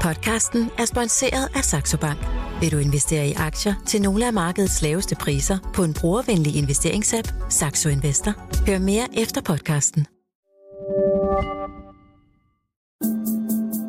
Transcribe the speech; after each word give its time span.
Podcasten 0.00 0.70
er 0.78 0.84
sponsoreret 0.84 1.48
af 1.54 1.64
Saxo 1.64 1.96
Bank. 1.96 2.18
Vil 2.60 2.72
du 2.72 2.78
investere 2.78 3.28
i 3.28 3.32
aktier 3.32 3.74
til 3.86 4.02
nogle 4.02 4.26
af 4.26 4.32
markedets 4.32 4.82
laveste 4.82 5.14
priser 5.14 5.58
på 5.74 5.84
en 5.84 5.94
brugervenlig 5.94 6.56
investeringsapp, 6.56 7.28
Saxo 7.48 7.88
Investor? 7.88 8.34
Hør 8.66 8.78
mere 8.78 9.08
efter 9.16 9.40
podcasten. 9.40 10.06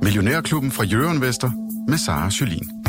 Millionærklubben 0.04 0.71
fra 0.71 0.84
Jørgen 0.84 1.21
Vester 1.21 1.52
med 1.89 1.97
Sara 1.97 2.30
Jolin. 2.41 2.80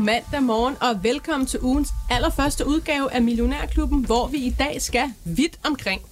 Mandag 0.00 0.42
morgen, 0.42 0.76
og 0.80 1.04
velkommen 1.04 1.46
til 1.46 1.60
ugens 1.62 1.88
allerførste 2.10 2.66
udgave 2.66 3.12
af 3.12 3.22
Millionærklubben, 3.22 4.04
hvor 4.04 4.26
vi 4.26 4.38
i 4.38 4.50
dag 4.58 4.82
skal 4.82 5.12
vidt 5.24 5.58
omkring. 5.64 6.02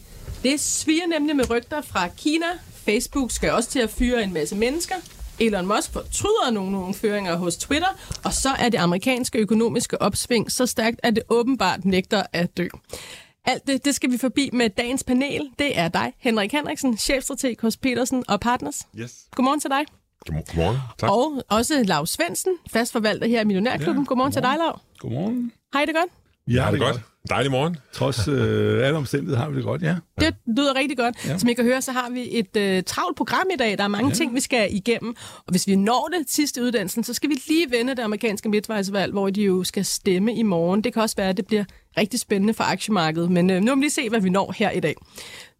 Det 0.42 0.60
sviger 0.60 1.06
nemlig 1.06 1.36
med 1.36 1.50
rygter 1.50 1.82
fra 1.82 2.08
Kina. 2.08 2.46
Facebook 2.72 3.30
skal 3.30 3.52
også 3.52 3.70
til 3.70 3.78
at 3.78 3.90
fyre 3.90 4.22
en 4.22 4.32
masse 4.32 4.56
mennesker. 4.56 4.94
Elon 5.40 5.66
Musk 5.66 5.92
fortryder 5.92 6.50
nogle, 6.50 6.72
nogle 6.72 6.94
føringer 6.94 7.36
hos 7.36 7.56
Twitter, 7.56 7.88
og 8.24 8.32
så 8.32 8.48
er 8.48 8.68
det 8.68 8.78
amerikanske 8.78 9.38
økonomiske 9.38 10.02
opsving 10.02 10.52
så 10.52 10.66
stærkt, 10.66 11.00
at 11.02 11.16
det 11.16 11.22
åbenbart 11.28 11.84
nægter 11.84 12.22
at 12.32 12.56
dø. 12.56 12.68
Alt 13.44 13.66
det, 13.66 13.84
det 13.84 13.94
skal 13.94 14.10
vi 14.10 14.18
forbi 14.18 14.50
med 14.52 14.70
dagens 14.70 15.04
panel. 15.04 15.50
Det 15.58 15.78
er 15.78 15.88
dig, 15.88 16.12
Henrik 16.18 16.52
Henriksen, 16.52 16.98
chefstrateg 16.98 17.56
hos 17.60 17.76
Petersen 17.76 18.24
og 18.28 18.40
Partners. 18.40 18.86
Yes. 18.96 19.14
Godmorgen 19.34 19.60
til 19.60 19.70
dig. 19.70 19.97
Godmorgen. 20.26 20.76
Tak. 20.98 21.10
Og 21.10 21.42
også 21.48 21.82
Lav 21.84 22.06
Svendsen, 22.06 22.52
fastforvalter 22.72 23.26
her 23.26 23.40
i 23.40 23.44
Millionærklubben. 23.44 24.02
Ja, 24.02 24.06
Godmorgen 24.06 24.32
til 24.32 24.42
dig, 24.42 24.54
Lav. 24.58 24.80
Godmorgen. 24.98 25.52
Hej 25.72 25.84
det 25.84 25.94
godt? 25.94 26.10
Ja, 26.54 26.62
har 26.62 26.70
det 26.70 26.80
godt. 26.80 27.00
Dejlig 27.28 27.50
morgen. 27.50 27.76
Trods 27.92 28.28
øh, 28.28 28.86
alle 28.86 28.98
omstændigheder 28.98 29.40
har 29.40 29.50
vi 29.50 29.56
det 29.56 29.64
godt, 29.64 29.82
ja. 29.82 29.96
Det 30.20 30.34
lyder 30.56 30.74
rigtig 30.74 30.98
godt. 30.98 31.26
Ja. 31.26 31.38
Som 31.38 31.48
I 31.48 31.54
kan 31.54 31.64
høre, 31.64 31.82
så 31.82 31.92
har 31.92 32.10
vi 32.10 32.28
et 32.38 32.56
øh, 32.56 32.82
travlt 32.82 33.16
program 33.16 33.46
i 33.54 33.56
dag. 33.56 33.78
Der 33.78 33.84
er 33.84 33.88
mange. 33.88 34.08
Ja. 34.08 34.14
ting, 34.14 34.34
vi 34.34 34.40
skal 34.40 34.74
igennem. 34.74 35.16
Og 35.36 35.50
hvis 35.50 35.66
vi 35.66 35.76
når 35.76 36.10
det 36.18 36.30
sidste 36.30 36.62
uddannelsen, 36.62 37.04
så 37.04 37.14
skal 37.14 37.30
vi 37.30 37.34
lige 37.48 37.70
vende 37.70 37.96
det 37.96 38.02
amerikanske 38.02 38.48
midtvejsvalg, 38.48 39.12
hvor 39.12 39.30
de 39.30 39.42
jo 39.42 39.64
skal 39.64 39.84
stemme 39.84 40.34
i 40.34 40.42
morgen. 40.42 40.84
Det 40.84 40.92
kan 40.92 41.02
også 41.02 41.16
være, 41.16 41.28
at 41.28 41.36
det 41.36 41.46
bliver 41.46 41.64
rigtig 41.98 42.20
spændende 42.20 42.54
for 42.54 42.64
aktiemarkedet. 42.64 43.30
Men 43.30 43.50
øh, 43.50 43.60
nu 43.60 43.74
må 43.74 43.74
vi 43.74 43.80
lige 43.80 43.90
se, 43.90 44.08
hvad 44.08 44.20
vi 44.20 44.30
når 44.30 44.54
her 44.58 44.70
i 44.70 44.80
dag. 44.80 44.94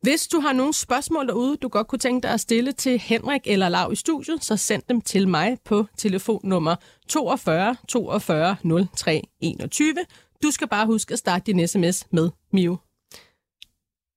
Hvis 0.02 0.26
du 0.26 0.40
har 0.40 0.52
nogle 0.52 0.74
spørgsmål 0.74 1.26
derude, 1.26 1.56
du 1.56 1.68
godt 1.68 1.86
kunne 1.86 1.98
tænke 1.98 2.22
dig 2.22 2.34
at 2.34 2.40
stille 2.40 2.72
til 2.72 2.98
Henrik 2.98 3.40
eller 3.44 3.68
Lav 3.68 3.92
i 3.92 3.96
studiet, 3.96 4.44
så 4.44 4.56
send 4.56 4.82
dem 4.88 5.00
til 5.00 5.28
mig 5.28 5.58
på 5.64 5.86
telefonnummer 5.96 6.76
42 7.08 7.76
42 7.88 8.56
03 8.96 9.22
21. 9.40 9.94
Du 10.42 10.50
skal 10.50 10.68
bare 10.68 10.86
huske 10.86 11.12
at 11.12 11.18
starte 11.18 11.52
din 11.52 11.68
sms 11.68 12.06
med 12.10 12.30
Mio. 12.52 12.76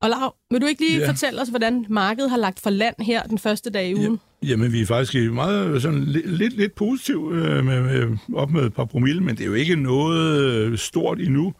Og 0.02 0.10
Lav, 0.10 0.36
vil 0.52 0.62
du 0.62 0.66
ikke 0.66 0.82
lige 0.82 0.98
ja. 0.98 1.04
Ja. 1.04 1.10
fortælle 1.10 1.42
os, 1.42 1.50
hvordan 1.50 1.86
markedet 1.90 2.30
har 2.30 2.38
lagt 2.38 2.60
for 2.60 2.70
land 2.70 2.96
her 3.00 3.24
den 3.24 3.38
første 3.38 3.70
dag 3.70 3.90
i 3.90 3.96
ugen? 3.96 4.20
Jamen, 4.44 4.72
vi 4.74 4.82
er 4.82 4.86
faktisk 4.86 5.32
meget 5.32 5.82
sådan, 5.82 6.04
lidt, 6.04 6.38
lidt, 6.38 6.58
lidt 6.58 6.76
positiv 6.76 7.32
øh, 7.34 7.66
med, 7.66 7.82
med, 7.82 8.18
op 8.34 8.52
med 8.52 8.66
et 8.66 8.74
par 8.74 8.86
promille, 8.86 9.24
men 9.24 9.36
det 9.36 9.42
er 9.42 9.48
jo 9.48 9.54
ikke 9.54 9.76
noget 9.76 10.42
øh, 10.42 10.78
stort 10.78 11.20
endnu. 11.20 11.54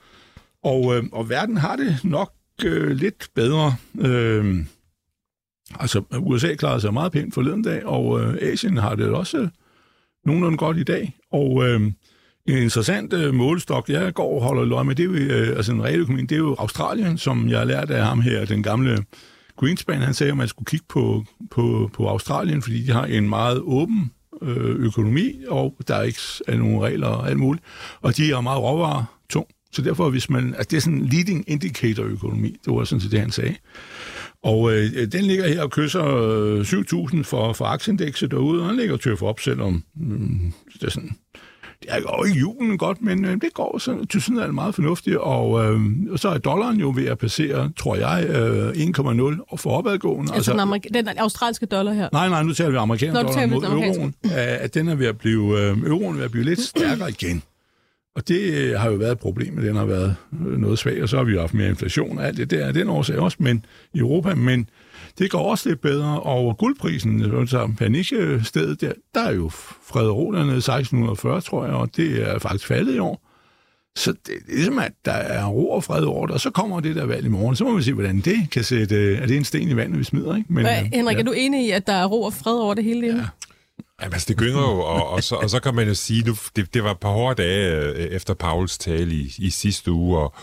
Og, 0.64 0.96
øh, 0.96 1.04
og 1.12 1.30
verden 1.30 1.58
har 1.58 1.76
det 1.76 2.00
nok 2.04 2.34
øh, 2.66 2.92
lidt 2.92 3.30
bedre. 3.36 3.76
Øh, 4.00 4.66
altså, 5.80 6.04
USA 6.20 6.56
klarede 6.56 6.82
sig 6.82 6.94
meget 6.94 7.12
pænt 7.12 7.34
forleden 7.34 7.62
dag, 7.62 7.86
og 7.86 8.22
øh, 8.22 8.38
Asien 8.42 8.78
har 8.78 8.96
det 8.96 9.10
også 9.10 9.38
øh, 9.38 9.48
nogenlunde 10.26 10.58
godt 10.58 10.78
i 10.78 10.84
dag. 10.84 11.18
Og 11.32 11.68
øh, 11.68 11.82
en 12.46 12.58
interessant 12.58 13.14
øh, 13.14 13.34
målestok, 13.34 13.90
jeg 13.90 14.14
går 14.14 14.36
og 14.36 14.42
holder 14.42 14.66
løg 14.66 14.86
med, 14.86 14.96
det 14.96 15.04
er 15.04 15.08
jo, 15.08 15.14
øh, 15.14 15.58
altså 15.58 15.72
en 15.72 15.84
realøkonomi, 15.84 16.22
det 16.22 16.32
er 16.32 16.40
jo 16.40 16.56
Australien, 16.60 17.18
som 17.18 17.50
jeg 17.50 17.58
har 17.58 17.66
lært 17.66 17.92
af 17.92 18.06
ham 18.06 18.22
her, 18.22 18.46
den 18.46 18.64
gamle 18.64 18.98
Greenspan, 19.58 20.02
han 20.02 20.14
sagde, 20.14 20.32
at 20.32 20.38
man 20.38 20.48
skulle 20.48 20.66
kigge 20.66 20.86
på, 20.90 21.26
på, 21.52 21.90
på 21.94 22.08
Australien, 22.08 22.62
fordi 22.62 22.84
de 22.84 22.92
har 22.92 23.06
en 23.06 23.30
meget 23.30 23.60
åben 23.60 24.12
øh, 24.42 24.76
økonomi, 24.76 25.44
og 25.48 25.76
der 25.88 25.96
er 25.96 26.04
ikke 26.04 26.20
er 26.48 26.58
nogen 26.58 26.82
regler 26.82 27.08
og 27.08 27.30
alt 27.30 27.40
muligt. 27.40 27.66
Og 28.02 28.18
de 28.18 28.32
er 28.32 28.42
meget 28.42 28.62
råvarer. 28.62 29.04
Så 29.74 29.82
derfor, 29.82 30.10
hvis 30.10 30.30
man, 30.30 30.48
altså 30.54 30.68
det 30.72 30.78
er 30.78 30.82
sådan 30.82 30.98
en 31.00 31.06
leading 31.08 31.44
indicator 31.48 32.04
økonomi, 32.04 32.56
det 32.66 32.74
var 32.74 32.84
sådan 32.84 33.02
set 33.02 33.12
det, 33.12 33.20
han 33.20 33.32
sagde. 33.32 33.56
Og 34.44 34.72
øh, 34.74 35.08
den 35.12 35.26
ligger 35.26 35.48
her 35.48 35.62
og 35.64 35.72
kysser 35.72 36.06
øh, 36.06 36.62
7.000 36.62 37.24
for, 37.24 37.54
for 37.54 37.66
aktieindekset 37.66 38.32
derude, 38.32 38.64
og 38.64 38.70
den 38.70 38.78
ligger 38.80 38.98
tøf 38.98 39.22
op, 39.22 39.40
selvom 39.40 39.84
mm, 39.96 40.54
det 40.74 40.84
er 40.84 40.90
sådan, 40.92 41.12
det 41.82 41.90
går 42.06 42.26
ikke 42.26 42.40
julen 42.40 42.78
godt, 42.78 43.02
men 43.02 43.26
øh, 43.26 43.32
det 43.32 43.54
går 43.54 43.78
sådan, 43.78 44.08
til 44.08 44.22
sådan 44.22 44.38
er 44.38 44.46
det 44.46 44.54
meget 44.56 44.76
fornuftigt, 44.76 45.18
og, 45.18 45.66
øh, 45.66 45.80
og 46.12 46.20
så 46.20 46.30
er 46.30 46.38
dollaren 46.38 46.80
jo 46.80 46.94
ved 46.96 47.06
at 47.06 47.18
passere, 47.18 47.72
tror 47.78 47.96
jeg, 47.96 48.26
øh, 48.30 48.70
1,0 48.70 49.46
og 49.52 49.60
for 49.60 49.70
opadgående. 49.72 50.34
Altså 50.34 50.52
den, 50.52 50.60
amerika- 50.60 50.90
den 50.94 51.08
australske 51.18 51.66
dollar 51.66 51.94
her. 51.94 52.10
Nej, 52.14 52.30
nej, 52.30 52.44
nu 52.44 52.54
taler 52.54 52.72
vi 52.72 52.78
amerikansk 52.78 53.16
dollar 53.22 53.46
mod 53.48 53.62
den 53.62 53.72
euroen, 53.96 54.14
at 54.24 54.32
at 54.32 54.74
den 54.74 54.88
er 54.88 54.96
ved 54.96 55.06
at 55.08 55.18
blive, 55.18 55.60
øh, 55.60 55.78
euroen 55.78 56.14
er 56.14 56.18
ved 56.18 56.26
at 56.26 56.32
blive 56.32 56.46
lidt 56.46 56.60
stærkere 56.62 57.10
igen. 57.10 57.44
Og 58.16 58.28
det 58.28 58.42
øh, 58.54 58.80
har 58.80 58.90
jo 58.90 58.96
været 58.96 59.12
et 59.12 59.20
problem, 59.20 59.58
at 59.58 59.64
den 59.64 59.76
har 59.76 59.86
været 59.86 60.16
øh, 60.48 60.58
noget 60.58 60.80
svag, 60.80 61.04
og 61.04 61.10
så 61.10 61.18
har 61.18 61.24
vi 61.24 61.32
jo 61.34 61.40
haft 61.40 61.54
mere 61.54 61.70
inflation 61.70 62.18
og 62.18 62.28
alt 62.28 62.38
det 62.38 62.52
der, 62.52 62.72
den 62.72 62.90
årsag 62.90 63.20
også, 63.20 63.38
men 63.40 63.66
i 63.94 64.00
Europa, 64.00 64.36
men 64.36 64.70
det 65.20 65.32
går 65.32 65.40
også 65.52 65.70
lidt 65.70 65.82
bedre, 65.82 66.20
og 66.22 66.58
guldprisen, 66.58 67.48
så 67.48 67.72
panikstedet 67.78 68.82
der, 68.82 68.92
der 69.16 69.22
er 69.22 69.32
jo 69.34 69.50
fred 69.88 70.08
og 70.08 70.18
ro 70.18 70.32
dernede 70.32 70.58
1640, 70.58 71.42
tror 71.42 71.66
jeg, 71.66 71.74
og 71.74 71.90
det 71.98 72.30
er 72.30 72.40
faktisk 72.40 72.68
faldet 72.68 72.96
i 72.96 73.00
år. 73.00 73.28
Så 73.96 74.12
det 74.12 74.36
er 74.50 74.54
ligesom, 74.56 74.80
at 74.80 74.92
der 75.06 75.12
er 75.12 75.46
ro 75.46 75.70
og 75.72 75.84
fred 75.84 76.04
over 76.04 76.26
det, 76.28 76.34
og 76.34 76.40
så 76.42 76.50
kommer 76.50 76.80
det 76.80 76.96
der 76.96 77.06
valg 77.06 77.26
i 77.26 77.30
morgen. 77.30 77.56
Så 77.56 77.64
må 77.64 77.76
vi 77.76 77.84
se, 77.84 77.94
hvordan 77.94 78.20
det 78.20 78.36
kan 78.52 78.64
sætte... 78.64 78.96
øh, 78.96 79.22
Er 79.22 79.26
det 79.26 79.38
en 79.38 79.44
sten 79.44 79.70
i 79.70 79.76
vandet, 79.76 80.00
vi 80.00 80.04
smider, 80.04 80.36
ikke? 80.36 80.54
Men, 80.54 80.66
Øh, 80.66 80.72
øh, 80.72 80.90
Henrik, 80.94 81.20
er 81.20 81.24
du 81.24 81.32
enig 81.32 81.66
i, 81.68 81.72
at 81.72 81.88
der 81.88 81.94
er 81.94 82.06
ro 82.06 82.24
og 82.24 82.34
fred 82.34 82.54
over 82.54 82.74
det 82.74 82.84
hele? 82.84 83.08
Ja. 83.08 83.26
Jamen, 84.02 84.14
altså, 84.14 84.26
det 84.28 84.38
gynger 84.38 84.62
jo, 84.62 84.80
og, 84.80 85.10
og, 85.10 85.24
så, 85.24 85.36
og 85.36 85.50
så 85.50 85.60
kan 85.60 85.76
man 85.76 85.88
jo 85.88 85.94
sige, 85.94 86.24
nu, 86.24 86.36
det, 86.56 86.74
det 86.74 86.84
var 86.84 86.92
et 86.92 87.00
par 87.00 87.10
hårde 87.10 87.44
dage 87.44 87.76
øh, 87.76 87.96
efter 87.96 88.34
Pauls 88.34 88.78
tale 88.78 89.16
i, 89.16 89.34
i 89.38 89.50
sidste 89.50 89.92
uge, 89.92 90.20
og, 90.20 90.34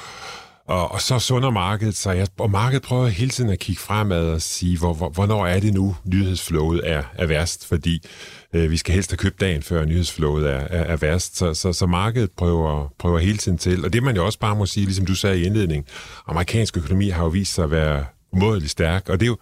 og, 0.67 0.93
og 0.93 1.01
så 1.01 1.19
sunder 1.19 1.51
markedet 1.51 1.97
sig, 1.97 2.17
jeg, 2.17 2.29
og 2.39 2.51
markedet 2.51 2.83
prøver 2.83 3.07
hele 3.07 3.31
tiden 3.31 3.51
at 3.51 3.59
kigge 3.59 3.83
fremad 3.83 4.31
og 4.31 4.43
sige, 4.43 4.79
hvor, 4.79 4.95
hvor, 4.95 5.09
hvornår 5.09 5.47
er 5.47 5.61
det 5.61 5.75
nu, 5.75 5.97
nyhedsflowet 6.05 6.81
er, 6.85 7.03
er 7.15 7.27
værst, 7.27 7.67
fordi 7.67 8.07
øh, 8.53 8.71
vi 8.71 8.77
skal 8.77 8.95
helst 8.95 9.11
have 9.11 9.17
købt 9.17 9.41
dagen, 9.41 9.63
før 9.63 9.85
nyhedsflowet 9.85 10.51
er, 10.51 10.59
er, 10.59 10.83
er 10.83 10.97
værst, 10.97 11.37
så, 11.37 11.55
så, 11.55 11.73
så 11.73 11.87
markedet 11.87 12.31
prøver, 12.31 12.93
prøver 12.99 13.19
hele 13.19 13.39
tiden 13.39 13.59
til, 13.59 13.85
og 13.85 13.93
det 13.93 14.03
man 14.03 14.17
jo 14.17 14.27
også 14.27 14.39
bare 14.39 14.57
må 14.57 14.67
sige, 14.67 14.85
ligesom 14.85 15.07
du 15.07 15.15
sagde 15.15 15.41
i 15.41 15.45
indledning, 15.45 15.87
amerikansk 16.27 16.77
økonomi 16.77 17.09
har 17.09 17.23
jo 17.23 17.29
vist 17.29 17.55
sig 17.55 17.65
at 17.65 17.71
være 17.71 18.05
umådeligt 18.33 18.71
stærk, 18.71 19.09
og 19.09 19.21
det 19.21 19.27
er 19.27 19.31
jo 19.31 19.37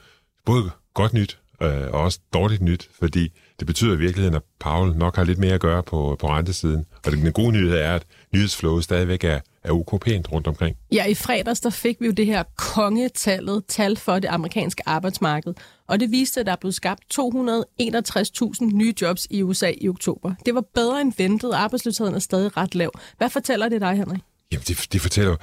både 0.45 0.71
godt 0.95 1.13
nyt 1.13 1.39
øh, 1.63 1.87
og 1.93 2.01
også 2.01 2.19
dårligt 2.35 2.63
nyt, 2.63 2.89
fordi 2.99 3.33
det 3.59 3.67
betyder 3.67 3.95
i 3.95 3.99
virkeligheden, 3.99 4.35
at 4.35 4.43
Paul 4.61 4.97
nok 4.97 5.17
har 5.17 5.25
lidt 5.25 5.39
mere 5.39 5.55
at 5.55 5.61
gøre 5.61 5.83
på, 5.83 6.17
på 6.21 6.29
rentesiden. 6.29 6.85
Og 7.07 7.13
den 7.13 7.33
gode 7.33 7.53
nyhed 7.53 7.73
er, 7.73 7.95
at 7.95 8.03
nyhedsflowet 8.35 8.85
stadigvæk 8.85 9.25
er, 9.25 9.41
er 9.65 9.73
ok 9.73 10.01
pænt 10.01 10.33
rundt 10.33 10.47
omkring. 10.47 10.77
Ja, 10.93 11.05
i 11.05 11.15
fredags 11.15 11.61
der 11.61 11.71
fik 11.71 12.01
vi 12.01 12.07
jo 12.07 12.13
det 12.13 12.27
her 12.27 12.43
kongetallet 12.57 13.65
tal 13.69 13.97
for 13.97 14.19
det 14.19 14.29
amerikanske 14.29 14.83
arbejdsmarked. 14.87 15.55
Og 15.89 16.01
det 16.01 16.11
viste, 16.11 16.41
at 16.41 16.47
der 16.47 16.53
er 16.53 16.57
blevet 16.57 16.75
skabt 16.75 17.03
261.000 17.15 18.65
nye 18.65 18.95
jobs 19.01 19.27
i 19.31 19.43
USA 19.43 19.73
i 19.81 19.89
oktober. 19.89 20.35
Det 20.47 20.55
var 20.55 20.65
bedre 20.75 21.01
end 21.01 21.13
ventet, 21.19 21.51
og 21.51 21.61
arbejdsløsheden 21.61 22.15
er 22.15 22.19
stadig 22.19 22.57
ret 22.57 22.75
lav. 22.75 22.91
Hvad 23.19 23.31
fortæller 23.31 23.69
det 23.69 23.81
dig, 23.81 23.97
Henrik? 23.97 24.21
Jamen, 24.53 24.65
det, 24.69 24.87
det 24.93 25.01
fortæller 25.01 25.37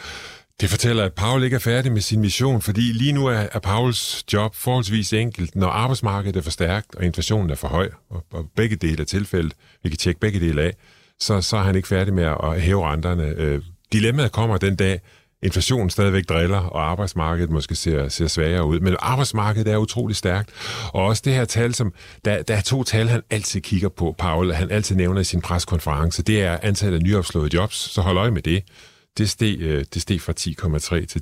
det 0.61 0.69
fortæller, 0.69 1.03
at 1.03 1.13
Paul 1.13 1.43
ikke 1.43 1.55
er 1.55 1.59
færdig 1.59 1.91
med 1.91 2.01
sin 2.01 2.21
mission, 2.21 2.61
fordi 2.61 2.81
lige 2.81 3.11
nu 3.11 3.25
er, 3.25 3.47
er 3.51 3.59
Pauls 3.59 4.23
job 4.33 4.55
forholdsvis 4.55 5.13
enkelt. 5.13 5.55
Når 5.55 5.67
arbejdsmarkedet 5.67 6.35
er 6.35 6.41
for 6.41 6.51
stærkt, 6.51 6.95
og 6.95 7.05
inflationen 7.05 7.49
er 7.49 7.55
for 7.55 7.67
høj, 7.67 7.89
og, 8.09 8.25
og 8.31 8.45
begge 8.55 8.75
dele 8.75 9.01
er 9.01 9.05
tilfældet, 9.05 9.53
vi 9.83 9.89
kan 9.89 9.97
tjekke 9.97 10.19
begge 10.19 10.39
dele 10.39 10.61
af, 10.61 10.73
så, 11.19 11.41
så 11.41 11.57
er 11.57 11.61
han 11.63 11.75
ikke 11.75 11.87
færdig 11.87 12.13
med 12.13 12.23
at 12.23 12.61
hæve 12.61 12.87
renterne. 12.87 13.23
Øh, 13.23 13.61
dilemmaet 13.93 14.31
kommer 14.31 14.57
den 14.57 14.75
dag, 14.75 15.01
inflationen 15.43 15.89
stadigvæk 15.89 16.23
driller, 16.29 16.57
og 16.57 16.91
arbejdsmarkedet 16.91 17.49
måske 17.49 17.75
ser, 17.75 18.07
ser 18.07 18.27
svagere 18.27 18.65
ud. 18.65 18.79
Men 18.79 18.95
arbejdsmarkedet 18.99 19.73
er 19.73 19.77
utrolig 19.77 20.15
stærkt. 20.15 20.49
Og 20.93 21.05
også 21.05 21.21
det 21.25 21.33
her 21.33 21.45
tal, 21.45 21.73
som 21.73 21.93
der, 22.25 22.43
der 22.43 22.55
er 22.55 22.61
to 22.61 22.83
tal, 22.83 23.07
han 23.07 23.21
altid 23.29 23.61
kigger 23.61 23.89
på, 23.89 24.15
Paul, 24.17 24.53
han 24.53 24.71
altid 24.71 24.95
nævner 24.95 25.21
i 25.21 25.23
sin 25.23 25.41
preskonference, 25.41 26.23
det 26.23 26.41
er 26.41 26.57
antallet 26.61 26.97
af 26.97 27.03
nyopslåede 27.03 27.49
jobs, 27.53 27.75
så 27.75 28.01
hold 28.01 28.17
øje 28.17 28.31
med 28.31 28.41
det. 28.41 28.63
Det 29.17 29.29
steg, 29.29 29.57
øh, 29.61 29.85
det 29.93 30.01
steg 30.01 30.21
fra 30.21 30.33
10,3 30.39 31.05
til 31.05 31.21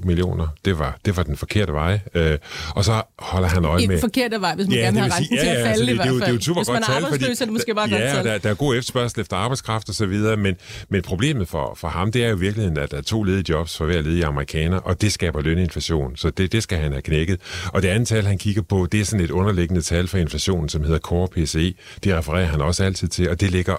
10,7 0.00 0.06
millioner. 0.06 0.48
Det 0.64 0.78
var, 0.78 0.98
det 1.04 1.16
var 1.16 1.22
den 1.22 1.36
forkerte 1.36 1.72
vej. 1.72 2.00
Øh, 2.14 2.38
og 2.74 2.84
så 2.84 3.02
holder 3.18 3.48
han 3.48 3.64
øje 3.64 3.82
I 3.82 3.86
med... 3.86 4.00
forkerte 4.00 4.40
vej, 4.40 4.54
hvis 4.54 4.66
man 4.66 4.74
Ja, 4.76 4.80
gerne 4.84 4.96
det 4.96 5.04
vil 5.04 5.12
have 5.12 5.24
sige- 5.24 5.36
renten 5.36 5.38
til 5.38 5.46
ja, 5.46 5.52
at 5.52 5.58
ja, 5.58 5.64
falde 5.64 5.70
altså, 5.70 5.84
i 5.84 5.86
det- 5.86 5.98
det 5.98 6.04
er 6.06 6.10
jo- 6.10 6.16
hvert 6.16 6.16
det 6.16 6.22
er 6.22 6.26
fald. 6.26 6.30
jo 6.30 6.36
et 6.38 6.44
super 6.44 6.60
Hvis 6.60 6.68
man 6.68 6.76
godt 6.76 6.84
tal, 6.86 7.02
fordi- 7.10 7.24
er 7.42 7.44
det 7.44 7.52
måske 7.52 7.74
bare 7.74 7.90
godt 7.90 8.00
Ja, 8.02 8.12
tal. 8.12 8.24
der, 8.24 8.38
der 8.38 8.50
er 8.50 8.54
god 8.54 8.76
efterspørgsel 8.76 9.20
efter 9.20 9.36
arbejdskraft 9.36 9.88
og 9.88 9.94
så 9.94 10.06
videre, 10.06 10.36
men, 10.36 10.56
men 10.88 11.02
problemet 11.02 11.48
for, 11.48 11.74
for 11.76 11.88
ham, 11.88 12.12
det 12.12 12.24
er 12.24 12.28
jo 12.28 12.36
i 12.36 12.40
virkeligheden, 12.40 12.78
at 12.78 12.90
der 12.90 12.96
er 12.96 13.02
to 13.02 13.22
ledige 13.22 13.44
jobs 13.48 13.76
for 13.76 13.84
hver 13.84 14.00
ledig 14.02 14.24
amerikaner, 14.24 14.76
og 14.78 15.00
det 15.00 15.12
skaber 15.12 15.40
løninflation, 15.40 16.16
så 16.16 16.30
det, 16.30 16.52
det 16.52 16.62
skal 16.62 16.78
han 16.78 16.92
have 16.92 17.02
knækket. 17.02 17.40
Og 17.72 17.82
det 17.82 17.88
andet 17.88 18.08
tal, 18.08 18.26
han 18.26 18.38
kigger 18.38 18.62
på, 18.62 18.86
det 18.92 19.00
er 19.00 19.04
sådan 19.04 19.24
et 19.24 19.30
underliggende 19.30 19.82
tal 19.82 20.08
for 20.08 20.18
inflationen, 20.18 20.68
som 20.68 20.82
hedder 20.84 20.98
Core 20.98 21.28
PCE. 21.28 21.74
Det 22.04 22.14
refererer 22.16 22.46
han 22.46 22.60
også 22.60 22.84
altid 22.84 23.08
til, 23.08 23.30
og 23.30 23.40
det 23.40 23.50
ligger 23.50 23.76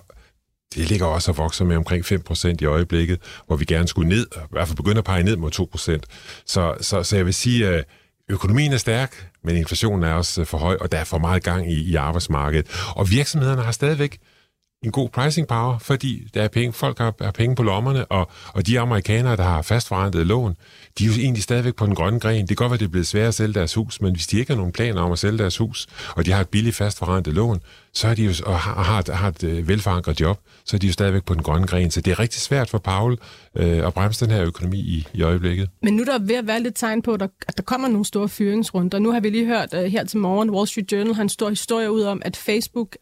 det 0.76 0.90
ligger 0.90 1.06
også 1.06 1.32
og 1.32 1.38
vokser 1.38 1.66
med 1.66 1.76
omkring 1.76 2.06
5% 2.06 2.56
i 2.62 2.66
øjeblikket, 2.66 3.20
hvor 3.48 3.56
vi 3.56 3.66
gerne 3.66 3.88
skulle 3.88 4.10
ned, 4.10 4.28
og 4.36 4.42
i 4.42 4.48
hvert 4.52 4.68
fald 4.68 4.78
begynde 4.78 4.98
at 4.98 5.04
pege 5.04 5.24
ned 5.24 5.38
mod 5.38 5.52
2%. 6.02 6.44
Så, 6.46 6.76
så, 6.82 7.04
så 7.04 7.16
jeg 7.16 7.26
vil 7.26 7.34
sige, 7.34 7.68
at 7.68 7.86
økonomien 8.30 8.74
er 8.74 8.78
stærk, 8.78 9.30
men 9.44 9.56
inflationen 9.56 10.04
er 10.04 10.14
også 10.14 10.42
øh, 10.42 10.48
for 10.48 10.58
høj, 10.58 10.78
og 10.82 10.92
der 10.92 10.98
er 10.98 11.04
for 11.04 11.18
meget 11.18 11.44
gang 11.44 11.72
i, 11.72 11.76
i 11.76 11.96
arbejdsmarkedet. 11.96 12.68
Og 12.96 13.10
virksomhederne 13.10 13.62
har 13.62 13.72
stadigvæk 13.72 14.20
en 14.84 14.92
god 14.92 15.10
pricing 15.10 15.48
power, 15.48 15.78
fordi 15.78 16.28
der 16.34 16.42
er 16.42 16.48
penge, 16.48 16.74
folk 16.74 16.98
har, 16.98 17.14
har 17.22 17.32
penge 17.32 17.56
på 17.56 17.64
lommerne, 17.64 18.06
og, 18.06 18.30
og 18.54 18.68
de 18.68 18.80
amerikanere, 18.80 19.36
der 19.36 19.44
har 19.44 19.62
fastforrentet 19.62 20.28
lån, 20.28 20.56
de 21.00 21.04
er 21.04 21.08
jo 21.08 21.14
egentlig 21.14 21.44
stadigvæk 21.44 21.76
på 21.76 21.86
den 21.86 21.96
grønne 21.96 22.20
gren. 22.20 22.42
Det 22.42 22.48
kan 22.48 22.56
godt 22.56 22.72
være, 22.72 22.78
det 22.78 22.86
er 22.86 22.90
blevet 22.90 23.08
svært 23.08 23.28
at 23.28 23.34
sælge 23.34 23.54
deres 23.54 23.74
hus, 23.74 24.02
men 24.02 24.16
hvis 24.16 24.28
de 24.28 24.40
ikke 24.40 24.52
har 24.52 24.58
nogen 24.58 24.72
planer 24.72 25.02
om 25.02 25.12
at 25.12 25.20
sælge 25.20 25.38
deres 25.38 25.58
hus, 25.58 25.88
og 26.16 26.26
de 26.26 26.32
har 26.32 26.42
et 26.42 26.50
billigt 26.50 26.76
fastforrentet 26.76 27.34
lån, 27.34 27.60
så 27.94 28.08
er 28.08 28.14
de 28.14 28.24
jo, 28.24 28.34
og 28.46 28.60
har, 28.60 28.84
har, 28.84 29.14
har 29.14 29.28
et 29.28 29.44
øh, 29.44 29.68
velforankret 29.68 30.22
job, 30.22 30.40
så 30.66 30.78
er 30.78 30.80
de 30.80 30.88
jo 30.88 30.94
stadigvæk 30.94 31.24
på 31.24 31.34
den 31.34 31.44
grønne 31.44 31.68
gren. 31.68 31.92
Så 31.92 32.02
det 32.02 32.12
er 32.12 32.20
rigtig 32.20 32.42
svært 32.42 32.70
for 32.70 32.78
Paul 32.78 33.18
øh, 33.56 33.88
at 33.88 33.94
bremse 33.94 34.26
den 34.26 34.34
her 34.34 34.44
økonomi 34.44 34.80
i, 34.80 35.08
i 35.14 35.22
øjeblikket. 35.22 35.70
Men 35.82 35.94
nu 35.94 36.02
er 36.02 36.06
der 36.06 36.20
ved 36.20 36.36
at 36.36 36.48
være 36.48 36.64
lidt 36.64 36.76
tegn 36.76 37.02
på, 37.02 37.14
at 37.14 37.20
der, 37.20 37.28
at 37.48 37.58
der 37.58 37.64
kommer 37.64 37.88
nogle 37.88 38.06
store 38.06 38.30
fyringsrunder. 38.30 39.00
Nu 39.00 39.12
har 39.12 39.20
vi 39.20 39.30
lige 39.30 39.46
hørt 39.46 39.74
uh, 39.74 39.84
her 39.84 40.04
til 40.04 40.20
morgen, 40.20 40.50
Wall 40.50 40.68
Street 40.68 40.92
Journal 40.92 41.14
har 41.14 41.22
en 41.22 41.30
stor 41.30 41.50
historie 41.50 41.92
ud 41.92 42.02
om, 42.02 42.22
at 42.26 42.38
Facebook 42.38 42.96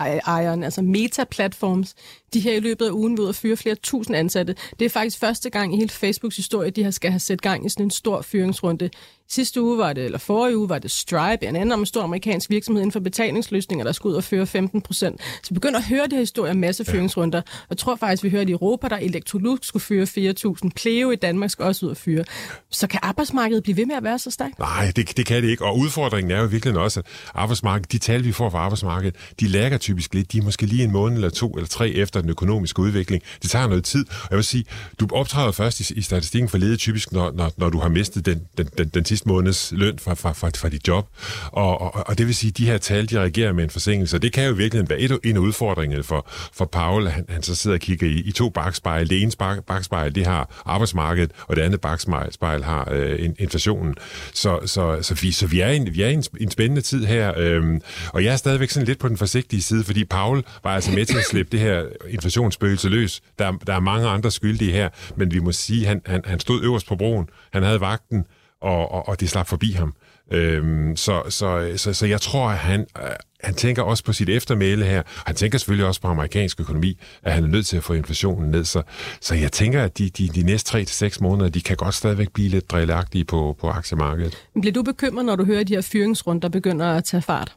ejeren, 0.00 0.62
altså 0.62 0.82
Meta 0.82 1.24
Platforms, 1.24 1.94
de 2.34 2.40
her 2.40 2.52
i 2.52 2.60
løbet 2.60 2.86
af 2.86 2.90
ugen 2.90 3.18
ved 3.18 3.28
at 3.28 3.34
fyre 3.34 3.56
flere 3.56 3.74
tusind 3.74 4.16
ansatte. 4.16 4.54
Det 4.78 4.84
er 4.84 4.90
faktisk 4.90 5.18
første 5.18 5.50
gang 5.50 5.74
i 5.74 5.76
hele 5.76 5.90
Facebooks 5.90 6.36
historie, 6.36 6.70
de 6.70 6.84
har 6.84 6.90
skal 6.90 7.10
have 7.10 7.20
sat 7.20 7.42
gang 7.42 7.66
i 7.66 7.68
sådan 7.68 7.86
en 7.86 7.90
stor 7.90 8.22
fyringsrunde. 8.22 8.90
Sidste 9.28 9.62
uge 9.62 9.78
var 9.78 9.92
det, 9.92 10.04
eller 10.04 10.18
forrige 10.18 10.58
uge 10.58 10.68
var 10.68 10.78
det 10.78 10.90
Stripe, 10.90 11.46
en 11.46 11.56
anden 11.56 11.86
stor 11.86 12.02
amerikansk 12.02 12.50
virksomhed 12.50 12.82
inden 12.82 12.92
for 12.92 13.00
betalingsløsninger, 13.00 13.84
der 13.84 13.92
skulle 13.92 14.12
ud 14.12 14.16
og 14.16 14.24
føre 14.24 14.46
15 14.46 14.80
procent. 14.80 15.20
Så 15.42 15.54
begynder 15.54 15.78
at 15.78 15.84
høre 15.84 16.04
det 16.04 16.12
her 16.12 16.18
historie 16.18 16.50
om 16.50 16.56
masse 16.56 16.84
fyringsrunder. 16.84 17.42
Jeg 17.70 17.78
tror 17.78 17.96
faktisk, 17.96 18.22
vi 18.22 18.30
hørte 18.30 18.50
i 18.50 18.52
Europa, 18.52 18.88
der 18.88 18.96
Electrolux 18.96 19.66
skulle 19.66 19.82
fyre 19.82 20.34
4.000. 20.34 20.68
Pleo 20.76 21.10
i 21.10 21.16
Danmark 21.16 21.50
skal 21.50 21.64
også 21.64 21.86
ud 21.86 21.90
og 21.90 21.96
fyre. 21.96 22.24
Så 22.70 22.86
kan 22.86 23.00
arbejdsmarkedet 23.02 23.62
blive 23.62 23.76
ved 23.76 23.86
med 23.86 23.96
at 23.96 24.02
være 24.02 24.18
så 24.18 24.30
stærkt? 24.30 24.58
Nej, 24.58 24.92
det, 24.96 25.16
det 25.16 25.26
kan 25.26 25.42
det 25.42 25.48
ikke. 25.48 25.64
Og 25.64 25.78
udfordringen 25.78 26.30
er 26.30 26.40
jo 26.40 26.46
virkelig 26.46 26.78
også, 26.78 27.00
at 27.00 27.06
arbejdsmarkedet, 27.34 27.92
de 27.92 27.98
tal, 27.98 28.24
vi 28.24 28.32
får 28.32 28.50
fra 28.50 28.58
arbejdsmarkedet, 28.58 29.16
de 29.40 29.48
lægger 29.48 29.78
typisk 29.78 30.14
lidt. 30.14 30.32
De 30.32 30.38
er 30.38 30.42
måske 30.42 30.66
lige 30.66 30.84
en 30.84 30.92
måned 30.92 31.16
eller 31.16 31.30
to 31.30 31.50
eller 31.50 31.68
tre 31.68 31.90
efter 31.90 32.20
den 32.20 32.30
økonomiske 32.30 32.80
udvikling. 32.80 33.22
Det 33.42 33.50
tager 33.50 33.66
noget 33.66 33.84
tid. 33.84 34.06
Og 34.08 34.28
jeg 34.30 34.36
vil 34.36 34.44
sige, 34.44 34.64
du 35.00 35.08
optræder 35.12 35.52
først 35.52 35.90
i, 35.90 35.94
i 35.94 36.02
statistikken 36.02 36.48
for 36.48 36.58
ledet 36.58 36.78
typisk, 36.78 37.12
når, 37.12 37.32
når, 37.32 37.52
når 37.56 37.70
du 37.70 37.78
har 37.78 37.88
mistet 37.88 38.26
den, 38.26 38.40
den, 38.58 38.68
den, 38.78 38.88
den 38.88 39.04
sidste 39.16 39.28
måneds 39.28 39.72
løn 39.76 39.98
fra, 39.98 40.14
fra, 40.14 40.32
fra, 40.32 40.50
fra 40.56 40.68
dit 40.68 40.88
job. 40.88 41.08
Og, 41.46 41.80
og, 41.80 42.08
og 42.08 42.18
det 42.18 42.26
vil 42.26 42.34
sige, 42.34 42.50
at 42.50 42.58
de 42.58 42.66
her 42.66 42.78
tal, 42.78 43.10
de 43.10 43.20
reagerer 43.20 43.52
med 43.52 43.64
en 43.64 43.70
forsinkelse. 43.70 44.18
Det 44.18 44.32
kan 44.32 44.46
jo 44.46 44.52
virkelig 44.52 44.88
være 44.88 44.98
et, 44.98 45.18
en 45.24 45.36
af 45.36 45.40
udfordringerne 45.40 46.02
for, 46.02 46.26
for 46.52 46.64
Paul, 46.64 47.08
han, 47.08 47.24
han 47.28 47.42
så 47.42 47.54
sidder 47.54 47.76
og 47.76 47.80
kigger 47.80 48.06
i, 48.06 48.14
i 48.14 48.32
to 48.32 48.48
bagspejl. 48.48 49.10
Det 49.10 49.22
ene 49.22 49.32
bagspejl, 49.66 50.14
det 50.14 50.26
har 50.26 50.62
arbejdsmarkedet, 50.66 51.30
og 51.48 51.56
det 51.56 51.62
andet 51.62 51.80
bagspejl 51.80 52.62
har 52.64 52.88
øh, 52.92 53.30
inflationen. 53.38 53.94
Så, 54.34 54.58
så, 54.66 54.98
så, 55.02 55.14
vi, 55.14 55.32
så 55.32 55.46
vi 55.46 55.60
er, 55.60 55.70
i, 55.70 55.78
vi 55.90 56.02
er 56.02 56.08
i 56.08 56.12
en, 56.12 56.24
en 56.40 56.50
spændende 56.50 56.82
tid 56.82 57.04
her, 57.04 57.32
øh, 57.36 57.80
og 58.12 58.24
jeg 58.24 58.32
er 58.32 58.36
stadigvæk 58.36 58.70
sådan 58.70 58.86
lidt 58.86 58.98
på 58.98 59.08
den 59.08 59.16
forsigtige 59.16 59.62
side, 59.62 59.84
fordi 59.84 60.04
Paul 60.04 60.44
var 60.64 60.70
altså 60.70 60.90
med 60.90 61.06
til 61.06 61.18
at 61.18 61.24
slippe 61.24 61.52
det 61.52 61.60
her 61.60 61.82
inflationsspøgelse 62.08 62.88
løs. 62.88 63.22
Der, 63.38 63.52
der 63.66 63.74
er 63.74 63.80
mange 63.80 64.08
andre 64.08 64.30
skyldige 64.30 64.72
her, 64.72 64.88
men 65.16 65.32
vi 65.32 65.38
må 65.38 65.52
sige, 65.52 65.80
at 65.80 65.88
han, 65.88 66.02
han, 66.06 66.22
han 66.24 66.40
stod 66.40 66.62
øverst 66.62 66.86
på 66.86 66.96
broen. 66.96 67.28
Han 67.52 67.62
havde 67.62 67.80
vagten, 67.80 68.24
og, 68.60 68.92
og, 68.92 69.08
og 69.08 69.20
det 69.20 69.30
slap 69.30 69.46
forbi 69.46 69.72
ham. 69.72 69.94
Øhm, 70.32 70.96
så, 70.96 71.22
så, 71.28 71.72
så, 71.76 71.92
så 71.92 72.06
jeg 72.06 72.20
tror, 72.20 72.48
at 72.48 72.58
han, 72.58 72.80
øh, 72.80 73.08
han 73.40 73.54
tænker 73.54 73.82
også 73.82 74.04
på 74.04 74.12
sit 74.12 74.28
eftermæle 74.28 74.84
her. 74.84 75.02
Han 75.26 75.34
tænker 75.34 75.58
selvfølgelig 75.58 75.86
også 75.86 76.00
på 76.00 76.08
amerikansk 76.08 76.60
økonomi, 76.60 76.98
at 77.22 77.32
han 77.32 77.44
er 77.44 77.48
nødt 77.48 77.66
til 77.66 77.76
at 77.76 77.84
få 77.84 77.92
inflationen 77.92 78.50
ned. 78.50 78.64
Så, 78.64 78.82
så 79.20 79.34
jeg 79.34 79.52
tænker, 79.52 79.82
at 79.82 79.98
de, 79.98 80.10
de, 80.10 80.28
de 80.28 80.42
næste 80.42 80.70
3 80.70 80.84
til 80.84 80.96
seks 80.96 81.20
måneder, 81.20 81.50
de 81.50 81.60
kan 81.60 81.76
godt 81.76 81.94
stadigvæk 81.94 82.32
blive 82.32 82.48
lidt 82.48 82.70
drilleagtige 82.70 83.24
på, 83.24 83.56
på 83.60 83.68
aktiemarkedet. 83.68 84.46
Bliver 84.60 84.72
du 84.72 84.82
bekymret, 84.82 85.24
når 85.24 85.36
du 85.36 85.44
hører, 85.44 85.60
at 85.60 85.68
de 85.68 85.74
her 85.74 85.82
fyringsrunder 85.82 86.48
begynder 86.48 86.86
at 86.86 87.04
tage 87.04 87.22
fart? 87.22 87.56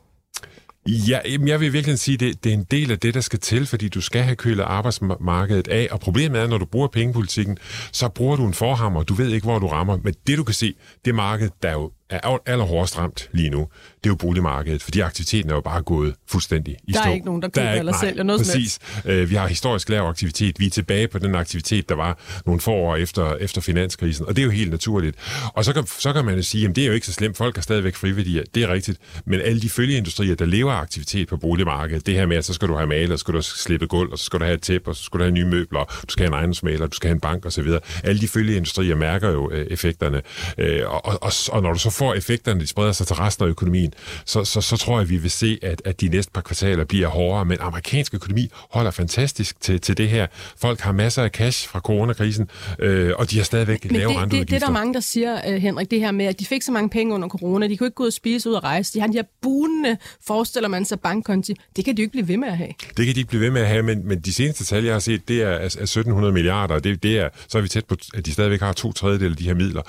Ja, 0.87 1.19
jeg 1.45 1.59
vil 1.59 1.73
virkelig 1.73 1.99
sige, 1.99 2.13
at 2.13 2.19
det, 2.19 2.43
det 2.43 2.49
er 2.49 2.53
en 2.53 2.63
del 2.71 2.91
af 2.91 2.99
det, 2.99 3.13
der 3.13 3.21
skal 3.21 3.39
til, 3.39 3.65
fordi 3.65 3.89
du 3.89 4.01
skal 4.01 4.21
have 4.21 4.35
kølet 4.35 4.63
arbejdsmarkedet 4.63 5.67
af. 5.67 5.87
Og 5.91 5.99
problemet 5.99 6.41
er, 6.41 6.47
når 6.47 6.57
du 6.57 6.65
bruger 6.65 6.87
pengepolitikken, 6.87 7.57
så 7.91 8.09
bruger 8.09 8.35
du 8.35 8.45
en 8.45 8.53
forhammer. 8.53 9.03
Du 9.03 9.13
ved 9.13 9.33
ikke, 9.33 9.45
hvor 9.45 9.59
du 9.59 9.67
rammer. 9.67 9.97
Men 10.03 10.13
det, 10.27 10.37
du 10.37 10.43
kan 10.43 10.55
se, 10.55 10.73
det 11.05 11.15
marked, 11.15 11.49
der 11.63 11.71
jo 11.71 11.91
er 12.09 12.37
allerhårdest 12.45 12.97
ramt 12.97 13.29
lige 13.31 13.49
nu, 13.49 13.59
det 14.03 14.09
er 14.09 14.09
jo 14.09 14.15
boligmarkedet, 14.15 14.83
fordi 14.83 14.99
aktiviteten 14.99 15.51
er 15.51 15.55
jo 15.55 15.61
bare 15.61 15.81
gået 15.81 16.15
fuldstændig 16.27 16.77
i 16.87 16.93
stå. 16.93 17.01
Der 17.01 17.09
er 17.09 17.13
ikke 17.13 17.25
nogen, 17.25 17.41
der 17.41 17.47
køber 17.47 17.67
der 17.67 17.79
eller 17.79 17.91
nej, 17.91 18.01
sælger 18.01 18.23
noget 18.23 18.39
præcis. 18.39 18.79
Uh, 19.05 19.29
vi 19.29 19.35
har 19.35 19.47
historisk 19.47 19.89
lav 19.89 20.03
aktivitet. 20.03 20.59
Vi 20.59 20.65
er 20.65 20.69
tilbage 20.69 21.07
på 21.07 21.19
den 21.19 21.35
aktivitet, 21.35 21.89
der 21.89 21.95
var 21.95 22.19
nogle 22.45 22.61
få 22.61 22.71
år 22.71 22.95
efter, 22.95 23.35
efter 23.35 23.61
finanskrisen, 23.61 24.25
og 24.25 24.35
det 24.35 24.41
er 24.41 24.45
jo 24.45 24.51
helt 24.51 24.71
naturligt. 24.71 25.17
Og 25.53 25.65
så 25.65 25.73
kan, 25.73 25.87
så 25.87 26.13
kan 26.13 26.25
man 26.25 26.35
jo 26.35 26.41
sige, 26.41 26.67
at 26.67 26.75
det 26.75 26.81
er 26.81 26.87
jo 26.87 26.93
ikke 26.93 27.05
så 27.05 27.13
slemt. 27.13 27.37
Folk 27.37 27.55
har 27.55 27.61
stadigvæk 27.61 27.95
friværdier. 27.95 28.43
Det 28.55 28.63
er 28.63 28.73
rigtigt. 28.73 28.99
Men 29.25 29.41
alle 29.41 29.61
de 29.61 29.69
følgeindustrier, 29.69 30.35
der 30.35 30.45
lever 30.45 30.71
af 30.71 30.81
aktivitet 30.81 31.27
på 31.27 31.37
boligmarkedet, 31.37 32.05
det 32.05 32.15
her 32.15 32.25
med, 32.25 32.37
at 32.37 32.45
så 32.45 32.53
skal 32.53 32.67
du 32.67 32.75
have 32.75 32.87
maler, 32.87 33.15
så 33.15 33.19
skal 33.19 33.33
du 33.33 33.41
slippe 33.41 33.87
gulv, 33.87 34.11
og 34.11 34.19
så 34.19 34.25
skal 34.25 34.39
du 34.39 34.45
have 34.45 34.55
et 34.55 34.61
tæppe, 34.61 34.89
og 34.89 34.95
så 34.95 35.03
skal 35.03 35.19
du 35.19 35.23
have 35.23 35.31
nye 35.31 35.45
møbler, 35.45 35.79
du 35.79 36.11
skal 36.11 36.23
have 36.23 36.27
en 36.27 36.33
ejendomsmaler, 36.33 36.87
du 36.87 36.95
skal 36.95 37.07
have 37.07 37.15
en 37.15 37.21
bank 37.21 37.45
osv. 37.45 37.67
Alle 38.03 38.21
de 38.21 38.27
følgeindustrier 38.27 38.95
mærker 38.95 39.29
jo 39.29 39.47
uh, 39.47 39.57
effekterne. 39.57 40.21
Uh, 40.57 40.65
og, 40.93 41.05
og, 41.05 41.23
og, 41.23 41.31
og 41.51 41.61
når 41.63 41.73
du 41.73 41.79
så 41.79 41.89
får 41.99 42.13
effekterne, 42.13 42.59
de 42.59 42.67
spreder 42.67 42.91
sig 42.91 43.07
til 43.07 43.15
resten 43.15 43.45
af 43.45 43.49
økonomien, 43.49 43.93
så, 44.25 44.43
så, 44.43 44.61
så 44.61 44.77
tror 44.77 44.93
jeg, 44.93 45.01
at 45.01 45.09
vi 45.09 45.17
vil 45.17 45.31
se, 45.31 45.59
at, 45.61 45.81
at 45.85 46.01
de 46.01 46.07
næste 46.07 46.31
par 46.31 46.41
kvartaler 46.41 46.83
bliver 46.83 47.07
hårdere. 47.07 47.45
Men 47.45 47.57
amerikansk 47.61 48.13
økonomi 48.13 48.49
holder 48.69 48.91
fantastisk 48.91 49.61
til, 49.61 49.81
til 49.81 49.97
det 49.97 50.09
her. 50.09 50.27
Folk 50.57 50.79
har 50.79 50.91
masser 50.91 51.23
af 51.23 51.29
cash 51.29 51.69
fra 51.69 51.79
coronakrisen, 51.79 52.49
øh, 52.79 53.11
og 53.17 53.31
de 53.31 53.37
har 53.37 53.43
stadigvæk 53.43 53.85
Men 53.85 53.95
lave 53.95 54.09
det, 54.09 54.31
det, 54.31 54.49
det 54.49 54.55
er 54.55 54.59
der 54.59 54.71
mange, 54.71 54.93
der 54.93 54.99
siger, 54.99 55.53
uh, 55.53 55.55
Henrik, 55.55 55.91
det 55.91 55.99
her 55.99 56.11
med, 56.11 56.25
at 56.25 56.39
de 56.39 56.45
fik 56.45 56.61
så 56.61 56.71
mange 56.71 56.89
penge 56.89 57.13
under 57.13 57.27
corona, 57.27 57.67
de 57.67 57.77
kunne 57.77 57.87
ikke 57.87 57.95
gå 57.95 58.03
ud 58.03 58.07
og 58.07 58.13
spise 58.13 58.49
ud 58.49 58.53
og 58.53 58.63
rejse. 58.63 58.93
De 58.93 58.99
har 58.99 59.07
de 59.07 59.13
her 59.13 59.23
bunende, 59.41 59.97
forestiller 60.27 60.69
man 60.69 60.85
sig, 60.85 60.99
bankkonti. 60.99 61.53
Det 61.75 61.85
kan 61.85 61.97
de 61.97 62.01
jo 62.01 62.03
ikke 62.03 62.11
blive 62.11 62.27
ved 62.27 62.37
med 62.37 62.47
at 62.47 62.57
have. 62.57 62.73
Det 62.97 63.05
kan 63.05 63.15
de 63.15 63.19
ikke 63.19 63.29
blive 63.29 63.41
ved 63.41 63.51
med 63.51 63.61
at 63.61 63.67
have, 63.67 63.83
men, 63.83 64.07
men 64.07 64.19
de 64.19 64.33
seneste 64.33 64.65
tal, 64.65 64.83
jeg 64.83 64.93
har 64.93 64.99
set, 64.99 65.27
det 65.27 65.41
er, 65.41 65.47
er 65.47 65.65
1700 65.65 66.33
milliarder, 66.33 66.79
det, 66.79 67.03
det 67.03 67.19
er, 67.19 67.29
så 67.47 67.57
er 67.57 67.61
vi 67.61 67.67
tæt 67.67 67.85
på, 67.85 67.95
at 68.13 68.25
de 68.25 68.31
stadigvæk 68.31 68.59
har 68.59 68.73
to 68.73 68.91
tredjedel 68.91 69.31
af 69.31 69.37
de 69.37 69.43
her 69.43 69.53
midler. 69.53 69.81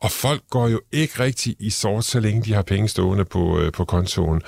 Og 0.00 0.10
folk 0.10 0.42
går 0.50 0.68
jo 0.68 0.80
ikke 0.92 1.20
rigtig 1.20 1.55
i 1.58 1.70
sort, 1.70 2.04
så 2.04 2.20
længe 2.20 2.42
de 2.42 2.54
har 2.54 2.62
penge 2.62 2.88
stående 2.88 3.24
på, 3.24 3.60
øh, 3.60 3.72
på 3.72 3.84
kontoen. 3.84 4.42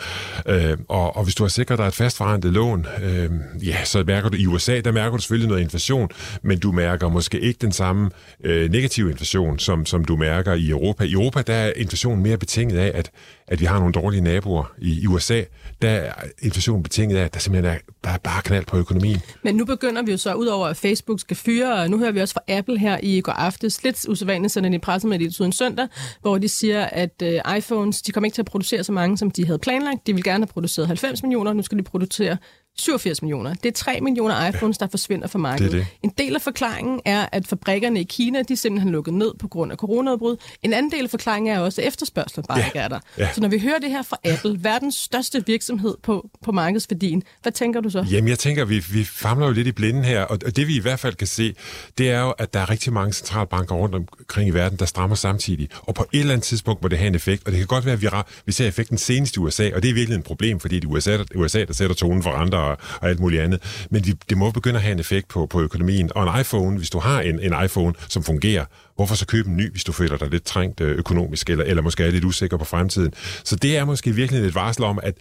Øh, 0.47 0.79
og, 0.89 1.17
og 1.17 1.25
hvis 1.25 1.35
du 1.35 1.43
har 1.45 1.49
sikret 1.49 1.79
dig 1.79 1.87
et 1.87 1.95
fastforrentet 1.95 2.53
lån, 2.53 2.87
øh, 3.03 3.31
ja, 3.67 3.85
så 3.85 4.05
mærker 4.07 4.29
du 4.29 4.37
i 4.37 4.47
USA, 4.47 4.81
der 4.81 4.93
mærker 4.93 5.17
du 5.17 5.23
selvfølgelig 5.23 5.49
noget 5.49 5.63
inflation, 5.63 6.09
men 6.43 6.59
du 6.59 6.73
mærker 6.73 7.09
måske 7.09 7.41
ikke 7.41 7.59
den 7.61 7.73
samme 7.73 8.11
øh, 8.45 8.71
negative 8.71 9.11
inflation, 9.11 9.59
som, 9.59 9.87
som 9.87 10.05
du 10.05 10.17
mærker 10.17 10.55
i 10.55 10.69
Europa. 10.69 11.05
I 11.05 11.13
Europa, 11.13 11.43
der 11.43 11.55
er 11.55 11.73
inflationen 11.77 12.23
mere 12.23 12.37
betinget 12.37 12.79
af, 12.79 12.91
at, 12.95 13.11
at 13.47 13.61
vi 13.61 13.65
har 13.65 13.79
nogle 13.79 13.93
dårlige 13.93 14.21
naboer. 14.21 14.73
I, 14.79 15.01
i 15.03 15.07
USA, 15.07 15.43
der 15.83 15.91
er 15.91 16.13
inflationen 16.43 16.83
betinget 16.83 17.17
af, 17.17 17.25
at 17.25 17.35
der 17.35 17.41
simpelthen 17.41 17.75
er, 17.75 17.79
der 18.05 18.11
er 18.11 18.19
bare 18.19 18.43
knald 18.43 18.65
på 18.67 18.77
økonomien. 18.77 19.21
Men 19.43 19.55
nu 19.55 19.65
begynder 19.65 20.03
vi 20.03 20.11
jo 20.11 20.17
så, 20.17 20.35
udover 20.35 20.67
at 20.67 20.77
Facebook 20.77 21.21
skal 21.21 21.37
fyre, 21.37 21.75
og 21.75 21.91
nu 21.91 21.99
hører 21.99 22.13
vi 22.13 22.21
også 22.21 22.35
fra 22.35 22.43
Apple 22.49 22.79
her 22.79 22.99
i 23.03 23.21
går 23.21 23.33
aftes, 23.33 23.85
lidt 23.85 24.09
usædvanligt 24.09 24.53
sådan 24.53 24.75
i 24.75 24.79
pressemeddelelsen 24.79 25.43
uden 25.43 25.53
søndag, 25.53 25.89
hvor 26.21 26.39
de 26.39 26.49
siger, 26.49 26.89
at 26.99 27.23
øh, 27.23 27.57
iPhones, 27.59 28.03
de 28.03 28.13
kommer 28.13 28.27
ikke 28.27 28.35
til 28.35 28.43
at 28.43 28.47
producere 28.47 28.85
så 28.85 28.93
mange, 28.93 29.19
som 29.19 29.31
de 29.31 29.47
havde 29.47 29.59
planlagt. 29.59 30.07
De 30.07 30.13
ville 30.13 30.31
gerne 30.31 30.45
have 30.45 30.53
produceret 30.53 30.87
90 30.87 31.23
millioner, 31.23 31.53
nu 31.53 31.63
skal 31.63 31.79
de 31.79 31.83
producere 31.83 32.37
87 32.79 33.23
millioner. 33.23 33.55
Det 33.55 33.69
er 33.69 33.73
3 33.73 34.01
millioner 34.01 34.49
iPhones, 34.49 34.79
der 34.79 34.87
forsvinder 34.91 35.29
fra 35.29 35.39
markedet. 35.39 35.73
Det 35.73 35.81
det. 35.81 35.87
En 36.03 36.13
del 36.19 36.35
af 36.35 36.43
forklaringen 36.43 37.01
er, 37.05 37.27
at 37.33 37.47
fabrikkerne 37.47 38.01
i 38.01 38.05
Kina, 38.05 38.43
de 38.43 38.57
simpelthen 38.57 38.93
lukket 38.93 39.15
ned 39.15 39.31
på 39.39 39.49
grund 39.49 39.73
af 39.73 39.79
coronaudbrud. 39.79 40.37
En 40.63 40.73
anden 40.73 40.93
del 40.93 41.05
af 41.05 41.11
forklaringen 41.11 41.57
er 41.57 41.61
også, 41.61 41.81
at 41.81 41.89
efterspørgselen 41.89 42.45
bare 42.49 42.59
ja. 42.59 42.67
ikke 42.67 42.79
er 42.79 42.89
der. 42.89 42.99
Ja. 43.19 43.33
Så 43.35 43.41
når 43.41 43.49
vi 43.49 43.59
hører 43.59 43.79
det 43.79 43.91
her 43.91 44.03
fra 44.03 44.17
Apple, 44.25 44.65
verdens 44.65 44.95
største 44.95 45.47
virksomhed 45.47 45.95
på, 46.03 46.31
på 46.43 46.53
markedsværdien, 46.53 47.23
hvad 47.43 47.53
tænker 47.53 47.81
du 47.81 47.91
så? 47.91 48.07
Jamen, 48.11 48.29
jeg 48.29 48.39
tænker, 48.39 48.65
vi, 48.65 48.85
vi 48.93 49.05
famler 49.05 49.47
jo 49.47 49.53
lidt 49.53 49.67
i 49.67 49.73
blinden 49.73 50.05
her, 50.05 50.23
og, 50.23 50.39
og 50.47 50.57
det 50.57 50.69
vi 50.69 50.77
i 50.77 50.81
hvert 50.81 51.01
fald 51.01 51.15
kan 51.15 51.27
se, 51.27 51.55
det 51.99 52.11
er 52.11 52.21
jo, 52.21 52.31
at 52.31 52.55
der 52.55 52.61
er 52.61 52.71
rigtig 52.71 52.93
mange 52.93 53.13
centralbanker 53.13 53.75
rundt 53.75 53.95
omkring 53.95 54.49
i 54.49 54.53
verden, 54.53 54.79
der 54.79 54.87
strammer 54.87 55.17
samtidig. 55.17 55.69
Og 55.83 55.95
på 55.95 56.07
et 56.13 56.21
eller 56.21 56.33
andet 56.33 56.45
tidspunkt 56.45 56.83
må 56.83 56.89
det 56.89 56.99
have 56.99 57.09
en 57.09 57.15
effekt, 57.15 57.47
og 57.47 57.53
det 57.53 57.59
kan 57.59 57.67
godt 57.67 57.85
være, 57.85 57.95
at 57.95 58.03
vi, 58.03 58.09
vi 58.47 58.53
ser 58.53 58.69
effekten 58.69 58.99
senest 58.99 59.37
i 59.37 59.39
USA, 59.39 59.71
og 59.75 59.83
det 59.83 59.91
er 59.91 59.95
virkelig 59.95 60.17
en 60.17 60.23
problem, 60.23 60.61
fordi 60.61 60.81
det 60.81 60.85
er 60.85 60.89
USA, 60.89 61.19
USA 61.35 61.65
der 61.65 61.73
sætter 61.73 61.97
tonen 61.97 62.23
for 62.23 62.31
andre 62.31 62.68
og, 62.71 62.79
og 63.01 63.09
alt 63.09 63.21
muligt 63.21 63.43
andet. 63.43 63.87
Men 63.91 64.07
vi, 64.07 64.15
det 64.29 64.39
må 64.39 64.51
begynde 64.51 64.77
at 64.77 64.83
have 64.83 64.93
en 64.93 64.99
effekt 64.99 65.29
på, 65.29 65.47
på 65.47 65.61
økonomien. 65.61 66.11
Og 66.15 66.23
en 66.23 66.41
iPhone, 66.41 66.79
hvis 66.79 66.91
du 66.91 66.99
har 66.99 67.21
en, 67.21 67.41
en 67.41 67.65
iPhone, 67.65 67.95
som 68.09 68.23
fungerer, 68.23 68.65
hvorfor 68.97 69.15
så 69.15 69.27
købe 69.27 69.49
en 69.49 69.57
ny, 69.57 69.71
hvis 69.71 69.85
du 69.85 69.93
føler 69.93 70.17
dig 70.17 70.31
lidt 70.31 70.45
trængt 70.45 70.81
øh, 70.81 70.99
økonomisk, 70.99 71.51
eller, 71.51 71.65
eller 71.65 71.83
måske 71.83 72.05
er 72.05 72.11
lidt 72.11 72.25
usikker 72.25 72.57
på 72.57 72.65
fremtiden. 72.65 73.13
Så 73.45 73.57
det 73.57 73.77
er 73.77 73.85
måske 73.85 74.13
virkelig 74.13 74.41
et 74.41 74.55
varsel 74.55 74.85
om, 74.85 74.99
at 75.03 75.15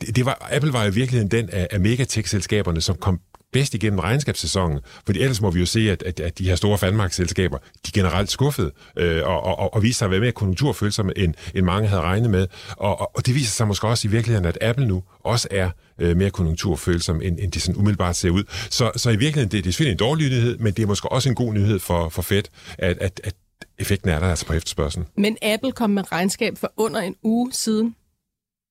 det, 0.00 0.16
det 0.16 0.26
var, 0.26 0.48
Apple 0.50 0.72
var 0.72 0.84
i 0.84 0.90
virkeligheden 0.90 1.30
den 1.30 1.50
af, 1.50 1.68
af 1.70 1.80
megatech-selskaberne, 1.80 2.80
som 2.80 2.96
kom 2.96 3.20
bedst 3.52 3.74
igennem 3.74 3.98
regnskabssæsonen, 3.98 4.80
fordi 5.06 5.20
ellers 5.20 5.40
må 5.40 5.50
vi 5.50 5.60
jo 5.60 5.66
se, 5.66 5.90
at, 5.90 6.02
at, 6.02 6.20
at 6.20 6.38
de 6.38 6.44
her 6.44 6.56
store 6.56 6.78
fandmarksselskaber, 6.78 7.58
de 7.58 7.64
er 7.86 7.90
generelt 7.94 8.30
skuffede, 8.30 8.70
øh, 8.96 9.22
og, 9.24 9.42
og, 9.42 9.74
og 9.74 9.82
viser 9.82 9.98
sig 9.98 10.04
at 10.04 10.10
være 10.10 10.20
mere 10.20 10.32
konjunkturfølsomme, 10.32 11.18
end, 11.18 11.34
end 11.54 11.64
mange 11.64 11.88
havde 11.88 12.02
regnet 12.02 12.30
med. 12.30 12.46
Og, 12.76 13.00
og, 13.00 13.16
og 13.16 13.26
det 13.26 13.34
viser 13.34 13.50
sig 13.50 13.68
måske 13.68 13.88
også 13.88 14.08
i 14.08 14.10
virkeligheden, 14.10 14.46
at 14.46 14.58
Apple 14.60 14.86
nu 14.86 15.02
også 15.20 15.48
er 15.50 15.70
øh, 15.98 16.16
mere 16.16 16.30
konjunkturfølsom, 16.30 17.22
end, 17.22 17.38
end 17.40 17.52
det 17.52 17.62
sådan 17.62 17.80
umiddelbart 17.80 18.16
ser 18.16 18.30
ud. 18.30 18.44
Så, 18.70 18.90
så 18.96 19.10
i 19.10 19.16
virkeligheden, 19.16 19.50
det, 19.50 19.64
det 19.64 19.70
er 19.70 19.72
selvfølgelig 19.72 19.92
en 19.92 19.98
dårlig 19.98 20.28
nyhed, 20.28 20.58
men 20.58 20.72
det 20.72 20.82
er 20.82 20.86
måske 20.86 21.12
også 21.12 21.28
en 21.28 21.34
god 21.34 21.52
nyhed 21.52 21.78
for, 21.78 22.08
for 22.08 22.22
Fed, 22.22 22.42
at, 22.78 22.98
at, 22.98 23.20
at 23.24 23.34
effekten 23.78 24.10
er 24.10 24.18
der 24.18 24.26
altså 24.26 24.46
på 24.46 24.52
efterspørgselen. 24.52 25.06
Men 25.16 25.36
Apple 25.42 25.72
kom 25.72 25.90
med 25.90 26.12
regnskab 26.12 26.58
for 26.58 26.72
under 26.76 27.00
en 27.00 27.16
uge 27.22 27.52
siden. 27.52 27.96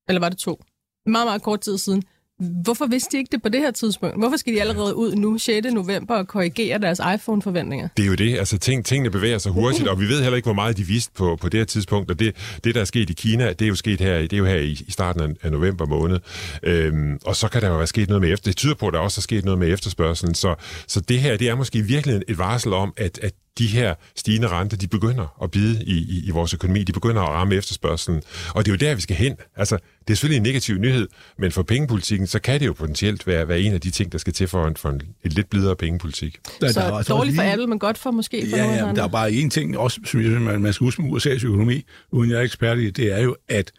Eller 0.07 0.19
var 0.19 0.29
det 0.29 0.37
to? 0.37 0.63
Meget, 1.05 1.27
meget 1.27 1.41
kort 1.41 1.61
tid 1.61 1.77
siden. 1.77 2.03
Hvorfor 2.39 2.85
vidste 2.85 3.11
de 3.11 3.17
ikke 3.17 3.31
det 3.31 3.41
på 3.41 3.49
det 3.49 3.59
her 3.61 3.71
tidspunkt? 3.71 4.17
Hvorfor 4.17 4.37
skal 4.37 4.53
de 4.53 4.61
allerede 4.61 4.95
ud 4.95 5.15
nu 5.15 5.37
6. 5.37 5.67
november 5.73 6.15
og 6.15 6.27
korrigere 6.27 6.79
deres 6.79 7.01
iPhone-forventninger? 7.15 7.87
Det 7.97 8.03
er 8.03 8.07
jo 8.07 8.15
det. 8.15 8.37
Altså, 8.37 8.57
ting, 8.57 8.85
tingene 8.85 9.09
bevæger 9.09 9.37
sig 9.37 9.51
hurtigt, 9.51 9.87
og 9.87 9.99
vi 9.99 10.05
ved 10.05 10.21
heller 10.21 10.35
ikke, 10.35 10.45
hvor 10.45 10.53
meget 10.53 10.77
de 10.77 10.83
vidste 10.83 11.13
på, 11.13 11.35
på 11.35 11.49
det 11.49 11.59
her 11.59 11.65
tidspunkt. 11.65 12.11
Og 12.11 12.19
det, 12.19 12.35
det, 12.63 12.75
der 12.75 12.81
er 12.81 12.85
sket 12.85 13.09
i 13.09 13.13
Kina, 13.13 13.49
det 13.49 13.61
er 13.61 13.67
jo 13.67 13.75
sket 13.75 14.01
her, 14.01 14.17
det 14.17 14.33
er 14.33 14.37
jo 14.37 14.45
her 14.45 14.55
i, 14.55 14.71
i 14.87 14.91
starten 14.91 15.21
af, 15.21 15.27
af 15.43 15.51
november 15.51 15.85
måned. 15.85 16.19
Øhm, 16.63 17.19
og 17.25 17.35
så 17.35 17.47
kan 17.47 17.61
der 17.61 17.67
jo 17.69 17.77
være 17.77 17.87
sket 17.87 18.07
noget 18.07 18.21
med 18.21 18.33
efter. 18.33 18.49
Det 18.49 18.57
tyder 18.57 18.75
på, 18.75 18.87
at 18.87 18.93
der 18.93 18.99
også 18.99 19.19
er 19.19 19.21
sket 19.21 19.45
noget 19.45 19.59
med 19.59 19.73
efterspørgselen. 19.73 20.35
Så, 20.35 20.55
så 20.87 21.01
det 21.01 21.19
her, 21.19 21.37
det 21.37 21.49
er 21.49 21.55
måske 21.55 21.81
virkelig 21.81 22.21
et 22.27 22.37
varsel 22.37 22.73
om, 22.73 22.93
at, 22.97 23.19
at 23.23 23.33
de 23.57 23.67
her 23.67 23.95
stigende 24.15 24.47
renter, 24.47 24.77
de 24.77 24.87
begynder 24.87 25.37
at 25.43 25.51
bide 25.51 25.83
i, 25.83 25.93
i, 25.93 26.27
i 26.27 26.31
vores 26.31 26.53
økonomi, 26.53 26.83
de 26.83 26.91
begynder 26.91 27.21
at 27.21 27.29
ramme 27.29 27.55
efterspørgselen. 27.55 28.21
Og 28.55 28.65
det 28.65 28.71
er 28.71 28.75
jo 28.75 28.89
der, 28.89 28.95
vi 28.95 29.01
skal 29.01 29.15
hen. 29.15 29.35
Altså, 29.55 29.75
det 29.75 30.13
er 30.13 30.15
selvfølgelig 30.15 30.37
en 30.37 30.43
negativ 30.43 30.77
nyhed, 30.77 31.07
men 31.37 31.51
for 31.51 31.63
pengepolitikken, 31.63 32.27
så 32.27 32.39
kan 32.39 32.59
det 32.59 32.65
jo 32.65 32.73
potentielt 32.73 33.27
være, 33.27 33.47
være 33.47 33.59
en 33.59 33.73
af 33.73 33.81
de 33.81 33.91
ting, 33.91 34.11
der 34.11 34.17
skal 34.17 34.33
til 34.33 34.47
for 34.47 34.67
en, 34.67 34.75
for 34.75 34.89
en 34.89 35.01
et 35.23 35.33
lidt 35.33 35.49
blidere 35.49 35.75
pengepolitik. 35.75 36.37
Der, 36.61 36.71
så 36.71 36.79
der 36.79 36.91
altså 36.91 37.13
dårligt 37.13 37.35
for 37.35 37.51
Apple, 37.51 37.67
men 37.67 37.79
godt 37.79 37.97
for 37.97 38.11
måske 38.11 38.47
for 38.49 38.57
ja, 38.57 38.63
nogle 38.63 38.87
ja, 38.87 38.93
der 38.93 39.03
er 39.03 39.07
bare 39.07 39.29
én 39.29 39.49
ting, 39.49 39.77
også, 39.77 39.99
som 40.05 40.19
jeg 40.19 40.29
synes, 40.29 40.43
man, 40.43 40.61
man 40.61 40.73
skal 40.73 40.85
huske 40.85 41.01
med 41.01 41.11
USA's 41.11 41.45
økonomi, 41.45 41.83
uden 42.11 42.31
jeg 42.31 42.37
er 42.37 42.43
ekspert 42.43 42.79
i 42.79 42.89
det, 42.89 43.13
er 43.13 43.21
jo, 43.21 43.35
at 43.49 43.71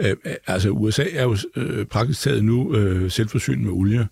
øh, 0.00 0.16
altså 0.46 0.70
USA 0.70 1.04
er 1.12 1.22
jo 1.22 1.36
øh, 1.56 1.86
praktisk 1.86 2.20
taget 2.20 2.44
nu 2.44 2.74
øh, 2.74 3.10
selvforsynet 3.10 3.60
med 3.60 3.72
olie. 3.72 4.08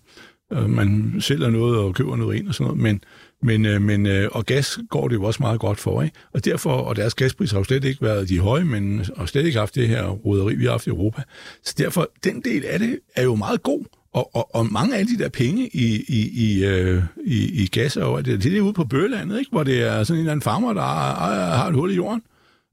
Øh, 0.53 0.69
man 0.69 1.15
sælger 1.19 1.49
noget 1.49 1.77
og 1.77 1.95
køber 1.95 2.15
noget 2.15 2.37
ind 2.37 2.47
og 2.47 2.53
sådan 2.53 2.67
noget, 2.67 2.81
men 2.81 3.01
men, 3.41 3.65
øh, 3.65 3.81
men, 3.81 4.05
øh, 4.05 4.29
og 4.31 4.45
gas 4.45 4.79
går 4.89 5.07
det 5.07 5.15
jo 5.15 5.23
også 5.23 5.43
meget 5.43 5.59
godt 5.59 5.79
for, 5.79 6.01
ikke? 6.01 6.15
Og 6.33 6.45
derfor, 6.45 6.71
og 6.71 6.95
deres 6.95 7.13
gaspriser 7.13 7.55
har 7.55 7.59
jo 7.59 7.63
slet 7.63 7.83
ikke 7.83 8.01
været 8.01 8.29
de 8.29 8.39
høje, 8.39 8.63
men 8.63 9.05
har 9.17 9.25
slet 9.25 9.45
ikke 9.45 9.59
haft 9.59 9.75
det 9.75 9.87
her 9.87 10.07
roderi, 10.07 10.55
vi 10.55 10.63
har 10.63 10.71
haft 10.71 10.87
i 10.87 10.89
Europa. 10.89 11.21
Så 11.63 11.75
derfor, 11.77 12.09
den 12.23 12.41
del 12.41 12.65
af 12.65 12.79
det 12.79 12.99
er 13.15 13.23
jo 13.23 13.35
meget 13.35 13.63
god. 13.63 13.85
Og, 14.13 14.35
og, 14.35 14.55
og 14.55 14.65
mange 14.65 14.97
af 14.97 15.05
de 15.05 15.17
der 15.17 15.29
penge 15.29 15.69
i, 15.73 16.05
i, 16.07 16.29
i, 16.33 16.65
øh, 16.65 17.03
i, 17.25 17.63
i 17.63 17.67
gas 17.67 17.97
og 17.97 18.25
det, 18.25 18.43
det 18.43 18.57
er 18.57 18.61
ude 18.61 18.73
på 18.73 18.83
Bølandet, 18.83 19.39
ikke? 19.39 19.51
hvor 19.51 19.63
det 19.63 19.81
er 19.81 20.03
sådan 20.03 20.17
en 20.17 20.19
eller 20.19 20.31
anden 20.31 20.43
farmer, 20.43 20.73
der 20.73 20.81
har, 20.81 21.55
har 21.55 21.67
et 21.67 21.75
hul 21.75 21.91
i 21.91 21.95
jorden. 21.95 22.21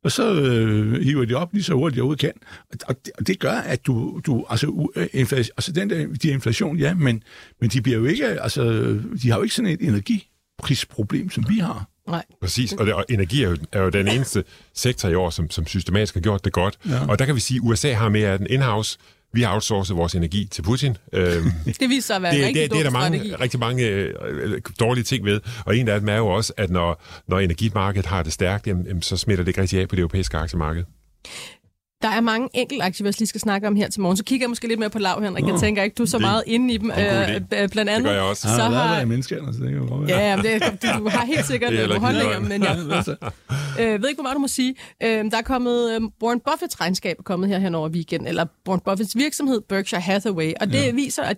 Og 0.04 0.12
så 0.12 0.34
øh, 0.34 1.02
hiver 1.02 1.24
de 1.24 1.34
op 1.34 1.52
lige 1.52 1.62
så 1.62 1.74
hurtigt, 1.74 2.04
de 2.10 2.16
kan. 2.16 2.32
Og 2.88 2.96
det, 3.04 3.12
og 3.18 3.26
det 3.26 3.38
gør, 3.38 3.52
at 3.52 3.86
du, 3.86 4.20
du 4.26 4.46
altså, 4.50 4.90
øh, 4.96 5.06
inflation, 5.12 5.52
altså 5.56 5.72
den 5.72 5.90
der, 5.90 6.06
de 6.22 6.28
inflation, 6.28 6.76
ja, 6.76 6.94
men, 6.94 7.22
men 7.60 7.70
de 7.70 7.82
bliver 7.82 7.98
jo 7.98 8.04
ikke, 8.04 8.26
altså, 8.26 8.62
de 9.22 9.30
har 9.30 9.36
jo 9.36 9.42
ikke 9.42 9.54
sådan 9.54 9.70
et 9.70 9.80
energi 9.80 10.28
prisproblem, 10.58 11.30
som 11.30 11.44
vi 11.48 11.58
har. 11.58 11.88
Nej. 12.08 12.24
Præcis, 12.40 12.72
og, 12.72 12.86
det, 12.86 12.94
og 12.94 13.04
energi 13.08 13.42
er 13.42 13.48
jo, 13.48 13.56
er 13.72 13.80
jo 13.80 13.88
den 13.88 14.08
eneste 14.08 14.44
sektor 14.74 15.08
i 15.08 15.14
år, 15.14 15.30
som, 15.30 15.50
som 15.50 15.66
systematisk 15.66 16.14
har 16.14 16.20
gjort 16.20 16.44
det 16.44 16.52
godt. 16.52 16.78
Ja. 16.88 17.06
Og 17.08 17.18
der 17.18 17.26
kan 17.26 17.34
vi 17.34 17.40
sige, 17.40 17.58
at 17.58 17.62
USA 17.64 17.92
har 17.92 18.08
mere 18.08 18.28
af 18.28 18.38
den 18.38 18.46
in-house. 18.50 18.98
Vi 19.32 19.42
har 19.42 19.52
outsourcet 19.52 19.96
vores 19.96 20.14
energi 20.14 20.48
til 20.50 20.62
Putin. 20.62 20.96
Øhm, 21.12 21.50
det 21.80 21.88
viser 21.88 22.06
sig 22.06 22.16
at 22.16 22.22
være 22.22 22.32
det, 22.32 22.40
en 22.40 22.46
rigtig 22.46 22.62
det, 22.62 22.70
det 22.70 22.78
er 22.78 22.82
der 22.82 22.90
mange, 22.90 23.18
strategi. 23.18 23.34
rigtig 23.34 23.60
mange 23.60 23.86
øh, 23.86 24.60
dårlige 24.80 25.04
ting 25.04 25.24
ved. 25.24 25.40
Og 25.66 25.76
en 25.76 25.88
af 25.88 26.00
dem 26.00 26.08
er 26.08 26.16
jo 26.16 26.26
også, 26.26 26.52
at 26.56 26.70
når, 26.70 27.02
når 27.28 27.38
energimarkedet 27.38 28.06
har 28.06 28.22
det 28.22 28.32
stærkt, 28.32 28.66
jamen, 28.66 28.86
jamen, 28.86 29.02
så 29.02 29.16
smitter 29.16 29.44
det 29.44 29.48
ikke 29.48 29.60
rigtig 29.60 29.80
af 29.80 29.88
på 29.88 29.96
det 29.96 30.00
europæiske 30.00 30.36
aktiemarked. 30.36 30.84
Der 32.02 32.08
er 32.08 32.20
mange 32.20 32.48
enkelte 32.54 32.84
aktier, 32.84 33.04
vi 33.04 33.08
også 33.08 33.20
lige 33.20 33.28
skal 33.28 33.40
snakke 33.40 33.66
om 33.68 33.76
her 33.76 33.88
til 33.88 34.00
morgen. 34.00 34.16
Så 34.16 34.24
kigger 34.24 34.44
jeg 34.44 34.48
måske 34.50 34.68
lidt 34.68 34.80
mere 34.80 34.90
på 34.90 34.98
Lav, 34.98 35.22
Henrik. 35.22 35.46
Jeg 35.46 35.60
tænker 35.60 35.82
ikke, 35.82 35.94
du 35.94 36.02
er 36.02 36.06
så 36.06 36.16
Det- 36.18 36.22
meget 36.22 36.42
inde 36.46 36.74
i 36.74 36.76
dem. 36.76 36.90
Øh, 36.90 36.96
øh, 37.34 37.40
blandt 37.68 37.76
andet, 37.78 37.94
Det 37.96 38.04
gør 38.04 38.12
jeg 38.12 38.22
også. 38.22 38.42
så 38.42 38.48
har 38.62 38.70
har... 38.70 39.00
af 39.00 39.06
mennesker, 39.06 39.52
så 39.52 39.58
det 39.60 39.68
kan 39.70 39.78
jo 39.78 39.86
godt. 39.88 40.08
Ja, 40.10 40.30
ja, 40.30 40.36
det, 40.42 40.62
du, 40.82 40.88
du 40.98 41.08
har 41.08 41.26
helt 41.26 41.46
sikkert 41.46 41.72
Det 41.72 41.80
er 41.80 41.86
nogle 41.86 42.00
holdninger, 42.00 42.40
men 42.40 42.62
jeg 42.62 42.76
øh, 43.80 44.02
ved 44.02 44.08
ikke, 44.08 44.16
hvor 44.16 44.22
meget 44.22 44.34
du 44.34 44.40
må 44.40 44.48
sige. 44.48 44.74
Øh, 45.02 45.24
der 45.30 45.36
er 45.38 45.42
kommet, 45.42 45.90
øh, 45.94 46.00
Warren 46.22 46.40
Buffets 46.50 46.80
regnskab 46.80 47.16
er 47.18 47.22
kommet 47.22 47.48
her 47.48 47.58
hen 47.58 47.74
over 47.74 47.88
weekenden, 47.88 48.28
eller 48.28 48.46
Warren 48.68 48.80
Buffets 48.84 49.16
virksomhed, 49.16 49.60
Berkshire 49.68 50.00
Hathaway, 50.00 50.52
og 50.60 50.66
det 50.66 50.74
ja. 50.86 50.90
viser, 50.92 51.22
at 51.22 51.36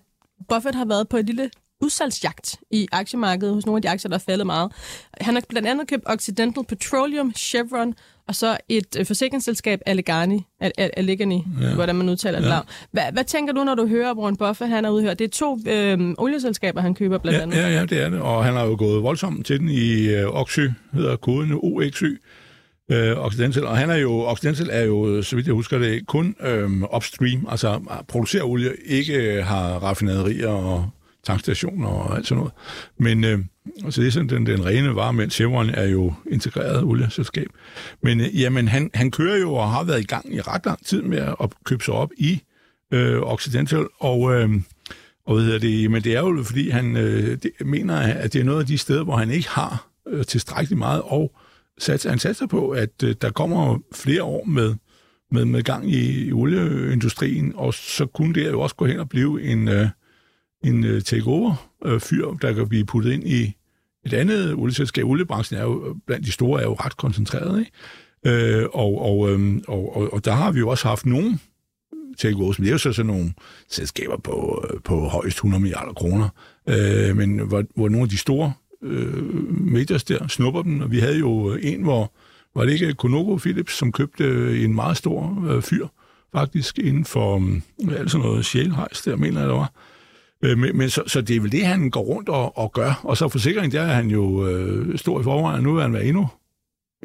Buffett 0.48 0.74
har 0.76 0.84
været 0.84 1.08
på 1.08 1.16
et 1.16 1.26
lille 1.26 1.50
udsalgsjagt 1.82 2.56
i 2.70 2.88
aktiemarkedet 2.92 3.54
hos 3.54 3.66
nogle 3.66 3.78
af 3.78 3.82
de 3.82 3.88
aktier, 3.90 4.08
der 4.08 4.16
er 4.16 4.22
faldet 4.26 4.46
meget. 4.46 4.72
Han 5.20 5.34
har 5.34 5.42
blandt 5.48 5.68
andet 5.68 5.88
købt 5.88 6.02
Occidental 6.06 6.64
Petroleum, 6.68 7.32
Chevron, 7.36 7.94
og 8.28 8.34
så 8.34 8.56
et 8.68 8.96
øh, 8.98 9.06
forsikringsselskab, 9.06 9.80
Allegheny, 9.86 10.38
Al- 10.60 10.72
Al- 10.78 10.90
Allegheny 10.96 11.40
ja. 11.60 11.74
hvordan 11.74 11.94
man 11.96 12.08
udtaler 12.08 12.40
det 12.40 12.48
ja. 12.48 12.58
hvad, 12.92 13.02
hvad 13.12 13.24
tænker 13.24 13.52
du, 13.52 13.64
når 13.64 13.74
du 13.74 13.86
hører 13.86 14.14
Warren 14.14 14.36
Buffett, 14.36 14.70
han 14.70 14.84
er 14.84 14.90
ude 14.90 15.02
her? 15.02 15.14
Det 15.14 15.24
er 15.24 15.28
to 15.28 15.58
øh, 15.66 16.14
olieselskaber, 16.18 16.80
han 16.80 16.94
køber 16.94 17.18
blandt 17.18 17.36
Ja, 17.38 17.42
andet. 17.42 17.56
ja, 17.56 17.68
ja, 17.68 17.84
det 17.84 18.02
er 18.02 18.08
det. 18.08 18.20
Og 18.20 18.44
han 18.44 18.54
har 18.54 18.64
jo 18.64 18.76
gået 18.78 19.02
voldsomt 19.02 19.46
til 19.46 19.60
den 19.60 19.68
i 19.68 20.08
øh, 20.08 20.26
Oxy, 20.28 20.60
hedder 20.92 21.16
koden 21.16 21.52
OXY. 21.52 22.18
Øh, 22.90 23.16
Occidental. 23.18 23.64
Og 23.64 23.76
han 23.76 23.90
er 23.90 23.96
jo, 23.96 24.20
Occidental 24.20 24.68
er 24.72 24.82
jo, 24.84 25.22
så 25.22 25.36
vidt 25.36 25.46
jeg 25.46 25.54
husker 25.54 25.78
det, 25.78 26.06
kun 26.06 26.34
øh, 26.40 26.70
upstream, 26.96 27.46
altså 27.50 27.80
producerer 28.08 28.44
olie, 28.44 28.70
ikke 28.86 29.42
har 29.42 29.68
raffinaderier 29.78 30.48
og 30.48 30.90
tankstationer 31.28 31.88
og 31.88 32.16
alt 32.16 32.26
sådan 32.26 32.38
noget. 32.38 32.52
Men 32.98 33.24
øh, 33.24 33.38
så 33.90 34.00
det 34.00 34.06
er 34.06 34.12
sådan 34.12 34.28
den, 34.28 34.46
den 34.46 34.64
rene 34.64 34.94
vare, 34.94 35.12
mens 35.12 35.34
Chevron 35.34 35.70
er 35.70 35.86
jo 35.86 36.14
integreret 36.30 36.82
olieselskab. 36.82 37.48
Men 38.02 38.20
øh, 38.20 38.40
jamen, 38.40 38.68
han, 38.68 38.90
han 38.94 39.10
kører 39.10 39.38
jo 39.38 39.54
og 39.54 39.70
har 39.70 39.84
været 39.84 40.00
i 40.00 40.06
gang 40.06 40.34
i 40.34 40.40
ret 40.40 40.66
lang 40.66 40.86
tid 40.86 41.02
med 41.02 41.18
at 41.18 41.50
købe 41.64 41.84
sig 41.84 41.94
op 41.94 42.10
i 42.16 42.42
øh, 42.92 43.20
Occidental, 43.20 43.86
og... 44.00 44.34
Øh, 44.34 44.50
og 45.26 45.34
hvad 45.34 45.44
hedder 45.44 45.58
det, 45.58 45.90
men 45.90 46.04
det 46.04 46.16
er 46.16 46.20
jo 46.20 46.42
fordi, 46.42 46.70
han 46.70 46.96
øh, 46.96 47.38
det, 47.42 47.50
mener, 47.60 47.96
at 47.96 48.32
det 48.32 48.40
er 48.40 48.44
noget 48.44 48.60
af 48.60 48.66
de 48.66 48.78
steder, 48.78 49.04
hvor 49.04 49.16
han 49.16 49.30
ikke 49.30 49.48
har 49.48 49.88
øh, 50.08 50.24
tilstrækkeligt 50.24 50.78
meget, 50.78 51.02
og 51.04 51.32
sats, 51.78 52.04
han 52.04 52.18
satser 52.18 52.46
på, 52.46 52.70
at 52.70 53.02
øh, 53.04 53.14
der 53.22 53.30
kommer 53.30 53.78
flere 53.94 54.22
år 54.22 54.44
med, 54.44 54.74
med, 55.30 55.44
med 55.44 55.62
gang 55.62 55.90
i, 55.90 56.26
i 56.26 56.32
olieindustrien, 56.32 57.52
og 57.56 57.74
så 57.74 58.06
kunne 58.06 58.34
det 58.34 58.46
jo 58.46 58.60
også 58.60 58.76
gå 58.76 58.86
hen 58.86 59.00
og 59.00 59.08
blive 59.08 59.42
en, 59.42 59.68
øh, 59.68 59.88
en 60.64 60.84
øh, 60.84 61.02
takeover-fyr, 61.02 62.28
øh, 62.28 62.36
der 62.42 62.52
kan 62.52 62.68
blive 62.68 62.84
puttet 62.84 63.12
ind 63.12 63.24
i 63.26 63.56
et 64.06 64.12
andet 64.12 64.54
olieselskab. 64.54 65.04
Oliebranchen 65.04 65.60
er 65.60 65.64
jo, 65.64 65.88
øh, 65.88 65.94
blandt 66.06 66.26
de 66.26 66.32
store, 66.32 66.60
er 66.60 66.64
jo 66.64 66.74
ret 66.74 66.96
koncentreret, 66.96 67.58
ikke? 67.60 67.72
Øh, 68.26 68.66
og, 68.72 69.02
og, 69.02 69.30
øh, 69.30 69.60
og, 69.68 69.96
og, 69.96 70.12
og 70.12 70.24
der 70.24 70.32
har 70.32 70.52
vi 70.52 70.58
jo 70.58 70.68
også 70.68 70.88
haft 70.88 71.06
nogle 71.06 71.38
takeovers, 72.18 72.58
men 72.58 72.64
det 72.64 72.70
er 72.70 72.74
jo 72.74 72.78
så 72.78 72.92
sådan 72.92 73.06
nogle 73.06 73.32
selskaber 73.68 74.16
på, 74.16 74.64
øh, 74.70 74.80
på 74.80 75.00
højst 75.00 75.36
100 75.36 75.62
milliarder 75.62 75.92
kroner, 75.92 76.28
øh, 76.68 77.16
men 77.16 77.38
hvor, 77.38 77.64
hvor 77.74 77.88
nogle 77.88 78.02
af 78.02 78.08
de 78.08 78.18
store 78.18 78.52
øh, 78.82 79.22
mediers 79.60 80.04
der 80.04 80.28
snupper 80.28 80.62
dem, 80.62 80.80
og 80.80 80.90
vi 80.90 80.98
havde 80.98 81.18
jo 81.18 81.54
en, 81.62 81.82
hvor 81.82 82.12
var 82.54 82.64
det 82.64 82.72
ikke 82.72 82.94
Konogo 82.94 83.36
Philips, 83.36 83.72
som 83.72 83.92
købte 83.92 84.24
en 84.64 84.74
meget 84.74 84.96
stor 84.96 85.46
øh, 85.48 85.62
fyr, 85.62 85.86
faktisk 86.32 86.78
inden 86.78 87.04
for 87.04 87.36
øh, 87.90 88.00
altså 88.00 88.18
noget 88.18 88.44
sjælhejs, 88.44 89.02
der, 89.02 89.16
mener 89.16 89.40
jeg, 89.40 89.48
der 89.48 89.54
var. 89.54 89.72
Øh, 90.44 90.58
men, 90.58 90.76
men 90.78 90.90
så, 90.90 91.02
så 91.06 91.20
det 91.20 91.36
er 91.36 91.40
vel 91.40 91.52
det, 91.52 91.66
han 91.66 91.90
går 91.90 92.00
rundt 92.00 92.28
og, 92.28 92.58
og 92.58 92.72
gør. 92.72 93.00
Og 93.04 93.16
så 93.16 93.28
forsikring, 93.28 93.72
der 93.72 93.82
er 93.82 93.94
han 93.94 94.10
jo 94.10 94.48
øh, 94.48 94.98
stor 94.98 95.20
i 95.20 95.22
forvejen, 95.22 95.62
nu 95.62 95.76
er 95.76 95.82
han 95.82 95.92
været 95.92 96.08
endnu, 96.08 96.28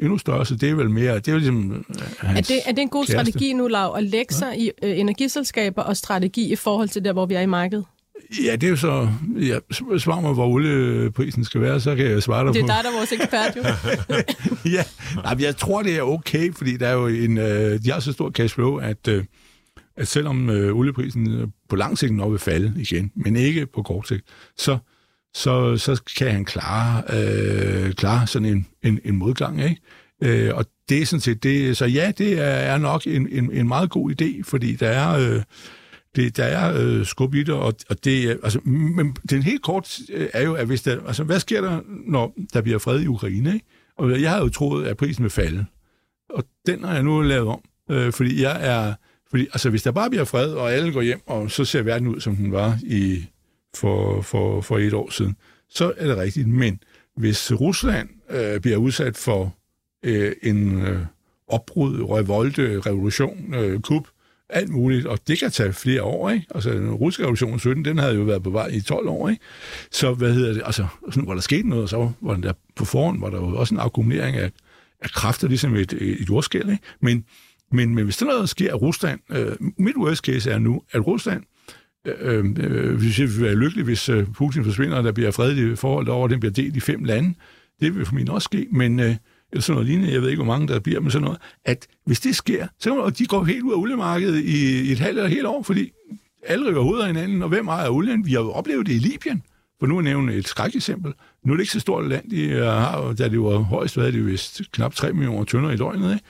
endnu 0.02 0.18
større, 0.18 0.46
så 0.46 0.54
det 0.56 0.70
er 0.70 0.74
vel 0.74 0.90
mere, 0.90 1.14
det 1.14 1.28
er 1.28 1.32
jo 1.32 1.38
ligesom 1.38 1.72
øh, 1.72 2.36
Er 2.36 2.40
det, 2.40 2.60
er 2.66 2.72
det 2.72 2.82
en 2.82 2.88
god 2.88 3.06
kæreste. 3.06 3.12
strategi 3.32 3.52
nu, 3.52 3.66
Lav, 3.68 3.94
at 3.96 4.04
lægge 4.04 4.34
sig 4.34 4.58
i 4.58 4.70
øh, 4.82 4.98
energiselskaber 4.98 5.82
og 5.82 5.96
strategi 5.96 6.52
i 6.52 6.56
forhold 6.56 6.88
til 6.88 7.04
der, 7.04 7.12
hvor 7.12 7.26
vi 7.26 7.34
er 7.34 7.40
i 7.40 7.46
markedet? 7.46 7.84
Ja, 8.44 8.52
det 8.56 8.64
er 8.64 8.70
jo 8.70 8.76
så... 8.76 9.08
Ja, 9.40 9.58
svar 9.98 10.20
mig, 10.20 10.32
hvor 10.32 10.46
olieprisen 10.46 11.44
skal 11.44 11.60
være, 11.60 11.80
så 11.80 11.96
kan 11.96 12.06
jeg 12.10 12.22
svare 12.22 12.46
dig 12.46 12.54
Det 12.54 12.60
er 12.60 12.64
på. 12.64 12.66
dig, 12.66 12.76
der 12.84 12.90
er 12.90 12.94
vores 12.96 13.12
ekspert, 13.12 13.56
jo. 13.56 13.62
ja, 14.76 14.84
Nej, 15.14 15.36
jeg 15.40 15.56
tror, 15.56 15.82
det 15.82 15.96
er 15.96 16.02
okay, 16.02 16.52
fordi 16.54 16.76
der 16.76 16.86
er 16.88 16.92
jo 16.92 17.06
en, 17.06 17.38
øh, 17.38 17.78
de 17.84 17.90
har 17.92 18.00
så 18.00 18.12
stor 18.12 18.30
cashflow, 18.30 18.76
at, 18.76 19.08
øh, 19.08 19.24
at 19.96 20.08
selvom 20.08 20.50
øh, 20.50 20.76
olieprisen 20.76 21.30
øh, 21.30 21.48
på 21.74 21.78
lang 21.78 21.98
sigt 21.98 22.14
nok 22.14 22.30
vil 22.30 22.38
falde 22.38 22.74
igen, 22.76 23.10
men 23.14 23.36
ikke 23.36 23.66
på 23.66 23.82
kort 23.82 24.08
sigt, 24.08 24.24
så, 24.56 24.78
så, 25.34 25.76
så 25.76 26.02
kan 26.16 26.30
han 26.30 26.44
klare, 26.44 27.02
øh, 27.12 27.92
klare 27.92 28.26
sådan 28.26 28.48
en, 28.48 28.66
en, 28.82 29.00
en 29.04 29.16
modgang, 29.16 29.62
ikke? 29.62 29.80
Øh, 30.22 30.54
og 30.54 30.66
det 30.88 31.02
er 31.02 31.06
sådan 31.06 31.20
set 31.20 31.42
det. 31.42 31.76
Så 31.76 31.86
ja, 31.86 32.12
det 32.18 32.40
er, 32.40 32.78
nok 32.78 33.06
en, 33.06 33.28
en, 33.30 33.52
en 33.52 33.68
meget 33.68 33.90
god 33.90 34.10
idé, 34.10 34.42
fordi 34.44 34.76
der 34.76 34.88
er... 34.88 35.34
Øh, 35.34 35.42
det, 36.16 36.36
der 36.36 36.44
er 36.44 36.82
øh, 36.82 37.06
skub 37.06 37.34
i 37.34 37.42
det, 37.42 37.54
og, 37.54 37.74
og 37.90 38.04
det, 38.04 38.30
altså, 38.30 38.60
men 38.64 39.16
den 39.30 39.42
helt 39.42 39.62
kort 39.62 39.98
øh, 40.12 40.28
er 40.32 40.42
jo, 40.42 40.54
at 40.54 40.66
hvis 40.66 40.82
der, 40.82 41.06
altså, 41.06 41.24
hvad 41.24 41.40
sker 41.40 41.60
der, 41.60 41.80
når 42.06 42.34
der 42.52 42.60
bliver 42.60 42.78
fred 42.78 43.00
i 43.00 43.06
Ukraine, 43.06 43.54
ikke? 43.54 43.66
Og 43.98 44.20
jeg 44.22 44.30
havde 44.30 44.42
jo 44.42 44.48
troet, 44.48 44.86
at 44.86 44.96
prisen 44.96 45.22
vil 45.22 45.30
falde, 45.30 45.64
og 46.30 46.44
den 46.66 46.84
har 46.84 46.94
jeg 46.94 47.02
nu 47.02 47.22
lavet 47.22 47.48
om, 47.48 47.60
øh, 47.90 48.12
fordi 48.12 48.42
jeg 48.42 48.58
er, 48.60 48.94
fordi, 49.34 49.46
altså, 49.52 49.70
hvis 49.70 49.82
der 49.82 49.92
bare 49.92 50.10
bliver 50.10 50.24
fred, 50.24 50.52
og 50.52 50.72
alle 50.72 50.92
går 50.92 51.02
hjem, 51.02 51.20
og 51.26 51.50
så 51.50 51.64
ser 51.64 51.82
verden 51.82 52.08
ud, 52.08 52.20
som 52.20 52.36
den 52.36 52.52
var 52.52 52.78
i 52.82 53.24
for, 53.76 54.22
for, 54.22 54.60
for 54.60 54.78
et 54.78 54.94
år 54.94 55.10
siden, 55.10 55.36
så 55.68 55.92
er 55.96 56.06
det 56.06 56.16
rigtigt. 56.16 56.48
Men 56.48 56.80
hvis 57.16 57.52
Rusland 57.52 58.08
øh, 58.30 58.60
bliver 58.60 58.76
udsat 58.76 59.16
for 59.16 59.54
øh, 60.04 60.32
en 60.42 60.82
øh, 60.82 60.98
opbrud, 61.48 62.02
revolte, 62.10 62.80
revolution, 62.80 63.54
øh, 63.54 63.80
kup, 63.80 64.08
alt 64.48 64.68
muligt, 64.68 65.06
og 65.06 65.18
det 65.28 65.38
kan 65.38 65.50
tage 65.50 65.72
flere 65.72 66.02
år, 66.02 66.30
ikke? 66.30 66.46
Altså, 66.54 66.70
den 66.70 66.90
russiske 66.90 67.22
revolution 67.22 67.58
17, 67.58 67.84
den 67.84 67.98
havde 67.98 68.14
jo 68.14 68.22
været 68.22 68.42
på 68.42 68.50
vej 68.50 68.66
i 68.66 68.80
12 68.80 69.08
år, 69.08 69.28
ikke? 69.28 69.42
Så, 69.90 70.14
hvad 70.14 70.32
hedder 70.32 70.52
det, 70.52 70.62
altså, 70.64 70.86
sådan, 71.10 71.24
hvor 71.24 71.34
der 71.34 71.40
skete 71.40 71.68
noget, 71.68 71.90
så 71.90 72.12
var 72.20 72.34
der 72.34 72.52
på 72.76 72.84
forhånd, 72.84 73.20
var 73.20 73.30
der 73.30 73.38
jo 73.38 73.56
også 73.56 73.74
en 73.74 73.80
akkumulering 73.80 74.36
af, 74.36 74.50
af 75.00 75.10
kræfter, 75.10 75.48
ligesom 75.48 75.74
et, 75.74 75.92
et 75.92 76.28
jordskæld, 76.28 76.70
ikke? 76.70 76.82
Men, 77.00 77.24
men, 77.74 77.94
men 77.94 78.04
hvis 78.04 78.16
der 78.16 78.26
noget 78.26 78.48
sker, 78.48 78.70
i 78.70 78.72
Rusland, 78.72 79.20
øh, 79.30 79.52
mit 79.78 79.96
worst 79.96 80.24
case 80.24 80.50
er 80.50 80.58
nu, 80.58 80.82
at 80.92 81.06
Rusland 81.06 81.42
øh, 82.06 82.14
øh, 82.20 82.44
øh 82.58 82.98
hvis 82.98 83.18
vi 83.18 83.24
vil 83.24 83.40
være 83.40 83.54
lykkelige, 83.54 83.84
hvis 83.84 84.08
øh, 84.08 84.26
Putin 84.32 84.64
forsvinder, 84.64 84.96
og 84.96 85.04
der 85.04 85.12
bliver 85.12 85.30
fredelige 85.30 85.76
forhold 85.76 86.08
over, 86.08 86.28
den 86.28 86.40
bliver 86.40 86.52
delt 86.52 86.76
i 86.76 86.80
fem 86.80 87.04
lande. 87.04 87.34
Det 87.80 87.94
vil 87.94 88.06
formentlig 88.06 88.34
også 88.34 88.44
ske, 88.44 88.66
men 88.72 89.00
øh, 89.00 89.16
eller 89.52 89.62
sådan 89.62 89.74
noget 89.74 89.86
lignende, 89.86 90.12
jeg 90.12 90.22
ved 90.22 90.28
ikke, 90.28 90.42
hvor 90.42 90.52
mange 90.52 90.68
der 90.68 90.80
bliver, 90.80 91.00
men 91.00 91.10
sådan 91.10 91.24
noget, 91.24 91.38
at 91.64 91.86
hvis 92.06 92.20
det 92.20 92.36
sker, 92.36 92.66
så 92.78 92.96
og 92.96 93.18
de 93.18 93.26
går 93.26 93.44
helt 93.44 93.62
ud 93.62 93.72
af 93.72 93.76
oliemarkedet 93.76 94.40
i, 94.44 94.88
i 94.88 94.92
et 94.92 94.98
halvt 94.98 95.18
eller 95.18 95.30
helt 95.30 95.46
år, 95.46 95.62
fordi 95.62 95.90
alle 96.46 96.68
river 96.68 96.82
hovedet 96.82 97.02
af 97.02 97.06
hinanden, 97.06 97.42
og 97.42 97.48
hvem 97.48 97.68
ejer 97.68 97.90
olien? 97.90 98.26
Vi 98.26 98.32
har 98.32 98.40
jo 98.40 98.50
oplevet 98.50 98.86
det 98.86 98.92
i 98.92 98.98
Libyen, 98.98 99.42
for 99.80 99.86
nu 99.86 99.98
at 99.98 100.04
nævne 100.04 100.34
et 100.34 100.48
skrækeksempel. 100.48 101.12
Nu 101.44 101.52
er 101.52 101.56
det 101.56 101.62
ikke 101.62 101.72
så 101.72 101.80
stort 101.80 102.04
et 102.04 102.10
land, 102.10 102.30
de 102.30 102.42
øh, 102.42 102.64
har, 102.64 103.12
da 103.12 103.28
det 103.28 103.40
var 103.40 103.58
højst, 103.58 103.96
hvad 103.96 104.12
det 104.12 104.26
vist 104.26 104.62
knap 104.72 104.94
3 104.94 105.12
millioner 105.12 105.44
tønder 105.44 105.70
i 105.70 105.76
døgnet, 105.76 106.12
ikke? 106.12 106.24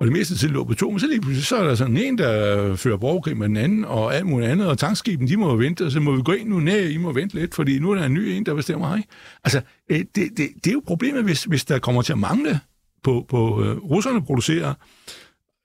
Og 0.00 0.06
det 0.06 0.12
meste 0.12 0.36
tid 0.36 0.48
lå 0.48 0.64
på 0.64 0.74
to, 0.74 0.90
men 0.90 1.00
så 1.00 1.06
lige 1.06 1.20
pludselig, 1.20 1.46
så 1.46 1.56
er 1.56 1.64
der 1.64 1.74
sådan 1.74 1.96
en, 1.96 2.18
der 2.18 2.76
fører 2.76 2.96
borgerkrig 2.96 3.36
med 3.36 3.48
den 3.48 3.56
anden, 3.56 3.84
og 3.84 4.14
alt 4.14 4.26
muligt 4.26 4.50
andet, 4.50 4.68
og 4.68 4.78
tankskiben, 4.78 5.28
de 5.28 5.36
må 5.36 5.50
jo 5.50 5.56
vente, 5.56 5.84
og 5.84 5.90
så 5.90 6.00
må 6.00 6.16
vi 6.16 6.22
gå 6.22 6.32
ind 6.32 6.48
nu, 6.48 6.60
nej, 6.60 6.78
I 6.78 6.96
må 6.96 7.12
vente 7.12 7.34
lidt, 7.34 7.54
fordi 7.54 7.78
nu 7.78 7.90
er 7.90 7.94
der 7.94 8.04
en 8.04 8.14
ny 8.14 8.18
en, 8.18 8.46
der 8.46 8.54
bestemmer 8.54 8.96
her. 8.96 9.02
Altså, 9.44 9.60
øh, 9.90 9.98
det, 9.98 10.14
det, 10.14 10.48
det 10.64 10.66
er 10.66 10.72
jo 10.72 10.82
problemet, 10.86 11.24
hvis, 11.24 11.44
hvis 11.44 11.64
der 11.64 11.78
kommer 11.78 12.02
til 12.02 12.12
at 12.12 12.18
mangle 12.18 12.60
på, 13.02 13.26
på 13.28 13.60
uh, 13.60 13.90
russerne 13.90 14.24
producerer 14.24 14.74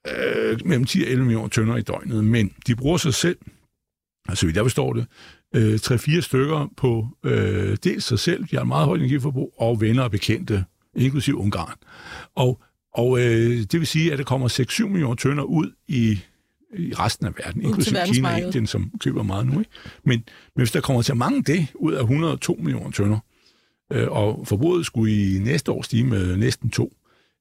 øh, 0.08 0.60
mellem 0.66 0.86
10 0.86 1.02
og 1.02 1.08
11 1.08 1.26
millioner 1.26 1.50
tønder 1.50 1.78
i 1.78 1.82
døgnet, 1.82 2.24
men 2.26 2.54
de 2.68 2.76
bruger 2.76 2.98
sig 2.98 3.14
selv, 3.14 3.38
altså 4.30 4.46
vidt 4.46 4.56
jeg 4.56 4.66
forstår 4.66 4.94
det, 4.94 5.06
øh, 5.56 5.74
3-4 5.74 6.22
stykker 6.22 6.68
på 6.78 7.08
øh, 7.24 7.78
dels 7.84 8.06
sig 8.06 8.20
selv, 8.20 8.46
de 8.52 8.56
har 8.56 8.62
en 8.62 8.68
meget 8.68 8.86
højt 8.86 9.00
energiforbrug, 9.00 9.54
og 9.58 9.82
venner 9.82 10.04
og 10.04 10.12
bekendte, 10.12 10.66
inklusiv 10.96 11.40
Ungarn. 11.40 11.78
Og 12.36 12.62
og 12.94 13.20
øh, 13.20 13.58
det 13.60 13.74
vil 13.74 13.88
sige, 13.88 14.12
at 14.12 14.18
der 14.18 14.24
kommer 14.24 14.48
6-7 14.48 14.88
millioner 14.88 15.16
tønder 15.16 15.44
ud 15.44 15.72
i, 15.88 16.20
i 16.78 16.94
resten 16.94 17.26
af 17.26 17.32
verden, 17.38 17.62
inklusive 17.62 17.98
Kina 18.06 18.34
og 18.34 18.40
Indien, 18.40 18.68
som 18.68 18.92
køber 19.00 19.24
meget 19.24 19.46
nu. 19.46 19.60
Ikke? 19.60 19.72
Men, 20.04 20.24
men 20.56 20.62
hvis 20.62 20.72
der 20.72 20.82
kommer 20.82 21.02
til 21.02 21.16
mange 21.16 21.44
det 21.44 21.68
ud 21.76 21.94
af 21.94 22.02
102 22.02 22.54
millioner 22.60 22.92
tønder, 22.92 23.20
øh, 23.92 24.08
og 24.12 24.48
forbruget 24.48 24.86
skulle 24.86 25.36
i 25.36 25.40
næste 25.40 25.72
år 25.72 25.82
stige 25.82 26.04
med 26.04 26.38
næsten 26.38 26.70
to, 26.70 26.94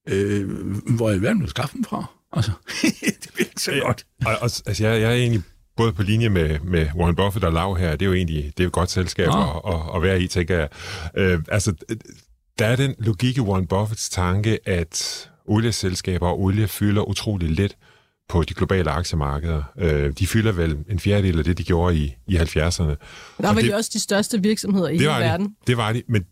øh, 0.08 0.50
hvor 0.96 1.10
er 1.10 1.18
verden 1.18 1.40
vil 1.40 1.48
skaffe 1.48 1.76
dem 1.76 1.84
fra? 1.84 2.04
Altså, 2.32 2.50
det 3.22 3.30
bliver 3.34 3.48
ikke 3.48 3.62
så 3.62 3.80
godt. 3.84 4.06
Og, 4.26 4.32
og, 4.32 4.50
altså, 4.66 4.86
jeg, 4.86 5.00
jeg 5.00 5.10
er 5.10 5.16
egentlig 5.16 5.42
både 5.76 5.92
på 5.92 6.02
linje 6.02 6.28
med, 6.28 6.58
med 6.60 6.86
Warren 6.96 7.16
Buffett 7.16 7.44
og 7.44 7.52
Lav 7.52 7.76
her, 7.76 7.90
det 7.90 8.02
er 8.02 8.06
jo 8.06 8.14
egentlig 8.14 8.44
det 8.44 8.60
er 8.60 8.64
jo 8.64 8.68
et 8.68 8.72
godt 8.72 8.90
selskab 8.90 9.28
at, 9.28 9.74
at, 9.74 9.96
at 9.96 10.02
være 10.02 10.20
i, 10.20 10.26
tænker 10.26 10.58
jeg. 10.58 10.68
Øh, 11.16 11.38
altså, 11.48 11.74
der 12.58 12.66
er 12.66 12.76
den 12.76 12.94
logik 12.98 13.36
i 13.36 13.40
Warren 13.40 13.66
Buffetts 13.66 14.10
tanke, 14.10 14.68
at 14.68 15.29
olieselskaber 15.50 16.26
og 16.26 16.40
olie 16.40 16.68
fylder 16.68 17.02
utrolig 17.02 17.50
lidt 17.50 17.76
på 18.28 18.42
de 18.42 18.54
globale 18.54 18.90
aktiemarkeder. 18.90 19.62
Øh, 19.78 20.12
de 20.18 20.26
fylder 20.26 20.52
vel 20.52 20.78
en 20.88 20.98
fjerdedel 20.98 21.38
af 21.38 21.44
det, 21.44 21.58
de 21.58 21.64
gjorde 21.64 21.96
i, 21.96 22.14
i 22.26 22.36
70'erne. 22.36 22.56
Der 22.56 22.96
var 23.38 23.54
vel 23.54 23.74
også 23.74 23.90
de 23.92 24.00
største 24.00 24.42
virksomheder 24.42 24.88
i 24.88 24.96
hele 24.96 25.08
verden. 25.08 25.46
De, 25.46 25.54
det 25.66 25.76
var 25.76 25.92
de, 25.92 26.02
men 26.08 26.24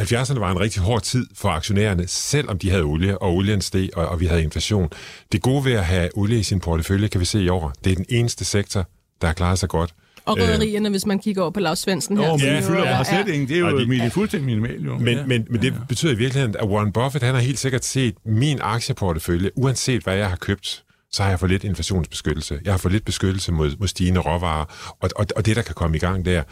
70'erne 0.00 0.38
var 0.38 0.50
en 0.50 0.60
rigtig 0.60 0.82
hård 0.82 1.02
tid 1.02 1.26
for 1.34 1.48
aktionærerne, 1.48 2.06
selvom 2.06 2.58
de 2.58 2.70
havde 2.70 2.82
olie, 2.82 3.22
og 3.22 3.34
olien 3.34 3.60
steg, 3.60 3.88
og, 3.96 4.08
og 4.08 4.20
vi 4.20 4.26
havde 4.26 4.42
inflation. 4.42 4.88
Det 5.32 5.42
gode 5.42 5.64
ved 5.64 5.72
at 5.72 5.84
have 5.84 6.10
olie 6.14 6.38
i 6.38 6.42
sin 6.42 6.60
portefølje, 6.60 7.08
kan 7.08 7.20
vi 7.20 7.24
se 7.24 7.42
i 7.42 7.48
år, 7.48 7.72
det 7.84 7.92
er 7.92 7.96
den 7.96 8.06
eneste 8.08 8.44
sektor, 8.44 8.88
der 9.20 9.26
har 9.26 9.34
klaret 9.34 9.58
sig 9.58 9.68
godt. 9.68 9.94
Og 10.28 10.38
rødderierne, 10.38 10.88
øh, 10.88 10.90
hvis 10.90 11.06
man 11.06 11.18
kigger 11.18 11.42
over 11.42 11.50
på 11.50 11.60
Lars 11.60 11.78
Svendsen 11.78 12.16
her. 12.16 12.28
Nå, 12.28 12.36
men 12.36 12.46
det 12.46 12.64
fylder 12.64 12.84
bare 12.84 13.04
slet 13.04 13.26
Det 13.48 13.56
er 13.56 13.58
jo 13.58 13.78
de, 13.78 14.10
fuldstændig 14.10 14.46
minimalt. 14.46 14.86
Jo. 14.86 14.98
Men, 14.98 15.16
ja. 15.16 15.26
men, 15.26 15.46
men 15.50 15.62
det 15.62 15.74
betyder 15.88 16.12
i 16.12 16.16
virkeligheden, 16.16 16.56
at 16.58 16.68
Warren 16.68 16.92
Buffett, 16.92 17.24
han 17.24 17.34
har 17.34 17.42
helt 17.42 17.58
sikkert 17.58 17.84
set 17.84 18.14
min 18.24 18.58
aktieportefølje, 18.62 19.50
uanset 19.56 20.02
hvad 20.02 20.16
jeg 20.16 20.28
har 20.28 20.36
købt, 20.36 20.84
så 21.10 21.22
har 21.22 21.30
jeg 21.30 21.40
for 21.40 21.46
lidt 21.46 21.64
inflationsbeskyttelse. 21.64 22.60
Jeg 22.64 22.72
har 22.72 22.78
for 22.78 22.88
lidt 22.88 23.04
beskyttelse 23.04 23.52
mod, 23.52 23.76
mod 23.78 23.88
stigende 23.88 24.20
råvarer, 24.20 24.94
og, 25.00 25.10
og, 25.16 25.26
og 25.36 25.46
det, 25.46 25.56
der 25.56 25.62
kan 25.62 25.74
komme 25.74 25.96
i 25.96 26.00
gang 26.00 26.24
der. 26.24 26.42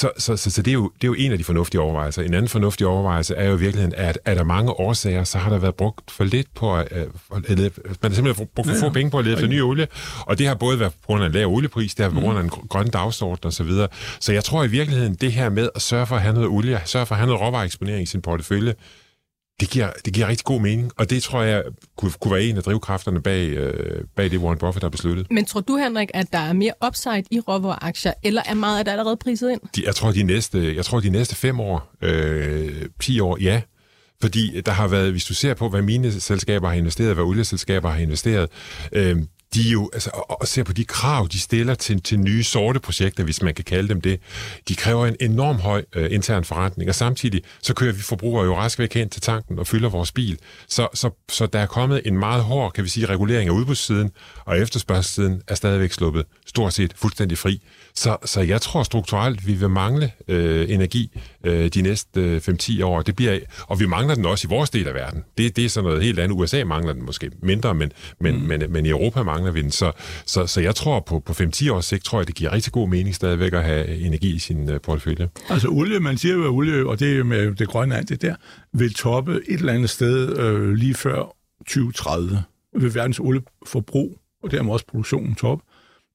Så, 0.00 0.10
så, 0.18 0.36
så, 0.36 0.50
så 0.50 0.62
det, 0.62 0.70
er 0.70 0.74
jo, 0.74 0.90
det 0.94 1.04
er 1.04 1.08
jo 1.08 1.14
en 1.18 1.32
af 1.32 1.38
de 1.38 1.44
fornuftige 1.44 1.80
overvejelser. 1.80 2.22
En 2.22 2.34
anden 2.34 2.48
fornuftig 2.48 2.86
overvejelse 2.86 3.34
er 3.34 3.48
jo 3.48 3.56
i 3.56 3.58
virkeligheden, 3.58 3.94
at 3.96 4.18
er 4.24 4.34
der 4.34 4.44
mange 4.44 4.72
årsager, 4.72 5.24
så 5.24 5.38
har 5.38 5.50
der 5.50 5.58
været 5.58 5.74
brugt 5.74 6.10
for 6.10 6.24
lidt 6.24 6.54
på 6.54 6.76
at, 6.76 6.88
at, 6.92 7.08
lede, 7.48 7.70
man 8.02 8.10
har 8.10 8.14
simpelthen 8.14 8.48
brugt 8.54 8.68
for 8.68 8.74
ja, 8.74 8.82
få 8.82 8.90
penge 8.90 9.10
på 9.10 9.18
at 9.18 9.24
lede 9.24 9.34
efter 9.34 9.48
ny 9.48 9.62
olie, 9.62 9.86
og 10.20 10.38
det 10.38 10.46
har 10.46 10.54
både 10.54 10.80
været 10.80 10.92
på 10.92 11.06
grund 11.06 11.22
af 11.22 11.26
en 11.26 11.32
lav 11.32 11.46
oliepris, 11.46 11.94
det 11.94 12.04
har 12.04 12.10
været 12.10 12.22
på 12.22 12.26
grund 12.26 12.38
af 12.38 12.42
en 12.42 12.48
grøn 12.48 12.90
dagsorden 12.90 13.46
osv. 13.46 13.56
Så, 13.56 13.64
videre. 13.64 13.88
så 14.20 14.32
jeg 14.32 14.44
tror 14.44 14.64
i 14.64 14.68
virkeligheden, 14.68 15.14
det 15.14 15.32
her 15.32 15.48
med 15.48 15.68
at 15.74 15.82
sørge 15.82 16.06
for 16.06 16.16
at 16.16 16.22
have 16.22 16.34
noget 16.34 16.48
olie, 16.48 16.80
sørge 16.84 17.06
for 17.06 17.14
at 17.14 17.18
have 17.18 17.26
noget 17.26 17.40
råvareeksponering 17.40 18.02
i 18.02 18.06
sin 18.06 18.22
portefølje, 18.22 18.74
det 19.60 19.70
giver, 19.70 19.90
det 20.04 20.12
giver 20.12 20.28
rigtig 20.28 20.44
god 20.44 20.60
mening, 20.60 20.92
og 20.96 21.10
det 21.10 21.22
tror 21.22 21.42
jeg 21.42 21.62
kunne, 21.96 22.12
kunne 22.20 22.34
være 22.34 22.42
en 22.42 22.56
af 22.56 22.62
drivkræfterne 22.62 23.22
bag, 23.22 23.48
øh, 23.48 24.04
bag 24.16 24.30
det, 24.30 24.38
Warren 24.38 24.58
Buffett 24.58 24.84
har 24.84 24.90
besluttet. 24.90 25.26
Men 25.30 25.44
tror 25.44 25.60
du, 25.60 25.76
Henrik, 25.76 26.10
at 26.14 26.26
der 26.32 26.38
er 26.38 26.52
mere 26.52 26.72
upside 26.86 27.24
i 27.30 27.40
råvareaktier, 27.40 28.12
eller 28.22 28.42
er 28.46 28.54
meget 28.54 28.78
af 28.78 28.84
det 28.84 28.92
allerede 28.92 29.16
priset 29.16 29.50
ind? 29.50 29.60
De, 29.76 29.82
jeg, 29.86 29.94
tror, 29.94 30.12
de 30.12 30.22
næste, 30.22 30.76
jeg 30.76 30.84
tror, 30.84 31.00
de 31.00 31.10
næste 31.10 31.36
fem 31.36 31.60
år, 31.60 31.94
øh, 32.02 32.86
10 33.00 33.20
år, 33.20 33.38
ja. 33.40 33.62
Fordi 34.20 34.60
der 34.60 34.72
har 34.72 34.88
været, 34.88 35.10
hvis 35.10 35.24
du 35.24 35.34
ser 35.34 35.54
på, 35.54 35.68
hvad 35.68 35.82
mine 35.82 36.20
selskaber 36.20 36.68
har 36.68 36.74
investeret, 36.74 37.14
hvad 37.14 37.24
olieselskaber 37.24 37.90
har 37.90 37.98
investeret, 37.98 38.48
øh, 38.92 39.16
de 39.54 39.62
jo, 39.62 39.90
altså, 39.92 40.10
og, 40.14 40.40
og 40.40 40.48
ser 40.48 40.62
på 40.62 40.72
de 40.72 40.84
krav, 40.84 41.28
de 41.32 41.40
stiller 41.40 41.74
til, 41.74 42.02
til 42.02 42.20
nye 42.20 42.44
sorte 42.44 42.80
projekter, 42.80 43.24
hvis 43.24 43.42
man 43.42 43.54
kan 43.54 43.64
kalde 43.64 43.88
dem 43.88 44.00
det, 44.00 44.20
de 44.68 44.74
kræver 44.74 45.06
en 45.06 45.16
enorm 45.20 45.56
høj 45.56 45.84
øh, 45.94 46.12
intern 46.12 46.44
forretning, 46.44 46.88
og 46.88 46.94
samtidig 46.94 47.42
så 47.62 47.74
kører 47.74 47.92
vi 47.92 48.02
forbrugere 48.02 48.44
jo 48.44 48.56
rask 48.56 48.78
væk 48.78 48.94
hen 48.94 49.08
til 49.10 49.22
tanken 49.22 49.58
og 49.58 49.66
fylder 49.66 49.88
vores 49.88 50.12
bil. 50.12 50.38
Så, 50.68 50.88
så, 50.94 51.10
så 51.28 51.46
der 51.46 51.58
er 51.58 51.66
kommet 51.66 52.02
en 52.04 52.18
meget 52.18 52.42
hård, 52.42 52.72
kan 52.72 52.84
vi 52.84 52.88
sige, 52.88 53.06
regulering 53.06 53.48
af 53.48 53.52
udbudssiden, 53.52 54.10
og 54.44 54.58
efterspørgselssiden 54.58 55.42
er 55.48 55.54
stadigvæk 55.54 55.92
sluppet 55.92 56.24
stort 56.46 56.72
set 56.72 56.92
fuldstændig 56.96 57.38
fri. 57.38 57.62
Så, 57.94 58.16
så 58.24 58.40
jeg 58.40 58.60
tror 58.60 58.82
strukturelt, 58.82 59.46
vi 59.46 59.52
vil 59.52 59.68
mangle 59.68 60.12
øh, 60.28 60.70
energi 60.70 61.18
øh, 61.44 61.68
de 61.68 61.82
næste 61.82 62.20
øh, 62.20 62.40
5-10 62.48 62.84
år. 62.84 63.02
Det 63.02 63.16
bliver, 63.16 63.38
og 63.62 63.80
vi 63.80 63.86
mangler 63.86 64.14
den 64.14 64.24
også 64.24 64.48
i 64.48 64.50
vores 64.50 64.70
del 64.70 64.88
af 64.88 64.94
verden. 64.94 65.24
Det, 65.38 65.56
det 65.56 65.64
er 65.64 65.68
sådan 65.68 65.88
noget 65.88 66.02
helt 66.02 66.18
andet. 66.18 66.36
USA 66.36 66.64
mangler 66.64 66.92
den 66.92 67.04
måske 67.04 67.30
mindre, 67.42 67.74
men, 67.74 67.92
men, 68.20 68.34
mm. 68.34 68.42
men, 68.42 68.62
men 68.68 68.86
i 68.86 68.88
Europa 68.88 69.22
mangler 69.22 69.50
vi 69.50 69.62
den. 69.62 69.70
Så, 69.70 69.92
så, 70.26 70.46
så 70.46 70.60
jeg 70.60 70.74
tror 70.74 71.00
på, 71.00 71.20
på 71.20 71.32
5-10 71.32 71.72
års 71.72 71.86
sigt, 71.86 72.04
tror 72.04 72.20
jeg, 72.20 72.26
det 72.26 72.34
giver 72.34 72.52
rigtig 72.52 72.72
god 72.72 72.88
mening 72.88 73.14
stadigvæk 73.14 73.52
at 73.52 73.64
have 73.64 73.96
energi 73.96 74.34
i 74.34 74.38
sin 74.38 74.70
øh, 74.70 74.80
portefølje. 74.80 75.28
Altså 75.50 75.68
olie, 75.68 76.00
man 76.00 76.18
siger 76.18 76.34
jo, 76.34 76.44
at 76.44 76.50
olie, 76.50 76.86
og 76.86 77.00
det 77.00 77.18
er 77.18 77.24
med 77.24 77.54
det 77.54 77.68
grønne 77.68 77.96
alt 77.96 78.08
det 78.08 78.22
der, 78.22 78.34
vil 78.72 78.94
toppe 78.94 79.40
et 79.48 79.58
eller 79.60 79.72
andet 79.72 79.90
sted 79.90 80.38
øh, 80.38 80.72
lige 80.72 80.94
før 80.94 81.36
2030 81.66 82.42
vil 82.78 82.94
verdens 82.94 83.20
olieforbrug, 83.20 84.18
og 84.42 84.50
dermed 84.50 84.72
også 84.72 84.86
produktionen 84.86 85.34
top 85.34 85.60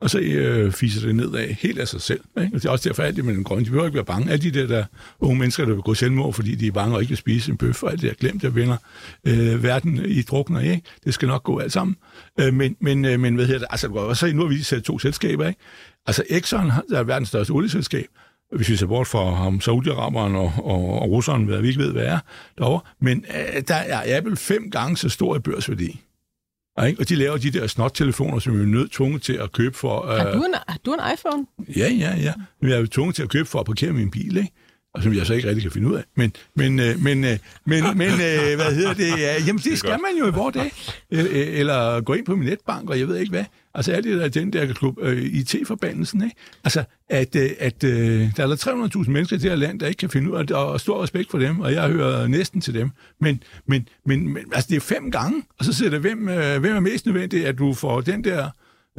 og 0.01 0.09
så 0.09 0.19
øh, 0.19 0.71
fiser 0.71 1.07
det 1.07 1.15
nedad 1.15 1.47
helt 1.47 1.79
af 1.79 1.87
sig 1.87 2.01
selv. 2.01 2.19
Ikke? 2.41 2.55
Og 2.55 2.61
det 2.61 2.67
er 2.67 2.71
også 2.71 2.89
derfor, 2.89 3.03
at 3.03 3.15
det 3.15 3.25
med 3.25 3.33
den 3.33 3.43
grønne, 3.43 3.65
de 3.65 3.69
behøver 3.69 3.85
ikke 3.85 3.95
være 3.95 4.05
bange. 4.05 4.31
Alle 4.31 4.51
de 4.51 4.59
der, 4.59 4.67
der 4.67 4.85
unge 5.19 5.39
mennesker, 5.39 5.65
der 5.65 5.73
vil 5.73 5.81
gå 5.81 5.93
selvmord, 5.93 6.33
fordi 6.33 6.55
de 6.55 6.67
er 6.67 6.71
bange 6.71 6.95
og 6.95 7.01
ikke 7.01 7.09
vil 7.09 7.17
spise 7.17 7.51
en 7.51 7.57
bøf, 7.57 7.83
og 7.83 7.91
alt 7.91 8.01
det 8.01 8.09
der 8.09 8.15
glemt, 8.15 8.41
der 8.41 8.49
vender 8.49 8.77
øh, 9.27 9.63
verden 9.63 10.05
i 10.05 10.21
drukner, 10.21 10.59
ikke? 10.59 10.81
det 11.05 11.13
skal 11.13 11.27
nok 11.27 11.43
gå 11.43 11.59
alt 11.59 11.71
sammen. 11.71 11.95
Øh, 12.39 12.53
men, 12.53 12.75
men, 12.79 13.05
øh, 13.05 13.19
men 13.19 13.35
hvad 13.35 13.45
hedder 13.45 13.59
det? 13.59 13.67
Altså, 13.69 13.87
og 13.87 14.17
så 14.17 14.33
nu 14.33 14.41
har 14.41 14.49
vi 14.49 14.63
sat 14.63 14.83
to 14.83 14.99
selskaber, 14.99 15.47
ikke? 15.47 15.59
Altså 16.07 16.23
Exxon, 16.29 16.71
der 16.89 16.99
er 16.99 17.03
verdens 17.03 17.29
største 17.29 17.51
olieselskab, 17.51 18.07
hvis 18.55 18.69
vi 18.69 18.75
ser 18.75 18.87
bort 18.87 19.07
fra 19.07 19.33
ham, 19.33 19.61
Saudi-Araberen 19.63 20.35
og, 20.35 20.53
og, 20.57 21.01
og 21.01 21.09
russeren, 21.09 21.45
hvad 21.45 21.61
vi 21.61 21.67
ikke 21.67 21.79
ved, 21.79 21.91
hvad 21.91 22.05
er 22.05 22.19
derovre. 22.57 22.81
Men 23.01 23.25
øh, 23.29 23.61
der 23.67 23.75
er 23.75 24.17
Apple 24.17 24.35
fem 24.35 24.71
gange 24.71 24.97
så 24.97 25.09
stor 25.09 25.35
i 25.35 25.39
børsværdi. 25.39 26.01
Ikke? 26.83 26.99
Og 26.99 27.09
de 27.09 27.15
laver 27.15 27.37
de 27.37 27.51
der 27.51 27.67
snot-telefoner, 27.67 28.39
som 28.39 28.57
vi 28.57 28.61
er 28.61 28.65
nødt 28.65 28.91
tvunget 28.91 29.21
til 29.21 29.33
at 29.33 29.51
købe 29.51 29.77
for... 29.77 30.05
Øh... 30.05 30.17
Har, 30.17 30.31
du 30.31 30.43
en, 30.43 30.53
har 30.67 30.79
du 30.85 30.93
en 30.93 30.99
iPhone? 31.13 31.45
Ja, 31.75 31.89
ja, 31.89 32.15
ja. 32.15 32.33
Vi 32.61 32.71
er 32.71 32.77
jo 32.77 32.87
tvunget 32.87 33.15
til 33.15 33.23
at 33.23 33.29
købe 33.29 33.49
for 33.49 33.59
at 33.59 33.65
parkere 33.65 33.93
min 33.93 34.11
bil, 34.11 34.37
ikke? 34.37 34.51
Og 34.95 35.03
som 35.03 35.13
jeg 35.13 35.25
så 35.25 35.33
ikke 35.33 35.47
rigtig 35.47 35.63
kan 35.63 35.71
finde 35.71 35.87
ud 35.87 35.95
af. 35.95 36.03
Men, 36.15 36.33
men, 36.55 36.79
øh, 36.79 37.03
men, 37.03 37.23
øh, 37.23 37.37
men, 37.65 37.83
men 37.97 38.07
øh, 38.07 38.55
hvad 38.55 38.75
hedder 38.75 38.93
det? 38.93 39.07
Ja, 39.19 39.35
jamen, 39.47 39.61
det 39.63 39.77
skal 39.77 39.89
man 39.89 40.19
jo 40.19 40.27
i 40.27 40.31
vores 40.31 40.53
dag. 40.53 40.71
Eller 41.59 42.01
gå 42.01 42.13
ind 42.13 42.25
på 42.25 42.35
min 42.35 42.47
netbank, 42.47 42.89
og 42.89 42.99
jeg 42.99 43.07
ved 43.07 43.17
ikke 43.17 43.29
hvad. 43.29 43.43
Altså 43.73 43.93
er 43.93 44.01
det 44.01 44.17
der 44.17 44.27
den 44.27 44.53
der 44.53 44.73
klub, 44.73 44.97
IT-forbandelsen, 45.15 46.23
ikke? 46.23 46.35
Altså, 46.63 46.83
at, 47.09 47.35
at 47.35 47.81
der 47.81 48.29
er 48.37 48.89
300.000 49.03 49.09
mennesker 49.09 49.35
i 49.35 49.39
det 49.39 49.49
her 49.49 49.55
land, 49.55 49.79
der 49.79 49.87
ikke 49.87 49.99
kan 49.99 50.09
finde 50.09 50.31
ud 50.31 50.37
af 50.37 50.47
det, 50.47 50.55
og 50.55 50.79
stor 50.79 51.03
respekt 51.03 51.31
for 51.31 51.37
dem, 51.37 51.59
og 51.59 51.73
jeg 51.73 51.89
hører 51.89 52.27
næsten 52.27 52.61
til 52.61 52.73
dem. 52.73 52.89
Men, 53.21 53.43
men, 53.67 53.87
men, 54.05 54.33
men 54.33 54.43
altså, 54.53 54.67
det 54.69 54.75
er 54.75 54.81
fem 54.81 55.11
gange, 55.11 55.43
og 55.59 55.65
så 55.65 55.73
siger 55.73 55.89
det, 55.89 55.99
hvem, 55.99 56.19
hvem 56.59 56.75
er 56.75 56.79
mest 56.79 57.05
nødvendigt, 57.05 57.45
at 57.45 57.57
du 57.57 57.73
får 57.73 58.01
den 58.01 58.23
der 58.23 58.49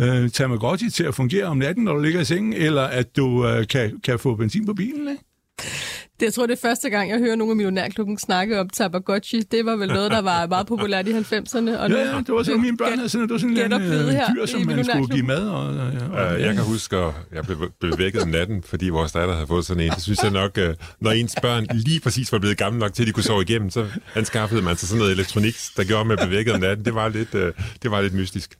øh, 0.00 0.30
Tamagotchi 0.30 0.90
til 0.90 1.04
at 1.04 1.14
fungere 1.14 1.44
om 1.44 1.56
natten, 1.56 1.84
når 1.84 1.92
du 1.92 2.00
ligger 2.00 2.20
i 2.20 2.24
sengen, 2.24 2.52
eller 2.52 2.82
at 2.82 3.16
du 3.16 3.46
øh, 3.46 3.66
kan, 3.66 4.00
kan 4.04 4.18
få 4.18 4.34
benzin 4.34 4.66
på 4.66 4.74
bilen, 4.74 5.08
ikke? 5.08 5.22
Det, 5.56 6.22
jeg 6.26 6.34
tror, 6.34 6.46
det 6.46 6.52
er 6.52 6.68
første 6.68 6.90
gang, 6.90 7.10
jeg 7.10 7.18
hører 7.18 7.36
nogle 7.36 7.50
af 7.50 7.56
millionærklubben 7.56 8.18
snakke 8.18 8.60
om 8.60 8.70
Tamagotchi. 8.70 9.40
Det 9.40 9.66
var 9.66 9.76
vel 9.76 9.88
noget, 9.88 10.10
der 10.10 10.20
var 10.20 10.46
meget 10.46 10.66
populært 10.66 11.08
i 11.08 11.10
90'erne. 11.10 11.78
Og 11.78 11.90
ja, 11.90 11.98
ja, 11.98 12.18
det 12.18 12.34
var 12.34 12.42
sådan, 12.42 12.60
mine 12.60 12.76
børn 12.76 12.96
havde 12.96 13.08
sådan, 13.08 13.22
det 13.22 13.32
var 13.32 13.38
sådan 13.38 13.56
en 13.56 13.72
uh, 13.72 14.36
dyr, 14.36 14.46
som 14.46 14.66
man 14.66 14.84
skulle 14.84 15.08
give 15.08 15.26
mad. 15.26 15.48
Og, 15.48 15.66
og, 15.66 15.92
og, 16.12 16.34
uh, 16.34 16.40
jeg 16.40 16.54
kan 16.54 16.64
huske, 16.64 16.96
at 16.96 17.12
jeg 17.32 17.44
blev, 17.44 17.72
blev 17.80 17.98
vækket 17.98 18.22
om 18.22 18.28
natten, 18.28 18.62
fordi 18.62 18.88
vores 18.88 19.12
datter 19.12 19.34
havde 19.34 19.46
fået 19.46 19.66
sådan 19.66 19.82
en. 19.82 19.90
Det 19.90 20.02
synes 20.02 20.22
jeg 20.22 20.30
nok, 20.30 20.58
uh, 20.58 20.74
når 21.00 21.10
ens 21.10 21.34
børn 21.42 21.66
lige 21.72 22.00
præcis 22.00 22.32
var 22.32 22.38
blevet 22.38 22.56
gamle 22.58 22.78
nok 22.78 22.92
til, 22.92 23.02
at 23.02 23.06
de 23.06 23.12
kunne 23.12 23.24
sove 23.24 23.42
igennem, 23.42 23.70
så 23.70 23.86
anskaffede 24.14 24.62
man 24.62 24.76
sig 24.76 24.88
sådan 24.88 24.98
noget 24.98 25.12
elektronik, 25.12 25.54
der 25.76 25.84
gjorde, 25.84 26.00
at 26.00 26.06
man 26.06 26.16
blev 26.18 26.30
vækket 26.30 26.54
om 26.54 26.60
natten. 26.60 26.84
Det 26.84 26.94
var 26.94 27.08
lidt, 27.08 27.34
uh, 27.34 27.40
det 27.82 27.90
var 27.90 28.00
lidt 28.00 28.14
mystisk. 28.14 28.58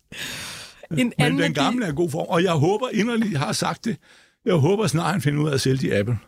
En 0.99 1.13
Men 1.19 1.39
den 1.39 1.55
gamle 1.55 1.87
er 1.87 1.93
god 1.93 2.11
form, 2.11 2.27
og 2.29 2.43
jeg 2.43 2.53
håber 2.53 2.89
inderligt, 2.93 3.33
jeg 3.33 3.41
har 3.41 3.53
sagt 3.53 3.85
det, 3.85 3.97
jeg 4.45 4.55
håber 4.55 4.87
snart, 4.87 5.13
han 5.13 5.23
finder 5.23 5.43
ud 5.43 5.49
af 5.49 5.55
at 5.55 5.61
sælge 5.61 5.89
de 5.89 5.99
Apple. 5.99 6.19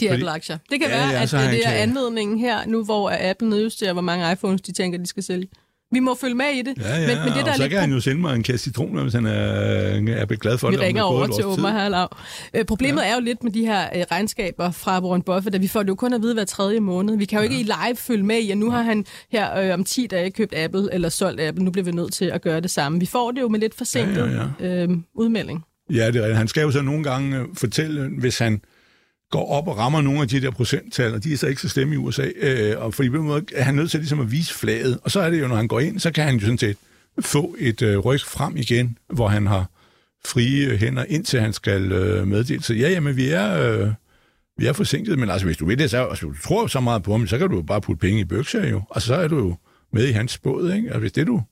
De 0.00 0.10
Apple-aktier. 0.10 0.58
Det 0.70 0.80
kan 0.80 0.90
ja, 0.90 0.96
være, 0.96 1.08
ja, 1.08 1.22
at 1.22 1.30
det, 1.30 1.50
det 1.50 1.66
er 1.66 1.70
anledningen 1.70 2.38
her, 2.38 2.66
nu 2.66 2.84
hvor 2.84 3.30
Apple 3.30 3.48
nedjusterer, 3.48 3.92
hvor 3.92 4.02
mange 4.02 4.32
iPhones 4.32 4.60
de 4.60 4.72
tænker, 4.72 4.98
de 4.98 5.06
skal 5.06 5.22
sælge. 5.22 5.48
Vi 5.92 6.00
må 6.00 6.14
følge 6.14 6.34
med 6.34 6.46
i 6.46 6.62
det. 6.62 6.74
Ja, 6.78 6.96
ja, 6.96 7.06
men, 7.06 7.18
men 7.18 7.36
det, 7.36 7.44
der 7.44 7.50
og 7.50 7.56
så 7.56 7.62
lidt... 7.62 7.70
kan 7.70 7.80
han 7.80 7.92
jo 7.92 8.00
sende 8.00 8.20
mig 8.20 8.34
en 8.34 8.42
kasse 8.42 8.64
citroner, 8.64 9.02
hvis 9.02 9.14
han 9.14 9.26
er, 9.26 9.32
er 9.32 10.36
glad 10.36 10.58
for 10.58 10.68
vi 10.68 10.76
det. 10.76 10.80
Vi 10.80 10.86
ringer 10.86 11.02
over 11.02 11.26
til 11.26 11.44
Omar 11.44 11.72
her, 11.72 11.88
Lav. 11.88 12.16
Øh, 12.54 12.64
problemet 12.64 13.02
ja. 13.02 13.08
er 13.08 13.14
jo 13.14 13.20
lidt 13.20 13.44
med 13.44 13.52
de 13.52 13.66
her 13.66 13.88
øh, 13.96 14.04
regnskaber 14.10 14.70
fra 14.70 15.04
Warren 15.04 15.22
Buffett, 15.22 15.54
at 15.54 15.62
vi 15.62 15.68
får 15.68 15.82
det 15.82 15.88
jo 15.88 15.94
kun 15.94 16.12
at 16.12 16.22
vide 16.22 16.34
hver 16.34 16.44
tredje 16.44 16.80
måned. 16.80 17.16
Vi 17.16 17.24
kan 17.24 17.38
jo 17.38 17.42
ja. 17.42 17.50
ikke 17.50 17.60
i 17.60 17.62
live 17.62 17.96
følge 17.96 18.22
med 18.22 18.38
i, 18.38 18.50
at 18.50 18.58
nu 18.58 18.70
har 18.70 18.82
han 18.82 19.06
her 19.32 19.58
øh, 19.58 19.74
om 19.74 19.84
10 19.84 20.06
dage 20.06 20.30
købt 20.30 20.54
Apple 20.54 20.94
eller 20.94 21.08
solgt 21.08 21.40
Apple. 21.40 21.64
Nu 21.64 21.70
bliver 21.70 21.84
vi 21.84 21.92
nødt 21.92 22.12
til 22.12 22.24
at 22.24 22.42
gøre 22.42 22.60
det 22.60 22.70
samme. 22.70 23.00
Vi 23.00 23.06
får 23.06 23.30
det 23.30 23.40
jo 23.40 23.48
med 23.48 23.60
lidt 23.60 23.74
forsinket 23.74 24.16
ja, 24.16 24.66
ja, 24.66 24.68
ja. 24.68 24.82
Øh, 24.82 24.90
udmelding. 25.14 25.64
Ja, 25.90 26.10
det 26.10 26.30
er 26.30 26.34
Han 26.34 26.48
skal 26.48 26.62
jo 26.62 26.70
så 26.70 26.82
nogle 26.82 27.04
gange 27.04 27.38
øh, 27.38 27.44
fortælle, 27.54 28.10
hvis 28.18 28.38
han 28.38 28.60
går 29.30 29.50
op 29.50 29.68
og 29.68 29.78
rammer 29.78 30.00
nogle 30.00 30.20
af 30.22 30.28
de 30.28 30.40
der 30.40 30.50
procenttal, 30.50 31.14
og 31.14 31.24
de 31.24 31.32
er 31.32 31.36
så 31.36 31.46
ikke 31.46 31.60
så 31.60 31.68
stemme 31.68 31.94
i 31.94 31.96
USA, 31.96 32.28
øh, 32.36 32.78
og 32.78 32.94
fordi 32.94 33.10
på 33.10 33.16
den 33.16 33.24
måde 33.26 33.44
er 33.54 33.62
han 33.62 33.74
nødt 33.74 33.90
til 33.90 34.00
ligesom 34.00 34.20
at 34.20 34.32
vise 34.32 34.54
flaget, 34.54 34.98
og 35.04 35.10
så 35.10 35.20
er 35.20 35.30
det 35.30 35.40
jo, 35.40 35.48
når 35.48 35.56
han 35.56 35.68
går 35.68 35.80
ind, 35.80 36.00
så 36.00 36.10
kan 36.10 36.24
han 36.24 36.34
jo 36.34 36.40
sådan 36.40 36.58
set 36.58 36.76
få 37.20 37.56
et 37.58 37.82
øh, 37.82 37.98
ryg 37.98 38.20
frem 38.20 38.56
igen, 38.56 38.98
hvor 39.08 39.28
han 39.28 39.46
har 39.46 39.66
frie 40.26 40.66
øh, 40.66 40.78
hænder, 40.78 41.04
indtil 41.08 41.40
han 41.40 41.52
skal 41.52 41.92
øh, 41.92 42.26
meddele. 42.26 42.62
sig, 42.62 42.76
ja, 42.76 42.90
jamen, 42.90 43.16
vi 43.16 43.28
er, 43.28 43.72
øh, 43.72 43.88
vi 44.58 44.66
er 44.66 44.72
forsinket, 44.72 45.18
men 45.18 45.30
altså, 45.30 45.46
hvis 45.46 45.56
du 45.56 45.66
ved 45.66 45.76
det, 45.76 45.90
så, 45.90 46.06
altså, 46.06 46.26
du 46.26 46.34
tror 46.44 46.66
så 46.66 46.80
meget 46.80 47.02
på 47.02 47.12
ham, 47.12 47.26
så 47.26 47.38
kan 47.38 47.48
du 47.48 47.56
jo 47.56 47.62
bare 47.62 47.80
putte 47.80 48.00
penge 48.00 48.20
i 48.20 48.24
bøkser 48.24 48.68
jo, 48.68 48.82
og 48.88 49.02
så 49.02 49.14
er 49.14 49.28
du 49.28 49.38
jo 49.38 49.56
med 49.92 50.08
i 50.08 50.12
hans 50.12 50.38
båd, 50.38 50.72
ikke? 50.72 50.88
Altså, 50.88 51.00
hvis 51.00 51.12
det 51.12 51.26
du 51.26 51.42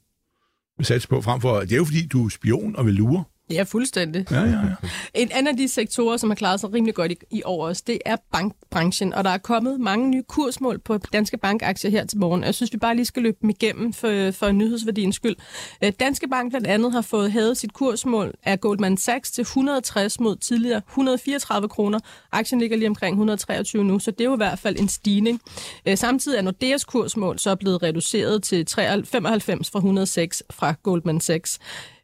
vil 0.76 0.86
satse 0.86 1.08
på 1.08 1.22
frem 1.22 1.40
for, 1.40 1.60
det 1.60 1.72
er 1.72 1.76
jo 1.76 1.84
fordi, 1.84 2.06
du 2.06 2.24
er 2.24 2.28
spion 2.28 2.76
og 2.76 2.86
vil 2.86 2.94
lure, 2.94 3.24
Ja, 3.50 3.62
fuldstændig. 3.62 4.26
Ja, 4.30 4.40
ja, 4.40 4.50
ja. 4.50 4.88
En 5.14 5.28
anden 5.32 5.48
af 5.48 5.56
de 5.56 5.68
sektorer, 5.68 6.16
som 6.16 6.30
har 6.30 6.34
klaret 6.34 6.60
sig 6.60 6.72
rimelig 6.72 6.94
godt 6.94 7.12
i, 7.12 7.16
i 7.30 7.42
år 7.44 7.66
også, 7.66 7.82
det 7.86 7.98
er 8.06 8.16
bankbranchen, 8.32 9.14
og 9.14 9.24
der 9.24 9.30
er 9.30 9.38
kommet 9.38 9.80
mange 9.80 10.10
nye 10.10 10.22
kursmål 10.22 10.78
på 10.78 10.98
danske 11.12 11.36
bankaktier 11.36 11.90
her 11.90 12.04
til 12.04 12.18
morgen. 12.18 12.44
Jeg 12.44 12.54
synes, 12.54 12.72
vi 12.72 12.78
bare 12.78 12.94
lige 12.96 13.04
skal 13.04 13.22
løbe 13.22 13.36
dem 13.42 13.50
igennem 13.50 13.92
for, 13.92 14.30
for 14.30 14.50
nyhedsværdiens 14.50 15.16
skyld. 15.16 15.36
Øh, 15.84 15.92
danske 16.00 16.28
Bank 16.28 16.52
blandt 16.52 16.66
andet 16.66 16.92
har 16.92 17.00
fået 17.00 17.32
hævet 17.32 17.56
sit 17.56 17.72
kursmål 17.72 18.34
af 18.44 18.60
Goldman 18.60 18.96
Sachs 18.96 19.30
til 19.30 19.42
160 19.42 20.20
mod 20.20 20.36
tidligere 20.36 20.82
134 20.88 21.68
kroner. 21.68 21.98
Aktien 22.32 22.60
ligger 22.60 22.76
lige 22.76 22.88
omkring 22.88 23.14
123 23.14 23.84
nu, 23.84 23.98
så 23.98 24.10
det 24.10 24.20
er 24.20 24.24
jo 24.24 24.34
i 24.34 24.36
hvert 24.36 24.58
fald 24.58 24.76
en 24.78 24.88
stigning. 24.88 25.40
Øh, 25.86 25.96
samtidig 25.96 26.38
er 26.38 26.42
Nordeas 26.42 26.84
kursmål 26.84 27.38
så 27.38 27.56
blevet 27.56 27.82
reduceret 27.82 28.42
til 28.42 28.66
95 29.04 29.70
fra 29.70 29.78
106 29.78 30.42
fra 30.50 30.74
Goldman 30.82 31.20
Sachs. 31.20 31.58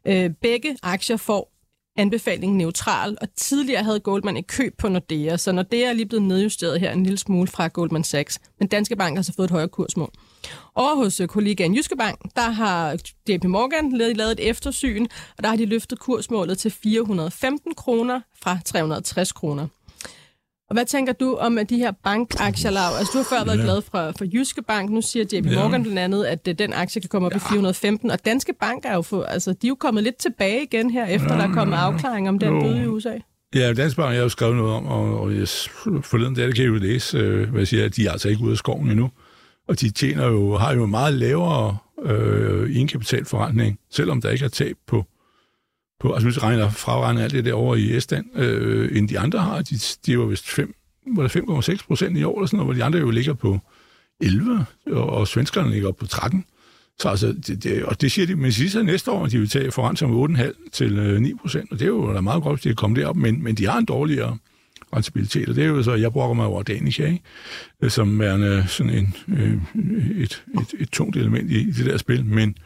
Øh, 0.07 0.29
begge 0.41 0.77
aktier 0.83 1.17
får 1.17 1.51
anbefalingen 1.97 2.57
neutral, 2.57 3.17
og 3.21 3.27
tidligere 3.35 3.83
havde 3.83 3.99
Goldman 3.99 4.37
et 4.37 4.47
køb 4.47 4.77
på 4.77 4.89
Nordea, 4.89 5.37
så 5.37 5.51
Nordea 5.51 5.89
er 5.89 5.93
lige 5.93 6.05
blevet 6.05 6.23
nedjusteret 6.23 6.79
her 6.79 6.91
en 6.91 7.03
lille 7.03 7.17
smule 7.17 7.47
fra 7.47 7.67
Goldman 7.67 8.03
Sachs, 8.03 8.39
men 8.59 8.67
Danske 8.67 8.95
Bank 8.95 9.17
har 9.17 9.23
så 9.23 9.33
fået 9.35 9.45
et 9.45 9.51
højere 9.51 9.67
kursmål. 9.67 10.11
Over 10.75 10.95
hos 10.95 11.19
øh, 11.19 11.27
kollegaen 11.27 11.75
Jyske 11.75 11.95
Bank, 11.95 12.19
der 12.35 12.49
har 12.49 12.97
JP 13.29 13.43
Morgan 13.43 13.91
lavet 13.91 14.31
et 14.31 14.49
eftersyn, 14.49 15.05
og 15.37 15.43
der 15.43 15.49
har 15.49 15.55
de 15.55 15.65
løftet 15.65 15.99
kursmålet 15.99 16.57
til 16.57 16.71
415 16.71 17.73
kroner 17.73 18.21
fra 18.43 18.57
360 18.65 19.31
kroner. 19.31 19.67
Og 20.69 20.73
hvad 20.75 20.85
tænker 20.85 21.13
du 21.13 21.35
om 21.35 21.57
at 21.57 21.69
de 21.69 21.77
her 21.77 21.91
bankaktier, 22.03 22.71
Lav? 22.71 22.91
Altså, 22.99 23.11
du 23.13 23.17
har 23.17 23.25
før 23.25 23.45
været 23.45 23.57
ja. 23.57 23.63
glad 23.63 23.81
for, 23.81 24.11
for 24.17 24.25
Jyske 24.33 24.61
Bank. 24.61 24.89
Nu 24.89 25.01
siger 25.01 25.25
JP 25.33 25.45
Morgan 25.45 25.83
blandt 25.83 25.99
andet, 25.99 26.25
at 26.25 26.59
den 26.59 26.73
aktie 26.73 27.01
kan 27.01 27.09
komme 27.09 27.25
op 27.25 27.31
ja. 27.31 27.37
i 27.37 27.39
415. 27.39 28.11
Og 28.11 28.25
Danske 28.25 28.53
Bank 28.59 28.85
er 28.85 28.93
jo, 28.93 29.01
for, 29.01 29.23
altså, 29.23 29.53
de 29.53 29.67
er 29.67 29.69
jo 29.69 29.75
kommet 29.75 30.03
lidt 30.03 30.17
tilbage 30.17 30.63
igen 30.63 30.89
her, 30.89 31.05
efter 31.05 31.33
ja, 31.33 31.41
der 31.41 31.47
er 31.47 31.53
kommet 31.53 31.77
afklaring 31.77 32.29
om 32.29 32.39
den 32.39 32.53
jo. 32.53 32.61
bøde 32.61 32.83
i 32.83 32.87
USA. 32.87 33.13
Ja, 33.55 33.73
Danske 33.73 33.97
Bank 33.97 34.09
jeg 34.09 34.17
har 34.17 34.23
jo 34.23 34.29
skrevet 34.29 34.55
noget 34.55 34.73
om, 34.73 34.85
og, 34.85 35.19
og 35.19 35.35
jeg, 35.35 35.47
forleden 36.03 36.35
der 36.35 36.51
kan 36.51 36.63
jeg 36.63 36.67
jo 36.67 36.75
læse, 36.75 37.17
øh, 37.17 37.49
hvad 37.49 37.59
jeg 37.59 37.67
siger, 37.67 37.85
at 37.85 37.95
de 37.95 38.07
er 38.07 38.11
altså 38.11 38.29
ikke 38.29 38.41
ude 38.41 38.51
af 38.51 38.57
skoven 38.57 38.89
endnu. 38.89 39.09
Og 39.67 39.81
de 39.81 39.89
tjener 39.89 40.27
jo, 40.27 40.57
har 40.57 40.73
jo 40.73 40.85
meget 40.85 41.13
lavere 41.13 41.77
øh, 42.03 42.75
indkapitalforretning, 42.77 43.79
selvom 43.91 44.21
der 44.21 44.29
ikke 44.29 44.45
er 44.45 44.49
tab 44.49 44.75
på 44.87 45.05
på, 45.99 46.13
altså 46.13 46.27
hvis 46.27 46.43
regner 46.43 46.69
fraregner 46.69 47.23
alt 47.23 47.33
det 47.33 47.45
der 47.45 47.53
over 47.53 47.75
i 47.75 47.95
Estland, 47.95 48.25
øh, 48.35 48.97
end 48.97 49.09
de 49.09 49.19
andre 49.19 49.39
har. 49.39 49.61
De, 49.61 49.79
de 50.05 50.19
var 50.19 50.25
vist 50.25 50.49
5, 50.49 50.75
5,6 51.07 51.87
procent 51.87 52.17
i 52.17 52.23
år, 52.23 52.37
eller 52.37 52.47
sådan 52.47 52.57
noget, 52.57 52.67
hvor 52.67 52.73
de 52.73 52.83
andre 52.83 52.99
jo 52.99 53.09
ligger 53.09 53.33
på 53.33 53.59
11, 54.21 54.65
og, 54.87 55.09
og 55.09 55.27
svenskerne 55.27 55.71
ligger 55.71 55.91
på 55.91 56.07
13. 56.07 56.45
Så 56.99 57.09
altså, 57.09 57.27
det, 57.47 57.63
det, 57.63 57.83
og 57.83 58.01
det 58.01 58.11
siger 58.11 58.25
de, 58.25 58.35
men 58.35 58.51
siger 58.51 58.83
næste 58.83 59.11
år, 59.11 59.27
de 59.27 59.39
vil 59.39 59.49
tage 59.49 59.71
foran 59.71 59.95
som 59.95 60.35
8,5 60.35 60.69
til 60.71 60.99
øh, 60.99 61.21
9 61.21 61.33
procent, 61.33 61.71
og 61.71 61.79
det 61.79 61.85
er 61.85 61.89
jo 61.89 62.13
da 62.13 62.21
meget 62.21 62.43
godt, 62.43 62.59
at 62.59 62.63
de 62.63 62.69
kan 62.69 62.75
komme 62.75 63.01
derop, 63.01 63.15
men, 63.15 63.43
men 63.43 63.55
de 63.55 63.67
har 63.67 63.77
en 63.77 63.85
dårligere 63.85 64.37
rentabilitet, 64.95 65.49
og 65.49 65.55
det 65.55 65.63
er 65.63 65.67
jo 65.67 65.83
så, 65.83 65.93
jeg 65.93 66.11
bruger 66.11 66.33
mig 66.33 66.45
over 66.45 66.63
Danica, 66.63 67.05
ikke? 67.05 67.21
Øh, 67.81 67.91
som 67.91 68.21
er 68.21 68.65
sådan 68.67 68.93
en, 68.93 69.15
øh, 69.27 69.57
et, 70.23 70.43
et, 70.61 70.79
et 70.79 70.89
tungt 70.89 71.17
element 71.17 71.51
i, 71.51 71.59
i 71.59 71.71
det 71.71 71.85
der 71.85 71.97
spil, 71.97 72.25
men 72.25 72.57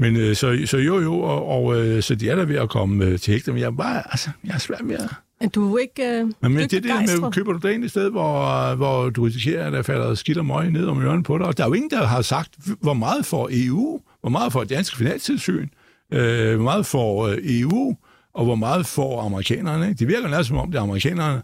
men 0.00 0.16
øh, 0.16 0.36
så, 0.36 0.62
så 0.66 0.76
jo, 0.76 1.00
jo, 1.00 1.20
og, 1.20 1.48
og 1.48 1.76
øh, 1.76 2.02
så 2.02 2.14
de 2.14 2.30
er 2.30 2.36
der 2.36 2.44
ved 2.44 2.56
at 2.56 2.68
komme 2.68 3.04
øh, 3.04 3.18
til 3.18 3.32
hægter, 3.32 3.52
men 3.52 3.60
jeg 3.60 3.66
er 3.66 3.70
bare, 3.70 4.02
altså, 4.10 4.30
jeg 4.44 4.54
er 4.54 4.58
svært 4.58 4.82
med 4.82 4.96
at... 4.96 5.10
Er 5.40 5.48
du 5.48 5.76
ikke 5.76 6.02
øh, 6.02 6.24
men, 6.24 6.34
men 6.40 6.56
det 6.56 6.72
er 6.72 6.80
det 6.80 7.20
med, 7.20 7.32
køber 7.32 7.52
du 7.52 7.58
dig 7.58 7.74
ind 7.74 7.84
et 7.84 7.90
sted, 7.90 8.10
hvor, 8.10 8.74
hvor 8.74 9.10
du 9.10 9.22
risikerer, 9.22 9.66
at 9.66 9.72
der 9.72 9.82
falder 9.82 10.14
skidt 10.14 10.38
og 10.38 10.46
møg 10.46 10.70
ned 10.70 10.86
om 10.86 11.02
ørerne 11.02 11.22
på 11.22 11.38
dig, 11.38 11.46
og 11.46 11.56
der 11.56 11.64
er 11.64 11.68
jo 11.68 11.74
ingen, 11.74 11.90
der 11.90 12.06
har 12.06 12.22
sagt, 12.22 12.50
hvor 12.80 12.94
meget 12.94 13.26
for 13.26 13.48
EU, 13.52 14.00
hvor 14.20 14.30
meget 14.30 14.52
for 14.52 14.64
dansk 14.64 14.96
finanstilsyn, 14.96 15.68
øh, 16.12 16.54
hvor 16.54 16.64
meget 16.64 16.86
for 16.86 17.26
øh, 17.26 17.38
EU, 17.42 17.96
og 18.34 18.44
hvor 18.44 18.54
meget 18.54 18.86
for 18.86 19.20
amerikanerne. 19.20 19.88
Ikke? 19.88 19.98
Det 19.98 20.08
virker 20.08 20.28
næsten 20.28 20.44
som 20.44 20.56
om, 20.56 20.70
det 20.70 20.78
er 20.78 20.82
amerikanerne, 20.82 21.42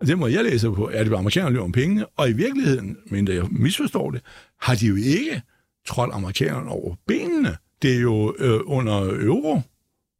og 0.00 0.06
det 0.06 0.18
må 0.18 0.26
jeg 0.26 0.44
læse 0.44 0.70
på, 0.70 0.90
er 0.92 1.04
det 1.04 1.14
amerikanerne 1.14 1.52
løber 1.52 1.64
om 1.64 1.72
pengene, 1.72 2.06
og 2.16 2.30
i 2.30 2.32
virkeligheden, 2.32 2.96
men 3.10 3.28
jeg 3.28 3.44
misforstår 3.50 4.10
det, 4.10 4.20
har 4.60 4.74
de 4.74 4.86
jo 4.86 4.96
ikke 4.96 5.42
trådt 5.86 6.10
amerikanerne 6.12 6.70
over 6.70 6.94
benene. 7.06 7.56
Det 7.82 7.96
er 7.96 8.00
jo 8.00 8.34
øh, 8.38 8.60
under 8.64 9.00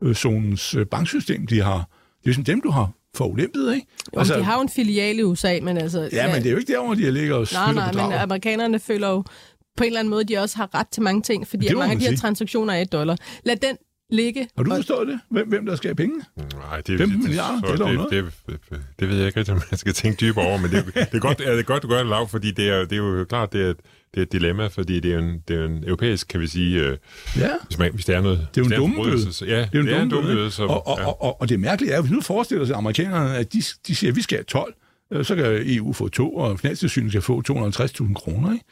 eurozonens 0.01 0.75
øh, 0.75 0.87
banksystem, 0.87 1.47
de 1.47 1.61
har. 1.61 1.89
Det 2.25 2.31
er 2.31 2.35
sådan 2.35 2.45
dem, 2.45 2.61
du 2.61 2.71
har 2.71 2.91
forulempet, 3.15 3.75
ikke? 3.75 3.87
Jo, 4.15 4.19
altså, 4.19 4.39
de 4.39 4.45
har 4.45 4.55
jo 4.55 4.63
en 4.63 4.69
filial 4.69 5.19
i 5.19 5.23
USA, 5.23 5.59
men 5.63 5.77
altså... 5.77 6.09
Ja, 6.13 6.27
ja, 6.27 6.33
men 6.33 6.43
det 6.43 6.47
er 6.47 6.51
jo 6.51 6.59
ikke 6.59 6.73
derovre, 6.73 6.97
de 6.97 7.11
ligger 7.11 7.35
og 7.35 7.47
Nej, 7.53 7.73
nej, 7.73 7.93
men 7.93 8.13
amerikanerne 8.13 8.79
føler 8.79 9.09
jo 9.09 9.25
på 9.77 9.85
en 9.85 9.87
eller 9.87 10.01
anden 10.01 10.11
måde, 10.11 10.25
de 10.25 10.39
også 10.39 10.57
har 10.57 10.75
ret 10.75 10.89
til 10.89 11.03
mange 11.03 11.23
ting, 11.23 11.49
fordi 11.49 11.75
mange 11.75 11.93
af 11.93 11.99
de 11.99 12.09
her 12.09 12.17
transaktioner 12.17 12.75
er 12.75 12.81
et 12.81 12.93
dollar. 12.93 13.17
Lad 13.45 13.57
den 13.57 13.77
ligge. 14.11 14.49
Har 14.57 14.65
du 14.65 14.75
forstået 14.75 15.09
det? 15.09 15.21
Hvem, 15.31 15.49
hvem 15.49 15.67
der 15.67 15.77
skal 15.77 15.89
have 15.89 15.95
penge? 15.95 16.25
Nej, 16.37 16.81
det, 16.81 16.99
5 16.99 17.09
milliarder, 17.09 17.61
det, 17.61 17.79
det, 17.79 18.11
det, 18.11 18.33
det, 18.47 18.61
det, 18.71 18.81
det 19.01 19.09
ved 19.09 19.17
jeg 19.17 19.27
ikke 19.27 19.39
rigtig, 19.39 19.55
om 19.55 19.63
man 19.71 19.79
skal 19.79 19.93
tænke 19.93 20.21
dybere 20.21 20.47
over, 20.47 20.59
men 20.59 20.71
det, 20.71 20.85
det, 20.95 21.15
er, 21.15 21.19
godt, 21.19 21.39
det 21.39 21.59
er 21.59 21.63
godt, 21.63 21.83
du 21.83 21.89
gør 21.89 21.99
det 21.99 22.07
lav, 22.07 22.29
fordi 22.29 22.51
det 22.51 22.69
er, 22.69 22.79
det 22.79 22.93
er 22.93 22.97
jo 22.97 23.25
klart, 23.29 23.53
det 23.53 23.69
er, 23.69 23.75
det 24.19 24.23
er 24.23 24.27
et 24.27 24.43
dilemma, 24.43 24.67
fordi 24.67 25.01
det 25.01 25.13
er 25.13 25.19
en, 25.19 25.43
det 25.49 25.61
er 25.61 25.65
en 25.65 25.85
europæisk, 25.85 26.29
kan 26.29 26.41
vi 26.41 26.47
sige, 26.47 26.81
øh, 26.81 26.97
ja. 27.37 27.51
hvis, 27.67 27.79
man, 27.79 27.93
hvis 27.93 28.05
det 28.05 28.15
er 28.15 28.21
noget... 28.21 28.47
Det 28.55 28.61
er 28.61 28.65
jo 28.79 28.87
en 28.87 28.97
dumme 28.97 29.33
Så, 29.33 29.45
ja, 29.45 29.59
det 29.73 29.79
er, 29.79 29.83
det 29.83 29.93
er 29.93 30.03
en 30.03 30.11
dumme 30.11 30.33
bøde. 30.33 30.51
Og, 30.59 30.87
og, 30.87 30.99
ja. 30.99 31.07
og, 31.07 31.23
og, 31.23 31.41
og 31.41 31.49
det 31.49 31.61
mærkelige 31.61 31.93
er, 31.93 32.01
hvis 32.01 32.13
nu 32.13 32.21
forestiller 32.21 32.67
sig 32.67 32.77
amerikanerne, 32.77 33.37
at 33.37 33.53
de, 33.53 33.63
de 33.87 33.95
siger, 33.95 34.11
at 34.11 34.17
vi 34.17 34.23
skal 34.23 34.39
have 34.39 34.45
12, 34.45 34.75
øh, 35.13 35.25
så 35.25 35.37
kan 35.37 35.45
EU 35.67 35.93
få 35.93 36.09
to, 36.09 36.35
og 36.35 36.61
Finanstilsynet 36.61 37.13
kan 37.13 37.23
få 37.23 37.43
250.000 37.51 38.15
kroner, 38.15 38.53
ikke? 38.53 38.65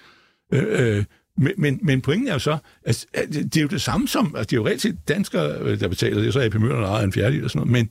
Øh, 0.53 0.97
øh, 0.97 1.05
men, 1.39 1.53
men, 1.59 1.81
men 1.83 2.01
pointen 2.01 2.29
er 2.29 2.33
jo 2.33 2.39
så, 2.39 2.59
at 2.85 3.07
det 3.33 3.57
er 3.57 3.63
jo 3.63 3.69
det 3.69 3.83
samme 3.83 4.09
som, 4.09 4.35
altså 4.37 4.51
det 4.51 4.53
er 4.53 4.61
jo 4.61 4.67
rigtig 4.67 4.83
set 4.83 5.09
danskere, 5.09 5.59
øh, 5.61 5.81
der 5.81 5.89
betaler 5.89 6.23
det, 6.23 6.33
så 6.33 6.41
er 6.41 6.45
AP 6.45 6.55
Møller, 6.55 6.81
der 6.81 6.99
en 6.99 7.13
fjerde 7.13 7.45
og 7.45 7.51
sådan 7.51 7.69
noget, 7.69 7.73
men, 7.73 7.91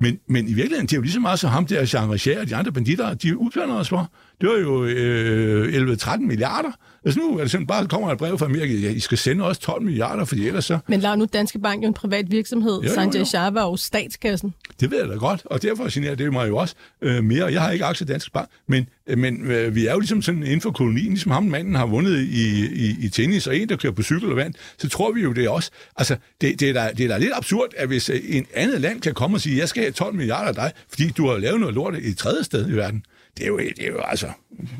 men, 0.00 0.18
men 0.28 0.48
i 0.48 0.52
virkeligheden, 0.52 0.86
det 0.86 0.92
er 0.92 0.96
jo 0.96 1.02
lige 1.02 1.12
så 1.12 1.20
meget 1.20 1.38
som 1.38 1.50
ham 1.50 1.66
der, 1.66 1.90
Jean 1.94 2.10
Richard 2.12 2.36
og 2.36 2.48
de 2.48 2.56
andre 2.56 2.72
banditter, 2.72 3.14
de 3.14 3.38
udplaner 3.38 3.74
os 3.74 3.88
for. 3.88 4.12
Det 4.42 4.50
var 4.50 4.56
jo 4.56 4.84
øh, 4.84 5.92
11-13 5.92 6.16
milliarder. 6.20 6.70
Altså 7.04 7.20
nu 7.20 7.38
er 7.38 7.42
det 7.42 7.50
sådan, 7.50 7.66
bare 7.66 7.86
kommer 7.86 8.12
et 8.12 8.18
brev 8.18 8.38
fra 8.38 8.46
Amerika, 8.46 8.74
ja, 8.74 8.90
I 8.90 9.00
skal 9.00 9.18
sende 9.18 9.44
også 9.44 9.60
12 9.60 9.82
milliarder, 9.82 10.24
fordi 10.24 10.46
ellers 10.48 10.64
så... 10.64 10.78
Men 10.88 11.00
lav 11.00 11.16
nu 11.16 11.26
Danske 11.32 11.58
Bank 11.58 11.82
jo 11.82 11.88
en 11.88 11.94
privat 11.94 12.30
virksomhed. 12.30 12.80
Jo, 12.82 12.94
Sanjay. 12.94 13.24
Shah 13.24 13.54
var 13.54 13.62
jo 13.62 13.76
statskassen. 13.76 14.54
Det 14.80 14.90
ved 14.90 14.98
jeg 14.98 15.08
da 15.08 15.14
godt, 15.14 15.42
og 15.44 15.62
derfor 15.62 15.88
signerer 15.88 16.14
det 16.14 16.32
mig 16.32 16.48
jo 16.48 16.56
også 16.56 16.74
øh, 17.02 17.24
mere. 17.24 17.46
Jeg 17.46 17.62
har 17.62 17.70
ikke 17.70 17.84
aktier 17.84 18.06
i 18.06 18.10
Dansk 18.12 18.32
Bank, 18.32 18.48
men, 18.68 18.88
øh, 19.06 19.18
men 19.18 19.50
øh, 19.50 19.74
vi 19.74 19.86
er 19.86 19.92
jo 19.92 19.98
ligesom 19.98 20.22
sådan 20.22 20.42
inden 20.42 20.60
for 20.60 20.70
kolonien, 20.70 21.08
ligesom 21.08 21.32
ham 21.32 21.44
manden 21.44 21.74
har 21.74 21.86
vundet 21.86 22.18
i, 22.18 22.66
i, 22.66 22.96
i 23.00 23.08
tennis, 23.08 23.46
og 23.46 23.56
en, 23.56 23.68
der 23.68 23.76
kører 23.76 23.92
på 23.92 24.02
cykel 24.02 24.30
og 24.30 24.36
vand, 24.36 24.54
så 24.78 24.88
tror 24.88 25.12
vi 25.12 25.22
jo 25.22 25.32
det 25.32 25.48
også. 25.48 25.70
Altså, 25.96 26.16
det, 26.40 26.60
det, 26.60 26.68
er 26.68 26.72
da, 26.72 26.90
det 26.96 27.04
er 27.04 27.08
da 27.08 27.18
lidt 27.18 27.32
absurd, 27.34 27.68
at 27.76 27.88
hvis 27.88 28.10
øh, 28.10 28.20
en 28.28 28.46
andet 28.54 28.80
land 28.80 29.00
kan 29.00 29.14
komme 29.14 29.36
og 29.36 29.40
sige, 29.40 29.58
jeg 29.58 29.68
skal 29.68 29.82
have 29.82 29.92
12 29.92 30.14
milliarder 30.14 30.48
af 30.48 30.54
dig, 30.54 30.72
fordi 30.88 31.10
du 31.10 31.28
har 31.28 31.38
lavet 31.38 31.60
noget 31.60 31.74
lort 31.74 31.94
i 31.98 32.08
et 32.08 32.16
tredje 32.16 32.44
sted 32.44 32.68
i 32.68 32.72
verden. 32.72 33.04
Det 33.36 33.44
er 33.44 33.48
jo, 33.48 33.58
det 33.58 33.78
er 33.80 33.90
jo 33.90 34.00
altså... 34.00 34.30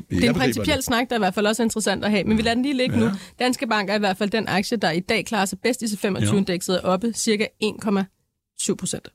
Det 0.09 0.23
er 0.23 0.29
en 0.29 0.35
principiel 0.35 0.83
snak, 0.83 1.09
der 1.09 1.15
er 1.15 1.19
i 1.19 1.21
hvert 1.21 1.33
fald 1.33 1.45
også 1.45 1.63
interessant 1.63 2.05
at 2.05 2.11
have, 2.11 2.23
men 2.23 2.37
vi 2.37 2.41
lader 2.41 2.53
den 2.53 2.63
lige 2.63 2.77
ligge 2.77 2.97
ja. 2.97 3.03
nu. 3.03 3.11
Danske 3.39 3.67
Bank 3.67 3.89
er 3.89 3.95
i 3.95 3.99
hvert 3.99 4.17
fald 4.17 4.29
den 4.29 4.47
aktie, 4.47 4.77
der 4.77 4.91
i 4.91 4.99
dag 4.99 5.25
klarer 5.25 5.45
sig 5.45 5.59
bedst 5.59 5.81
i 5.81 5.85
C25-indekset, 5.85 6.75
er 6.75 6.81
oppe 6.81 7.13
cirka 7.13 7.45
1,7 7.63 8.75
procent. 8.75 9.07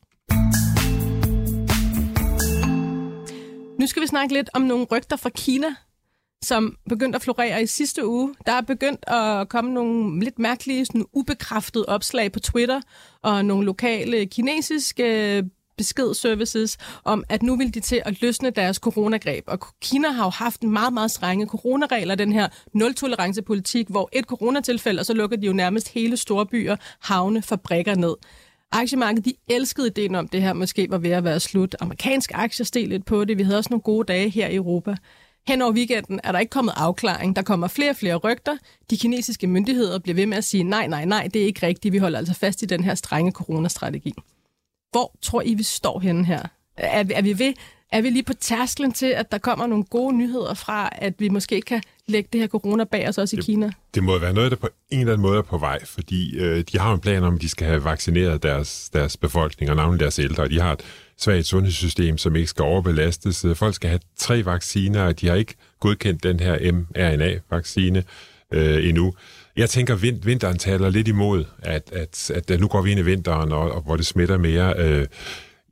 Nu 3.81 3.87
skal 3.87 4.03
vi 4.03 4.07
snakke 4.07 4.35
lidt 4.35 4.51
om 4.55 4.63
nogle 4.63 4.87
rygter 4.93 5.17
fra 5.17 5.31
Kina, 5.31 5.69
som 6.45 6.77
begyndte 6.89 7.17
at 7.17 7.23
florere 7.23 7.63
i 7.63 7.67
sidste 7.67 8.07
uge. 8.07 8.35
Der 8.47 8.53
er 8.53 8.61
begyndt 8.61 9.05
at 9.07 9.49
komme 9.49 9.75
nogle 9.75 10.25
lidt 10.25 10.39
mærkelige, 10.39 10.87
sådan 10.87 11.07
ubekræftede 11.13 11.85
opslag 11.89 12.33
på 12.33 12.41
Twitter, 12.41 12.81
og 13.23 13.45
nogle 13.45 13.67
lokale 13.67 14.27
kinesiske 14.27 15.45
beskedservices 15.79 16.79
om, 17.05 17.25
at 17.29 17.43
nu 17.43 17.57
vil 17.57 17.75
de 17.75 17.81
til 17.81 18.03
at 18.05 18.23
løsne 18.23 18.51
deres 18.51 18.77
coronagreb. 18.77 19.45
Og 19.47 19.59
Kina 19.83 20.09
har 20.09 20.25
jo 20.25 20.31
haft 20.31 20.61
en 20.61 20.71
meget, 20.71 20.93
meget 20.93 21.11
strenge 21.11 21.47
coronaregler, 21.47 22.15
den 22.15 22.33
her 22.33 22.49
nul-tolerance-politik, 22.73 23.89
hvor 23.89 24.09
et 24.13 24.25
coronatilfælde, 24.25 25.01
og 25.01 25.07
så 25.07 25.15
lukker 25.15 25.37
de 25.37 25.47
jo 25.47 25.53
nærmest 25.53 25.89
hele 25.89 26.17
store 26.17 26.47
byer, 26.47 26.77
havne, 27.01 27.43
fabrikker 27.43 27.95
ned. 27.95 28.15
Aktiemarkedet, 28.73 29.25
de 29.25 29.35
elskede 29.49 29.87
ideen 29.87 30.15
om, 30.15 30.29
det 30.29 30.43
her 30.43 30.53
måske 30.53 30.87
var 30.91 30.99
ved 30.99 31.11
at 31.11 31.25
være 31.25 31.41
slut. 31.41 31.77
Amerikanske 31.81 32.37
aktier 32.37 32.65
steg 32.67 32.89
lidt 32.89 33.05
på 33.05 33.25
det. 33.25 33.39
Vi 33.39 33.43
havde 33.43 33.59
også 33.59 33.71
nogle 33.71 33.83
gode 33.83 34.07
dage 34.07 34.29
her 34.29 34.49
i 34.49 34.55
Europa. 34.55 34.97
Hen 35.49 35.63
over 35.63 35.73
weekenden 35.73 36.21
er 36.25 36.33
der 36.33 36.39
ikke 36.39 36.51
kommet 36.51 36.73
afklaring. 36.77 37.37
Der 37.37 37.43
kommer 37.43 37.69
flere 37.69 37.91
og 37.91 37.97
flere 37.97 38.17
rygter. 38.17 38.57
De 38.91 38.97
kinesiske 38.97 39.47
myndigheder 39.47 39.99
bliver 39.99 40.15
ved 40.15 40.27
med 40.27 40.37
at 40.37 40.45
sige, 40.45 40.65
nej, 40.65 40.87
nej, 40.87 41.05
nej, 41.05 41.29
det 41.35 41.43
er 41.43 41.47
ikke 41.47 41.67
rigtigt. 41.67 41.93
Vi 41.93 41.99
holder 41.99 42.19
altså 42.19 42.35
fast 42.35 42.63
i 42.63 42.67
den 42.67 42.85
her 42.85 42.95
strenge 42.95 43.33
coronastrategi. 43.33 44.15
Hvor 44.91 45.19
tror 45.23 45.43
I, 45.43 45.55
vi 45.55 45.63
står 45.63 46.01
henne 46.01 46.25
her? 46.25 46.43
Er, 46.77 47.05
er, 47.15 47.23
vi 47.23 47.39
ved, 47.39 47.55
er 47.93 48.01
vi 48.01 48.11
lige 48.11 48.23
på 48.23 48.35
tærsklen 48.35 48.93
til, 48.93 49.07
at 49.07 49.33
der 49.33 49.39
kommer 49.39 49.67
nogle 49.67 49.85
gode 49.85 50.17
nyheder 50.17 50.55
fra, 50.55 50.89
at 50.93 51.15
vi 51.19 51.29
måske 51.29 51.61
kan 51.61 51.83
lægge 52.07 52.29
det 52.33 52.41
her 52.41 52.49
corona 52.49 52.85
bag 52.85 53.09
os 53.09 53.19
også 53.19 53.37
i 53.37 53.41
Kina? 53.43 53.71
Det 53.95 54.03
må 54.03 54.19
være 54.19 54.33
noget, 54.33 54.51
der 54.51 54.57
på 54.57 54.69
en 54.91 55.01
eller 55.01 55.13
anden 55.13 55.23
måde 55.23 55.39
er 55.39 55.43
på 55.43 55.59
vej, 55.59 55.85
fordi 55.85 56.39
øh, 56.39 56.65
de 56.73 56.79
har 56.79 56.95
en 56.95 57.01
plan 57.01 57.25
om, 57.25 57.35
at 57.35 57.41
de 57.41 57.49
skal 57.49 57.67
have 57.67 57.85
vaccineret 57.85 58.43
deres, 58.43 58.91
deres 58.93 59.17
befolkning, 59.17 59.71
og 59.71 59.77
navnlig 59.77 60.01
deres 60.01 60.19
ældre. 60.19 60.43
Og 60.43 60.51
de 60.51 60.61
har 60.61 60.73
et 60.73 60.83
svagt 61.17 61.47
sundhedssystem, 61.47 62.19
som 62.19 62.37
ikke 62.37 62.49
skal 62.49 62.63
overbelastes. 62.63 63.47
Folk 63.55 63.75
skal 63.75 63.89
have 63.91 64.01
tre 64.17 64.45
vacciner, 64.45 65.03
og 65.03 65.21
de 65.21 65.29
har 65.29 65.35
ikke 65.35 65.55
godkendt 65.81 66.23
den 66.23 66.41
her 66.41 66.73
mRNA-vaccine 66.73 68.05
øh, 68.53 68.89
endnu. 68.89 69.15
Jeg 69.59 69.71
tænker, 69.71 69.95
at 69.95 70.03
vind, 70.03 70.23
vinteren 70.23 70.59
taler 70.59 70.91
lidt 70.91 71.09
imod, 71.09 71.45
at, 71.59 71.93
at, 71.93 72.31
at 72.31 72.61
nu 72.61 72.69
går 72.69 72.83
vi 72.83 72.91
ind 72.91 73.01
i 73.01 73.03
vinteren, 73.03 73.53
og, 73.53 73.73
og 73.73 73.83
hvor 73.83 73.97
det 73.97 74.07
smitter 74.07 74.39
mere. 74.39 74.75
Øh, 74.79 75.07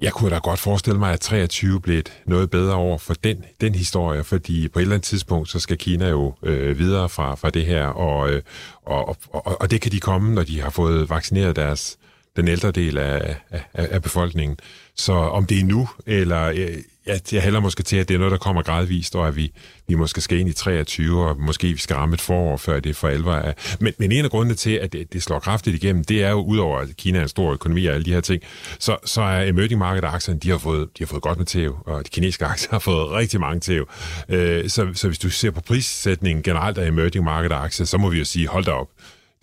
jeg 0.01 0.13
kunne 0.13 0.31
da 0.31 0.39
godt 0.39 0.61
forestille 0.61 0.99
mig, 0.99 1.13
at 1.13 1.21
23 1.21 1.81
blev 1.81 1.99
et 1.99 2.13
noget 2.27 2.51
bedre 2.51 2.75
år 2.75 2.99
for 2.99 3.15
den, 3.15 3.45
den 3.61 3.75
historie, 3.75 4.25
fordi 4.25 4.69
på 4.69 4.79
et 4.79 4.83
eller 4.83 4.95
andet 4.95 5.07
tidspunkt, 5.07 5.49
så 5.49 5.61
skal 5.61 5.79
Kina 5.79 6.09
jo 6.09 6.35
øh, 6.43 6.79
videre 6.79 7.09
fra, 7.09 7.35
fra 7.35 7.51
det 7.51 7.67
her, 7.67 7.87
og, 7.87 8.31
øh, 8.31 8.43
og, 8.83 9.17
og, 9.31 9.61
og 9.61 9.71
det 9.71 9.81
kan 9.81 9.93
de 9.93 10.01
komme, 10.01 10.35
når 10.35 10.43
de 10.43 10.61
har 10.61 10.71
fået 10.71 11.11
vaccineret 11.11 11.57
deres, 11.57 11.99
den 12.37 12.49
ældre 12.49 12.71
del 12.71 12.99
af, 12.99 13.37
af, 13.51 13.63
af 13.75 14.03
befolkningen. 14.03 14.57
Så 14.97 15.13
om 15.13 15.47
det 15.47 15.61
er 15.61 15.65
nu, 15.65 15.89
eller 16.07 16.45
øh, 16.45 16.77
jeg, 17.07 17.21
jeg 17.33 17.43
hælder 17.43 17.61
måske 17.61 17.83
til, 17.83 17.97
at 17.97 18.09
det 18.09 18.15
er 18.15 18.19
noget, 18.19 18.33
der 18.33 18.39
kommer 18.39 18.63
gradvist, 18.63 19.17
og 19.17 19.29
at 19.29 19.37
vi, 19.37 19.53
vi 19.89 19.95
måske 19.95 20.21
skal 20.21 20.39
ind 20.39 20.49
i 20.49 20.53
23, 20.53 21.29
og 21.29 21.41
måske 21.41 21.67
vi 21.67 21.79
skal 21.79 21.97
ramme 21.97 22.15
et 22.15 22.21
forår, 22.21 22.57
før 22.57 22.81
det 22.81 22.97
for 22.97 23.09
alvor 23.09 23.33
er. 23.33 23.53
Men, 23.81 23.95
men 23.99 24.13
en 24.13 24.25
af 24.25 24.31
grundene 24.31 24.55
til, 24.55 24.71
at 24.71 24.93
det, 24.93 25.13
det 25.13 25.23
slår 25.23 25.39
kraftigt 25.39 25.85
igennem, 25.85 26.05
det 26.05 26.23
er 26.23 26.31
jo, 26.31 26.43
udover 26.43 26.79
at 26.79 26.89
Kina 26.97 27.19
er 27.19 27.23
en 27.23 27.29
stor 27.29 27.53
økonomi 27.53 27.87
og 27.87 27.95
alle 27.95 28.05
de 28.05 28.13
her 28.13 28.21
ting, 28.21 28.43
så, 28.79 28.97
så 29.05 29.23
er 29.23 29.49
emerging 29.49 29.79
market 29.79 30.05
aktierne, 30.05 30.41
de 30.41 30.51
har 30.51 30.59
fået, 30.59 30.89
de 30.99 31.05
har 31.05 31.07
fået 31.07 31.23
godt 31.23 31.39
med 31.39 31.47
tæv, 31.47 31.79
og 31.87 32.05
de 32.05 32.11
kinesiske 32.11 32.45
aktier 32.45 32.71
har 32.71 32.79
fået 32.79 33.11
rigtig 33.11 33.41
mange 33.41 33.61
tæv. 33.61 33.89
Øh, 34.29 34.69
så, 34.69 34.89
så 34.95 35.07
hvis 35.07 35.19
du 35.19 35.31
ser 35.31 35.51
på 35.51 35.61
prissætningen 35.61 36.43
generelt 36.43 36.79
af 36.79 36.89
emerging 36.89 37.25
market 37.25 37.53
aktier, 37.53 37.87
så 37.87 37.99
må 37.99 38.11
vi 38.11 38.19
jo 38.19 38.25
sige, 38.25 38.49
hold 38.49 38.65
da 38.65 38.71
op, 38.71 38.89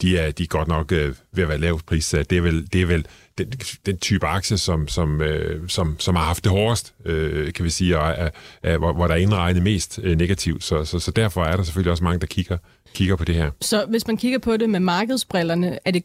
de 0.04 0.18
er, 0.18 0.32
de 0.32 0.44
er 0.44 0.48
godt 0.48 0.68
nok 0.68 0.92
øh, 0.92 1.16
ved 1.32 1.44
at 1.44 1.50
være 1.50 1.58
lavt 1.58 1.86
prissat. 1.86 2.30
Det 2.30 2.38
er 2.38 2.42
vel, 2.42 2.74
det 2.74 2.82
er 2.82 2.86
vel 2.86 3.06
den, 3.38 3.52
den 3.86 3.98
type 3.98 4.28
aktie, 4.28 4.58
som, 4.58 4.88
som, 4.88 5.22
øh, 5.22 5.70
som, 5.70 5.96
som 6.00 6.16
har 6.16 6.24
haft 6.24 6.44
det 6.44 6.52
hårdest, 6.52 6.94
øh, 7.06 7.54
kan 7.54 7.66
vi 7.66 7.70
sige, 7.70 8.00
og 8.00 8.10
er, 8.10 8.30
er, 8.64 8.78
hvor, 8.78 8.94
hvor 8.94 9.08
der 9.08 9.14
er 9.14 9.20
indregnet 9.20 9.64
mest 9.64 10.00
øh, 10.04 10.18
negativt. 10.18 10.64
Så, 10.64 10.86
så, 10.86 11.00
så 11.00 11.12
derfor 11.12 11.44
er 11.44 11.58
der 11.58 11.64
selvfølgelig 11.64 11.92
også 11.92 12.04
mange, 12.04 12.20
der 12.20 12.28
kigger, 12.28 12.58
kigger 12.94 13.16
på 13.16 13.26
det 13.26 13.36
her. 13.36 13.52
Så 13.62 13.86
hvis 13.90 14.08
man 14.08 14.18
kigger 14.18 14.40
på 14.40 14.58
det 14.58 14.70
med 14.70 14.80
markedsbrillerne, 14.80 15.80
er 15.86 15.92
det 15.92 16.04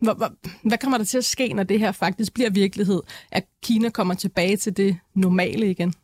hvad, 0.00 0.14
hvad, 0.16 0.28
hvad 0.64 0.78
kommer 0.78 0.98
der 0.98 1.04
til 1.04 1.18
at 1.18 1.24
ske, 1.24 1.52
når 1.52 1.62
det 1.62 1.78
her 1.78 1.92
faktisk 1.92 2.34
bliver 2.34 2.50
virkelighed? 2.50 3.00
At 3.32 3.44
Kina 3.64 3.88
kommer 3.88 4.14
tilbage 4.14 4.56
til 4.56 4.76
det 4.76 4.96
normale 5.14 5.70
igen? 5.70 5.94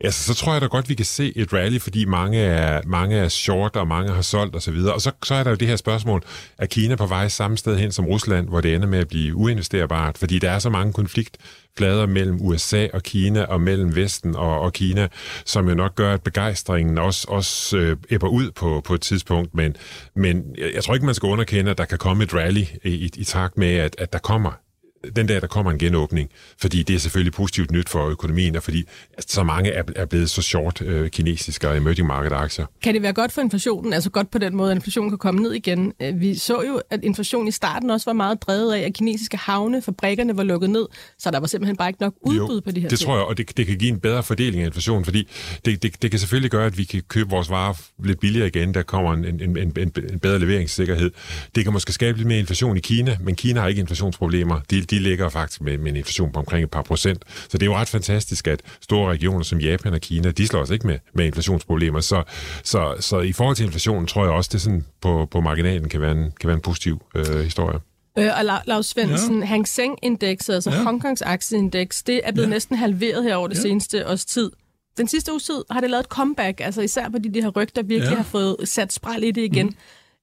Altså, 0.00 0.34
så 0.34 0.34
tror 0.34 0.52
jeg 0.52 0.60
da 0.60 0.66
godt, 0.66 0.88
vi 0.88 0.94
kan 0.94 1.06
se 1.06 1.32
et 1.36 1.52
rally, 1.52 1.78
fordi 1.78 2.04
mange 2.04 2.38
er, 2.38 2.80
mange 2.86 3.16
er 3.16 3.28
short, 3.28 3.76
og 3.76 3.88
mange 3.88 4.12
har 4.12 4.22
solgt 4.22 4.56
osv. 4.56 4.74
Og, 4.74 4.94
og 4.94 5.00
så, 5.00 5.10
så 5.24 5.34
er 5.34 5.42
der 5.42 5.50
jo 5.50 5.56
det 5.56 5.68
her 5.68 5.76
spørgsmål, 5.76 6.22
er 6.58 6.66
Kina 6.66 6.96
på 6.96 7.06
vej 7.06 7.28
samme 7.28 7.58
sted 7.58 7.78
hen 7.78 7.92
som 7.92 8.06
Rusland, 8.06 8.48
hvor 8.48 8.60
det 8.60 8.74
ender 8.74 8.88
med 8.88 8.98
at 8.98 9.08
blive 9.08 9.34
uinvesterbart? 9.34 10.18
Fordi 10.18 10.38
der 10.38 10.50
er 10.50 10.58
så 10.58 10.70
mange 10.70 10.92
konfliktflader 10.92 12.06
mellem 12.06 12.38
USA 12.40 12.86
og 12.92 13.02
Kina, 13.02 13.44
og 13.44 13.60
mellem 13.60 13.96
Vesten 13.96 14.36
og, 14.36 14.60
og 14.60 14.72
Kina, 14.72 15.08
som 15.44 15.68
jo 15.68 15.74
nok 15.74 15.94
gør, 15.94 16.14
at 16.14 16.22
begejstringen 16.22 16.98
også, 16.98 17.26
også 17.28 17.76
øh, 17.76 17.96
æbber 18.10 18.28
ud 18.28 18.50
på, 18.50 18.80
på 18.84 18.94
et 18.94 19.00
tidspunkt. 19.00 19.54
Men, 19.54 19.76
men 20.16 20.44
jeg, 20.58 20.70
jeg 20.74 20.84
tror 20.84 20.94
ikke, 20.94 21.06
man 21.06 21.14
skal 21.14 21.26
underkende, 21.26 21.70
at 21.70 21.78
der 21.78 21.84
kan 21.84 21.98
komme 21.98 22.24
et 22.24 22.34
rally 22.34 22.64
i, 22.84 22.90
i, 22.90 23.10
i 23.16 23.24
takt 23.24 23.58
med, 23.58 23.74
at, 23.74 23.96
at 23.98 24.12
der 24.12 24.18
kommer 24.18 24.65
den 25.16 25.26
dag, 25.26 25.40
der 25.40 25.46
kommer 25.46 25.72
en 25.72 25.78
genåbning, 25.78 26.30
fordi 26.58 26.82
det 26.82 26.94
er 26.94 26.98
selvfølgelig 26.98 27.32
positivt 27.32 27.70
nyt 27.70 27.88
for 27.88 28.08
økonomien, 28.08 28.56
og 28.56 28.62
fordi 28.62 28.84
så 29.26 29.42
mange 29.42 29.70
er, 29.70 29.82
er 29.96 30.04
blevet 30.06 30.30
så 30.30 30.42
short 30.42 30.82
øh, 30.82 31.10
kinesiske 31.10 31.68
og 31.68 31.76
emerging 31.76 32.06
market 32.06 32.32
aktier. 32.32 32.66
Kan 32.82 32.94
det 32.94 33.02
være 33.02 33.12
godt 33.12 33.32
for 33.32 33.40
inflationen? 33.40 33.92
Altså 33.92 34.10
godt 34.10 34.30
på 34.30 34.38
den 34.38 34.56
måde, 34.56 34.70
at 34.70 34.76
inflationen 34.76 35.10
kan 35.10 35.18
komme 35.18 35.42
ned 35.42 35.52
igen. 35.52 35.92
Øh, 36.02 36.20
vi 36.20 36.34
så 36.34 36.62
jo, 36.62 36.80
at 36.90 37.00
inflationen 37.02 37.48
i 37.48 37.50
starten 37.50 37.90
også 37.90 38.04
var 38.10 38.12
meget 38.12 38.42
drevet 38.42 38.74
af, 38.74 38.80
at 38.80 38.94
kinesiske 38.94 39.36
havne, 39.36 39.82
fabrikkerne 39.82 40.36
var 40.36 40.42
lukket 40.42 40.70
ned, 40.70 40.86
så 41.18 41.30
der 41.30 41.40
var 41.40 41.46
simpelthen 41.46 41.76
bare 41.76 41.88
ikke 41.88 42.02
nok 42.02 42.14
udbud 42.20 42.54
jo, 42.54 42.60
på 42.64 42.70
de 42.70 42.80
her 42.80 42.88
det 42.88 42.98
ting. 42.98 43.06
tror 43.06 43.16
jeg, 43.16 43.24
og 43.24 43.36
det, 43.36 43.56
det 43.56 43.66
kan 43.66 43.78
give 43.78 43.90
en 43.90 44.00
bedre 44.00 44.22
fordeling 44.22 44.62
af 44.62 44.66
inflationen, 44.66 45.04
fordi 45.04 45.28
det, 45.64 45.82
det, 45.82 46.02
det 46.02 46.10
kan 46.10 46.20
selvfølgelig 46.20 46.50
gøre, 46.50 46.66
at 46.66 46.78
vi 46.78 46.84
kan 46.84 47.02
købe 47.08 47.30
vores 47.30 47.50
varer 47.50 47.74
lidt 48.04 48.20
billigere 48.20 48.48
igen, 48.48 48.74
der 48.74 48.82
kommer 48.82 49.12
en, 49.12 49.24
en, 49.24 49.40
en, 49.40 49.58
en, 49.58 49.92
en 50.12 50.18
bedre 50.18 50.38
leveringssikkerhed. 50.38 51.10
Det 51.54 51.64
kan 51.64 51.72
måske 51.72 51.92
skabe 51.92 52.18
lidt 52.18 52.28
mere 52.28 52.38
inflation 52.38 52.76
i 52.76 52.80
Kina, 52.80 53.16
men 53.20 53.34
Kina 53.34 53.60
har 53.60 53.68
ikke 53.68 53.80
inflationsproblemer. 53.80 54.60
De, 54.70 54.80
de 54.82 54.95
ligger 54.98 55.28
faktisk 55.28 55.60
med, 55.60 55.78
med 55.78 55.90
en 55.90 55.96
inflation 55.96 56.32
på 56.32 56.38
omkring 56.38 56.64
et 56.64 56.70
par 56.70 56.82
procent. 56.82 57.22
Så 57.48 57.58
det 57.58 57.62
er 57.62 57.66
jo 57.66 57.76
ret 57.76 57.88
fantastisk, 57.88 58.46
at 58.46 58.60
store 58.80 59.12
regioner 59.12 59.44
som 59.44 59.60
Japan 59.60 59.94
og 59.94 60.00
Kina, 60.00 60.30
de 60.30 60.46
slår 60.46 60.60
os 60.60 60.70
ikke 60.70 60.86
med, 60.86 60.98
med 61.14 61.26
inflationsproblemer. 61.26 62.00
Så, 62.00 62.22
så, 62.62 62.94
så 63.00 63.20
i 63.20 63.32
forhold 63.32 63.56
til 63.56 63.64
inflationen, 63.64 64.06
tror 64.06 64.24
jeg 64.24 64.32
også, 64.32 64.50
det 64.52 64.60
sådan 64.60 64.84
på, 65.00 65.28
på 65.30 65.40
marginalen 65.40 65.88
kan 65.88 66.00
være 66.00 66.12
en, 66.12 66.32
kan 66.40 66.48
være 66.48 66.54
en 66.54 66.62
positiv 66.62 67.02
øh, 67.14 67.40
historie. 67.40 67.78
Øh, 68.18 68.26
og 68.26 68.40
La- 68.40 68.62
Lars 68.66 68.86
Svendsen, 68.86 69.40
ja. 69.40 69.46
Hang 69.46 69.68
Seng-indekset, 69.68 70.54
altså 70.54 70.70
ja. 70.70 70.82
Hongkongs 70.82 71.22
aktieindeks, 71.22 72.02
det 72.02 72.20
er 72.24 72.32
blevet 72.32 72.46
ja. 72.48 72.50
næsten 72.50 72.76
halveret 72.76 73.24
her 73.24 73.34
over 73.34 73.48
det 73.48 73.56
ja. 73.56 73.60
seneste 73.60 74.08
års 74.08 74.24
tid. 74.24 74.50
Den 74.98 75.08
sidste 75.08 75.32
uge 75.32 75.40
tid 75.40 75.64
har 75.70 75.80
det 75.80 75.90
lavet 75.90 76.04
et 76.04 76.08
comeback, 76.08 76.60
altså 76.60 76.80
især 76.80 77.08
fordi 77.10 77.28
de 77.28 77.42
her 77.42 77.48
rygter 77.48 77.82
virkelig 77.82 78.10
ja. 78.10 78.16
har 78.16 78.24
fået 78.24 78.56
sat 78.64 78.92
spræl 78.92 79.24
i 79.24 79.30
det 79.30 79.42
igen. 79.42 79.66
Mm. 79.66 79.74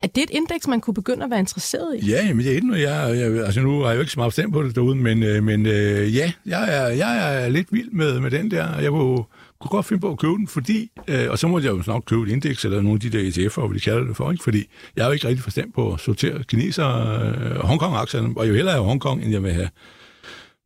Er 0.03 0.07
det 0.07 0.23
et 0.23 0.29
indeks, 0.29 0.67
man 0.67 0.81
kunne 0.81 0.93
begynde 0.93 1.23
at 1.23 1.29
være 1.29 1.39
interesseret 1.39 1.99
i? 1.99 2.09
Ja, 2.09 2.33
men 2.33 2.39
det 2.39 2.51
er 2.51 2.55
ikke 2.55 2.67
noget, 2.67 2.81
jeg, 2.81 3.17
jeg... 3.17 3.45
Altså, 3.45 3.61
nu 3.61 3.79
har 3.79 3.87
jeg 3.87 3.95
jo 3.95 3.99
ikke 3.99 4.11
så 4.11 4.19
meget 4.19 4.33
stemt 4.33 4.53
på 4.53 4.63
det 4.63 4.75
derude, 4.75 4.95
men, 4.95 5.23
øh, 5.23 5.43
men 5.43 5.65
øh, 5.65 6.15
ja, 6.15 6.31
jeg 6.45 6.77
er, 6.77 6.87
jeg 6.87 7.43
er 7.43 7.49
lidt 7.49 7.67
vild 7.71 7.91
med, 7.91 8.19
med 8.19 8.31
den 8.31 8.51
der. 8.51 8.79
Jeg 8.79 8.89
kunne, 8.89 9.23
kunne 9.61 9.69
godt 9.69 9.85
finde 9.85 10.01
på 10.01 10.11
at 10.11 10.19
købe 10.19 10.33
den, 10.33 10.47
fordi... 10.47 10.91
Øh, 11.07 11.29
og 11.29 11.39
så 11.39 11.47
må 11.47 11.59
jeg 11.59 11.69
jo 11.69 11.83
nok 11.87 12.03
købe 12.05 12.23
et 12.23 12.29
indeks, 12.29 12.65
eller 12.65 12.81
nogle 12.81 12.95
af 12.95 12.99
de 12.99 13.09
der 13.09 13.29
ETF'er, 13.29 13.67
hvad 13.67 13.75
de 13.75 13.79
kalder 13.79 14.03
det 14.03 14.17
for, 14.17 14.31
ikke? 14.31 14.43
Fordi 14.43 14.63
jeg 14.95 15.01
er 15.01 15.05
jo 15.05 15.11
ikke 15.11 15.27
rigtig 15.27 15.43
forstemt 15.43 15.75
på 15.75 15.93
at 15.93 15.99
sortere 15.99 16.43
kineser 16.43 16.87
øh, 17.21 17.65
Hongkong-aktierne, 17.65 18.33
og 18.37 18.49
jo 18.49 18.53
hellere 18.53 18.73
have 18.73 18.85
Hongkong, 18.85 19.23
end 19.23 19.31
jeg 19.31 19.43
vil 19.43 19.53
have 19.53 19.69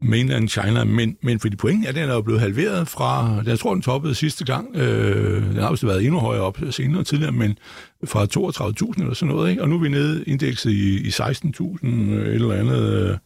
mainland 0.01 0.49
China, 0.49 0.83
men, 0.83 1.17
men 1.21 1.39
fordi 1.39 1.55
pointen 1.55 1.85
er, 1.85 1.89
at 1.89 1.95
den 1.95 2.09
er 2.09 2.13
jo 2.13 2.21
blevet 2.21 2.41
halveret 2.41 2.87
fra, 2.87 3.41
jeg 3.45 3.59
tror, 3.59 3.73
den 3.73 3.81
toppede 3.81 4.15
sidste 4.15 4.45
gang, 4.45 4.75
øh, 4.75 5.43
den 5.43 5.55
har 5.55 5.71
vist 5.71 5.85
været 5.85 6.05
endnu 6.05 6.19
højere 6.19 6.43
op 6.43 6.59
senere 6.71 7.03
tidligere, 7.03 7.31
men 7.31 7.57
fra 8.05 8.25
32.000 8.25 9.01
eller 9.01 9.13
sådan 9.13 9.35
noget, 9.35 9.49
ikke? 9.49 9.61
og 9.61 9.69
nu 9.69 9.75
er 9.75 9.79
vi 9.79 9.89
nede 9.89 10.23
indekset 10.23 10.71
i, 10.71 11.07
i 11.07 11.09
16.000 11.09 11.87
øh, 11.87 12.35
eller 12.35 12.53
andet, 12.53 13.09
øh, 13.09 13.17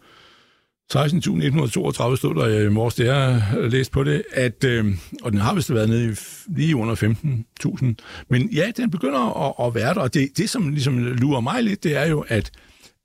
16.132 0.93 2.15
stod 2.15 2.35
der 2.35 2.45
øh, 2.45 2.65
i 2.65 2.69
morges, 2.69 2.95
det 2.95 3.05
jeg 3.05 3.43
læst 3.55 3.91
på 3.91 4.03
det, 4.03 4.23
at, 4.31 4.63
øh, 4.63 4.85
og 5.23 5.31
den 5.31 5.39
har 5.39 5.55
vist 5.55 5.73
været 5.73 5.89
nede 5.89 6.11
i 6.11 6.15
lige 6.47 6.75
under 6.75 6.95
15.000. 6.95 8.25
Men 8.29 8.49
ja, 8.49 8.71
den 8.77 8.91
begynder 8.91 9.47
at, 9.47 9.67
at 9.67 9.75
være 9.75 9.93
der, 9.93 10.01
og 10.01 10.13
det, 10.13 10.37
det, 10.37 10.49
som 10.49 10.69
ligesom 10.69 10.97
lurer 10.97 11.41
mig 11.41 11.63
lidt, 11.63 11.83
det 11.83 11.97
er 11.97 12.05
jo, 12.05 12.25
at, 12.27 12.51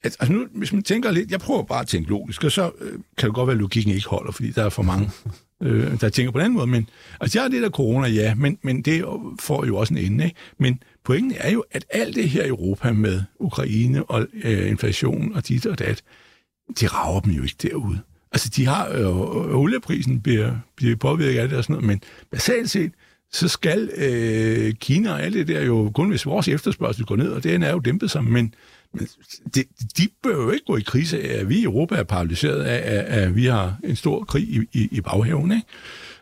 at 0.02 0.16
altså 0.20 0.32
nu, 0.32 0.46
hvis 0.54 0.72
man 0.72 0.82
tænker 0.82 1.10
lidt, 1.10 1.30
jeg 1.30 1.40
prøver 1.40 1.62
bare 1.62 1.80
at 1.80 1.86
tænke 1.86 2.10
logisk, 2.10 2.44
og 2.44 2.52
så 2.52 2.70
øh, 2.80 2.92
kan 3.18 3.26
det 3.28 3.34
godt 3.34 3.46
være, 3.46 3.54
at 3.54 3.60
logikken 3.60 3.94
ikke 3.94 4.08
holder, 4.08 4.32
fordi 4.32 4.50
der 4.50 4.64
er 4.64 4.68
for 4.68 4.82
mange, 4.82 5.10
øh, 5.62 6.00
der 6.00 6.08
tænker 6.08 6.32
på 6.32 6.40
den 6.40 6.52
måde. 6.52 6.66
Men 6.66 6.88
altså, 7.20 7.38
jeg 7.38 7.44
er 7.44 7.48
det 7.50 7.62
der 7.62 7.70
corona, 7.70 8.08
ja, 8.08 8.34
men, 8.34 8.58
men 8.62 8.82
det 8.82 9.04
får 9.40 9.66
jo 9.66 9.76
også 9.76 9.94
en 9.94 9.98
ende. 9.98 10.24
Ikke? 10.24 10.36
Men 10.58 10.82
pointen 11.06 11.32
er 11.36 11.50
jo, 11.50 11.64
at 11.70 11.84
alt 11.90 12.14
det 12.14 12.30
her 12.30 12.44
i 12.44 12.48
Europa 12.48 12.92
med 12.92 13.22
Ukraine 13.38 14.04
og 14.04 14.26
øh, 14.44 14.68
inflation 14.68 15.34
og 15.34 15.48
dit 15.48 15.66
og 15.66 15.78
dat, 15.78 16.02
de 16.80 16.86
rager 16.86 17.20
dem 17.20 17.32
jo 17.32 17.42
ikke 17.42 17.56
derude. 17.62 17.98
Altså, 18.32 18.48
de 18.56 18.66
har, 18.66 18.88
øh, 18.88 19.00
øh, 19.00 19.56
olieprisen 19.56 20.20
bliver, 20.20 20.56
bliver 20.76 20.96
påvirket 20.96 21.40
af 21.40 21.48
det 21.48 21.58
og 21.58 21.64
sådan 21.64 21.74
noget, 21.74 21.86
men 21.86 22.02
basalt 22.30 22.70
set, 22.70 22.92
så 23.32 23.48
skal 23.48 23.90
øh, 23.96 24.74
Kina 24.74 25.12
og 25.12 25.22
alt 25.22 25.34
det 25.34 25.48
der 25.48 25.62
jo 25.62 25.90
kun, 25.94 26.08
hvis 26.08 26.26
vores 26.26 26.48
efterspørgsel 26.48 27.04
går 27.04 27.16
ned, 27.16 27.28
og 27.28 27.44
den 27.44 27.62
er 27.62 27.72
jo 27.72 27.78
dæmpet 27.78 28.10
sig, 28.10 28.24
men, 28.24 28.54
men 28.94 29.08
de, 29.54 29.64
de 29.98 30.08
bør 30.22 30.36
jo 30.36 30.50
ikke 30.50 30.66
gå 30.66 30.76
i 30.76 30.82
krise 30.86 31.22
af, 31.22 31.40
at 31.40 31.48
vi 31.48 31.58
i 31.58 31.64
Europa 31.64 31.94
er 31.94 32.02
paralyseret 32.02 32.62
af, 32.62 32.96
at, 32.96 33.04
at 33.04 33.36
vi 33.36 33.46
har 33.46 33.76
en 33.84 33.96
stor 33.96 34.24
krig 34.24 34.42
i, 34.42 34.60
i, 34.72 34.88
i 34.90 35.00
baghaven, 35.00 35.52
ikke? 35.52 35.66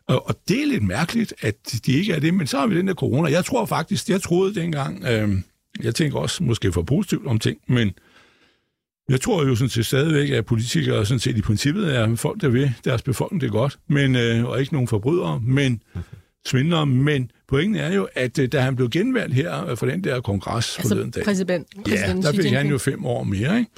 Og, 0.09 0.29
og 0.29 0.35
det 0.49 0.63
er 0.63 0.67
lidt 0.67 0.83
mærkeligt, 0.83 1.35
at 1.41 1.55
de 1.87 1.93
ikke 1.93 2.13
er 2.13 2.21
det, 2.21 2.35
men 2.35 2.47
så 2.47 2.59
har 2.59 2.67
vi 2.67 2.77
den 2.79 2.89
der 2.89 2.95
corona. 2.95 3.31
Jeg 3.31 3.45
tror 3.45 3.67
faktisk, 3.67 4.09
jeg 4.09 4.23
troede 4.23 4.55
dengang, 4.55 5.05
øh, 5.05 5.29
jeg 5.83 5.95
tænker 5.95 6.19
også 6.19 6.43
måske 6.43 6.73
for 6.73 6.83
positivt 6.83 7.27
om 7.27 7.39
ting, 7.39 7.59
men 7.69 7.93
jeg 9.09 9.21
tror 9.21 9.45
jo 9.45 9.55
sådan 9.55 9.69
set 9.69 9.87
stadigvæk, 9.87 10.31
at 10.31 10.47
politikere 10.47 11.07
sådan 11.07 11.19
set 11.19 11.37
i 11.37 11.43
princippet 11.43 11.97
er 11.97 12.17
folk, 12.17 12.41
der 12.41 12.49
vil 12.49 12.73
deres 12.85 13.03
befolkning 13.03 13.41
det 13.41 13.51
godt, 13.51 13.79
men, 13.89 14.17
øh, 14.17 14.45
og 14.45 14.61
ikke 14.61 14.73
nogen 14.73 14.89
forbrydere, 14.89 15.41
men 15.41 15.83
svindlere. 16.47 16.87
Men 16.87 17.31
pointen 17.49 17.77
er 17.77 17.95
jo, 17.95 18.09
at 18.15 18.39
øh, 18.39 18.49
da 18.53 18.61
han 18.61 18.77
blev 18.77 18.91
genvalgt 18.91 19.35
her 19.35 19.67
øh, 19.67 19.77
for 19.77 19.87
den 19.87 20.05
der 20.05 20.21
kongres 20.21 20.79
Altså 20.79 20.89
forleden 20.89 21.11
dag, 21.11 21.25
præsident, 21.25 21.67
ja, 21.89 22.15
der 22.23 22.33
fik 22.33 22.53
han 22.53 22.67
jo 22.67 22.79
fem 22.79 23.07
år 23.07 23.25
mere, 23.25 23.59
ikke? 23.59 23.71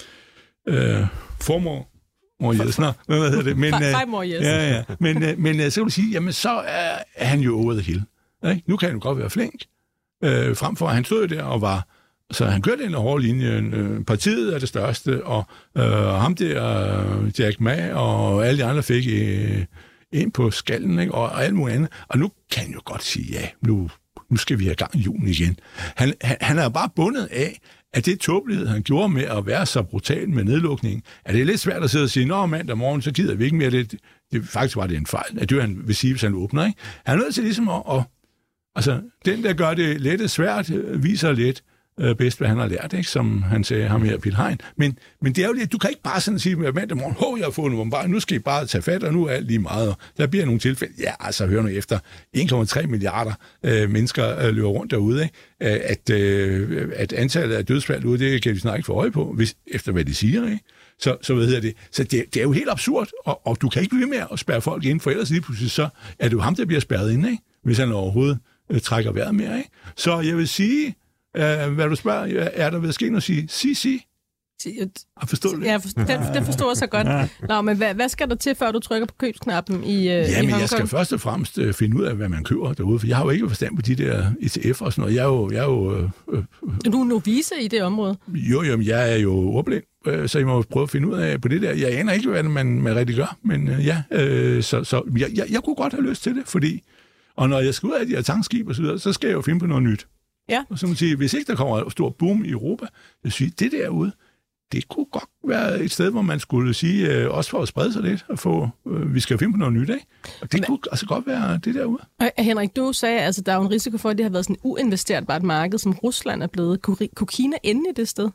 Øh, 0.68 1.06
formår 1.40 1.95
Mor 2.40 2.64
Jesner, 2.66 2.92
hvad 3.07 3.31
hedder 3.31 3.42
det? 3.42 3.57
Men, 3.57 3.75
Fej- 3.75 3.85
øh, 3.85 3.90
fejmor 3.92 4.22
Jesner. 4.22 4.49
Ja, 4.51 4.68
ja. 4.75 4.83
Men, 5.01 5.22
øh, 5.22 5.38
men 5.38 5.61
øh, 5.61 5.70
så 5.70 5.81
kan 5.81 5.85
du 5.85 5.90
sige, 5.90 6.11
jamen 6.12 6.33
så 6.33 6.51
er, 6.51 6.99
er 7.14 7.27
han 7.27 7.40
jo 7.40 7.59
over 7.59 7.72
the 7.72 7.83
hill. 7.83 8.03
Ikke? 8.49 8.62
Nu 8.66 8.77
kan 8.77 8.88
han 8.88 8.96
jo 8.99 9.03
godt 9.03 9.18
være 9.18 9.31
flink. 9.31 9.64
Øh, 10.25 10.57
frem 10.57 10.77
for, 10.77 10.88
at 10.88 10.94
han 10.94 11.05
stod 11.05 11.29
der 11.29 11.42
og 11.42 11.61
var... 11.61 11.87
Så 12.31 12.46
han 12.46 12.62
kørte 12.62 12.83
den 12.83 12.94
hårde 12.94 13.22
linje. 13.22 13.49
Øh, 13.72 14.05
partiet 14.05 14.55
er 14.55 14.59
det 14.59 14.68
største, 14.68 15.25
og 15.25 15.44
øh, 15.77 15.85
ham 16.07 16.35
der, 16.35 17.16
øh, 17.25 17.40
Jack 17.40 17.61
Ma, 17.61 17.92
og 17.94 18.46
alle 18.46 18.59
de 18.59 18.64
andre 18.64 18.83
fik 18.83 19.05
øh, 19.09 19.64
ind 20.12 20.33
på 20.33 20.51
skallen, 20.51 20.99
ikke? 20.99 21.14
Og, 21.14 21.22
og 21.22 21.44
alt 21.44 21.55
muligt 21.55 21.77
andet. 21.77 21.90
Og 22.09 22.18
nu 22.18 22.31
kan 22.51 22.62
han 22.64 22.72
jo 22.72 22.81
godt 22.85 23.05
sige, 23.05 23.33
ja, 23.33 23.49
nu, 23.62 23.90
nu 24.30 24.36
skal 24.36 24.58
vi 24.58 24.64
have 24.64 24.74
gang 24.74 24.96
i 24.96 24.98
julen 24.98 25.28
igen. 25.28 25.58
Han, 25.96 26.14
han, 26.20 26.36
han 26.40 26.58
er 26.58 26.68
bare 26.68 26.90
bundet 26.96 27.28
af, 27.30 27.60
at 27.92 28.06
det 28.06 28.20
tåbelighed, 28.20 28.66
han 28.66 28.82
gjorde 28.82 29.08
med 29.08 29.24
at 29.24 29.46
være 29.46 29.66
så 29.66 29.82
brutal 29.82 30.30
med 30.30 30.44
nedlukningen, 30.44 31.02
at 31.24 31.34
det 31.34 31.40
er 31.40 31.44
lidt 31.44 31.60
svært 31.60 31.82
at 31.82 31.90
sidde 31.90 32.04
og 32.04 32.10
sige, 32.10 32.26
nå 32.26 32.46
mandag 32.46 32.78
morgen, 32.78 33.02
så 33.02 33.12
gider 33.12 33.34
vi 33.34 33.44
ikke 33.44 33.56
mere. 33.56 33.70
Det, 33.70 33.94
det, 34.32 34.48
faktisk 34.48 34.76
var 34.76 34.86
det 34.86 34.96
en 34.96 35.06
fejl, 35.06 35.38
at 35.38 35.50
det 35.50 35.60
han 35.60 35.82
vil 35.84 35.94
sige, 35.94 36.12
hvis 36.12 36.22
han 36.22 36.34
åbner. 36.34 36.66
Ikke? 36.66 36.78
Han 37.04 37.18
er 37.18 37.22
nødt 37.22 37.34
til 37.34 37.44
ligesom 37.44 37.68
at, 37.68 37.82
at 37.90 38.02
Altså, 38.76 39.00
den, 39.24 39.44
der 39.44 39.52
gør 39.52 39.74
det 39.74 40.00
lette 40.00 40.28
svært, 40.28 40.70
øh, 40.70 41.04
viser 41.04 41.32
lidt 41.32 41.62
øh, 42.00 42.16
bedst, 42.16 42.38
hvad 42.38 42.48
han 42.48 42.59
har 42.59 42.66
lært, 42.66 42.92
ikke? 42.92 43.11
som 43.11 43.42
han 43.42 43.64
sagde 43.64 43.88
ham 43.88 44.02
her, 44.02 44.18
Piet 44.18 44.37
Hein. 44.37 44.59
Men, 44.76 44.98
men 45.22 45.32
det 45.32 45.44
er 45.44 45.48
jo 45.48 45.52
lidt, 45.52 45.72
du 45.72 45.78
kan 45.78 45.90
ikke 45.90 46.02
bare 46.02 46.20
sådan 46.20 46.38
sige, 46.38 46.66
at 46.66 46.74
mandag 46.74 46.96
morgen, 46.96 47.14
hov, 47.18 47.37
jeg 47.38 47.44
har 47.46 47.50
fået 47.50 47.72
en 47.72 47.90
bare, 47.90 48.09
nu 48.09 48.20
skal 48.20 48.37
I 48.37 48.38
bare 48.38 48.66
tage 48.66 48.82
fat, 48.82 49.02
og 49.02 49.12
nu 49.12 49.26
er 49.26 49.30
alt 49.30 49.46
lige 49.46 49.59
meget. 49.59 49.88
Og 49.88 49.96
der 50.16 50.26
bliver 50.26 50.44
nogle 50.44 50.61
tilfælde, 50.61 50.94
ja, 51.00 51.12
altså, 51.20 51.46
hør 51.46 51.62
nu 51.62 51.68
efter, 51.68 51.98
1,3 52.37 52.87
milliarder 52.87 53.32
øh, 53.62 53.90
mennesker 53.90 54.38
øh, 54.38 54.54
løber 54.54 54.68
rundt 54.68 54.90
derude, 54.90 55.22
ikke? 55.22 55.74
Øh, 55.74 55.80
at, 55.85 56.11
øh, 56.11 56.88
at 56.96 57.12
antallet 57.12 57.56
af 57.56 57.66
dødsfald 57.66 58.04
ude, 58.04 58.18
det 58.18 58.42
kan 58.42 58.54
vi 58.54 58.59
snart 58.59 58.76
ikke 58.76 58.87
få 58.87 58.92
øje 58.92 59.11
på, 59.11 59.32
hvis, 59.32 59.56
efter 59.66 59.92
hvad 59.92 60.04
de 60.04 60.14
siger, 60.14 60.44
ikke? 60.44 60.61
Så, 60.98 61.16
så 61.22 61.35
hvad 61.35 61.46
hedder 61.46 61.61
det? 61.61 61.74
Så 61.90 62.04
det, 62.04 62.24
det 62.35 62.37
er 62.37 62.42
jo 62.42 62.52
helt 62.52 62.70
absurd, 62.70 63.09
og, 63.24 63.46
og 63.46 63.61
du 63.61 63.68
kan 63.68 63.82
ikke 63.82 63.94
blive 63.96 64.09
med 64.09 64.22
at 64.32 64.38
spærre 64.38 64.61
folk 64.61 64.85
ind, 64.85 65.00
for 65.00 65.11
ellers 65.11 65.30
lige 65.30 65.40
pludselig 65.40 65.70
så 65.70 65.88
er 66.18 66.28
det 66.28 66.32
jo 66.32 66.40
ham, 66.40 66.54
der 66.54 66.64
bliver 66.64 66.80
spærret 66.80 67.12
ind, 67.12 67.26
ikke? 67.26 67.42
hvis 67.64 67.78
han 67.78 67.92
overhovedet 67.92 68.38
øh, 68.70 68.80
trækker 68.80 69.12
vejret 69.12 69.35
mere. 69.35 69.59
Ikke? 69.59 69.70
Så 69.96 70.20
jeg 70.20 70.37
vil 70.37 70.48
sige, 70.48 70.94
øh, 71.37 71.72
hvad 71.75 71.88
du 71.88 71.94
spørger, 71.96 72.49
er 72.55 72.70
der 72.70 72.79
ved 72.79 72.88
at 72.88 72.94
ske 72.94 73.05
noget 73.05 73.16
at 73.16 73.22
sige? 73.22 73.49
Sig, 73.49 73.77
sig. 73.77 74.07
Har 75.16 75.27
forstået 75.27 75.57
det? 75.61 75.64
Ja, 75.66 75.79
den, 75.96 76.35
den 76.35 76.44
forstår 76.44 76.70
jeg 76.70 76.77
så 76.77 76.87
godt. 76.87 77.07
Nå, 77.49 77.62
men 77.62 77.77
hvad, 77.77 77.94
hvad 77.94 78.09
skal 78.09 78.29
der 78.29 78.35
til, 78.35 78.55
før 78.55 78.72
du 78.72 78.79
trykker 78.79 79.07
på 79.07 79.14
købsknappen 79.18 79.85
i, 79.85 79.96
øh, 79.96 80.03
i 80.03 80.09
Ja, 80.09 80.42
men 80.42 80.51
jeg 80.51 80.68
skal 80.68 80.87
først 80.87 81.12
og 81.12 81.20
fremmest 81.20 81.59
øh, 81.59 81.75
finde 81.75 81.96
ud 81.96 82.05
af, 82.05 82.14
hvad 82.16 82.29
man 82.29 82.44
køber 82.44 82.72
derude, 82.72 82.99
for 82.99 83.07
jeg 83.07 83.16
har 83.16 83.25
jo 83.25 83.31
ikke 83.31 83.49
forstand 83.49 83.77
på 83.77 83.83
de 83.83 83.94
der 83.94 84.31
ETF 84.42 84.83
og 84.83 84.92
sådan 84.92 85.03
noget. 85.03 85.14
Jeg 85.14 85.22
er 85.22 85.29
jo, 85.29 85.51
jeg 85.51 85.59
er 85.59 85.64
jo, 85.64 85.94
øh, 85.96 86.09
øh, 86.33 86.42
Du 86.92 87.01
er 87.01 87.05
novice 87.05 87.55
i 87.61 87.68
det 87.68 87.83
område. 87.83 88.16
jo, 88.29 88.62
jo, 88.62 88.77
men 88.77 88.87
jeg 88.87 89.12
er 89.12 89.16
jo 89.16 89.33
ordblind, 89.33 89.83
øh, 90.07 90.29
så 90.29 90.38
jeg 90.38 90.46
må 90.46 90.62
prøve 90.62 90.83
at 90.83 90.90
finde 90.90 91.09
ud 91.09 91.18
af 91.18 91.40
på 91.40 91.49
det 91.49 91.62
der. 91.62 91.72
Jeg 91.72 91.99
aner 91.99 92.12
ikke, 92.12 92.29
hvad 92.31 92.42
man, 92.42 92.66
man 92.83 92.96
rigtig 92.96 93.16
gør, 93.16 93.37
men 93.42 93.68
øh, 93.68 93.87
ja, 93.87 94.03
øh, 94.11 94.62
så, 94.62 94.85
så 94.85 95.03
jeg, 95.18 95.31
jeg, 95.35 95.46
jeg 95.51 95.61
kunne 95.62 95.77
godt 95.77 95.92
have 95.92 96.09
lyst 96.09 96.22
til 96.22 96.35
det, 96.35 96.42
fordi, 96.46 96.83
og 97.37 97.49
når 97.49 97.61
jeg 97.61 97.75
skal 97.75 97.87
ud 97.87 97.94
af 97.94 98.07
de 98.07 98.12
her 98.12 98.22
tankskib 98.22 98.68
og 98.68 98.75
så 98.75 98.83
videre, 98.83 98.99
så 98.99 99.12
skal 99.12 99.29
jeg 99.29 99.35
jo 99.35 99.42
finde 99.42 99.61
på 99.61 99.66
noget 99.66 99.83
nyt. 99.83 100.07
Ja. 100.48 100.64
Og 100.70 100.78
så 100.78 100.87
må 100.87 100.90
man 100.90 100.96
sige, 100.96 101.16
hvis 101.16 101.35
ikke 101.35 101.50
der 101.50 101.56
kommer 101.56 101.76
et 101.76 101.92
stort 101.92 102.14
boom 102.14 102.44
i 102.44 102.50
Europa, 102.50 102.87
vil 103.22 103.32
sige, 103.32 103.52
det 103.59 103.72
derude, 103.72 104.12
det 104.72 104.88
kunne 104.88 105.06
godt 105.12 105.28
være 105.48 105.80
et 105.80 105.90
sted, 105.92 106.11
hvor 106.11 106.22
man 106.22 106.40
skulle 106.40 106.74
sige, 106.74 107.12
øh, 107.14 107.30
også 107.30 107.50
for 107.50 107.62
at 107.62 107.68
sprede 107.68 107.92
sig 107.92 108.02
lidt, 108.02 108.24
og 108.28 108.38
få, 108.38 108.68
øh, 108.87 109.14
vi 109.14 109.20
skal 109.20 109.38
finde 109.38 109.52
på 109.52 109.56
noget 109.59 109.74
nyt, 109.74 109.88
ikke? 109.88 110.06
Og 110.42 110.52
det 110.52 110.61
Men- 110.61 110.64
kunne 110.66 110.78
altså 110.90 111.06
godt 111.06 111.26
være 111.26 111.59
det 111.64 111.74
derude. 111.74 111.98
Og 112.20 112.30
Henrik, 112.38 112.76
du 112.76 112.92
sagde, 112.92 113.18
at 113.20 113.26
altså, 113.26 113.42
der 113.42 113.52
er 113.52 113.56
jo 113.56 113.62
en 113.62 113.70
risiko 113.70 113.98
for, 113.98 114.11
at 114.11 114.18
det 114.18 114.24
har 114.24 114.30
været 114.30 114.44
sådan 114.44 114.54
et 114.56 114.61
uinvesterbart 114.64 115.42
marked, 115.42 115.78
som 115.78 115.92
Rusland 115.92 116.42
er 116.42 116.46
blevet. 116.46 116.82
Kunne, 116.82 117.09
kunne 117.14 117.26
Kina 117.26 117.56
ende 117.62 117.90
i 117.90 117.92
det 117.96 118.09
sted? 118.09 118.30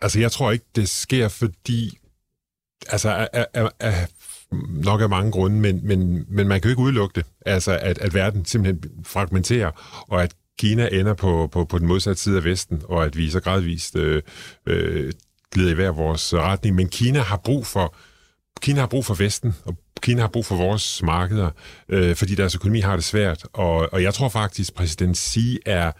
Altså, 0.00 0.20
jeg 0.20 0.32
tror 0.32 0.50
ikke, 0.52 0.64
det 0.76 0.88
sker, 0.88 1.28
fordi... 1.28 1.98
Altså, 2.88 3.28
af, 3.32 3.46
af, 3.54 3.70
af, 3.80 4.08
nok 4.68 5.00
af 5.00 5.08
mange 5.08 5.32
grunde, 5.32 5.56
men, 5.60 5.80
men, 5.86 6.24
men 6.28 6.48
man 6.48 6.60
kan 6.60 6.68
jo 6.68 6.72
ikke 6.72 6.82
udelukke 6.82 7.14
det. 7.14 7.26
Altså, 7.46 7.78
at, 7.78 7.98
at 7.98 8.14
verden 8.14 8.44
simpelthen 8.44 9.04
fragmenterer, 9.04 10.04
og 10.08 10.22
at 10.22 10.34
Kina 10.58 10.88
ender 10.92 11.14
på, 11.14 11.48
på, 11.52 11.64
på 11.64 11.78
den 11.78 11.86
modsatte 11.86 12.22
side 12.22 12.36
af 12.36 12.44
Vesten, 12.44 12.82
og 12.84 13.04
at 13.04 13.16
vi 13.16 13.30
så 13.30 13.40
gradvist 13.40 13.96
øh, 13.96 14.22
øh, 14.66 15.12
glider 15.50 15.70
i 15.70 15.74
hver 15.74 15.90
vores 15.90 16.34
retning. 16.34 16.76
Men 16.76 16.88
Kina 16.88 17.20
har 17.20 17.36
brug 17.36 17.66
for 17.66 17.94
Kina 18.60 18.80
har 18.80 18.86
brug 18.86 19.04
for 19.04 19.14
Vesten, 19.14 19.54
og 19.64 19.76
Kina 20.02 20.20
har 20.20 20.28
brug 20.28 20.46
for 20.46 20.56
vores 20.56 21.02
markeder, 21.02 21.50
øh, 21.88 22.16
fordi 22.16 22.34
deres 22.34 22.54
økonomi 22.54 22.80
har 22.80 22.96
det 22.96 23.04
svært. 23.04 23.46
Og, 23.52 23.92
og 23.92 24.02
jeg 24.02 24.14
tror 24.14 24.28
faktisk, 24.28 24.74
præsident 24.74 25.16
Xi 25.16 25.58
er 25.66 25.92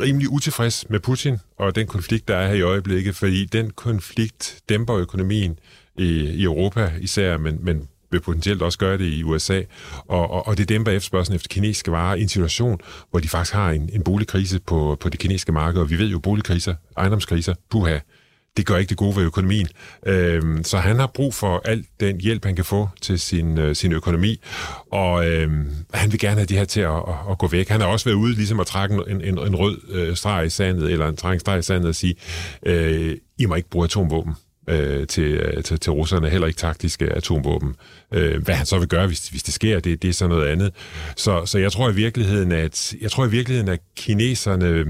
rimelig 0.00 0.28
utilfreds 0.28 0.90
med 0.90 1.00
Putin 1.00 1.38
og 1.58 1.74
den 1.74 1.86
konflikt, 1.86 2.28
der 2.28 2.36
er 2.36 2.48
her 2.48 2.54
i 2.54 2.62
øjeblikket, 2.62 3.16
fordi 3.16 3.44
den 3.44 3.70
konflikt 3.70 4.60
dæmper 4.68 4.96
økonomien 4.96 5.58
i, 5.98 6.04
i 6.20 6.42
Europa 6.42 6.92
især, 7.00 7.38
men, 7.38 7.64
men 7.64 7.88
vil 8.12 8.20
potentielt 8.20 8.62
også 8.62 8.78
gøre 8.78 8.98
det 8.98 9.04
i 9.04 9.22
USA, 9.22 9.62
og, 10.08 10.30
og, 10.30 10.48
og 10.48 10.58
det 10.58 10.68
dæmper 10.68 10.92
efterspørgselen 10.92 11.36
efter 11.36 11.48
kinesiske 11.48 11.92
varer 11.92 12.14
i 12.14 12.22
en 12.22 12.28
situation, 12.28 12.80
hvor 13.10 13.20
de 13.20 13.28
faktisk 13.28 13.54
har 13.54 13.70
en, 13.70 13.90
en 13.92 14.02
boligkrise 14.02 14.60
på, 14.60 14.96
på 15.00 15.08
det 15.08 15.20
kinesiske 15.20 15.52
marked, 15.52 15.80
og 15.80 15.90
vi 15.90 15.98
ved 15.98 16.08
jo, 16.08 16.18
boligkriser, 16.18 16.74
ejendomskriser, 16.96 17.54
puha, 17.70 17.98
det 18.56 18.66
gør 18.66 18.76
ikke 18.76 18.88
det 18.88 18.96
gode 18.96 19.16
ved 19.16 19.22
økonomien. 19.22 19.68
Øhm, 20.06 20.64
så 20.64 20.78
han 20.78 20.98
har 20.98 21.06
brug 21.06 21.34
for 21.34 21.62
al 21.64 21.84
den 22.00 22.20
hjælp, 22.20 22.44
han 22.44 22.56
kan 22.56 22.64
få 22.64 22.88
til 23.00 23.20
sin, 23.20 23.58
øh, 23.58 23.76
sin 23.76 23.92
økonomi, 23.92 24.40
og 24.92 25.30
øhm, 25.30 25.70
han 25.94 26.12
vil 26.12 26.20
gerne 26.20 26.36
have 26.36 26.46
de 26.46 26.56
her 26.56 26.64
til 26.64 26.80
at, 26.80 26.96
at, 26.96 27.14
at 27.30 27.38
gå 27.38 27.48
væk. 27.48 27.68
Han 27.68 27.80
har 27.80 27.88
også 27.88 28.04
været 28.04 28.16
ude 28.16 28.34
ligesom 28.34 28.60
at 28.60 28.66
trække 28.66 28.94
en, 29.08 29.20
en, 29.20 29.38
en 29.38 29.56
rød 29.56 29.78
øh, 29.90 30.16
streg 30.16 30.46
i 30.46 30.50
sandet, 30.50 30.92
eller 30.92 31.08
en 31.08 31.18
streg 31.18 31.58
i 31.58 31.62
sandet 31.62 31.88
og 31.88 31.94
sige, 31.94 32.14
øh, 32.66 33.16
I 33.38 33.46
må 33.46 33.54
ikke 33.54 33.70
bruge 33.70 33.84
atomvåben 33.84 34.34
øh, 34.68 35.06
til, 35.06 35.24
øh, 35.24 35.64
til, 35.64 35.80
til 35.80 35.92
russerne, 35.92 36.30
heller 36.30 36.46
ikke 36.46 36.58
taktiske 36.58 37.12
atomvåben. 37.12 37.74
Øh, 38.12 38.42
hvad 38.42 38.54
han 38.54 38.66
så 38.66 38.78
vil 38.78 38.88
gøre, 38.88 39.06
hvis, 39.06 39.28
hvis 39.28 39.42
det 39.42 39.54
sker, 39.54 39.80
det, 39.80 40.02
det 40.02 40.08
er 40.08 40.14
så 40.14 40.26
noget 40.26 40.48
andet. 40.48 40.72
Så, 41.16 41.46
så 41.46 41.58
jeg 41.58 41.72
tror 41.72 41.90
i 41.90 41.94
virkeligheden, 41.94 42.52
at 42.52 42.94
jeg 43.00 43.10
tror 43.10 43.26
i 43.26 43.30
virkeligheden, 43.30 43.68
at 43.68 43.80
kineserne 43.96 44.84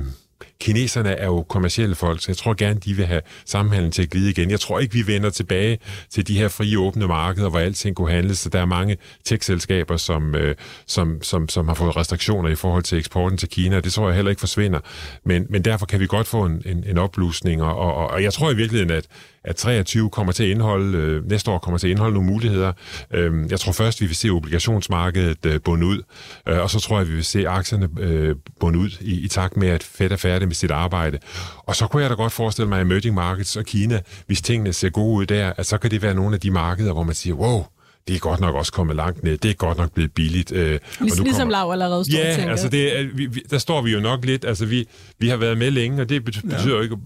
kineserne 0.63 1.11
er 1.11 1.27
jo 1.27 1.43
kommercielle 1.43 1.95
folk, 1.95 2.23
så 2.23 2.27
jeg 2.29 2.37
tror 2.37 2.55
gerne, 2.55 2.81
de 2.81 2.95
vil 2.95 3.07
have 3.07 3.21
samhandlen 3.45 3.93
til 3.93 4.03
at 4.03 4.11
glide 4.11 4.31
igen. 4.31 4.51
Jeg 4.51 4.61
tror 4.61 4.79
ikke, 4.79 4.95
vi 4.95 5.07
vender 5.07 5.31
tilbage 5.31 5.79
til 6.11 6.29
de 6.29 6.39
her 6.39 6.49
frie, 6.49 6.79
åbne 6.79 7.07
markeder, 7.07 7.51
hvor 7.51 7.59
alting 7.59 7.97
kunne 7.97 8.11
handles. 8.11 8.39
Så 8.39 8.49
der 8.49 8.61
er 8.61 8.65
mange 8.65 8.97
tech-selskaber, 9.25 9.97
som, 9.97 10.35
øh, 10.35 10.55
som, 10.87 11.23
som, 11.23 11.49
som 11.49 11.69
har 11.69 11.75
fået 11.75 11.97
restriktioner 11.97 12.49
i 12.49 12.55
forhold 12.55 12.83
til 12.83 12.99
eksporten 12.99 13.39
til 13.39 13.49
Kina. 13.49 13.81
Det 13.81 13.93
tror 13.93 14.09
jeg 14.09 14.17
heller 14.17 14.31
ikke 14.31 14.41
forsvinder. 14.41 14.81
Men, 15.25 15.47
men 15.51 15.65
derfor 15.65 15.87
kan 15.87 16.01
vi 16.01 16.07
godt 16.07 16.27
få 16.27 16.45
en, 16.45 16.63
en, 16.67 16.85
en 16.87 16.99
opblusning, 16.99 17.63
og, 17.63 17.77
og, 17.77 18.11
og 18.11 18.23
jeg 18.23 18.33
tror 18.33 18.51
i 18.51 18.57
virkeligheden, 18.57 18.91
at, 18.91 19.07
at 19.45 19.57
23 19.57 20.11
kommer 20.11 20.33
til 20.33 20.45
at 20.45 20.51
indeholde, 20.51 20.99
øh, 20.99 21.31
næste 21.31 21.51
år 21.51 21.59
kommer 21.59 21.79
til 21.79 21.87
at 21.87 21.91
indeholde 21.91 22.15
nogle 22.15 22.31
muligheder. 22.31 22.73
Øh, 23.15 23.51
jeg 23.51 23.61
tror 23.61 23.73
først, 23.73 24.01
vi 24.01 24.07
vil 24.07 24.17
se 24.17 24.29
obligationsmarkedet 24.31 25.47
øh, 25.47 25.61
bunde 25.61 25.87
ud, 25.87 26.03
øh, 26.49 26.59
og 26.59 26.71
så 26.71 26.81
tror 26.81 26.99
jeg, 26.99 27.09
vi 27.09 27.15
vil 27.15 27.25
se 27.25 27.49
aktierne 27.49 27.89
øh, 28.01 28.37
bunde 28.61 28.79
ud 28.79 28.91
i, 29.01 29.21
i 29.25 29.29
takt 29.29 29.57
med, 29.57 29.69
at 29.69 29.83
Fed 29.83 30.11
er 30.11 30.17
færdig 30.17 30.49
med 30.49 30.55
sit 30.55 30.71
arbejde. 30.71 31.19
Og 31.59 31.77
så 31.77 31.87
kunne 31.87 32.03
jeg 32.03 32.11
da 32.11 32.15
godt 32.15 32.33
forestille 32.33 32.69
mig, 32.69 32.81
at 32.81 32.87
emerging 32.87 33.15
markets 33.15 33.57
og 33.57 33.65
Kina, 33.65 34.01
hvis 34.27 34.43
tingene 34.43 34.73
ser 34.73 34.89
gode 34.91 35.17
ud 35.17 35.27
der, 35.27 35.53
at 35.57 35.67
så 35.67 35.79
kan 35.79 35.91
det 35.91 36.03
være 36.03 36.15
nogle 36.15 36.35
af 36.35 36.41
de 36.41 36.51
markeder, 36.51 36.93
hvor 36.93 37.03
man 37.03 37.15
siger, 37.15 37.35
wow, 37.35 37.65
det 38.09 38.17
er 38.17 38.19
godt 38.19 38.41
nok 38.41 38.55
også 38.55 38.73
kommet 38.73 38.97
langt 38.97 39.23
ned. 39.23 39.39
Det 39.39 39.51
er 39.51 39.55
godt 39.55 39.79
nok 39.79 39.93
blevet 39.93 40.13
billigt. 40.13 40.53
Øh, 40.53 40.71
Lig, 40.71 40.81
og 41.01 41.19
nu 41.19 41.25
ligesom 41.25 41.49
Lav 41.49 41.73
allerede 41.73 42.05
står 42.05 42.19
Ja, 42.19 42.51
altså 42.51 42.69
det 42.69 42.99
er, 42.99 43.09
vi, 43.15 43.27
vi, 43.27 43.43
der 43.51 43.59
står 43.59 43.83
vi 43.83 43.93
jo 43.93 44.01
nok 44.01 44.25
lidt. 44.25 44.45
Altså 44.45 44.67
vi, 44.67 44.89
vi 45.19 45.29
har 45.29 45.37
været 45.37 45.59
med 45.59 45.71
længe, 45.71 46.03
og 46.03 46.09
det 46.09 46.25
betyder, 46.25 46.77
ja. 46.77 46.83
ikke, 46.83 46.97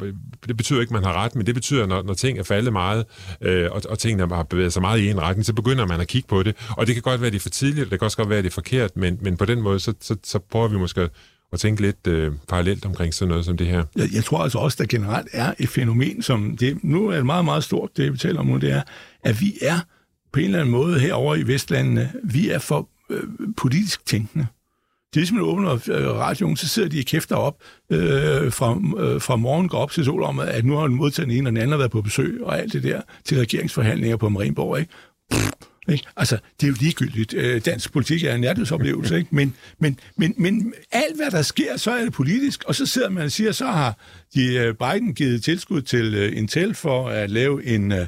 det 0.49 0.57
betyder 0.57 0.81
ikke, 0.81 0.91
at 0.91 1.03
man 1.03 1.05
har 1.05 1.13
ret, 1.13 1.35
men 1.35 1.47
det 1.47 1.55
betyder, 1.55 1.87
når, 1.87 2.03
når 2.03 2.15
ting 2.15 2.39
er 2.39 2.43
faldet 2.43 2.73
meget, 2.73 3.05
øh, 3.41 3.69
og, 3.73 3.83
og 3.89 3.99
tingene 3.99 4.35
har 4.35 4.43
bevæget 4.43 4.73
sig 4.73 4.83
meget 4.83 5.01
i 5.01 5.11
en 5.11 5.21
retning, 5.21 5.47
så 5.47 5.53
begynder 5.53 5.87
man 5.87 6.01
at 6.01 6.07
kigge 6.09 6.29
på 6.29 6.43
det. 6.43 6.57
Og 6.71 6.87
det 6.87 6.95
kan 6.95 7.03
godt 7.03 7.21
være, 7.21 7.27
at 7.27 7.33
det 7.33 7.39
er 7.39 7.43
for 7.43 7.49
tidligt, 7.49 7.91
det 7.91 7.99
kan 7.99 8.05
også 8.05 8.17
godt 8.17 8.29
være, 8.29 8.39
at 8.39 8.45
det 8.45 8.51
er 8.51 8.55
forkert, 8.55 8.97
men, 8.97 9.19
men 9.21 9.37
på 9.37 9.45
den 9.45 9.63
måde, 9.63 9.81
så, 9.81 9.95
så, 10.01 10.17
så 10.25 10.39
prøver 10.39 10.69
vi 10.69 10.79
måske 10.79 11.09
at 11.53 11.61
tænke 11.61 11.83
lidt 11.83 12.07
øh, 12.07 12.33
parallelt 12.49 12.85
omkring 12.85 13.15
sådan 13.15 13.29
noget 13.29 13.45
som 13.45 13.57
det 13.57 13.67
her. 13.67 13.85
Jeg, 13.97 14.09
jeg 14.15 14.25
tror 14.25 14.39
altså 14.39 14.59
også, 14.59 14.77
der 14.81 14.87
generelt 14.87 15.29
er 15.33 15.55
et 15.59 15.69
fænomen, 15.69 16.23
som 16.23 16.57
det, 16.57 16.85
nu 16.85 17.09
er 17.09 17.17
det 17.17 17.27
meget, 17.27 17.45
meget 17.45 17.65
stort, 17.65 17.97
det 17.97 18.13
vi 18.13 18.19
taler 18.19 18.41
om 18.41 18.47
nu, 18.47 18.57
det 18.57 18.73
er, 18.73 18.83
at 19.25 19.41
vi 19.41 19.55
er 19.63 19.81
på 20.37 20.41
en 20.41 20.47
eller 20.47 20.59
anden 20.59 20.73
måde 20.73 21.01
herover 21.01 21.35
i 21.35 21.43
Vestlandene, 21.43 22.13
vi 22.25 22.51
er 22.51 22.59
for 22.59 22.89
øh, 23.11 23.23
politisk 23.57 24.07
tænkende. 24.07 24.47
Det 25.15 25.17
er 25.17 25.21
ligesom, 25.21 25.43
åbner 25.43 25.73
øh, 25.73 26.09
radioen, 26.09 26.57
så 26.57 26.69
sidder 26.69 26.89
de 26.89 26.99
og 26.99 27.05
kæfter 27.05 27.37
op 27.37 27.57
øh, 27.91 28.53
fra, 28.53 28.81
øh, 28.99 29.21
fra 29.21 29.37
morgen 29.37 29.69
går 29.69 29.79
op 29.79 29.91
til 29.91 30.05
sol 30.05 30.23
om, 30.23 30.39
at 30.39 30.65
nu 30.65 30.77
har 30.77 30.87
den 30.87 30.97
modtaget 30.97 31.39
en, 31.39 31.47
og 31.47 31.53
den 31.53 31.57
anden 31.57 31.71
har 31.71 31.79
været 31.79 31.91
på 31.91 32.03
besøg, 32.03 32.41
og 32.43 32.59
alt 32.59 32.73
det 32.73 32.83
der 32.83 33.01
til 33.25 33.39
regeringsforhandlinger 33.39 34.17
på 34.17 34.29
Marienborg. 34.29 34.79
Ikke? 34.79 34.93
Pff, 35.31 35.51
ikke? 35.89 36.05
Altså, 36.17 36.39
det 36.61 36.67
er 36.67 36.71
jo 36.71 36.77
ligegyldigt. 36.81 37.35
Øh, 37.35 37.61
dansk 37.65 37.93
politik 37.93 38.25
er 38.25 38.35
en 38.35 38.41
nærhedsoplevelse, 38.41 39.19
ikke? 39.19 39.29
Men, 39.31 39.55
men, 39.81 39.99
men, 40.17 40.35
men 40.39 40.75
alt, 40.93 41.17
hvad 41.17 41.31
der 41.31 41.43
sker, 41.43 41.77
så 41.77 41.91
er 41.91 42.05
det 42.05 42.13
politisk, 42.13 42.65
og 42.65 42.75
så 42.75 42.87
sidder 42.87 43.11
man 43.11 43.25
og 43.25 43.33
siger, 43.33 43.53
så 43.53 43.67
har 43.67 43.99
de, 44.35 44.55
øh, 44.55 44.75
Biden 44.75 45.15
givet 45.15 45.45
tilskud 45.45 45.83
til 45.83 46.15
uh, 46.15 46.39
Intel 46.39 46.75
for 46.75 47.09
at 47.09 47.31
lave 47.31 47.65
en, 47.65 47.93
uh, 47.93 47.99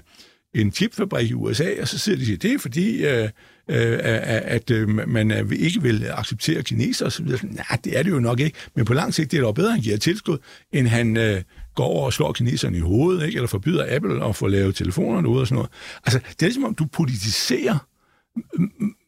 en 0.60 0.72
chipfabrik 0.72 1.30
i 1.30 1.34
USA, 1.34 1.70
og 1.80 1.88
så 1.88 1.98
siger 1.98 2.16
de, 2.16 2.32
at 2.32 2.42
det 2.42 2.52
er 2.52 2.58
fordi, 2.58 3.06
øh, 3.06 3.28
øh, 3.68 3.98
at 4.44 4.70
øh, 4.70 4.88
man 5.08 5.30
øh, 5.30 5.52
ikke 5.52 5.82
vil 5.82 6.06
acceptere 6.10 6.62
kineser 6.62 7.06
osv. 7.06 7.26
Nej, 7.26 7.78
det 7.84 7.98
er 7.98 8.02
det 8.02 8.10
jo 8.10 8.20
nok 8.20 8.40
ikke. 8.40 8.58
Men 8.74 8.84
på 8.84 8.94
lang 8.94 9.14
sigt 9.14 9.30
det 9.30 9.36
er 9.36 9.40
det 9.40 9.46
jo 9.46 9.52
bedre, 9.52 9.68
at 9.68 9.74
han 9.74 9.82
giver 9.82 9.96
tilskud, 9.96 10.38
end 10.72 10.86
han 10.86 11.16
øh, 11.16 11.42
går 11.74 11.84
over 11.84 12.04
og 12.04 12.12
slår 12.12 12.32
kineserne 12.32 12.76
i 12.76 12.80
hovedet, 12.80 13.26
ikke? 13.26 13.36
eller 13.36 13.48
forbyder 13.48 13.96
Apple 13.96 14.24
at 14.24 14.36
få 14.36 14.46
lavet 14.46 14.74
telefonerne 14.74 15.28
ud 15.28 15.40
og 15.40 15.46
sådan 15.46 15.56
noget. 15.56 15.70
Altså, 16.04 16.18
det 16.18 16.42
er 16.42 16.46
ligesom 16.46 16.64
om, 16.64 16.74
du 16.74 16.86
politiserer 16.86 17.78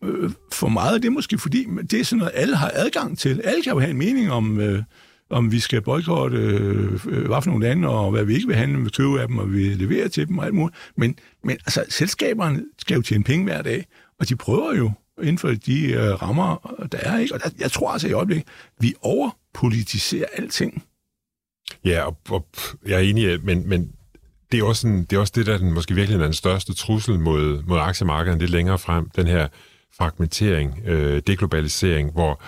øh, 0.05 0.30
for 0.53 0.68
meget. 0.68 1.03
Det 1.03 1.09
er 1.09 1.12
måske 1.12 1.38
fordi, 1.38 1.66
det 1.90 2.01
er 2.01 2.05
sådan 2.05 2.18
noget, 2.18 2.32
alle 2.34 2.57
har 2.57 2.70
adgang 2.74 3.18
til. 3.18 3.40
Alle 3.44 3.62
kan 3.62 3.72
jo 3.72 3.78
have 3.78 3.90
en 3.90 3.98
mening 3.98 4.32
om... 4.32 4.61
Øh, 4.61 4.82
om 5.31 5.53
vi 5.53 5.61
skal 5.61 5.83
boykotte 5.83 6.39
øh, 6.39 6.91
hvad 7.26 7.43
for 7.43 7.47
nogle 7.47 7.66
lande, 7.66 7.89
og 7.89 8.11
hvad 8.11 8.24
vi 8.24 8.35
ikke 8.35 8.47
vil 8.47 8.57
handle 8.57 8.78
med, 8.78 8.91
købe 8.91 9.20
af 9.20 9.28
dem, 9.28 9.39
og 9.39 9.53
vi 9.53 9.62
leverer 9.62 10.09
til 10.09 10.28
dem 10.28 10.39
og 10.39 10.45
alt 10.45 10.55
muligt. 10.55 10.78
Men, 10.97 11.18
men 11.45 11.51
altså, 11.51 11.85
selskaberne 11.89 12.64
skal 12.78 12.95
jo 12.95 13.03
tjene 13.03 13.24
penge 13.24 13.45
hver 13.45 13.62
dag, 13.62 13.87
og 14.20 14.28
de 14.28 14.37
prøver 14.37 14.74
jo 14.74 14.93
inden 15.22 15.39
for 15.39 15.49
de 15.66 15.93
øh, 15.93 16.22
rammer, 16.22 16.76
der 16.93 16.99
er. 16.99 17.18
Ikke? 17.18 17.35
Og 17.35 17.41
der, 17.43 17.51
jeg 17.59 17.72
tror 17.72 17.91
altså 17.91 18.09
i 18.09 18.12
øjeblikket, 18.12 18.49
vi 18.81 18.95
overpolitiserer 19.03 20.26
alting. 20.33 20.85
Ja, 21.85 22.03
og, 22.07 22.16
og 22.28 22.47
jeg 22.87 22.95
er 22.95 22.99
enig, 22.99 23.45
men, 23.45 23.68
men 23.68 23.93
det 24.53 24.61
er, 24.61 24.64
også 24.64 24.89
en, 24.89 25.05
det 25.05 25.16
er 25.16 25.20
også 25.20 25.33
det, 25.37 25.47
der 25.47 25.55
er 25.55 25.59
den, 25.59 25.72
måske 25.72 25.95
virkelig 25.95 26.20
er 26.20 26.24
den 26.24 26.33
største 26.33 26.74
trussel 26.74 27.18
mod, 27.20 27.62
mod 27.62 27.78
aktiemarkedet 27.78 28.39
lidt 28.39 28.51
længere 28.51 28.78
frem, 28.78 29.11
den 29.16 29.26
her 29.26 29.49
fragmentering, 29.97 30.81
øh, 30.87 31.22
deglobalisering, 31.26 32.12
hvor 32.12 32.43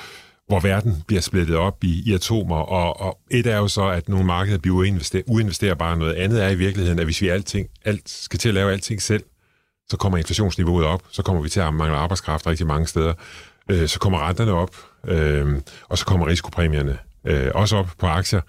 hvor 0.48 0.60
verden 0.60 1.02
bliver 1.06 1.20
splittet 1.20 1.56
op 1.56 1.84
i, 1.84 2.02
i 2.10 2.14
atomer, 2.14 2.56
og, 2.56 3.00
og 3.00 3.18
et 3.30 3.46
er 3.46 3.56
jo 3.56 3.68
så, 3.68 3.88
at 3.88 4.08
nogle 4.08 4.26
markeder 4.26 4.58
bliver 4.58 4.76
uinvester, 4.76 5.22
uinvesterbare. 5.26 5.96
Noget 5.96 6.14
andet 6.14 6.44
er 6.44 6.48
i 6.48 6.54
virkeligheden, 6.54 6.98
at 6.98 7.04
hvis 7.04 7.20
vi 7.20 7.28
alting, 7.28 7.68
alt, 7.84 8.08
skal 8.08 8.38
til 8.38 8.48
at 8.48 8.54
lave 8.54 8.72
alting 8.72 9.02
selv, 9.02 9.24
så 9.90 9.96
kommer 9.96 10.18
inflationsniveauet 10.18 10.86
op, 10.86 11.02
så 11.10 11.22
kommer 11.22 11.42
vi 11.42 11.48
til 11.48 11.60
at 11.60 11.74
mangle 11.74 11.96
arbejdskraft 11.96 12.46
rigtig 12.46 12.66
mange 12.66 12.86
steder, 12.86 13.14
øh, 13.68 13.88
så 13.88 13.98
kommer 13.98 14.28
renterne 14.28 14.52
op, 14.52 14.76
øh, 15.08 15.60
og 15.88 15.98
så 15.98 16.04
kommer 16.04 16.26
risikopræmierne 16.26 16.98
øh, 17.24 17.50
også 17.54 17.76
op 17.76 17.88
på 17.98 18.06
aktier, 18.06 18.40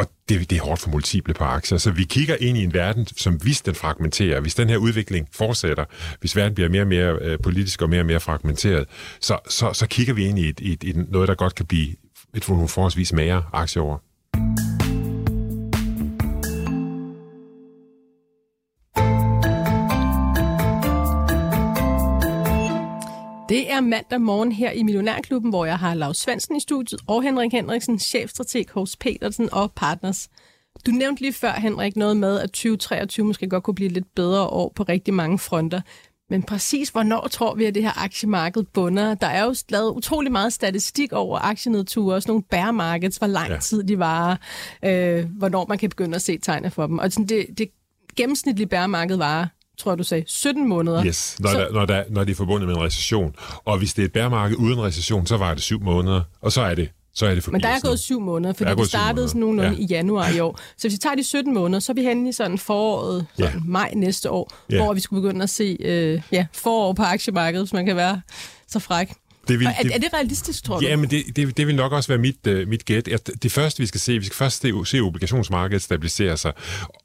og 0.00 0.06
det, 0.28 0.50
det 0.50 0.58
er 0.58 0.62
hårdt 0.62 0.80
for 0.80 0.90
multiple 0.90 1.34
på 1.34 1.44
aktier. 1.44 1.78
Så 1.78 1.90
vi 1.90 2.04
kigger 2.04 2.36
ind 2.40 2.58
i 2.58 2.64
en 2.64 2.74
verden, 2.74 3.06
som 3.06 3.34
hvis 3.34 3.60
den 3.60 3.74
fragmenterer, 3.74 4.40
hvis 4.40 4.54
den 4.54 4.68
her 4.68 4.76
udvikling 4.76 5.28
fortsætter, 5.32 5.84
hvis 6.20 6.36
verden 6.36 6.54
bliver 6.54 6.68
mere 6.68 6.82
og 6.82 6.88
mere 6.88 7.18
øh, 7.20 7.38
politisk 7.42 7.82
og 7.82 7.90
mere 7.90 8.00
og 8.00 8.06
mere 8.06 8.20
fragmenteret, 8.20 8.88
så, 9.20 9.38
så, 9.48 9.72
så 9.72 9.86
kigger 9.86 10.14
vi 10.14 10.24
ind 10.24 10.38
i, 10.38 10.48
et, 10.48 10.60
et, 10.62 10.84
et, 10.84 11.10
noget, 11.10 11.28
der 11.28 11.34
godt 11.34 11.54
kan 11.54 11.66
blive 11.66 11.94
et 12.34 12.44
forholdsvis 12.44 13.12
mere 13.12 13.42
aktieår. 13.52 14.09
Det 23.50 23.72
er 23.72 23.80
mandag 23.80 24.20
morgen 24.20 24.52
her 24.52 24.70
i 24.70 24.82
Millionærklubben, 24.82 25.50
hvor 25.50 25.64
jeg 25.64 25.78
har 25.78 25.94
Lars 25.94 26.16
Svendsen 26.16 26.56
i 26.56 26.60
studiet 26.60 27.00
og 27.06 27.22
Henrik 27.22 27.52
Henriksen, 27.52 27.98
chefstrateg 27.98 28.64
hos 28.74 28.96
Petersen 28.96 29.48
og 29.52 29.72
Partners. 29.72 30.28
Du 30.86 30.90
nævnte 30.90 31.22
lige 31.22 31.32
før, 31.32 31.52
Henrik, 31.52 31.96
noget 31.96 32.16
med, 32.16 32.40
at 32.40 32.50
2023 32.50 33.26
måske 33.26 33.48
godt 33.48 33.62
kunne 33.62 33.74
blive 33.74 33.90
lidt 33.90 34.14
bedre 34.14 34.46
år 34.46 34.72
på 34.76 34.82
rigtig 34.82 35.14
mange 35.14 35.38
fronter. 35.38 35.80
Men 36.28 36.42
præcis 36.42 36.88
hvornår 36.88 37.28
tror 37.30 37.54
vi, 37.54 37.64
at 37.64 37.74
det 37.74 37.82
her 37.82 38.02
aktiemarked 38.04 38.62
bunder? 38.62 39.14
Der 39.14 39.26
er 39.26 39.44
jo 39.44 39.54
lavet 39.68 39.90
utrolig 39.90 40.32
meget 40.32 40.52
statistik 40.52 41.12
over 41.12 41.38
aktienedture, 41.38 42.14
også 42.14 42.28
nogle 42.28 42.42
bear 42.42 42.70
markets, 42.70 43.16
hvor 43.16 43.26
lang 43.26 43.50
ja. 43.50 43.58
tid 43.58 43.82
de 43.82 43.98
varer, 43.98 44.36
øh, 44.84 45.24
hvornår 45.38 45.66
man 45.68 45.78
kan 45.78 45.90
begynde 45.90 46.14
at 46.14 46.22
se 46.22 46.38
tegne 46.38 46.70
for 46.70 46.86
dem. 46.86 46.98
Og 46.98 47.12
sådan 47.12 47.26
det, 47.26 47.46
det 47.58 47.70
gennemsnitlige 48.16 48.68
bear 48.68 48.86
marked 48.86 49.16
varer 49.16 49.46
tror 49.80 49.94
du 49.94 50.02
sagde, 50.02 50.24
17 50.26 50.68
måneder. 50.68 51.06
Yes, 51.06 51.36
når, 51.40 51.50
så... 51.50 51.58
der, 51.58 51.72
når, 51.72 51.86
der, 51.86 52.04
når 52.10 52.24
det 52.24 52.32
er 52.32 52.36
forbundet 52.36 52.68
med 52.68 52.76
en 52.76 52.82
recession. 52.82 53.34
Og 53.64 53.78
hvis 53.78 53.94
det 53.94 54.02
er 54.02 54.06
et 54.06 54.12
bærmarked 54.12 54.56
uden 54.56 54.82
recession, 54.82 55.26
så 55.26 55.36
var 55.36 55.54
det 55.54 55.62
syv 55.62 55.80
måneder, 55.80 56.22
og 56.40 56.52
så 56.52 56.60
er 56.60 56.74
det 56.74 56.88
så 57.14 57.26
er 57.26 57.34
det 57.34 57.44
forbi. 57.44 57.52
Men 57.52 57.60
der 57.60 57.68
er 57.68 57.80
gået 57.80 57.98
syv 57.98 58.20
måneder, 58.20 58.54
fordi 58.54 58.70
det 58.74 58.88
startede 58.88 59.28
sådan 59.28 59.40
nogenlunde 59.40 59.70
ja. 59.70 59.82
i 59.82 59.84
januar 59.84 60.28
i 60.28 60.40
år. 60.40 60.58
Så 60.76 60.88
hvis 60.88 60.92
vi 60.92 60.98
tager 60.98 61.16
de 61.16 61.24
17 61.24 61.54
måneder, 61.54 61.80
så 61.80 61.92
er 61.92 61.94
vi 61.94 62.02
henne 62.02 62.28
i 62.28 62.32
sådan 62.32 62.58
foråret, 62.58 63.26
sådan 63.36 63.54
ja. 63.54 63.60
maj 63.64 63.92
næste 63.96 64.30
år, 64.30 64.52
ja. 64.70 64.76
hvor 64.76 64.92
vi 64.94 65.00
skulle 65.00 65.22
begynde 65.22 65.42
at 65.42 65.50
se 65.50 65.76
øh, 65.80 66.22
ja, 66.32 66.46
forår 66.52 66.92
på 66.92 67.02
aktiemarkedet, 67.02 67.66
hvis 67.66 67.72
man 67.72 67.86
kan 67.86 67.96
være 67.96 68.20
så 68.68 68.78
fræk. 68.78 69.12
Det 69.48 69.58
vil, 69.58 69.66
er, 69.66 69.82
det, 69.82 69.94
er 69.94 69.98
det 69.98 70.12
realistisk, 70.12 70.64
tror 70.64 70.80
du? 70.80 70.86
Ja, 70.86 70.96
men 70.96 71.10
det, 71.10 71.36
det, 71.36 71.56
det 71.56 71.66
vil 71.66 71.74
nok 71.74 71.92
også 71.92 72.08
være 72.08 72.18
mit, 72.18 72.46
uh, 72.48 72.68
mit 72.68 72.84
gæt. 72.84 73.08
Det 73.42 73.52
første, 73.52 73.80
vi 73.80 73.86
skal 73.86 74.00
se, 74.00 74.18
vi 74.18 74.24
skal 74.24 74.36
først 74.36 74.62
se, 74.62 74.72
se 74.84 75.00
obligationsmarkedet 75.00 75.82
stabilisere 75.82 76.36
sig. 76.36 76.52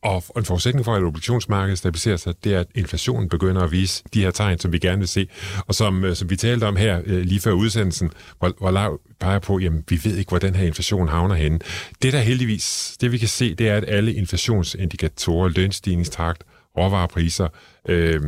Og 0.02 0.24
en 0.38 0.46
forudsætning 0.46 0.86
for, 0.86 0.96
at 0.96 1.04
obligationsmarkedet 1.04 1.78
stabiliserer 1.78 2.18
sig, 2.18 2.34
det 2.44 2.54
er, 2.54 2.60
at 2.60 2.68
inflationen 2.76 3.30
begynder 3.30 3.62
at 3.62 3.72
vise 3.72 4.04
de 4.14 4.22
her 4.22 4.32
tegn, 4.32 4.60
som 4.60 4.72
vi 4.74 4.80
gerne 4.80 4.98
vil 4.98 5.08
se. 5.08 5.28
Og 5.68 5.76
som, 5.76 6.04
uh, 6.04 6.14
som 6.14 6.30
vi 6.30 6.36
talte 6.36 6.64
om 6.64 6.76
her 6.76 7.00
uh, 7.00 7.06
lige 7.08 7.42
før 7.42 7.52
udsendelsen, 7.52 8.12
hvor, 8.40 8.54
hvor 8.58 8.72
Lav 8.72 9.00
peger 9.20 9.40
på, 9.40 9.60
jamen 9.60 9.84
vi 9.90 10.00
ved 10.04 10.18
ikke, 10.18 10.30
hvor 10.30 10.40
den 10.40 10.56
her 10.56 10.68
inflation 10.68 11.08
havner 11.08 11.36
henne. 11.36 11.60
Det 12.02 12.14
der 12.14 12.20
heldigvis, 12.20 12.98
det 13.02 13.12
vi 13.12 13.18
kan 13.18 13.28
se, 13.28 13.56
det 13.56 13.70
er, 13.70 13.78
at 13.78 13.86
alle 13.88 14.14
inflationsindikatorer, 14.14 15.50
lønstigningstakt, 15.50 16.44
råvarepriser, 16.78 17.48
øh, 17.90 18.22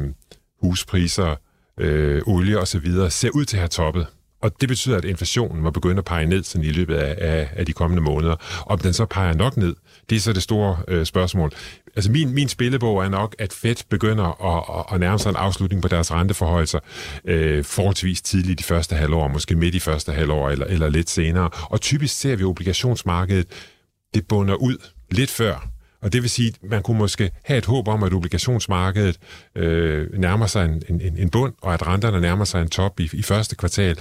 huspriser, 0.61 1.35
øh, 1.77 2.21
olie 2.25 2.59
osv., 2.59 3.09
ser 3.09 3.29
ud 3.29 3.45
til 3.45 3.57
at 3.57 3.61
have 3.61 3.67
toppet. 3.67 4.07
Og 4.41 4.61
det 4.61 4.69
betyder, 4.69 4.97
at 4.97 5.05
inflationen 5.05 5.63
må 5.63 5.71
begynde 5.71 5.97
at 5.97 6.05
pege 6.05 6.25
ned 6.25 6.43
sådan 6.43 6.65
i 6.65 6.71
løbet 6.71 6.95
af, 6.95 7.15
af, 7.21 7.49
af 7.55 7.65
de 7.65 7.73
kommende 7.73 8.03
måneder. 8.03 8.35
Om 8.65 8.79
den 8.79 8.93
så 8.93 9.05
peger 9.05 9.33
nok 9.33 9.57
ned, 9.57 9.75
det 10.09 10.15
er 10.15 10.19
så 10.19 10.33
det 10.33 10.43
store 10.43 10.77
øh, 10.87 11.05
spørgsmål. 11.05 11.51
Altså 11.95 12.11
min, 12.11 12.33
min 12.33 12.47
spillebog 12.47 13.03
er 13.05 13.09
nok, 13.09 13.35
at 13.39 13.53
Fed 13.53 13.75
begynder 13.89 14.45
at, 14.45 14.79
at, 14.79 14.93
at 14.93 14.99
nærme 14.99 15.19
sig 15.19 15.29
en 15.29 15.35
afslutning 15.35 15.81
på 15.81 15.87
deres 15.87 16.11
renteforhøjelser 16.11 16.79
øh, 17.25 17.63
forholdsvis 17.63 18.21
tidligt 18.21 18.59
i 18.59 18.63
første 18.63 18.95
halvår, 18.95 19.27
måske 19.27 19.55
midt 19.55 19.75
i 19.75 19.79
første 19.79 20.11
halvår 20.11 20.49
eller, 20.49 20.65
eller 20.65 20.89
lidt 20.89 21.09
senere. 21.09 21.49
Og 21.63 21.81
typisk 21.81 22.19
ser 22.19 22.35
vi 22.35 22.43
obligationsmarkedet, 22.43 23.47
det 24.13 24.27
bunder 24.27 24.55
ud 24.55 24.77
lidt 25.11 25.31
før 25.31 25.76
og 26.01 26.13
det 26.13 26.21
vil 26.21 26.29
sige, 26.29 26.47
at 26.47 26.69
man 26.69 26.83
kunne 26.83 26.97
måske 26.97 27.31
have 27.43 27.57
et 27.57 27.65
håb 27.65 27.87
om, 27.87 28.03
at 28.03 28.13
obligationsmarkedet 28.13 29.17
øh, 29.55 30.19
nærmer 30.19 30.47
sig 30.47 30.65
en, 30.65 31.01
en, 31.01 31.17
en 31.17 31.29
bund, 31.29 31.53
og 31.61 31.73
at 31.73 31.87
renterne 31.87 32.21
nærmer 32.21 32.45
sig 32.45 32.61
en 32.61 32.69
top 32.69 32.99
i, 32.99 33.09
i 33.13 33.21
første 33.21 33.55
kvartal. 33.55 33.99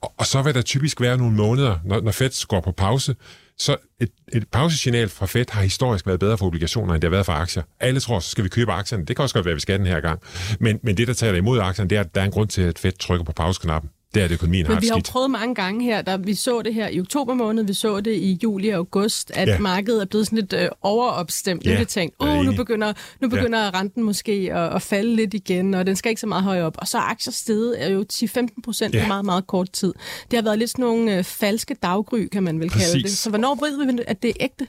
Og, 0.00 0.12
og 0.16 0.26
så 0.26 0.42
vil 0.42 0.54
der 0.54 0.62
typisk 0.62 1.00
være 1.00 1.16
nogle 1.16 1.36
måneder, 1.36 1.78
når, 1.84 2.00
når 2.00 2.12
Fed 2.12 2.46
går 2.46 2.60
på 2.60 2.72
pause, 2.72 3.14
så 3.58 3.76
et, 4.00 4.08
et 4.32 4.48
pausesignal 4.52 5.08
fra 5.08 5.26
Fed 5.26 5.44
har 5.50 5.62
historisk 5.62 6.06
været 6.06 6.20
bedre 6.20 6.38
for 6.38 6.46
obligationer, 6.46 6.94
end 6.94 7.02
det 7.02 7.08
har 7.08 7.10
været 7.10 7.26
for 7.26 7.32
aktier. 7.32 7.62
Alle 7.80 8.00
tror, 8.00 8.20
så 8.20 8.30
skal 8.30 8.44
vi 8.44 8.48
købe 8.48 8.72
aktierne. 8.72 9.04
Det 9.04 9.16
kan 9.16 9.22
også 9.22 9.34
godt 9.34 9.44
være, 9.44 9.52
at 9.52 9.56
vi 9.56 9.60
skal 9.60 9.78
den 9.78 9.86
her 9.86 10.00
gang. 10.00 10.20
Men, 10.60 10.80
men 10.82 10.96
det, 10.96 11.08
der 11.08 11.14
taler 11.14 11.38
imod 11.38 11.60
aktierne, 11.60 11.90
det 11.90 11.96
er, 11.96 12.00
at 12.00 12.14
der 12.14 12.20
er 12.20 12.24
en 12.24 12.30
grund 12.30 12.48
til, 12.48 12.62
at 12.62 12.78
Fed 12.78 12.92
trykker 12.92 13.24
på 13.24 13.32
pauseknappen 13.32 13.90
det 14.16 14.20
er, 14.20 14.24
at 14.24 14.32
økonomien 14.32 14.62
Men 14.66 14.72
har 14.74 14.80
vi 14.80 14.84
det 14.84 14.90
har 14.90 14.96
jo 14.96 15.00
skidt. 15.04 15.12
prøvet 15.12 15.30
mange 15.30 15.54
gange 15.54 15.84
her, 15.84 16.02
der 16.02 16.16
vi 16.16 16.34
så 16.34 16.62
det 16.62 16.74
her 16.74 16.88
i 16.88 17.00
oktober 17.00 17.34
måned, 17.34 17.64
vi 17.64 17.72
så 17.74 18.00
det 18.00 18.14
i 18.14 18.38
juli 18.42 18.68
og 18.68 18.76
august, 18.76 19.30
at 19.34 19.48
Ja. 19.48 19.58
markedet 19.58 20.00
er 20.02 20.04
blevet 20.06 20.26
sådan 20.26 20.38
lidt 20.38 20.52
øh, 20.52 20.68
overopstemt. 20.82 21.64
Ja. 21.64 21.68
Nu 21.70 21.74
har 21.74 21.80
vi 21.80 21.84
tænkt, 21.84 22.16
er 22.20 22.38
åh, 22.38 22.44
nu 22.44 22.52
begynder, 22.52 22.92
nu 23.20 23.28
begynder 23.28 23.58
ja. 23.64 23.70
renten 23.74 24.02
måske 24.02 24.32
at, 24.52 24.74
at 24.74 24.82
falde 24.82 25.16
lidt 25.16 25.34
igen, 25.34 25.74
og 25.74 25.86
den 25.86 25.96
skal 25.96 26.08
ikke 26.10 26.20
så 26.20 26.26
meget 26.26 26.44
højere 26.44 26.66
op. 26.66 26.76
Og 26.78 26.88
så 26.88 26.98
er 26.98 27.02
aktier 27.02 27.32
steget 27.32 27.82
er 27.84 27.88
jo 27.90 28.04
10-15 28.12 28.46
procent 28.64 28.94
Ja. 28.94 29.02
på 29.02 29.08
meget, 29.08 29.24
meget 29.24 29.46
kort 29.46 29.70
tid. 29.72 29.92
Det 30.30 30.36
har 30.36 30.42
været 30.42 30.58
lidt 30.58 30.70
sådan 30.70 30.82
nogle 30.84 31.18
øh, 31.18 31.24
falske 31.24 31.76
daggry, 31.82 32.28
kan 32.32 32.42
man 32.42 32.60
vel 32.60 32.70
kalde 32.70 32.84
Præcis. 32.84 33.02
det. 33.02 33.10
Så 33.18 33.28
hvornår 33.30 33.54
ved 33.54 33.86
vi, 33.96 34.02
at 34.06 34.22
det 34.22 34.28
er 34.30 34.34
ægte? 34.40 34.66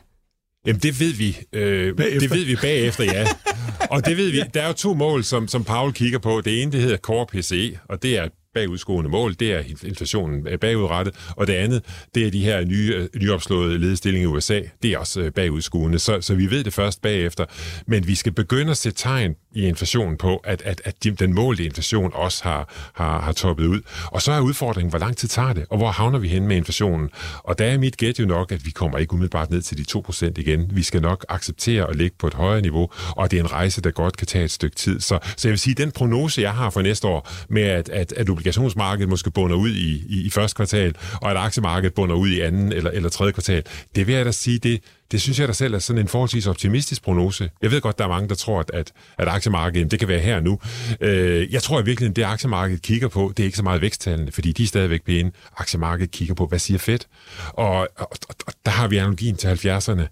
Jamen, 0.68 0.80
det 0.82 1.00
ved 1.00 1.14
vi. 1.14 1.38
Øh, 1.54 1.96
Bagefter. 1.96 2.20
det 2.20 2.32
ved 2.32 2.46
vi 2.46 2.56
bagefter, 2.56 3.04
ja. 3.04 3.28
og 3.94 4.06
det 4.06 4.18
ved 4.18 4.32
vi. 4.32 4.42
Der 4.54 4.62
er 4.62 4.68
jo 4.68 4.74
to 4.74 4.94
mål, 4.94 5.24
som, 5.24 5.48
som 5.48 5.64
Paul 5.64 5.94
kigger 5.94 6.20
på. 6.20 6.42
Det 6.42 6.62
ene, 6.62 6.72
det 6.72 6.82
hedder 6.82 6.98
Core 6.98 7.26
PCE, 7.26 7.80
og 7.90 8.04
det 8.04 8.18
er 8.18 8.28
et 8.64 9.10
mål. 9.10 9.36
Det 9.40 9.54
er 9.54 9.64
inflationen 9.86 10.48
bagudrettet. 10.62 11.16
Og 11.30 11.48
det 11.48 11.54
andet, 11.54 11.84
det 12.16 12.28
er 12.28 12.32
de 12.32 12.44
her 12.44 12.66
nye, 12.66 13.08
nyopslåede 13.16 13.78
ledestillinger 13.78 14.30
i 14.30 14.32
USA. 14.32 14.62
Det 14.84 14.92
er 14.92 14.98
også 14.98 15.22
øh, 15.22 15.32
bagudskuende. 15.32 16.00
Så, 16.00 16.22
så 16.22 16.36
vi 16.36 16.52
ved 16.52 16.64
det 16.64 16.74
først 16.74 17.02
bagefter. 17.02 17.46
Men 17.88 18.08
vi 18.08 18.16
skal 18.16 18.32
begynde 18.32 18.72
at 18.72 18.78
sætte 18.78 18.98
tegn 18.98 19.36
i 19.58 19.68
inflationen 19.68 20.18
på, 20.18 20.38
at, 20.38 20.62
at, 20.66 20.82
at 20.86 21.04
den 21.20 21.34
målte 21.34 21.66
inflation 21.66 22.12
også 22.14 22.44
har, 22.44 22.74
har, 22.94 23.22
har 23.22 23.32
toppet 23.32 23.66
ud. 23.66 23.82
Og 24.06 24.22
så 24.22 24.32
er 24.32 24.40
udfordringen, 24.40 24.90
hvor 24.90 25.00
lang 25.00 25.18
tid 25.18 25.28
tager 25.30 25.54
det, 25.54 25.66
og 25.70 25.78
hvor 25.78 25.92
havner 25.92 26.20
vi 26.20 26.28
hen 26.28 26.48
med 26.48 26.58
inflationen? 26.58 27.10
Og 27.44 27.60
der 27.60 27.66
er 27.66 27.78
mit 27.78 27.98
gæt 27.98 28.20
jo 28.20 28.26
nok, 28.26 28.52
at 28.52 28.66
vi 28.66 28.72
kommer 28.72 28.98
ikke 28.98 29.14
umiddelbart 29.14 29.52
ned 29.52 29.62
til 29.62 29.78
de 29.78 30.00
2% 30.08 30.26
igen. 30.38 30.72
Vi 30.74 30.84
skal 30.84 31.02
nok 31.02 31.26
acceptere 31.30 31.90
at 31.90 31.96
ligge 31.96 32.16
på 32.20 32.28
et 32.28 32.34
højere 32.34 32.62
niveau, 32.62 32.90
og 33.12 33.32
det 33.32 33.40
er 33.40 33.44
en 33.44 33.52
rejse, 33.52 33.82
der 33.82 33.92
godt 33.92 34.18
kan 34.18 34.28
tage 34.28 34.46
et 34.46 34.52
stykke 34.52 34.76
tid. 34.76 35.00
Så, 35.00 35.20
så 35.38 35.48
jeg 35.48 35.52
vil 35.52 35.60
sige, 35.60 35.74
den 35.74 35.92
prognose, 35.92 36.42
jeg 36.42 36.54
har 36.54 36.70
for 36.70 36.82
næste 36.82 37.08
år, 37.08 37.30
med 37.50 37.62
at, 37.62 37.90
at, 37.90 38.14
at 38.14 38.30
obligationsmarkedet 38.48 39.10
måske 39.10 39.32
bunder 39.32 39.56
ud 39.56 39.70
i, 39.70 40.04
i, 40.10 40.22
i 40.22 40.30
første 40.30 40.56
kvartal, 40.56 40.96
og 41.22 41.32
at 41.32 41.38
aktiemarkedet 41.38 41.94
bunder 41.94 42.16
ud 42.16 42.30
i 42.30 42.40
anden 42.40 42.72
eller, 42.72 42.92
eller 42.92 43.10
tredje 43.10 43.32
kvartal, 43.32 43.64
det 43.96 44.08
vil 44.08 44.16
jeg 44.16 44.26
da 44.26 44.32
sige, 44.32 44.60
det, 44.60 44.82
det 45.12 45.22
synes 45.22 45.40
jeg 45.40 45.48
da 45.48 45.54
selv 45.54 45.74
er 45.74 45.80
sådan 45.80 46.02
en 46.02 46.08
forholdsvis 46.08 46.48
optimistisk 46.48 47.04
prognose. 47.04 47.50
Jeg 47.62 47.72
ved 47.72 47.82
godt, 47.82 47.98
der 47.98 48.04
er 48.04 48.10
mange, 48.10 48.30
der 48.30 48.36
tror, 48.36 48.60
at, 48.60 48.72
at, 48.74 48.92
at 49.18 49.28
aktiemarkedet, 49.28 49.92
det 49.92 50.00
kan 50.00 50.08
være 50.08 50.20
her 50.20 50.40
nu. 50.40 50.60
Øh, 51.02 51.54
jeg 51.54 51.64
tror 51.64 51.82
i 51.82 51.86
virkeligheden, 51.86 52.16
det 52.16 52.24
aktiemarkedet 52.24 52.82
kigger 52.82 53.08
på, 53.08 53.34
det 53.38 53.44
er 53.44 53.46
ikke 53.46 53.58
så 53.58 53.64
meget 53.64 53.82
væksttallene, 53.82 54.32
fordi 54.32 54.52
de 54.52 54.64
er 54.64 54.68
stadigvæk 54.68 55.04
pæne. 55.04 55.32
Aktiemarkedet 55.58 56.12
kigger 56.12 56.36
på, 56.36 56.46
hvad 56.46 56.60
siger 56.60 56.78
Fed? 56.78 57.00
Og, 57.48 57.76
og, 57.76 57.88
og, 57.98 58.36
og 58.48 58.54
der 58.66 58.72
har 58.72 58.88
vi 58.88 58.98
analogien 58.98 59.36
til 59.36 59.48
70'erne. 59.48 60.08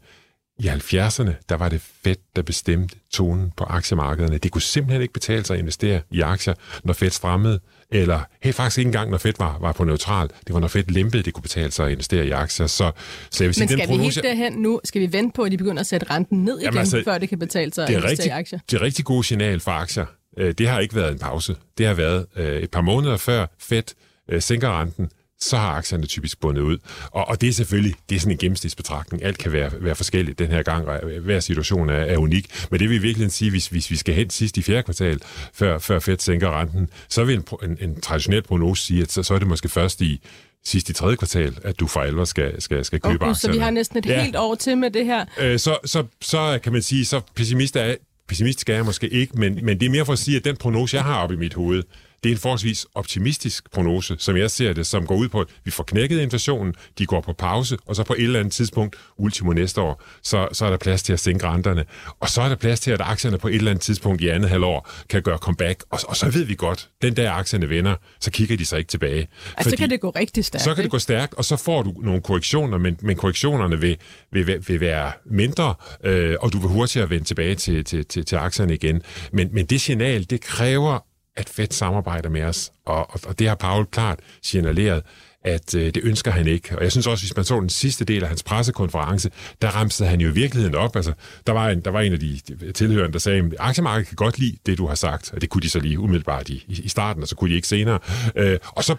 I 0.60 0.68
70'erne, 0.68 1.32
der 1.50 1.56
var 1.56 1.70
det 1.70 1.82
Fed, 2.04 2.16
der 2.36 2.42
bestemte 2.42 2.96
tonen 3.12 3.52
på 3.58 3.64
aktiemarkederne. 3.64 4.38
Det 4.38 4.52
kunne 4.52 4.62
simpelthen 4.62 5.02
ikke 5.02 5.14
betale 5.14 5.46
sig 5.46 5.54
at 5.54 5.60
investere 5.60 6.02
i 6.12 6.22
aktier, 6.22 6.54
når 6.84 6.94
Fed 6.94 7.10
strammede, 7.10 7.60
eller 7.92 8.20
helt 8.44 8.56
faktisk 8.56 8.78
ikke 8.78 8.88
engang, 8.88 9.12
når 9.12 9.18
Fed 9.18 9.34
var, 9.40 9.58
var 9.62 9.72
på 9.72 9.84
neutral. 9.84 10.28
Det 10.48 10.54
var, 10.54 10.60
når 10.60 10.68
Fed 10.68 10.84
lempede, 10.88 11.24
det 11.24 11.34
kunne 11.34 11.42
betale 11.42 11.72
sig 11.72 11.86
at 11.86 11.92
investere 11.92 12.26
i 12.26 12.32
aktier. 12.32 12.68
Så, 12.68 12.92
så 13.32 13.44
jeg 13.44 13.48
vil 13.48 13.54
sige, 13.56 13.62
Men 13.64 13.70
den 13.70 13.78
skal 13.78 13.88
vi 13.88 13.92
prognose, 13.98 14.22
helt 14.22 14.24
derhen 14.24 14.54
nu? 14.54 14.80
Skal 14.84 15.02
vi 15.02 15.14
vente 15.14 15.36
på, 15.36 15.44
at 15.44 15.52
de 15.52 15.58
begynder 15.58 15.80
at 15.80 15.88
sætte 15.88 16.10
renten 16.10 16.44
ned 16.44 16.54
igen, 16.54 16.64
Jamen 16.66 16.80
altså, 16.80 17.02
før 17.06 17.18
det 17.18 17.30
kan 17.30 17.40
betale 17.40 17.74
sig 17.74 17.84
at 17.84 17.90
er, 17.90 17.94
investere 17.94 18.12
rigtig, 18.12 18.26
i 18.28 18.30
aktier? 18.30 18.60
det 18.72 18.78
er 18.78 18.82
rigtig 18.82 19.06
god 19.06 19.24
signal 19.24 19.60
for 19.60 19.72
aktier. 19.72 20.06
Øh, 20.38 20.54
Det 20.58 20.68
har 20.68 20.80
ikke 20.80 20.96
været 20.96 21.12
en 21.12 21.20
pause. 21.20 21.56
Det 21.78 21.86
har 21.88 21.94
været 21.94 22.26
øh, 22.36 22.60
et 22.62 22.72
par 22.72 22.82
måneder 22.82 23.18
før 23.18 23.46
Fed 23.60 23.84
øh, 24.30 24.42
sænker 24.42 24.82
renten, 24.82 25.10
så 25.50 25.58
har 25.58 25.70
aktierne 25.72 26.06
typisk 26.06 26.40
bundet 26.40 26.62
ud. 26.62 26.78
Og, 27.12 27.28
og 27.28 27.42
det 27.42 27.50
er 27.50 27.54
selvfølgelig 27.54 27.94
det 28.10 28.16
er 28.16 28.20
sådan 28.20 28.32
en 28.32 28.38
gennemsnitsbetragtning. 28.38 29.24
Alt 29.24 29.38
kan 29.38 29.52
være, 29.52 29.72
være 29.80 29.96
forskelligt 29.96 30.40
den 30.40 30.48
her 30.52 30.64
gang, 30.64 30.88
og 30.88 31.00
hver 31.22 31.40
situation 31.40 31.90
er, 31.90 31.94
er 31.94 32.18
unik. 32.18 32.68
Men 32.72 32.80
det 32.80 32.90
vil 32.90 33.02
virkelig 33.02 33.32
sige, 33.32 33.52
hvis, 33.52 33.68
hvis 33.68 33.92
vi 33.92 33.96
skal 33.96 34.14
hen 34.16 34.30
sidst 34.30 34.58
i 34.58 34.62
fjerde 34.62 34.84
kvartal, 34.84 35.20
før, 35.54 35.78
før 35.80 36.00
Fed 36.00 36.18
sænker 36.20 36.60
renten, 36.60 36.90
så 37.10 37.24
vil 37.24 37.36
en, 37.36 37.44
en, 37.64 37.78
en 37.90 38.02
traditionel 38.02 38.42
prognose 38.42 38.84
sige, 38.86 39.02
at 39.02 39.12
så, 39.12 39.24
så 39.24 39.34
er 39.34 39.40
det 39.40 39.48
måske 39.48 39.70
først 39.70 40.02
i 40.02 40.22
sidst 40.66 40.90
i 40.90 40.94
tredje 40.94 41.16
kvartal, 41.16 41.58
at 41.64 41.80
du 41.80 41.88
for 41.88 42.00
alvor 42.02 42.24
skal, 42.26 42.62
skal, 42.62 42.86
skal 42.86 43.00
købe 43.00 43.16
Okay, 43.16 43.30
aktierne. 43.30 43.54
så 43.54 43.58
vi 43.60 43.64
har 43.64 43.70
næsten 43.70 43.98
et 43.98 44.06
Ja. 44.06 44.24
helt 44.24 44.36
år 44.36 44.56
til 44.56 44.78
med 44.78 44.92
det 44.92 45.06
her. 45.06 45.26
Øh, 45.42 45.60
så, 45.60 45.78
så, 45.86 46.04
så 46.22 46.60
kan 46.64 46.74
man 46.74 46.82
sige, 46.82 47.06
så 47.06 47.22
pessimist 47.36 47.76
er, 47.76 47.96
pessimistisk 48.28 48.70
er 48.70 48.74
jeg 48.76 48.86
måske 48.86 49.10
ikke, 49.10 49.38
men, 49.40 49.60
men 49.66 49.80
det 49.80 49.86
er 49.86 49.90
mere 49.90 50.06
for 50.06 50.14
at 50.14 50.20
sige, 50.20 50.38
at 50.38 50.46
den 50.46 50.58
prognose, 50.58 50.96
jeg 50.98 51.04
har 51.04 51.18
oppe 51.24 51.36
i 51.36 51.38
mit 51.38 51.54
hoved, 51.54 51.84
det 52.26 52.32
er 52.32 52.36
en 52.36 52.42
forholdsvis 52.42 52.86
optimistisk 52.96 53.72
prognose, 53.72 54.16
som 54.20 54.38
jeg 54.38 54.52
ser 54.52 54.74
det, 54.74 54.88
som 54.88 55.08
går 55.08 55.16
ud 55.16 55.30
på, 55.30 55.42
at 55.42 55.48
vi 55.64 55.72
får 55.72 55.84
knækket 55.84 56.22
inflationen, 56.22 56.74
de 56.98 57.06
går 57.06 57.22
på 57.22 57.34
pause, 57.34 57.78
og 57.86 57.96
så 57.96 58.04
på 58.04 58.14
et 58.14 58.24
eller 58.24 58.40
andet 58.40 58.54
tidspunkt, 58.54 58.96
ultimo 59.18 59.54
næste 59.54 59.82
år, 59.82 60.04
så, 60.24 60.48
så 60.52 60.66
er 60.66 60.70
der 60.70 60.78
plads 60.78 61.04
til 61.04 61.14
at 61.14 61.20
sænke 61.20 61.48
renterne. 61.48 61.86
Og 62.20 62.30
så 62.30 62.42
er 62.42 62.50
der 62.50 62.56
plads 62.56 62.80
til, 62.80 62.92
at 62.92 63.02
aktierne 63.02 63.38
på 63.38 63.48
et 63.48 63.56
eller 63.56 63.72
andet 63.72 63.82
tidspunkt 63.82 64.22
i 64.22 64.28
andet 64.28 64.50
halvår 64.50 64.90
kan 65.10 65.22
gøre 65.22 65.38
comeback. 65.38 65.84
Og, 65.90 66.00
og 66.08 66.16
så 66.16 66.30
ved 66.30 66.44
vi 66.44 66.56
godt, 66.56 66.90
den 67.02 67.16
der 67.16 67.32
aktierne 67.32 67.70
vender, 67.70 67.96
så 68.20 68.32
kigger 68.32 68.58
de 68.58 68.66
sig 68.66 68.80
ikke 68.80 68.90
tilbage. 68.90 69.28
Altså, 69.58 69.70
så 69.70 69.78
kan 69.78 69.90
det 69.90 70.02
gå 70.02 70.10
rigtig 70.10 70.46
stærkt. 70.46 70.64
Så 70.64 70.70
kan 70.70 70.78
det 70.78 70.84
ikke? 70.84 70.92
gå 70.92 71.00
stærkt, 71.00 71.34
og 71.34 71.46
så 71.46 71.58
får 71.58 71.82
du 71.82 71.94
nogle 72.02 72.22
korrektioner, 72.22 72.78
men, 72.78 72.98
men 73.02 73.16
korrektionerne 73.16 73.82
vil, 73.82 73.98
vil, 74.32 74.64
vil 74.68 74.80
være 74.80 75.12
mindre, 75.26 75.76
øh, 76.04 76.36
og 76.40 76.54
du 76.54 76.60
vil 76.60 76.70
hurtigere 76.70 77.10
vende 77.10 77.26
tilbage 77.26 77.56
til, 77.56 77.84
til, 77.84 78.06
til, 78.06 78.26
til 78.26 78.36
aktierne 78.36 78.74
igen. 78.74 79.02
Men, 79.32 79.50
men 79.52 79.66
det 79.66 79.82
signal, 79.82 80.30
det 80.30 80.42
kræver, 80.42 81.00
at 81.38 81.50
Fed 81.50 81.68
samarbejder 81.72 82.30
med 82.30 82.44
os, 82.44 82.72
og, 82.86 83.14
og, 83.14 83.20
og 83.28 83.40
det 83.40 83.48
har 83.48 83.56
Paul 83.56 83.86
klart 83.86 84.20
signaleret, 84.42 85.04
at 85.46 85.76
øh, 85.76 85.86
det 85.86 85.98
ønsker 86.04 86.32
han 86.32 86.48
ikke. 86.48 86.78
Og 86.78 86.84
jeg 86.84 86.92
synes 86.92 87.08
også, 87.08 87.24
hvis 87.24 87.36
man 87.36 87.46
så 87.46 87.60
den 87.60 87.70
sidste 87.70 88.06
del 88.06 88.24
af 88.24 88.28
hans 88.28 88.44
pressekonference, 88.44 89.32
der 89.62 89.68
ramsede 89.68 90.10
han 90.10 90.22
jo 90.22 90.30
i 90.30 90.34
virkeligheden 90.34 90.76
op. 90.76 90.96
Altså, 90.96 91.14
der, 91.48 91.54
var 91.54 91.70
en, 91.70 91.82
der 91.82 91.92
var 91.92 92.02
en 92.02 92.14
af 92.14 92.20
de 92.20 92.40
tilhørende, 92.72 93.14
der 93.14 93.20
sagde, 93.20 93.40
at 93.40 93.56
aktiemarkedet 93.60 94.08
kan 94.08 94.16
godt 94.16 94.40
lide 94.40 94.58
det, 94.66 94.78
du 94.78 94.88
har 94.88 94.96
sagt. 94.96 95.34
Og 95.34 95.42
det 95.42 95.50
kunne 95.50 95.62
de 95.62 95.70
så 95.70 95.80
lige 95.80 96.00
umiddelbart 96.00 96.50
i, 96.50 96.64
i 96.68 96.90
starten, 96.90 97.22
og 97.22 97.28
så 97.28 97.36
kunne 97.36 97.50
de 97.50 97.56
ikke 97.56 97.68
senere. 97.68 98.00
Øh, 98.36 98.60
og 98.66 98.84
så, 98.84 98.96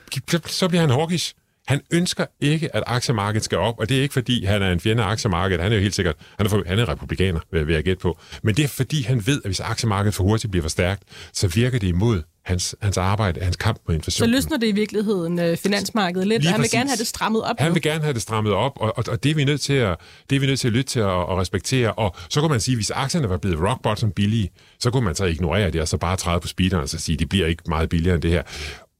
så 0.46 0.68
bliver 0.68 0.80
han 0.80 0.90
hawkish. 0.90 1.34
Han 1.66 1.80
ønsker 1.92 2.26
ikke, 2.40 2.76
at 2.76 2.82
aktiemarkedet 2.86 3.44
skal 3.44 3.58
op, 3.58 3.74
og 3.78 3.88
det 3.88 3.98
er 3.98 4.02
ikke, 4.02 4.12
fordi 4.12 4.44
han 4.44 4.62
er 4.62 4.72
en 4.72 4.80
fjende 4.80 5.02
af 5.02 5.06
aktiemarkedet. 5.08 5.62
Han 5.62 5.72
er 5.72 5.76
jo 5.76 5.82
helt 5.82 5.94
sikkert, 5.94 6.14
han 6.36 6.46
er, 6.46 6.50
for, 6.50 6.62
han 6.66 6.78
er 6.78 6.88
republikaner, 6.88 7.40
vil 7.52 7.66
vil 7.66 7.74
jeg 7.74 7.84
gætte 7.84 8.00
på. 8.00 8.18
Men 8.42 8.54
det 8.54 8.64
er, 8.64 8.68
fordi 8.68 9.02
han 9.02 9.26
ved, 9.26 9.40
at 9.44 9.48
hvis 9.48 9.60
aktiemarkedet 9.60 10.14
for 10.14 10.24
hurtigt 10.24 10.50
bliver 10.50 10.62
for 10.62 10.68
stærkt, 10.70 11.02
så 11.32 11.48
virker 11.48 11.78
det 11.78 11.86
imod 11.88 12.22
hans, 12.44 12.76
hans 12.82 12.96
arbejde, 12.96 13.40
hans 13.40 13.56
kamp 13.56 13.78
mod 13.88 13.92
Så 13.92 13.96
inflationen. 13.96 14.30
løsner 14.34 14.56
det 14.56 14.66
i 14.66 14.72
virkeligheden 14.72 15.38
øh, 15.38 15.56
finansmarkedet 15.56 16.28
lidt, 16.28 16.42
Lige 16.42 16.48
og 16.48 16.52
han 16.52 16.58
vil 16.58 16.62
præcis. 16.62 16.72
gerne 16.72 16.90
have 16.90 16.96
det 16.96 17.06
strammet 17.06 17.42
op 17.42 17.56
Han 17.58 17.68
nu. 17.68 17.72
vil 17.72 17.82
gerne 17.82 18.02
have 18.02 18.14
det 18.14 18.22
strammet 18.22 18.52
op, 18.52 18.72
og, 18.76 18.98
og, 18.98 19.04
og 19.08 19.22
det, 19.22 19.30
er 19.30 19.34
vi 19.34 19.44
nødt 19.44 19.60
til 19.60 19.72
at, 19.72 19.96
det 20.30 20.36
er 20.36 20.40
vi 20.40 20.46
nødt 20.46 20.60
til 20.60 20.68
at 20.68 20.72
lytte 20.74 20.90
til 20.90 21.02
og, 21.02 21.26
og 21.26 21.38
respektere. 21.38 21.92
Og 21.92 22.16
så 22.30 22.40
kunne 22.40 22.50
man 22.50 22.60
sige, 22.60 22.74
hvis 22.74 22.90
aktierne 22.90 23.28
var 23.28 23.36
blevet 23.36 23.58
rock 23.70 23.82
bottom 23.82 24.10
billige, 24.12 24.50
så 24.80 24.90
kunne 24.90 25.04
man 25.04 25.14
så 25.14 25.24
ignorere 25.24 25.70
det, 25.70 25.80
og 25.80 25.88
så 25.88 25.96
bare 25.96 26.16
træde 26.16 26.40
på 26.40 26.48
speederen 26.48 26.82
og 26.82 26.88
så 26.88 26.98
sige, 26.98 27.16
det 27.18 27.28
bliver 27.28 27.46
ikke 27.46 27.62
meget 27.68 27.88
billigere 27.88 28.14
end 28.14 28.22
det 28.22 28.30
her. 28.30 28.42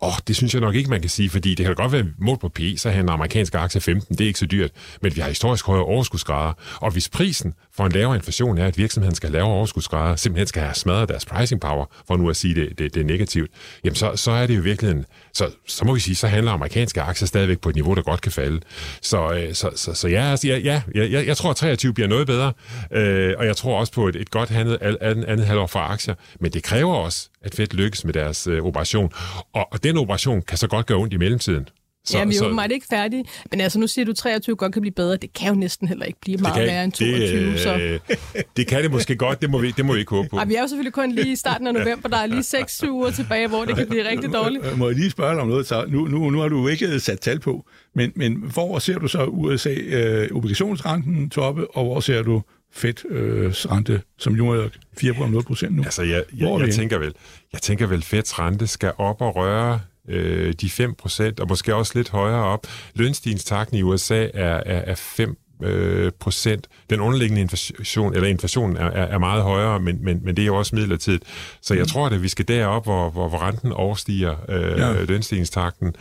Og 0.01 0.13
det 0.29 0.37
synes 0.37 0.55
jeg 0.55 0.61
nok 0.61 0.75
ikke, 0.75 0.91
man 0.91 1.01
kan 1.01 1.11
sige, 1.11 1.31
fordi 1.31 1.49
det 1.55 1.67
kan 1.67 1.77
da 1.77 1.83
godt 1.83 1.93
være 1.93 2.05
målt 2.19 2.41
på 2.41 2.49
P, 2.49 2.61
så 2.77 2.91
handler 2.91 3.13
amerikanske 3.13 3.59
aktier 3.59 3.81
15, 3.81 4.17
det 4.17 4.25
er 4.25 4.29
ikke 4.29 4.39
så 4.39 4.47
dyrt, 4.47 4.71
men 5.03 5.17
vi 5.17 5.21
har 5.21 5.29
historisk 5.29 5.67
høje 5.67 5.81
overskudsgrader. 5.81 6.53
Og 6.81 6.91
hvis 6.91 7.09
prisen 7.09 7.55
for 7.77 7.87
en 7.87 7.93
lavere 7.93 8.17
inflation 8.17 8.59
er, 8.59 8.67
at 8.67 8.79
virksomheden 8.79 9.15
skal 9.15 9.31
lave 9.31 9.45
overskudsgrader, 9.45 10.17
simpelthen 10.17 10.47
skal 10.47 10.63
have 10.63 10.75
smadret 10.75 11.09
deres 11.09 11.27
pricing 11.27 11.61
power, 11.61 11.87
for 12.07 12.17
nu 12.17 12.31
at 12.31 12.37
sige 12.37 12.55
det, 12.55 12.79
det, 12.79 12.95
det 12.95 13.01
er 13.01 13.05
negativt, 13.05 13.51
jamen 13.85 13.95
så, 13.95 14.13
så 14.17 14.31
er 14.31 14.47
det 14.47 14.57
jo 14.57 14.63
virkelig 14.63 15.05
så, 15.33 15.51
så 15.67 15.85
må 15.85 15.95
vi 15.95 16.01
sige, 16.01 16.15
så 16.15 16.27
handler 16.27 16.53
amerikanske 16.53 17.03
aktier 17.03 17.27
stadigvæk 17.27 17.61
på 17.61 17.69
et 17.69 17.75
niveau, 17.75 17.95
der 17.95 18.03
godt 18.03 18.21
kan 18.21 18.33
falde. 18.33 18.61
Så, 19.03 19.33
øh, 19.33 19.55
så, 19.55 19.71
så, 19.75 19.95
så 19.95 20.09
ja, 20.09 20.31
altså, 20.31 20.49
ja, 20.49 20.59
ja, 20.59 20.83
jeg, 20.95 21.27
jeg 21.27 21.37
tror, 21.37 21.51
at 21.51 21.57
23 21.57 21.95
bliver 21.95 22.09
noget 22.09 22.27
bedre, 22.27 22.53
øh, 22.93 23.35
og 23.39 23.47
jeg 23.47 23.57
tror 23.57 23.81
også 23.81 23.93
på 23.93 24.09
et, 24.09 24.17
et 24.17 24.31
godt 24.31 24.49
handlet, 24.49 24.79
andet, 25.01 25.25
andet 25.25 25.47
halvår 25.47 25.67
for 25.67 25.79
aktier, 25.79 26.15
men 26.41 26.53
det 26.53 26.63
kræver 26.63 26.95
også, 26.95 27.29
at 27.47 27.55
Fed 27.55 27.67
lykkes 27.67 28.05
med 28.05 28.13
deres 28.13 28.47
øh, 28.47 28.63
operation, 28.63 29.13
og, 29.55 29.69
og 29.73 29.85
den 29.85 29.97
operation 29.97 30.43
kan 30.43 30.59
så 30.59 30.69
godt 30.69 30.87
gøre 30.87 30.99
ondt 30.99 31.13
i 31.13 31.17
mellemtiden. 31.17 31.69
Så, 32.07 32.19
ja, 32.19 32.25
vi 32.25 32.37
er 32.37 32.49
jo 32.49 32.55
meget 32.55 32.73
ikke 32.73 32.87
færdige. 32.91 33.25
Men 33.51 33.61
altså, 33.61 33.79
nu 33.79 33.87
siger 33.87 34.05
du, 34.05 34.11
at 34.11 34.17
23 34.17 34.57
godt 34.57 34.73
kan 34.73 34.83
blive 34.83 34.95
bedre. 34.95 35.17
Det 35.17 35.33
kan 35.33 35.49
jo 35.49 35.55
næsten 35.55 35.89
heller 35.89 36.05
ikke 36.05 36.21
blive 36.21 36.39
meget 36.39 36.55
kan, 36.55 36.67
værre 36.67 36.85
end 36.85 36.93
22. 36.93 37.53
det, 37.53 37.61
så. 37.61 37.77
øh, 37.77 38.01
det 38.57 38.67
kan 38.67 38.83
det 38.83 38.91
måske 38.91 39.17
godt, 39.17 39.43
det 39.43 39.51
må 39.51 39.59
vi, 39.59 39.71
det 39.71 39.85
må 39.85 39.93
vi 39.93 39.99
ikke 39.99 40.11
håbe 40.11 40.29
på. 40.29 40.37
Ej, 40.37 40.45
vi 40.45 40.55
er 40.55 40.61
jo 40.61 40.67
selvfølgelig 40.67 40.93
kun 40.93 41.13
lige 41.13 41.33
i 41.33 41.37
starten 41.37 41.67
af 41.67 41.75
november. 41.75 42.09
Der 42.09 42.17
er 42.17 42.27
lige 42.27 42.43
6 42.43 42.85
uger 42.85 43.11
tilbage, 43.11 43.49
hvor 43.49 43.65
det 43.65 43.77
kan 43.77 43.89
blive 43.89 44.09
rigtig 44.09 44.33
dårligt. 44.33 44.79
Må 44.79 44.89
jeg 44.89 44.97
lige 44.97 45.11
spørge 45.11 45.33
dig 45.33 45.43
om 45.43 45.49
noget? 45.49 45.67
Så 45.67 45.85
nu, 45.89 46.05
nu, 46.05 46.31
nu 46.31 46.39
har 46.39 46.49
du 46.49 46.69
ikke 46.69 47.01
sat 47.01 47.21
tal 47.21 47.41
på, 47.41 47.67
men, 47.95 48.13
men 48.17 48.37
hvor 48.53 48.79
ser 48.79 48.99
du 48.99 49.09
så 49.09 49.25
USA 49.25 49.75
øh, 49.75 50.29
obligationsrenten 50.33 51.31
toppe, 51.31 51.77
og 51.77 51.85
hvor 51.85 52.01
ser 52.01 52.23
du 52.23 52.43
Fed 52.73 53.11
øh, 53.11 53.51
rente, 53.51 54.03
som 54.19 54.35
jo 54.35 54.49
er 54.49 54.69
4,0 55.01 55.43
procent 55.43 55.77
nu? 55.77 55.83
Altså, 55.83 56.03
jeg, 56.03 56.25
jeg, 56.37 56.49
jeg, 56.59 56.67
vi 56.67 56.73
tænker 56.73 56.99
vel, 56.99 57.15
jeg 57.53 57.63
tænker 57.63 57.87
vel, 57.87 58.03
Feds 58.03 58.39
rente 58.39 58.67
skal 58.67 58.93
op 58.99 59.21
og 59.21 59.37
røre 59.37 59.81
øh, 60.09 60.53
de 60.53 60.71
5 60.71 60.95
procent, 60.95 61.41
og 61.41 61.49
måske 61.49 61.75
også 61.75 61.93
lidt 61.95 62.11
højere 62.11 62.45
op. 62.45 62.67
Lønstigningstakten 62.95 63.77
i 63.77 63.83
USA 63.83 64.29
er, 64.35 64.63
er, 64.67 64.83
er 64.87 64.95
5 64.95 65.39
øh, 65.63 66.13
procent. 66.21 66.69
Den 66.91 67.01
underliggende 67.01 67.41
inflation, 67.41 68.15
eller 68.15 68.29
inflationen 68.29 68.77
er, 68.77 68.87
er, 68.87 69.19
meget 69.19 69.43
højere, 69.43 69.81
men, 69.81 70.05
men, 70.05 70.21
men 70.25 70.37
det 70.37 70.43
er 70.43 70.47
jo 70.47 70.57
også 70.57 70.77
midlertidigt. 70.77 71.25
Så 71.63 71.75
jeg 71.75 71.89
tror, 71.89 72.07
at 72.07 72.23
vi 72.23 72.29
skal 72.29 72.49
derop, 72.49 72.85
hvor, 72.85 73.11
hvor, 73.11 73.29
hvor 73.29 73.49
renten 73.49 73.73
overstiger 73.73 74.37
øh, 74.49 74.79
ja. 74.79 75.05
lønstigningstakten. 75.05 75.95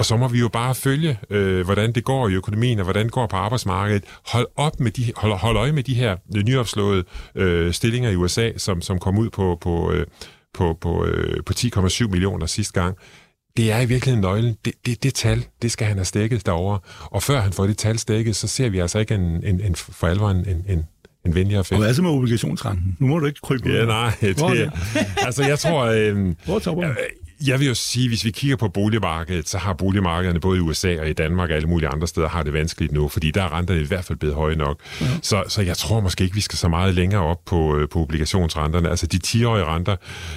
Og 0.00 0.06
så 0.06 0.16
må 0.16 0.28
vi 0.28 0.38
jo 0.38 0.48
bare 0.48 0.74
følge, 0.74 1.18
øh, 1.30 1.64
hvordan 1.64 1.92
det 1.92 2.04
går 2.04 2.28
i 2.28 2.32
økonomien, 2.32 2.78
og 2.78 2.84
hvordan 2.84 3.04
det 3.04 3.12
går 3.12 3.26
på 3.26 3.36
arbejdsmarkedet. 3.36 4.04
Hold, 4.26 4.46
op 4.56 4.80
med 4.80 4.90
de, 4.90 5.12
hold, 5.16 5.32
hold 5.32 5.56
øje 5.56 5.72
med 5.72 5.82
de 5.82 5.94
her 5.94 6.16
nyopslåede 6.46 7.04
øh, 7.34 7.72
stillinger 7.72 8.10
i 8.10 8.16
USA, 8.16 8.50
som, 8.56 8.82
som 8.82 8.98
kom 8.98 9.18
ud 9.18 9.30
på, 9.30 9.58
på, 9.60 9.92
øh, 9.92 10.06
på, 10.54 10.78
på, 10.80 11.04
øh, 11.04 11.44
på 11.44 11.52
10,7 11.58 12.08
millioner 12.08 12.46
sidste 12.46 12.80
gang. 12.80 12.96
Det 13.56 13.72
er 13.72 13.80
i 13.80 13.86
virkeligheden 13.86 14.20
nøglen. 14.20 14.56
Det, 14.64 14.72
det, 14.86 15.02
det 15.02 15.14
tal, 15.14 15.44
det 15.62 15.72
skal 15.72 15.86
han 15.86 15.96
have 15.96 16.04
stikket 16.04 16.46
derovre. 16.46 16.78
Og 17.04 17.22
før 17.22 17.40
han 17.40 17.52
får 17.52 17.66
det 17.66 17.78
tal 17.78 17.98
stikket, 17.98 18.36
så 18.36 18.48
ser 18.48 18.68
vi 18.68 18.78
altså 18.78 18.98
ikke 18.98 19.14
en, 19.14 19.44
en, 19.44 19.60
en 19.60 19.74
for 19.74 20.06
alvor 20.06 20.30
en, 20.30 20.46
en, 20.68 20.84
en 21.26 21.34
venligere 21.34 21.60
effekt. 21.60 21.76
Og 21.76 21.84
hvad 21.84 21.94
så 21.94 22.02
med 22.02 22.10
obligationsrenten? 22.10 22.96
Nu 22.98 23.06
må 23.06 23.18
du 23.18 23.26
ikke 23.26 23.40
krybe 23.42 23.68
ud. 23.68 23.74
Ja, 23.74 23.84
nej. 23.84 24.12
Det, 24.20 24.40
er 24.40 24.70
altså, 25.26 25.44
jeg 25.44 25.58
tror... 25.58 25.84
Øh, 25.84 26.34
Hvor 26.44 26.54
er 26.54 26.58
topperne? 26.58 26.94
Jeg 27.46 27.58
vil 27.58 27.68
jo 27.68 27.74
sige, 27.74 28.08
hvis 28.08 28.24
vi 28.24 28.30
kigger 28.30 28.56
på 28.56 28.68
boligmarkedet, 28.68 29.48
så 29.48 29.58
har 29.58 29.72
boligmarkederne 29.72 30.40
både 30.40 30.58
i 30.58 30.60
USA 30.60 31.00
og 31.00 31.08
i 31.08 31.12
Danmark 31.12 31.50
og 31.50 31.56
alle 31.56 31.68
mulige 31.68 31.88
andre 31.88 32.06
steder 32.06 32.28
har 32.28 32.42
det 32.42 32.52
vanskeligt 32.52 32.92
nu, 32.92 33.08
fordi 33.08 33.30
der 33.30 33.42
er 33.42 33.52
renterne 33.58 33.80
i 33.80 33.86
hvert 33.86 34.04
fald 34.04 34.18
blevet 34.18 34.36
høje 34.36 34.56
nok. 34.56 34.80
Ja. 35.00 35.06
Så, 35.22 35.44
så 35.48 35.62
jeg 35.62 35.76
tror 35.76 36.00
måske 36.00 36.24
ikke, 36.24 36.34
vi 36.34 36.40
skal 36.40 36.58
så 36.58 36.68
meget 36.68 36.94
længere 36.94 37.22
op 37.22 37.44
på, 37.46 37.76
øh, 37.76 37.88
på 37.88 37.98
obligationsrenterne. 37.98 38.90
Altså 38.90 39.06
de 39.06 39.18
10-årige 39.26 39.64
renter, 39.64 39.96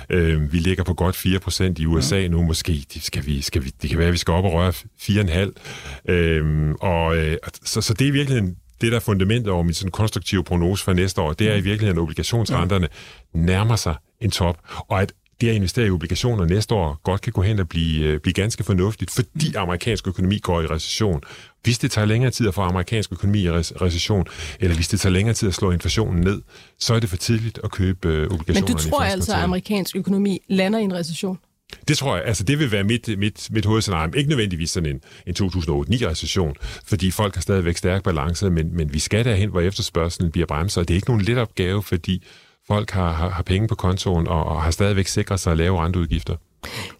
øh, 0.09 0.53
vi 0.53 0.57
ligger 0.57 0.83
på 0.83 0.93
godt 0.93 1.15
4% 1.15 1.73
i 1.77 1.85
USA 1.85 2.19
ja. 2.19 2.27
nu, 2.27 2.41
måske 2.41 2.85
det, 2.93 3.03
skal 3.03 3.25
vi, 3.25 3.41
skal 3.41 3.63
vi, 3.63 3.71
det 3.81 3.89
kan 3.89 3.99
være, 3.99 4.07
at 4.07 4.13
vi 4.13 4.17
skal 4.17 4.31
op 4.31 4.45
og 4.45 4.53
røre 4.53 4.73
4,5. 5.01 6.11
Øh, 6.11 6.75
og, 6.81 7.17
øh, 7.17 7.37
så, 7.63 7.81
så 7.81 7.93
det 7.93 8.07
er 8.07 8.11
virkelig 8.11 8.43
det, 8.81 8.91
der 8.91 8.97
er 8.97 9.01
fundamentet 9.01 9.47
over 9.47 9.63
min 9.63 9.73
sådan 9.73 9.91
konstruktive 9.91 10.43
prognose 10.43 10.83
for 10.83 10.93
næste 10.93 11.21
år, 11.21 11.33
det 11.33 11.49
er 11.49 11.55
i 11.55 11.61
virkeligheden, 11.61 11.97
at 11.97 12.01
obligationsrenterne 12.01 12.87
nærmer 13.33 13.75
sig 13.75 13.95
en 14.21 14.31
top, 14.31 14.57
og 14.89 15.01
at 15.01 15.13
det 15.43 15.49
at 15.49 15.55
investere 15.55 15.87
i 15.87 15.89
obligationer 15.89 16.45
næste 16.45 16.75
år 16.75 16.99
godt 17.03 17.21
kan 17.21 17.33
gå 17.33 17.41
hen 17.41 17.59
og 17.59 17.69
blive, 17.69 18.05
øh, 18.05 18.19
blive 18.19 18.33
ganske 18.33 18.63
fornuftigt, 18.63 19.11
fordi 19.11 19.53
amerikansk 19.53 20.07
økonomi 20.07 20.37
går 20.39 20.61
i 20.61 20.65
recession. 20.65 21.21
Hvis 21.63 21.79
det 21.79 21.91
tager 21.91 22.05
længere 22.05 22.31
tid 22.31 22.47
at 22.47 22.53
få 22.53 22.61
amerikansk 22.61 23.11
økonomi 23.11 23.41
i 23.41 23.51
recession, 23.51 24.25
eller 24.59 24.75
hvis 24.75 24.87
det 24.87 24.99
tager 24.99 25.13
længere 25.13 25.33
tid 25.33 25.47
at 25.47 25.53
slå 25.53 25.71
inflationen 25.71 26.21
ned, 26.21 26.41
så 26.79 26.93
er 26.93 26.99
det 26.99 27.09
for 27.09 27.17
tidligt 27.17 27.59
at 27.63 27.71
købe 27.71 28.07
øh, 28.07 28.23
obligationer. 28.25 28.67
Men 28.67 28.77
du 28.77 28.89
tror 28.89 29.03
altså, 29.03 29.33
at 29.33 29.39
amerikansk 29.39 29.95
økonomi 29.95 30.39
lander 30.47 30.79
i 30.79 30.83
en 30.83 30.93
recession? 30.93 31.39
Det 31.87 31.97
tror 31.97 32.15
jeg. 32.15 32.25
Altså, 32.25 32.43
det 32.43 32.59
vil 32.59 32.71
være 32.71 32.83
mit, 32.83 33.17
mit, 33.17 33.47
mit 33.51 33.65
hovedscenarie. 33.65 34.11
Ikke 34.17 34.29
nødvendigvis 34.29 34.71
sådan 34.71 34.89
en, 34.89 35.01
en 35.27 35.35
2008-9-recession, 35.41 36.55
fordi 36.85 37.11
folk 37.11 37.35
har 37.35 37.41
stadigvæk 37.41 37.77
stærk 37.77 38.03
balance, 38.03 38.49
men, 38.49 38.75
men 38.75 38.93
vi 38.93 38.99
skal 38.99 39.25
derhen, 39.25 39.49
hvor 39.49 39.61
efterspørgselen 39.61 40.31
bliver 40.31 40.47
bremset, 40.47 40.81
og 40.81 40.87
det 40.87 40.93
er 40.93 40.95
ikke 40.95 41.09
nogen 41.09 41.21
let 41.21 41.37
opgave, 41.37 41.83
fordi 41.83 42.23
folk 42.67 42.91
har, 42.91 43.11
har, 43.11 43.29
har 43.29 43.43
penge 43.43 43.67
på 43.67 43.75
kontoen 43.75 44.27
og, 44.27 44.45
og 44.45 44.61
har 44.61 44.71
stadigvæk 44.71 45.07
sikret 45.07 45.39
sig 45.39 45.57
lave 45.57 45.79
renteudgifter. 45.79 46.35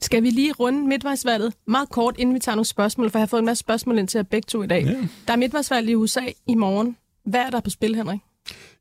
Skal 0.01 0.24
vi 0.24 0.30
lige 0.30 0.53
runde 0.53 0.88
midtvejsvalget 0.88 1.53
meget 1.68 1.89
kort, 1.89 2.16
inden 2.18 2.36
vi 2.36 2.39
tager 2.39 2.55
nogle 2.55 2.66
spørgsmål, 2.66 3.09
for 3.09 3.20
jeg 3.20 3.22
har 3.22 3.28
fået 3.28 3.39
en 3.39 3.45
masse 3.45 3.59
spørgsmål 3.59 3.97
ind 3.97 4.07
til 4.07 4.18
jer 4.18 4.24
begge 4.24 4.45
to 4.45 4.64
i 4.64 4.68
dag. 4.68 4.84
Ja. 4.84 4.93
Der 5.28 5.34
er 5.34 5.38
midtvejsvalg 5.38 5.89
i 5.89 5.95
USA 5.95 6.22
i 6.47 6.55
morgen. 6.55 6.97
Hvad 7.26 7.39
er 7.39 7.49
der 7.49 7.59
på 7.59 7.70
spil, 7.70 7.95
Henrik? 7.95 8.20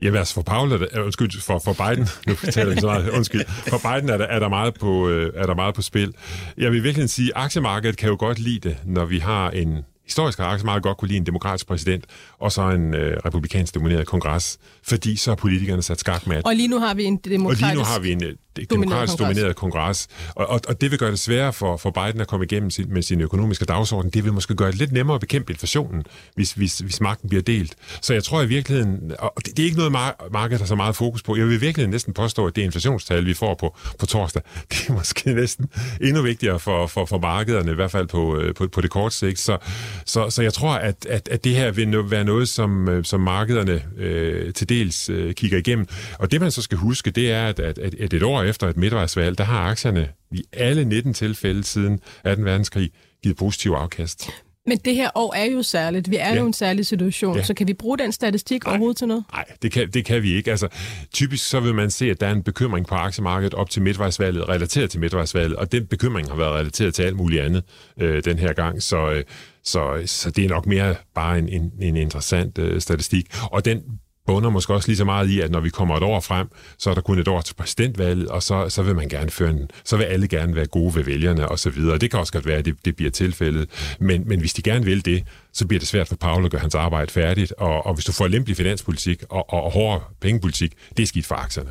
Jamen 0.02 0.18
altså 0.18 0.34
for 0.34 0.42
Paul, 0.42 0.72
er 0.72 0.78
der, 0.78 0.86
uh, 0.98 1.04
undskyld, 1.04 1.40
for, 1.40 1.58
for 1.58 1.72
Biden, 1.72 2.08
nu 2.26 2.34
taler 2.34 2.74
vi 2.74 2.80
så 2.80 2.86
meget, 2.86 3.10
undskyld, 3.10 3.44
for 3.46 3.78
Biden 3.78 4.08
er 4.08 4.16
der, 4.16 4.24
er 4.24 4.38
der, 4.38 4.48
meget 4.48 4.74
på, 4.74 5.06
uh, 5.06 5.12
er 5.12 5.46
der 5.46 5.54
meget 5.54 5.74
på 5.74 5.82
spil. 5.82 6.14
Jeg 6.58 6.72
vil 6.72 6.82
virkelig 6.82 7.10
sige, 7.10 7.32
at 7.36 7.42
aktiemarkedet 7.42 7.96
kan 7.96 8.08
jo 8.08 8.16
godt 8.18 8.38
lide 8.38 8.68
det, 8.68 8.76
når 8.84 9.04
vi 9.04 9.18
har 9.18 9.50
en 9.50 9.78
historisk 10.12 10.38
har 10.38 10.46
aktiemarkedet 10.46 10.82
godt 10.82 10.98
kunne 10.98 11.08
lide 11.08 11.18
en 11.18 11.26
demokratisk 11.26 11.66
præsident, 11.66 12.04
og 12.38 12.52
så 12.52 12.62
en 12.70 12.94
øh, 12.94 13.16
republikansk 13.26 13.74
domineret 13.74 14.06
kongres, 14.06 14.58
fordi 14.82 15.16
så 15.16 15.30
har 15.30 15.36
politikerne 15.36 15.82
sat 15.82 16.00
skak 16.00 16.26
med. 16.26 16.42
Og 16.44 16.54
lige 16.54 16.68
nu 16.68 16.78
har 16.78 16.94
vi 16.94 17.04
en 17.04 17.16
demokratisk, 17.16 17.62
og 17.62 17.68
lige 17.68 17.78
nu 17.78 17.84
har 17.84 17.98
vi 17.98 18.12
en 18.12 18.24
øh, 18.24 18.64
demokratisk 18.70 19.18
domineret 19.18 19.56
kongres, 19.56 20.08
og, 20.34 20.46
og, 20.46 20.60
og 20.68 20.80
det 20.80 20.90
vil 20.90 20.98
gøre 20.98 21.10
det 21.10 21.18
sværere 21.18 21.52
for, 21.52 21.76
for 21.76 21.90
Biden 21.90 22.20
at 22.20 22.26
komme 22.26 22.44
igennem 22.44 22.70
sin, 22.70 22.92
med 22.92 23.02
sin 23.02 23.20
økonomiske 23.20 23.64
dagsorden. 23.64 24.10
Det 24.10 24.24
vil 24.24 24.32
måske 24.32 24.54
gøre 24.54 24.70
det 24.70 24.78
lidt 24.78 24.92
nemmere 24.92 25.14
at 25.14 25.20
bekæmpe 25.20 25.52
inflationen, 25.52 26.02
hvis, 26.34 26.52
hvis, 26.52 26.78
hvis 26.78 27.00
magten 27.00 27.28
bliver 27.28 27.42
delt. 27.42 27.76
Så 28.00 28.12
jeg 28.12 28.24
tror 28.24 28.42
i 28.42 28.46
virkeligheden, 28.46 29.12
og 29.18 29.32
det, 29.36 29.56
det 29.56 29.62
er 29.62 29.64
ikke 29.64 29.76
noget, 29.76 29.92
markedet 30.32 30.60
har 30.60 30.66
så 30.66 30.74
meget 30.74 30.96
fokus 30.96 31.22
på. 31.22 31.36
Jeg 31.36 31.46
vil 31.46 31.60
virkelig 31.60 31.86
næsten 31.88 32.14
påstå, 32.14 32.46
at 32.46 32.56
det 32.56 32.62
inflationstal, 32.62 33.26
vi 33.26 33.34
får 33.34 33.54
på, 33.54 33.76
på 33.98 34.06
torsdag, 34.06 34.42
det 34.70 34.88
er 34.88 34.92
måske 34.92 35.34
næsten 35.34 35.68
endnu 36.00 36.22
vigtigere 36.22 36.58
for, 36.58 36.86
for, 36.86 37.04
for 37.06 37.18
markederne, 37.18 37.72
i 37.72 37.74
hvert 37.74 37.90
fald 37.90 38.08
på, 38.08 38.36
øh, 38.36 38.54
på, 38.54 38.68
på 38.68 38.80
det 38.80 38.90
korte 38.90 39.16
sigt. 39.16 39.38
Så, 39.38 39.58
så, 40.06 40.30
så 40.30 40.42
jeg 40.42 40.52
tror, 40.52 40.74
at, 40.74 41.06
at, 41.08 41.28
at 41.28 41.44
det 41.44 41.54
her 41.54 41.70
vil 41.70 42.10
være 42.10 42.24
noget, 42.24 42.48
som, 42.48 42.88
øh, 42.88 43.04
som 43.04 43.20
markederne 43.20 43.82
øh, 43.96 44.52
til 44.52 44.68
dels 44.68 45.08
øh, 45.08 45.34
kigger 45.34 45.58
igennem. 45.58 45.86
Og 46.18 46.30
det, 46.30 46.40
man 46.40 46.50
så 46.50 46.62
skal 46.62 46.78
huske, 46.78 47.10
det 47.10 47.32
er, 47.32 47.46
at, 47.46 47.60
at, 47.60 47.78
at 47.78 48.12
et 48.12 48.22
år 48.22 48.42
efter 48.42 48.68
et 48.68 48.76
midtvejsvalg, 48.76 49.38
der 49.38 49.44
har 49.44 49.60
aktierne 49.60 50.08
i 50.32 50.44
alle 50.52 50.84
19 50.84 51.14
tilfælde 51.14 51.64
siden 51.64 52.00
18. 52.24 52.44
verdenskrig 52.44 52.90
givet 53.22 53.36
positiv 53.36 53.70
afkast. 53.70 54.30
Men 54.66 54.78
det 54.78 54.94
her 54.94 55.10
år 55.14 55.34
er 55.34 55.44
jo 55.44 55.62
særligt. 55.62 56.10
Vi 56.10 56.16
er 56.16 56.28
ja. 56.28 56.36
jo 56.36 56.44
i 56.44 56.46
en 56.46 56.52
særlig 56.52 56.86
situation, 56.86 57.36
ja. 57.36 57.42
så 57.42 57.54
kan 57.54 57.68
vi 57.68 57.72
bruge 57.72 57.98
den 57.98 58.12
statistik 58.12 58.64
nej, 58.64 58.70
overhovedet 58.70 58.96
til 58.96 59.08
noget? 59.08 59.24
Nej, 59.32 59.44
det 59.62 59.72
kan, 59.72 59.90
det 59.90 60.04
kan 60.04 60.22
vi 60.22 60.34
ikke. 60.34 60.50
Altså, 60.50 60.68
typisk 61.12 61.48
så 61.48 61.60
vil 61.60 61.74
man 61.74 61.90
se, 61.90 62.10
at 62.10 62.20
der 62.20 62.26
er 62.26 62.32
en 62.32 62.42
bekymring 62.42 62.86
på 62.86 62.94
aktiemarkedet 62.94 63.54
op 63.54 63.70
til 63.70 63.82
midtvejsvalget, 63.82 64.48
relateret 64.48 64.90
til 64.90 65.00
midtvejsvalget, 65.00 65.56
og 65.56 65.72
den 65.72 65.86
bekymring 65.86 66.28
har 66.28 66.36
været 66.36 66.52
relateret 66.52 66.94
til 66.94 67.02
alt 67.02 67.16
muligt 67.16 67.42
andet 67.42 67.64
øh, 68.00 68.24
den 68.24 68.38
her 68.38 68.52
gang. 68.52 68.82
Så, 68.82 69.10
øh, 69.10 69.24
så, 69.64 70.02
så 70.06 70.30
det 70.30 70.44
er 70.44 70.48
nok 70.48 70.66
mere 70.66 70.94
bare 71.14 71.38
en, 71.38 71.48
en, 71.48 71.72
en 71.80 71.96
interessant 71.96 72.58
øh, 72.58 72.80
statistik. 72.80 73.26
Og 73.50 73.64
den 73.64 73.82
bunder 74.26 74.50
måske 74.50 74.74
også 74.74 74.88
lige 74.88 74.96
så 74.96 75.04
meget 75.04 75.28
i, 75.28 75.40
at 75.40 75.50
når 75.50 75.60
vi 75.60 75.70
kommer 75.70 75.96
et 75.96 76.02
år 76.02 76.20
frem, 76.20 76.48
så 76.78 76.90
er 76.90 76.94
der 76.94 77.00
kun 77.00 77.18
et 77.18 77.28
år 77.28 77.40
til 77.40 77.54
præsidentvalget, 77.54 78.28
og 78.28 78.42
så, 78.42 78.68
så 78.68 78.82
vil 78.82 78.94
man 78.94 79.08
gerne 79.08 79.30
føre 79.30 79.50
en, 79.50 79.70
så 79.84 79.96
vil 79.96 80.04
alle 80.04 80.28
gerne 80.28 80.56
være 80.56 80.66
gode 80.66 80.94
ved 80.94 81.04
vælgerne 81.04 81.48
og 81.48 81.58
så 81.58 81.70
videre. 81.70 81.98
Det 81.98 82.10
kan 82.10 82.20
også 82.20 82.32
godt 82.32 82.46
være, 82.46 82.58
at 82.58 82.64
det, 82.64 82.84
det 82.84 82.96
bliver 82.96 83.10
tilfældet. 83.10 83.96
Men, 84.00 84.28
men 84.28 84.40
hvis 84.40 84.54
de 84.54 84.62
gerne 84.62 84.84
vil 84.84 85.04
det, 85.04 85.24
så 85.52 85.66
bliver 85.66 85.78
det 85.78 85.88
svært 85.88 86.08
for 86.08 86.16
Paul 86.16 86.44
at 86.44 86.50
gøre 86.50 86.60
hans 86.60 86.74
arbejde 86.74 87.12
færdigt. 87.12 87.52
Og, 87.52 87.86
og 87.86 87.94
hvis 87.94 88.04
du 88.04 88.12
får 88.12 88.28
lempelig 88.28 88.56
finanspolitik 88.56 89.22
og, 89.30 89.52
og, 89.52 89.62
og 89.62 89.72
hård 89.72 90.10
pengepolitik, 90.20 90.72
det 90.96 91.02
er 91.02 91.06
skidt 91.06 91.26
for 91.26 91.34
aktierne. 91.34 91.70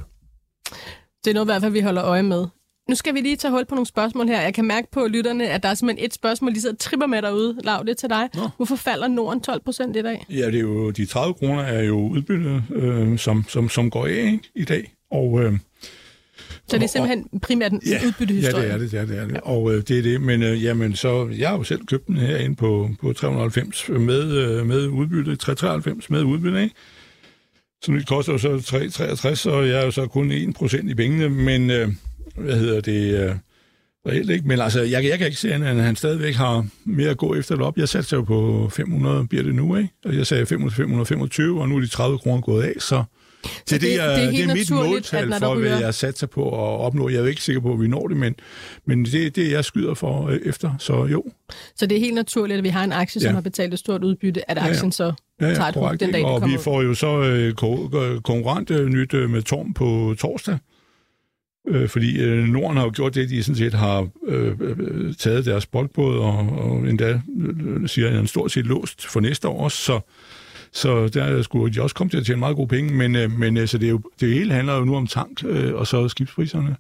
Det 1.25 1.29
er 1.29 1.33
noget 1.33 1.45
i 1.45 1.51
hvert 1.51 1.61
fald, 1.61 1.71
vi 1.71 1.81
holder 1.81 2.03
øje 2.03 2.23
med. 2.23 2.47
Nu 2.89 2.95
skal 2.95 3.13
vi 3.13 3.21
lige 3.21 3.35
tage 3.35 3.51
hul 3.51 3.65
på 3.65 3.75
nogle 3.75 3.85
spørgsmål 3.85 4.27
her. 4.27 4.41
Jeg 4.41 4.53
kan 4.53 4.65
mærke 4.65 4.87
på 4.91 5.07
lytterne, 5.07 5.49
at 5.49 5.63
der 5.63 5.69
er 5.69 5.73
simpelthen 5.73 6.05
et 6.05 6.13
spørgsmål, 6.13 6.55
sidder 6.55 6.75
og 6.75 6.79
tripper 6.79 7.07
med 7.07 7.21
derude. 7.21 7.57
Lav, 7.63 7.83
det 7.87 7.97
til 7.97 8.09
dig. 8.09 8.29
Nå. 8.33 8.49
Hvorfor 8.57 8.75
falder 8.75 9.07
Norden 9.07 9.41
12 9.41 9.61
procent 9.63 9.95
i 9.95 10.01
dag? 10.01 10.25
Ja, 10.29 10.47
det 10.47 10.55
er 10.55 10.59
jo, 10.59 10.89
de 10.91 11.05
30 11.05 11.33
kroner 11.33 11.63
er 11.63 11.83
jo 11.83 12.07
udbyttet, 12.07 12.63
øh, 12.69 13.19
som, 13.19 13.45
som, 13.47 13.69
som 13.69 13.89
går 13.89 14.05
af 14.05 14.11
ikke, 14.11 14.39
i 14.55 14.63
dag. 14.63 14.93
Og, 15.11 15.43
øh, 15.43 15.53
så 16.67 16.77
det 16.77 16.83
er 16.83 16.87
simpelthen 16.87 17.39
primært 17.41 17.71
en 17.71 17.81
ja, 17.85 17.99
udbyttehistorie? 18.07 18.67
Ja, 18.67 18.73
det 18.73 18.73
er 18.73 18.77
det. 18.79 18.91
det, 18.91 18.99
er 18.99 19.05
det, 19.05 19.17
er 19.17 19.25
det. 19.25 19.33
Ja. 19.33 19.39
Og 19.39 19.73
øh, 19.73 19.83
det 19.87 19.97
er 19.97 20.01
det. 20.01 20.21
Men 20.21 20.43
øh, 20.43 20.63
jamen, 20.63 20.95
så, 20.95 21.29
jeg 21.37 21.49
har 21.49 21.57
jo 21.57 21.63
selv 21.63 21.85
købt 21.85 22.07
den 22.07 22.17
herinde 22.17 22.55
på, 22.55 22.89
på 23.01 23.13
390 23.13 23.89
med, 23.89 24.31
øh, 24.31 24.65
med 24.65 24.87
udbytte, 24.87 25.35
393 25.35 26.09
med 26.09 26.23
udbytte, 26.23 26.63
ikke? 26.63 26.75
Så 27.83 27.91
det 27.91 28.07
koster 28.07 28.33
jo 28.33 28.37
så 28.37 28.47
363, 28.47 29.45
og 29.45 29.67
jeg 29.67 29.81
er 29.81 29.85
jo 29.85 29.91
så 29.91 30.07
kun 30.07 30.31
1% 30.31 30.89
i 30.89 30.93
pengene, 30.93 31.29
men... 31.29 31.69
Øh, 31.69 31.89
hvad 32.35 32.55
hedder 32.55 32.81
det, 32.81 33.29
øh, 33.29 33.35
reelt 34.07 34.29
ikke. 34.29 34.47
Men 34.47 34.59
altså, 34.59 34.81
jeg, 34.81 35.03
jeg 35.03 35.17
kan 35.17 35.27
ikke 35.27 35.39
se, 35.39 35.53
at 35.53 35.61
han 35.61 35.95
stadigvæk 35.95 36.35
har 36.35 36.65
mere 36.85 37.09
at 37.09 37.17
gå 37.17 37.35
efter 37.35 37.55
det 37.55 37.65
op. 37.65 37.77
Jeg 37.77 37.89
satte 37.89 38.15
jo 38.15 38.21
på 38.21 38.69
500, 38.73 39.27
bliver 39.27 39.43
det 39.43 39.55
nu, 39.55 39.75
ikke? 39.75 39.89
Og 40.05 40.15
jeg 40.15 40.27
sagde 40.27 40.45
525, 40.45 41.61
og 41.61 41.69
nu 41.69 41.75
er 41.75 41.79
de 41.79 41.87
30 41.87 42.17
kroner 42.17 42.41
gået 42.41 42.63
af, 42.63 42.73
så... 42.79 43.03
Så 43.43 43.75
det, 43.75 43.81
det, 43.81 43.99
er, 43.99 44.15
det, 44.15 44.23
er, 44.23 44.31
det 44.31 44.43
er 44.43 44.53
mit 44.53 44.71
måltal 44.71 45.33
for, 45.39 45.55
hvad 45.55 45.79
jeg 45.79 45.93
satser 45.93 46.27
på 46.27 46.49
at 46.49 46.79
opnå. 46.79 47.09
Jeg 47.09 47.21
er 47.21 47.27
ikke 47.27 47.41
sikker 47.41 47.61
på, 47.61 47.73
at 47.73 47.81
vi 47.81 47.87
når 47.87 48.07
det, 48.07 48.17
men, 48.17 48.35
men 48.85 49.05
det 49.05 49.25
er 49.25 49.29
det, 49.29 49.51
jeg 49.51 49.65
skyder 49.65 49.93
for 49.93 50.27
øh, 50.27 50.39
efter, 50.45 50.75
så 50.79 51.05
jo. 51.05 51.23
Så 51.75 51.85
det 51.85 51.95
er 51.95 51.99
helt 51.99 52.15
naturligt, 52.15 52.57
at 52.57 52.63
vi 52.63 52.69
har 52.69 52.83
en 52.83 52.91
aktie, 52.91 53.21
som 53.21 53.29
ja. 53.29 53.33
har 53.33 53.41
betalt 53.41 53.73
et 53.73 53.79
stort 53.79 54.03
udbytte, 54.03 54.51
at 54.51 54.57
aktien 54.57 54.75
ja, 54.75 54.85
ja. 54.85 54.91
så 54.91 55.13
ja, 55.41 55.47
ja, 55.47 55.53
tager 55.53 55.67
et 55.67 55.75
hug 55.75 55.99
den 55.99 56.11
dag, 56.11 56.25
Og 56.25 56.47
vi 56.47 56.53
ud. 56.53 56.59
får 56.59 56.81
jo 56.81 56.93
så 56.93 57.21
øh, 57.21 57.53
konkurrent 58.21 58.71
øh, 58.71 58.87
nyt 58.87 59.13
øh, 59.13 59.29
med 59.29 59.41
Torm 59.41 59.73
på 59.73 60.15
torsdag, 60.19 60.57
Øh, 61.67 61.89
fordi 61.89 62.21
øh, 62.21 62.43
Norden 62.43 62.77
har 62.77 62.83
jo 62.83 62.91
gjort 62.95 63.15
det, 63.15 63.29
de 63.29 63.43
sådan 63.43 63.55
set 63.55 63.73
har 63.73 64.09
øh, 64.27 64.57
øh, 64.59 65.13
taget 65.13 65.45
deres 65.45 65.65
boldbåd 65.65 66.17
og, 66.17 66.37
og 66.37 66.77
endda, 66.89 67.21
øh, 67.37 67.89
siger 67.89 68.09
jeg, 68.09 68.19
en 68.19 68.27
stort 68.27 68.51
set 68.51 68.65
låst 68.65 69.07
for 69.07 69.19
næste 69.19 69.47
år 69.47 69.63
også, 69.63 69.77
så, 69.77 69.99
så 70.71 71.07
der 71.07 71.41
skulle 71.41 71.73
de 71.73 71.81
også 71.81 71.95
komme 71.95 72.11
til 72.11 72.17
at 72.17 72.25
tjene 72.25 72.39
meget 72.39 72.55
gode 72.55 72.67
penge, 72.67 72.93
men, 72.93 73.15
øh, 73.15 73.31
men 73.31 73.57
øh, 73.57 73.67
så 73.67 73.77
det, 73.77 73.85
er 73.85 73.89
jo, 73.89 74.01
det 74.19 74.33
hele 74.33 74.53
handler 74.53 74.75
jo 74.75 74.85
nu 74.85 74.95
om 74.95 75.07
tank 75.07 75.43
øh, 75.45 75.75
og 75.75 75.87
så 75.87 76.07
skibspriserne, 76.07 76.75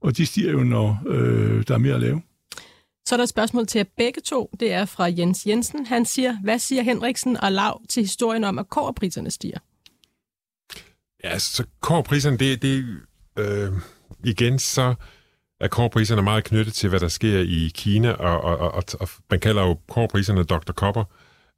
og 0.00 0.16
de 0.16 0.26
stiger 0.26 0.52
jo, 0.52 0.62
når 0.62 1.02
øh, 1.06 1.64
der 1.68 1.74
er 1.74 1.78
mere 1.78 1.94
at 1.94 2.00
lave. 2.00 2.22
Så 3.06 3.14
er 3.14 3.16
der 3.16 3.22
et 3.22 3.28
spørgsmål 3.28 3.66
til 3.66 3.78
jer 3.78 3.84
begge 3.96 4.20
to. 4.20 4.50
Det 4.60 4.72
er 4.72 4.84
fra 4.84 5.04
Jens 5.18 5.46
Jensen. 5.46 5.86
Han 5.86 6.04
siger, 6.04 6.36
hvad 6.42 6.58
siger 6.58 6.82
Henriksen 6.82 7.36
og 7.36 7.52
Lav 7.52 7.80
til 7.88 8.02
historien 8.02 8.44
om, 8.44 8.58
at 8.58 8.68
kårpriserne 8.68 9.30
stiger? 9.30 9.58
Ja, 11.24 11.38
så 11.38 11.64
kårpriserne, 11.80 12.36
det, 12.36 12.62
det 12.62 12.84
øh, 13.38 13.72
igen 14.24 14.58
så 14.58 14.94
er 15.60 15.68
korpriserne 15.68 16.22
meget 16.22 16.44
knyttet 16.44 16.74
til, 16.74 16.88
hvad 16.88 17.00
der 17.00 17.08
sker 17.08 17.38
i 17.38 17.70
Kina, 17.74 18.12
og, 18.12 18.40
og, 18.40 18.74
og, 18.74 18.82
og 19.00 19.08
man 19.30 19.40
kalder 19.40 19.62
jo 19.62 19.78
korpriserne 19.88 20.44
Dr. 20.44 20.72
Copper. 20.72 21.04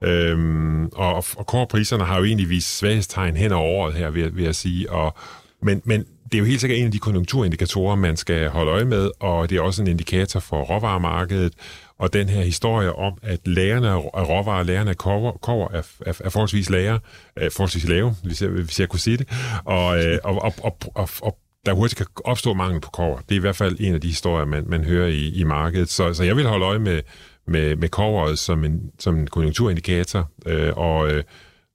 Øhm, 0.05 0.87
og, 0.87 1.25
og 1.37 1.47
korpriserne 1.47 2.05
har 2.05 2.19
jo 2.19 2.25
egentlig 2.25 2.49
vist 2.49 2.79
svaghedstegn 2.79 3.37
hen 3.37 3.53
over 3.53 3.69
året 3.69 3.95
her, 3.95 4.11
vil, 4.11 4.37
vil 4.37 4.45
jeg 4.45 4.55
sige. 4.55 4.91
Og, 4.91 5.15
men, 5.63 5.83
men 5.85 6.05
det 6.25 6.35
er 6.35 6.39
jo 6.39 6.45
helt 6.45 6.61
sikkert 6.61 6.79
en 6.79 6.87
af 6.87 6.93
de 6.93 6.99
konjunkturindikatorer, 6.99 7.97
man 7.97 8.17
skal 8.17 8.49
holde 8.49 8.71
øje 8.71 8.85
med, 8.85 9.11
og 9.21 9.51
det 9.51 9.59
er 9.59 9.63
også 9.63 9.83
en 9.83 9.89
indikator 9.89 10.41
for 10.41 10.63
råvaremarkedet. 10.63 11.53
Og 11.99 12.13
den 12.13 12.29
her 12.29 12.43
historie 12.43 12.93
om, 12.93 13.19
at 13.23 13.49
lærerne 13.49 13.89
af 13.91 14.29
råvarer, 14.29 14.63
lærerne 14.63 14.91
af 14.91 14.97
kover, 14.97 15.69
er, 15.73 15.83
er, 16.07 16.21
er 16.25 16.31
forholdsvis, 16.31 16.71
lærer, 16.71 16.99
er 17.37 17.51
forholdsvis 17.51 17.89
lave, 17.89 18.15
hvis 18.25 18.43
jeg, 18.43 18.51
hvis 18.51 18.81
jeg 18.81 18.89
kunne 18.89 19.01
sige 19.01 19.17
det. 19.17 19.29
Og, 19.65 20.05
øh, 20.05 20.19
og, 20.25 20.43
og, 20.43 20.55
og, 20.63 20.79
og, 20.95 21.09
og 21.23 21.39
der 21.67 21.73
hurtigt 21.73 21.97
kan 21.97 22.07
opstå 22.25 22.55
mangel 22.55 22.81
på 22.81 22.91
kover. 22.91 23.19
Det 23.19 23.31
er 23.31 23.37
i 23.37 23.41
hvert 23.41 23.57
fald 23.57 23.77
en 23.81 23.95
af 23.95 24.01
de 24.01 24.09
historier, 24.09 24.45
man, 24.45 24.65
man 24.69 24.85
hører 24.85 25.09
i, 25.09 25.29
i 25.29 25.45
markedet. 25.45 25.89
Så, 25.89 26.15
så 26.15 26.25
jeg 26.25 26.37
vil 26.37 26.47
holde 26.47 26.67
øje 26.67 26.79
med, 26.79 27.03
med, 27.47 27.77
med 27.77 27.89
coveret 27.89 28.39
som 28.39 28.65
en, 28.65 28.91
som 28.99 29.17
en 29.17 29.27
konjunkturindikator, 29.27 30.31
øh, 30.47 30.73
og, 30.77 31.11
øh, 31.11 31.25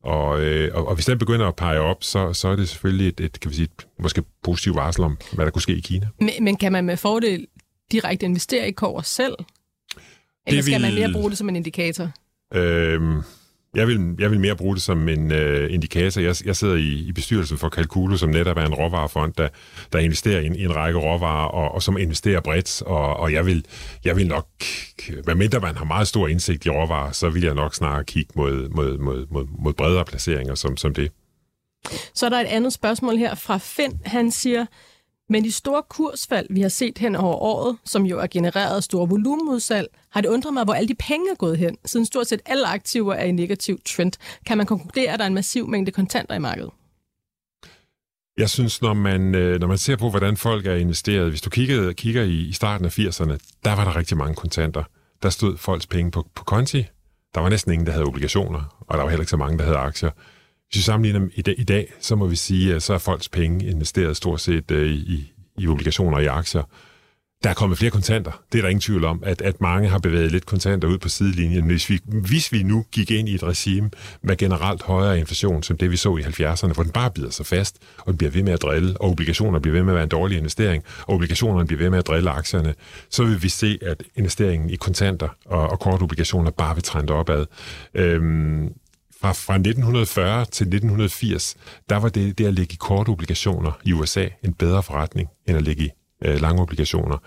og, 0.03 0.41
øh, 0.41 0.75
og, 0.75 0.87
og 0.87 0.95
hvis 0.95 1.05
den 1.05 1.17
begynder 1.17 1.47
at 1.47 1.55
pege 1.55 1.79
op, 1.79 2.03
så, 2.03 2.33
så 2.33 2.47
er 2.47 2.55
det 2.55 2.69
selvfølgelig 2.69 3.07
et, 3.07 3.19
et 3.19 3.39
kan 3.39 3.51
vi 3.51 3.55
sige, 3.55 3.63
et, 3.63 3.87
måske 3.99 4.23
positivt 4.43 4.75
varsel 4.75 5.03
om, 5.03 5.17
hvad 5.33 5.45
der 5.45 5.51
kunne 5.51 5.61
ske 5.61 5.73
i 5.73 5.81
Kina. 5.81 6.07
Men, 6.19 6.29
men 6.41 6.55
kan 6.55 6.71
man 6.71 6.85
med 6.85 6.97
fordel 6.97 7.47
direkte 7.91 8.25
investere 8.25 8.67
i 8.67 8.71
kover 8.71 9.01
selv? 9.01 9.35
Eller 10.47 10.61
skal 10.61 10.81
man 10.81 10.93
mere 10.93 11.11
bruge 11.13 11.29
det 11.29 11.37
som 11.37 11.49
en 11.49 11.55
indikator? 11.55 12.11
Øh, 12.53 13.01
jeg 13.75 13.87
vil, 13.87 14.15
jeg 14.19 14.31
vil 14.31 14.39
mere 14.39 14.55
bruge 14.55 14.75
det 14.75 14.83
som 14.83 15.09
en 15.09 15.31
øh, 15.31 15.73
indikator. 15.73 16.21
Jeg, 16.21 16.35
jeg 16.45 16.55
sidder 16.55 16.75
i, 16.75 17.07
i 17.07 17.11
bestyrelsen 17.11 17.57
for 17.57 17.69
Calculo, 17.69 18.17
som 18.17 18.29
netop 18.29 18.57
er 18.57 18.65
en 18.65 18.73
råvarefond, 18.73 19.33
der, 19.33 19.49
der 19.93 19.99
investerer 19.99 20.39
i 20.39 20.45
en, 20.45 20.55
i 20.55 20.63
en 20.63 20.75
række 20.75 20.99
råvarer, 20.99 21.47
og, 21.47 21.71
og 21.71 21.83
som 21.83 21.97
investerer 21.97 22.39
bredt. 22.39 22.81
Og, 22.81 23.17
og 23.17 23.33
jeg, 23.33 23.45
vil, 23.45 23.65
jeg 24.05 24.15
vil 24.15 24.27
nok, 24.27 24.47
medmindre 25.25 25.59
man 25.59 25.77
har 25.77 25.85
meget 25.85 26.07
stor 26.07 26.27
indsigt 26.27 26.65
i 26.65 26.69
råvarer, 26.69 27.11
så 27.11 27.29
vil 27.29 27.43
jeg 27.43 27.53
nok 27.53 27.75
snarere 27.75 28.03
kigge 28.03 28.31
mod, 28.35 28.69
mod, 28.69 28.97
mod, 28.97 29.25
mod, 29.31 29.47
mod 29.59 29.73
bredere 29.73 30.05
placeringer 30.05 30.55
som, 30.55 30.77
som 30.77 30.93
det. 30.93 31.11
Så 32.13 32.25
er 32.25 32.29
der 32.29 32.39
et 32.39 32.45
andet 32.45 32.73
spørgsmål 32.73 33.15
her 33.15 33.35
fra 33.35 33.57
Finn. 33.57 33.99
Han 34.05 34.31
siger, 34.31 34.65
men 35.31 35.43
de 35.43 35.51
store 35.51 35.83
kursfald, 35.89 36.47
vi 36.49 36.61
har 36.61 36.69
set 36.69 36.97
hen 36.97 37.15
over 37.15 37.35
året, 37.35 37.77
som 37.85 38.03
jo 38.05 38.19
er 38.19 38.27
genereret 38.27 38.83
store 38.83 39.09
volumenudsalg, 39.09 39.87
har 40.09 40.21
det 40.21 40.29
undret 40.29 40.53
mig, 40.53 40.63
hvor 40.63 40.73
alle 40.73 40.87
de 40.87 40.95
penge 40.95 41.31
er 41.31 41.35
gået 41.35 41.57
hen, 41.57 41.77
siden 41.85 42.05
stort 42.05 42.27
set 42.27 42.41
alle 42.45 42.67
aktiver 42.67 43.13
er 43.13 43.25
i 43.25 43.31
negativ 43.31 43.79
trend. 43.85 44.11
Kan 44.45 44.57
man 44.57 44.65
konkludere, 44.65 45.13
at 45.13 45.19
der 45.19 45.25
er 45.25 45.27
en 45.27 45.33
massiv 45.33 45.67
mængde 45.67 45.91
kontanter 45.91 46.35
i 46.35 46.39
markedet? 46.39 46.69
Jeg 48.37 48.49
synes, 48.49 48.81
når 48.81 48.93
man, 48.93 49.35
øh, 49.35 49.59
når 49.59 49.67
man 49.67 49.77
ser 49.77 49.95
på, 49.95 50.09
hvordan 50.09 50.37
folk 50.37 50.65
er 50.65 50.75
investeret, 50.75 51.29
hvis 51.29 51.41
du 51.41 51.49
kigger, 51.49 51.93
kigger 51.93 52.23
i, 52.23 52.35
i 52.35 52.53
starten 52.53 52.85
af 52.85 52.99
80'erne, 52.99 53.37
der 53.65 53.75
var 53.75 53.83
der 53.83 53.95
rigtig 53.95 54.17
mange 54.17 54.35
kontanter. 54.35 54.83
Der 55.23 55.29
stod 55.29 55.57
folks 55.57 55.87
penge 55.87 56.11
på, 56.11 56.27
på 56.35 56.43
konti. 56.43 56.85
Der 57.35 57.41
var 57.41 57.49
næsten 57.49 57.71
ingen, 57.71 57.85
der 57.85 57.91
havde 57.91 58.05
obligationer, 58.05 58.83
og 58.87 58.97
der 58.97 59.03
var 59.03 59.09
heller 59.09 59.21
ikke 59.21 59.29
så 59.29 59.37
mange, 59.37 59.57
der 59.57 59.63
havde 59.63 59.77
aktier. 59.77 60.11
Hvis 60.71 60.77
vi 60.77 60.83
sammenligner 60.83 61.27
i 61.35 61.41
dag, 61.41 61.55
i 61.57 61.63
dag, 61.63 61.93
så 61.99 62.15
må 62.15 62.27
vi 62.27 62.35
sige, 62.35 62.75
at 62.75 62.83
så 62.83 62.93
er 62.93 62.97
folks 62.97 63.29
penge 63.29 63.65
investeret 63.65 64.17
stort 64.17 64.41
set 64.41 64.71
øh, 64.71 64.91
i, 64.91 65.33
i 65.57 65.67
obligationer 65.67 66.17
og 66.17 66.23
i 66.23 66.25
aktier. 66.25 66.63
Der 67.43 67.49
er 67.49 67.53
kommet 67.53 67.77
flere 67.77 67.91
kontanter. 67.91 68.43
Det 68.51 68.57
er 68.57 68.61
der 68.61 68.69
ingen 68.69 68.81
tvivl 68.81 69.05
om, 69.05 69.23
at, 69.25 69.41
at 69.41 69.61
mange 69.61 69.89
har 69.89 69.99
bevæget 69.99 70.31
lidt 70.31 70.45
kontanter 70.45 70.87
ud 70.87 70.97
på 70.97 71.09
sidelinjen. 71.09 71.65
Hvis 71.65 71.89
vi, 71.89 71.99
hvis 72.05 72.51
vi 72.51 72.63
nu 72.63 72.85
gik 72.91 73.11
ind 73.11 73.29
i 73.29 73.35
et 73.35 73.43
regime 73.43 73.89
med 74.23 74.37
generelt 74.37 74.81
højere 74.81 75.19
inflation, 75.19 75.63
som 75.63 75.77
det 75.77 75.91
vi 75.91 75.97
så 75.97 76.17
i 76.17 76.21
70'erne, 76.21 76.73
hvor 76.73 76.83
den 76.83 76.91
bare 76.91 77.11
bider 77.11 77.29
sig 77.29 77.45
fast, 77.45 77.77
og 77.97 78.07
den 78.07 78.17
bliver 78.17 78.31
ved 78.31 78.43
med 78.43 78.53
at 78.53 78.61
drille, 78.61 79.01
og 79.01 79.09
obligationer 79.09 79.59
bliver 79.59 79.73
ved 79.73 79.83
med 79.83 79.93
at 79.93 79.95
være 79.95 80.03
en 80.03 80.09
dårlig 80.09 80.37
investering, 80.37 80.83
og 81.01 81.13
obligationerne 81.13 81.67
bliver 81.67 81.81
ved 81.81 81.89
med 81.89 81.99
at 81.99 82.07
drille 82.07 82.29
aktierne, 82.29 82.73
så 83.09 83.23
vil 83.23 83.43
vi 83.43 83.49
se, 83.49 83.79
at 83.81 84.03
investeringen 84.15 84.69
i 84.69 84.75
kontanter 84.75 85.29
og, 85.45 85.69
og 85.69 85.79
kortobligationer 85.79 86.51
bare 86.51 86.75
vil 86.75 86.83
trænde 86.83 87.13
opad. 87.13 87.45
Øhm, 87.93 88.73
fra, 89.21 89.31
fra 89.31 89.53
1940 89.53 90.45
til 90.45 90.63
1980, 90.63 91.57
der 91.89 91.95
var 91.97 92.09
det, 92.09 92.37
det 92.37 92.45
at 92.45 92.53
ligge 92.53 92.73
i 92.73 92.77
korte 92.79 93.09
obligationer 93.09 93.71
i 93.83 93.93
USA 93.93 94.27
en 94.43 94.53
bedre 94.53 94.83
forretning, 94.83 95.29
end 95.47 95.57
at 95.57 95.63
ligge 95.63 95.83
i 95.83 95.89
øh, 96.25 96.41
lange 96.41 96.61
obligationer. 96.61 97.17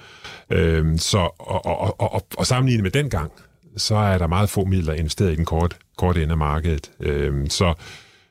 Øh, 0.51 0.99
så, 0.99 1.19
og, 1.39 1.67
og, 1.67 2.01
og, 2.01 2.13
og, 2.13 2.27
og 2.39 2.47
sammenlignet 2.47 2.83
med 2.83 2.91
den 2.91 3.11
gang, 3.11 3.33
så 3.77 3.97
er 3.97 4.19
der 4.19 4.27
meget 4.27 4.51
få 4.51 4.65
midler 4.65 4.93
investeret 4.93 5.33
i 5.33 5.37
den 5.37 5.45
korte, 5.45 5.77
korte 5.97 6.23
ende 6.23 6.33
af 6.33 6.39
markedet. 6.39 6.91
Øh, 7.01 7.51
så 7.51 7.75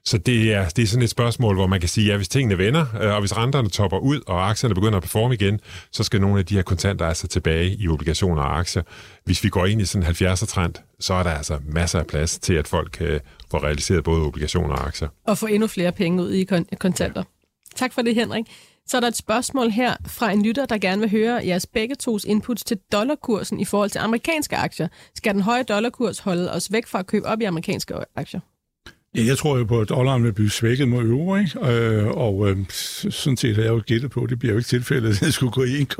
så 0.06 0.18
det 0.18 0.54
er, 0.54 0.70
det 0.70 0.84
er 0.84 0.88
sådan 0.88 1.04
et 1.04 1.10
spørgsmål, 1.10 1.56
hvor 1.56 1.68
man 1.68 1.80
kan 1.80 1.90
sige, 1.90 2.06
at 2.06 2.12
ja, 2.12 2.18
hvis 2.18 2.28
tingene 2.28 2.58
vender, 2.58 2.86
øh, 3.02 3.14
og 3.14 3.20
hvis 3.20 3.38
renterne 3.38 3.70
topper 3.70 3.98
ud, 3.98 4.22
og 4.28 4.50
aktierne 4.50 4.76
begynder 4.76 4.98
at 4.98 5.04
performe 5.04 5.34
igen, 5.34 5.60
så 5.92 6.04
skal 6.04 6.22
nogle 6.22 6.40
af 6.40 6.46
de 6.46 6.56
her 6.56 6.62
kontanter 6.62 7.06
altså 7.06 7.28
tilbage 7.28 7.76
i 7.76 7.88
obligationer 7.88 8.42
og 8.42 8.60
aktier. 8.60 8.84
Hvis 9.26 9.44
vi 9.44 9.50
går 9.50 9.66
ind 9.66 9.82
i 9.82 9.86
sådan 9.86 10.08
en 10.08 10.16
70'er-trend, 10.16 10.74
så 11.00 11.14
er 11.14 11.24
der 11.24 11.32
altså 11.32 11.60
masser 11.66 12.00
af 12.00 12.08
plads 12.08 12.40
til, 12.40 12.54
at 12.54 12.68
folk 12.68 12.98
øh, 13.02 13.10
kan 13.10 13.20
få 13.52 13.58
realiseret 13.58 14.04
både 14.04 14.22
obligationer 14.22 14.76
og 14.76 14.88
aktier. 14.88 15.08
Og 15.28 15.38
få 15.38 15.46
endnu 15.46 15.68
flere 15.68 15.92
penge 15.92 16.24
ud 16.24 16.32
i 16.32 16.44
kontanter. 16.80 17.24
Tak 17.76 17.94
for 17.94 18.02
det, 18.02 18.16
Henrik. 18.16 18.46
Så 18.88 18.98
er 18.98 19.02
der 19.02 19.08
et 19.08 19.18
spørgsmål 19.18 19.70
her 19.70 19.96
fra 20.08 20.32
en 20.32 20.46
lytter, 20.46 20.66
der 20.66 20.78
gerne 20.78 21.02
vil 21.02 21.10
høre 21.12 21.42
jeres 21.46 21.66
begge 21.66 21.96
tos 21.96 22.24
inputs 22.24 22.64
til 22.64 22.78
dollarkursen 22.92 23.60
i 23.60 23.66
forhold 23.66 23.90
til 23.90 24.00
amerikanske 24.00 24.56
aktier. 24.56 24.88
Skal 25.16 25.34
den 25.34 25.42
høje 25.42 25.64
dollarkurs 25.64 26.20
holde 26.20 26.52
os 26.52 26.72
væk 26.72 26.88
fra 26.88 27.00
at 27.00 27.08
købe 27.08 27.26
op 27.26 27.42
i 27.42 27.44
amerikanske 27.44 27.94
aktier? 28.16 28.40
Ja, 29.16 29.26
jeg 29.26 29.38
tror 29.38 29.58
jo 29.58 29.64
på, 29.64 29.82
at 29.82 29.90
dollaren 29.90 30.24
vil 30.24 30.34
blive 30.34 30.50
svækket 30.50 30.88
mod 30.88 31.04
euro, 31.04 31.36
ikke? 31.36 31.72
Øh, 31.72 32.08
og 32.08 32.50
øh, 32.50 32.58
sådan 32.70 33.38
set 33.38 33.56
har 33.56 33.64
jeg 33.64 33.72
jo 33.72 33.82
gættet 33.86 34.12
på, 34.12 34.26
det 34.30 34.40
bliver 34.40 34.54
jo 34.54 34.58
ikke 34.58 34.68
tilfældet, 34.68 35.10
at 35.10 35.20
det 35.20 35.34
skulle 35.34 35.52
gå 35.52 35.64
i 35.64 35.82
1,20, 35.82 35.98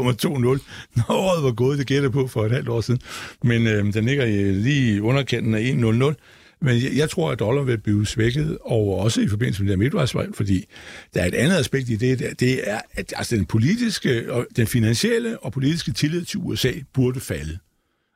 når 0.96 1.06
året 1.10 1.44
var 1.44 1.52
gået, 1.52 1.80
det 1.80 1.88
gættede 1.88 2.12
på 2.12 2.28
for 2.28 2.46
et 2.46 2.52
halvt 2.52 2.70
år 2.70 2.82
siden. 2.82 3.02
Men 3.44 3.68
øh, 3.68 3.94
den 3.94 4.06
ligger 4.06 4.26
lige 4.52 4.96
i 4.96 5.00
underkanten 5.00 5.54
af 5.54 5.62
1,00. 5.62 6.16
Men 6.62 6.84
jeg, 6.84 6.92
jeg 6.96 7.10
tror, 7.10 7.32
at 7.32 7.40
dollar 7.40 7.62
vil 7.62 7.78
blive 7.78 8.06
svækket, 8.06 8.58
og 8.62 9.00
også 9.00 9.22
i 9.22 9.28
forbindelse 9.28 9.64
med 9.64 9.72
det 9.72 9.80
midtvejsvalg, 9.80 10.36
fordi 10.36 10.66
der 11.14 11.22
er 11.22 11.26
et 11.26 11.36
andet 11.36 11.56
aspekt 11.56 11.90
i 11.90 11.96
det, 11.96 12.40
det 12.40 12.70
er, 12.70 12.80
at 12.92 13.14
altså, 13.16 13.36
den 13.36 13.46
politiske, 13.46 14.34
og 14.34 14.48
den 14.56 14.68
finansielle 14.68 15.40
og 15.40 15.52
politiske 15.52 15.92
tillid 15.92 16.26
til 16.26 16.40
USA 16.40 16.72
burde 16.94 17.20
falde. 17.20 17.58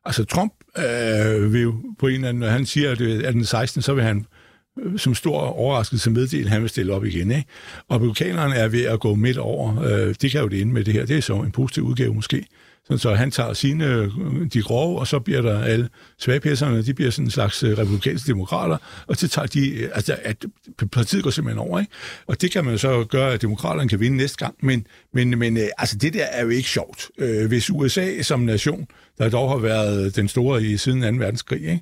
Altså 0.06 0.24
Trump 0.24 0.54
øh, 0.78 1.54
vil 1.54 1.62
jo 1.62 1.76
på 2.00 2.08
en 2.08 2.14
eller 2.14 2.30
anden, 2.30 2.40
når 2.40 2.50
han 2.50 2.66
siger, 2.66 2.92
at 2.92 3.00
det 3.00 3.26
er 3.26 3.32
den 3.32 3.46
16., 3.46 3.82
så 3.82 3.94
vil 3.94 4.04
han 4.04 4.26
som 4.98 5.16
stor 5.16 5.40
overraskelse 5.40 6.12
meddele, 6.12 6.46
at 6.46 6.50
han 6.50 6.62
vil 6.62 6.70
stille 6.70 6.94
op 6.94 7.06
igen. 7.06 7.32
Ikke? 7.32 7.46
Og 7.88 7.96
republikanerne 7.96 8.56
er 8.56 8.68
ved 8.68 8.86
at 8.86 9.00
gå 9.00 9.16
midt 9.16 9.38
over. 9.38 9.84
Øh, 9.84 10.16
det 10.22 10.32
kan 10.32 10.42
jo 10.42 10.48
det 10.48 10.62
ende 10.62 10.74
med 10.74 10.84
det 10.84 10.94
her. 10.94 11.06
Det 11.06 11.18
er 11.18 11.22
så 11.22 11.34
en 11.34 11.52
positiv 11.52 11.84
udgave 11.84 12.14
måske. 12.14 12.46
Sådan, 12.88 13.00
så 13.00 13.14
han 13.14 13.32
tager 13.32 13.54
sine, 13.54 13.86
øh, 13.86 14.10
de 14.54 14.62
grove, 14.62 15.00
og 15.00 15.08
så 15.08 15.20
bliver 15.20 15.42
der 15.42 15.62
alle 15.62 15.90
svagpæsserne, 16.20 16.82
de 16.82 16.94
bliver 16.94 17.12
sådan 17.12 17.26
en 17.26 17.32
slags 17.32 17.64
øh, 17.64 17.78
republikanske 17.78 18.28
demokrater, 18.28 18.78
og 19.08 19.16
så 19.16 19.28
tager 19.28 19.46
de, 19.46 19.70
øh, 19.70 19.90
altså 19.94 20.18
at 20.24 20.46
partiet 20.92 21.24
går 21.24 21.30
simpelthen 21.30 21.60
over, 21.60 21.80
ikke? 21.80 21.92
Og 22.28 22.42
det 22.42 22.52
kan 22.52 22.66
man 22.66 22.78
så 22.78 23.04
gøre, 23.04 23.34
at 23.34 23.42
demokraterne 23.42 23.90
kan 23.90 24.00
vinde 24.00 24.18
næste 24.18 24.38
gang, 24.38 24.56
men, 24.62 24.88
men, 25.14 25.40
men 25.40 25.58
altså 25.78 25.98
det 25.98 26.14
der 26.14 26.24
er 26.24 26.44
jo 26.44 26.50
ikke 26.50 26.70
sjovt. 26.70 27.10
Hvis 27.48 27.70
USA 27.70 28.22
som 28.22 28.40
nation, 28.40 28.88
der 29.18 29.30
dog 29.30 29.50
har 29.50 29.58
været 29.58 30.16
den 30.16 30.28
store 30.28 30.64
i 30.64 30.78
siden 30.78 31.18
2. 31.18 31.24
verdenskrig, 31.24 31.62
ikke? 31.62 31.82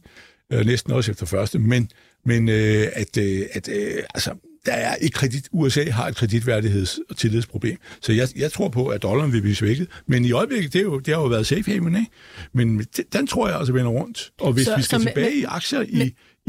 næsten 0.65 0.93
også 0.93 1.11
efter 1.11 1.25
første, 1.25 1.59
men, 1.59 1.89
men 2.25 2.49
at, 2.49 3.17
at 3.53 3.69
altså, 4.13 4.35
der 4.65 4.71
er 4.71 4.95
et 5.01 5.13
kredit, 5.13 5.49
USA 5.51 5.91
har 5.91 6.07
et 6.07 6.23
kreditværdigheds- 6.23 6.99
og 7.09 7.17
tillidsproblem. 7.17 7.77
Så 8.01 8.13
jeg, 8.13 8.27
jeg 8.35 8.51
tror 8.51 8.69
på, 8.69 8.87
at 8.87 9.03
dollaren 9.03 9.33
vil 9.33 9.41
blive 9.41 9.55
svækket. 9.55 9.87
Men 10.07 10.25
i 10.25 10.31
øjeblikket, 10.31 10.73
det, 10.73 10.79
er 10.79 10.83
jo, 10.83 10.99
det 10.99 11.13
har 11.13 11.21
jo 11.21 11.27
været 11.27 11.47
safe 11.47 11.71
haven, 11.71 11.95
ikke? 11.95 12.11
Men 12.53 12.87
den 13.13 13.27
tror 13.27 13.47
jeg 13.47 13.57
altså 13.57 13.73
vender 13.73 13.91
rundt. 13.91 14.31
Og 14.39 14.53
hvis 14.53 14.65
så, 14.65 14.75
vi 14.75 14.81
skal 14.81 14.99
så 14.99 15.05
tilbage 15.05 15.29
med, 15.29 15.41
i 15.41 15.43
aktier 15.43 15.81
i, 15.81 15.95
med, 15.95 16.05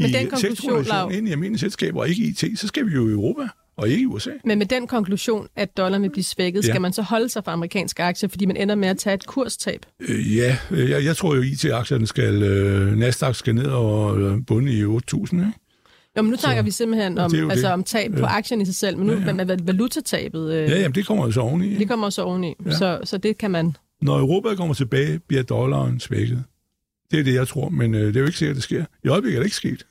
i 0.09 0.11
med 1.07 1.17
ind 1.17 1.27
i 1.27 1.31
almindelige 1.31 1.59
selskaber 1.59 1.99
og 1.99 2.09
ikke 2.09 2.23
IT, 2.23 2.59
så 2.59 2.67
skal 2.67 2.85
vi 2.85 2.91
jo 2.91 3.09
i 3.09 3.11
Europa 3.11 3.47
og 3.77 3.89
ikke 3.89 4.01
i 4.01 4.05
USA. 4.05 4.31
Men 4.45 4.57
med 4.57 4.65
den 4.65 4.87
konklusion, 4.87 5.47
at 5.55 5.77
dollaren 5.77 6.03
vil 6.03 6.09
blive 6.09 6.23
svækket, 6.23 6.63
ja. 6.63 6.71
skal 6.71 6.81
man 6.81 6.93
så 6.93 7.01
holde 7.01 7.29
sig 7.29 7.43
for 7.43 7.51
amerikanske 7.51 8.03
aktier, 8.03 8.29
fordi 8.29 8.45
man 8.45 8.57
ender 8.57 8.75
med 8.75 8.87
at 8.87 8.97
tage 8.97 9.13
et 9.13 9.25
kurstab? 9.25 9.85
Øh, 9.99 10.37
ja, 10.37 10.57
jeg, 10.71 11.03
jeg 11.03 11.17
tror 11.17 11.35
jo, 11.35 11.41
IT-aktierne 11.41 12.07
skal, 12.07 12.43
øh, 12.43 12.97
Nasdaq 12.97 13.35
skal 13.35 13.55
ned 13.55 13.65
og 13.65 14.19
øh, 14.19 14.37
bunde 14.47 14.73
i 14.73 14.83
8.000, 14.83 15.35
ikke? 15.35 15.51
Jo, 16.17 16.21
men 16.21 16.31
nu 16.31 16.37
snakker 16.37 16.61
så, 16.61 16.65
vi 16.65 16.71
simpelthen 16.71 17.17
om, 17.17 17.35
ja, 17.35 17.49
altså, 17.49 17.67
om 17.67 17.83
tab 17.83 18.11
på 18.19 18.25
aktien 18.25 18.61
i 18.61 18.65
sig 18.65 18.75
selv, 18.75 18.97
men 18.97 19.07
nu 19.07 19.13
ja, 19.13 19.25
ja. 19.25 19.33
med 19.33 19.57
valutatabet. 19.63 20.53
Øh, 20.53 20.69
ja, 20.69 20.79
jamen, 20.79 20.95
det 20.95 21.05
kommer 21.05 21.25
jo 21.25 21.31
så 21.31 21.41
oveni. 21.41 21.75
Det 21.75 21.87
kommer 21.87 22.09
så 22.09 22.23
oveni, 22.23 22.53
ja. 22.65 22.71
så, 22.71 22.99
så 23.03 23.17
det 23.17 23.37
kan 23.37 23.51
man... 23.51 23.75
Når 24.01 24.19
Europa 24.19 24.55
kommer 24.55 24.75
tilbage, 24.75 25.19
bliver 25.19 25.43
dollaren 25.43 25.99
svækket. 25.99 26.43
Det 27.11 27.19
er 27.19 27.23
det, 27.23 27.33
jeg 27.33 27.47
tror, 27.47 27.69
men 27.69 27.95
øh, 27.95 28.07
det 28.07 28.15
er 28.15 28.19
jo 28.19 28.25
ikke 28.25 28.37
sikkert, 28.37 28.53
at 28.53 28.55
det 28.55 28.63
sker. 28.63 28.85
I 29.03 29.07
øjeblikket 29.07 29.37
er 29.37 29.39
det 29.39 29.45
ikke 29.45 29.55
sket. 29.55 29.87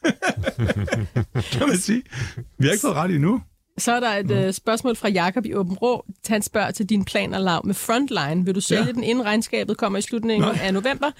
kan 1.59 1.69
man 1.69 1.77
sige. 1.77 2.03
Vi 2.59 2.67
har 2.67 2.73
ikke 2.73 2.81
fået 2.81 2.95
ret 2.95 3.11
endnu. 3.11 3.43
Så 3.79 3.93
er 3.93 4.01
der 4.01 4.09
et 4.09 4.31
øh, 4.31 4.53
spørgsmål 4.53 4.97
fra 4.97 5.09
Jakob 5.09 5.45
i 5.47 5.55
Åben 5.55 5.75
Rå. 5.75 6.05
Han 6.27 6.43
spørger 6.43 6.71
til 6.71 6.87
dine 6.87 7.05
planer, 7.05 7.39
Lav, 7.39 7.67
med 7.67 7.75
Frontline. 7.75 8.45
Vil 8.45 8.55
du 8.55 8.61
sælge 8.61 8.85
ja. 8.85 8.93
den 8.93 9.05
inden 9.05 9.25
regnskabet 9.25 9.77
kommer 9.77 9.99
i 9.99 10.03
slutningen 10.03 10.49
Nej. 10.49 10.59
af 10.63 10.75
november? 10.75 11.11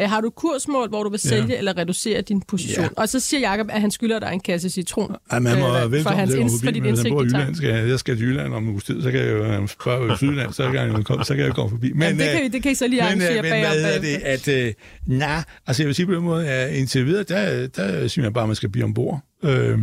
Øh, 0.00 0.08
har 0.08 0.20
du 0.20 0.30
kursmål, 0.30 0.88
hvor 0.88 1.02
du 1.02 1.10
vil 1.10 1.20
sælge 1.20 1.46
ja. 1.48 1.58
eller 1.58 1.76
reducere 1.76 2.20
din 2.20 2.42
position? 2.48 2.84
Ja. 2.84 2.90
Og 2.96 3.08
så 3.08 3.20
siger 3.20 3.50
Jacob, 3.50 3.66
at 3.70 3.80
han 3.80 3.90
skylder 3.90 4.18
dig 4.18 4.30
en 4.32 4.40
kasse 4.40 4.70
citron. 4.70 5.16
Ja, 5.32 5.38
man 5.38 5.58
må 5.58 5.66
øh, 5.66 6.02
for, 6.02 6.10
hans 6.10 6.32
det, 6.32 6.50
for 6.64 6.70
dit 6.70 6.84
indsigt 6.84 7.14
i 7.14 7.18
Jylland, 7.18 7.54
skal, 7.54 7.88
jeg 7.88 7.98
skal 7.98 8.16
til 8.16 8.26
Jylland 8.26 8.54
om 8.54 8.64
en 8.64 8.70
uges 8.70 8.84
tid, 8.84 9.02
så 9.02 9.10
kan 9.10 9.20
jeg 9.20 9.32
jo 9.32 9.66
spørge 9.66 10.14
i 10.14 10.16
Sydland, 10.16 10.52
så 10.52 10.64
kan 10.64 10.74
jeg 10.74 10.98
jo 10.98 11.02
komme, 11.02 11.24
så 11.24 11.34
kan 11.34 11.44
jeg 11.44 11.54
komme 11.54 11.70
forbi. 11.70 11.92
Men, 11.92 12.02
ja, 12.02 12.24
det, 12.24 12.40
kan, 12.40 12.52
det 12.52 12.62
kan 12.62 12.72
I 12.72 12.74
så 12.74 12.86
lige 12.86 13.02
arrangere 13.02 13.42
men, 13.42 13.50
bagom. 13.50 13.70
Men 13.70 13.80
hvad 13.80 13.94
er 13.94 14.00
det, 14.00 14.16
at... 14.22 14.48
Øh, 14.48 14.72
nej, 15.06 15.42
altså 15.66 15.82
jeg 15.82 15.86
vil 15.86 15.94
sige 15.94 16.06
på 16.06 16.14
den 16.14 16.22
måde, 16.22 16.48
at 16.48 16.74
indtil 16.74 17.06
videre, 17.06 17.22
der, 17.22 17.66
der 17.66 18.08
synes 18.08 18.24
jeg 18.24 18.32
bare, 18.32 18.44
at 18.44 18.48
man 18.48 18.56
skal 18.56 18.68
blive 18.68 18.84
ombord. 18.84 19.20
Øh, 19.42 19.78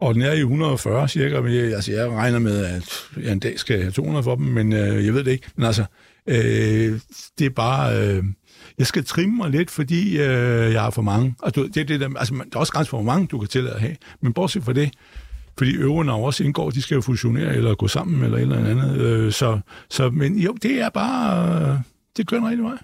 og 0.00 0.14
den 0.14 0.22
er 0.22 0.32
i 0.32 0.38
140 0.38 1.08
cirka, 1.08 1.40
men 1.40 1.54
jeg, 1.54 1.74
altså 1.74 1.92
jeg 1.92 2.08
regner 2.10 2.38
med, 2.38 2.64
at 2.64 3.08
jeg 3.22 3.32
en 3.32 3.38
dag 3.38 3.58
skal 3.58 3.80
have 3.80 3.90
200 3.90 4.24
for 4.24 4.34
dem, 4.34 4.46
men 4.46 4.72
øh, 4.72 5.06
jeg 5.06 5.14
ved 5.14 5.24
det 5.24 5.30
ikke. 5.30 5.48
Men 5.56 5.66
altså, 5.66 5.84
øh, 6.26 7.00
det 7.38 7.46
er 7.46 7.50
bare... 7.50 7.98
Øh, 7.98 8.24
jeg 8.78 8.86
skal 8.86 9.04
trimme 9.04 9.36
mig 9.36 9.50
lidt, 9.50 9.70
fordi 9.70 10.18
øh, 10.18 10.72
jeg 10.72 10.80
har 10.80 10.90
for 10.90 11.02
mange. 11.02 11.34
Og 11.38 11.54
du, 11.54 11.66
det, 11.66 11.88
det 11.88 12.00
der, 12.00 12.08
altså, 12.18 12.34
der 12.34 12.56
er 12.56 12.60
også 12.60 12.72
grænser 12.72 12.90
for, 12.90 12.96
hvor 12.96 13.12
mange 13.12 13.26
du 13.26 13.38
kan 13.38 13.48
tillade 13.48 13.74
at 13.74 13.80
have. 13.80 13.96
Men 14.20 14.32
bortset 14.32 14.64
fra 14.64 14.72
det, 14.72 14.90
fordi 15.58 15.74
øvrigt 15.74 16.10
også 16.10 16.44
indgår, 16.44 16.70
de 16.70 16.82
skal 16.82 16.94
jo 16.94 17.00
fusionere 17.00 17.56
eller 17.56 17.74
gå 17.74 17.88
sammen 17.88 18.24
eller 18.24 18.36
et 18.36 18.42
eller 18.42 18.70
andet. 18.70 19.00
Øh, 19.00 19.32
så, 19.32 19.60
så, 19.90 20.10
men 20.10 20.38
jo, 20.38 20.52
det 20.62 20.80
er 20.80 20.88
bare, 20.88 21.82
det 22.16 22.26
kører 22.26 22.40
en 22.40 22.48
rigtig 22.48 22.64
vej. 22.64 22.78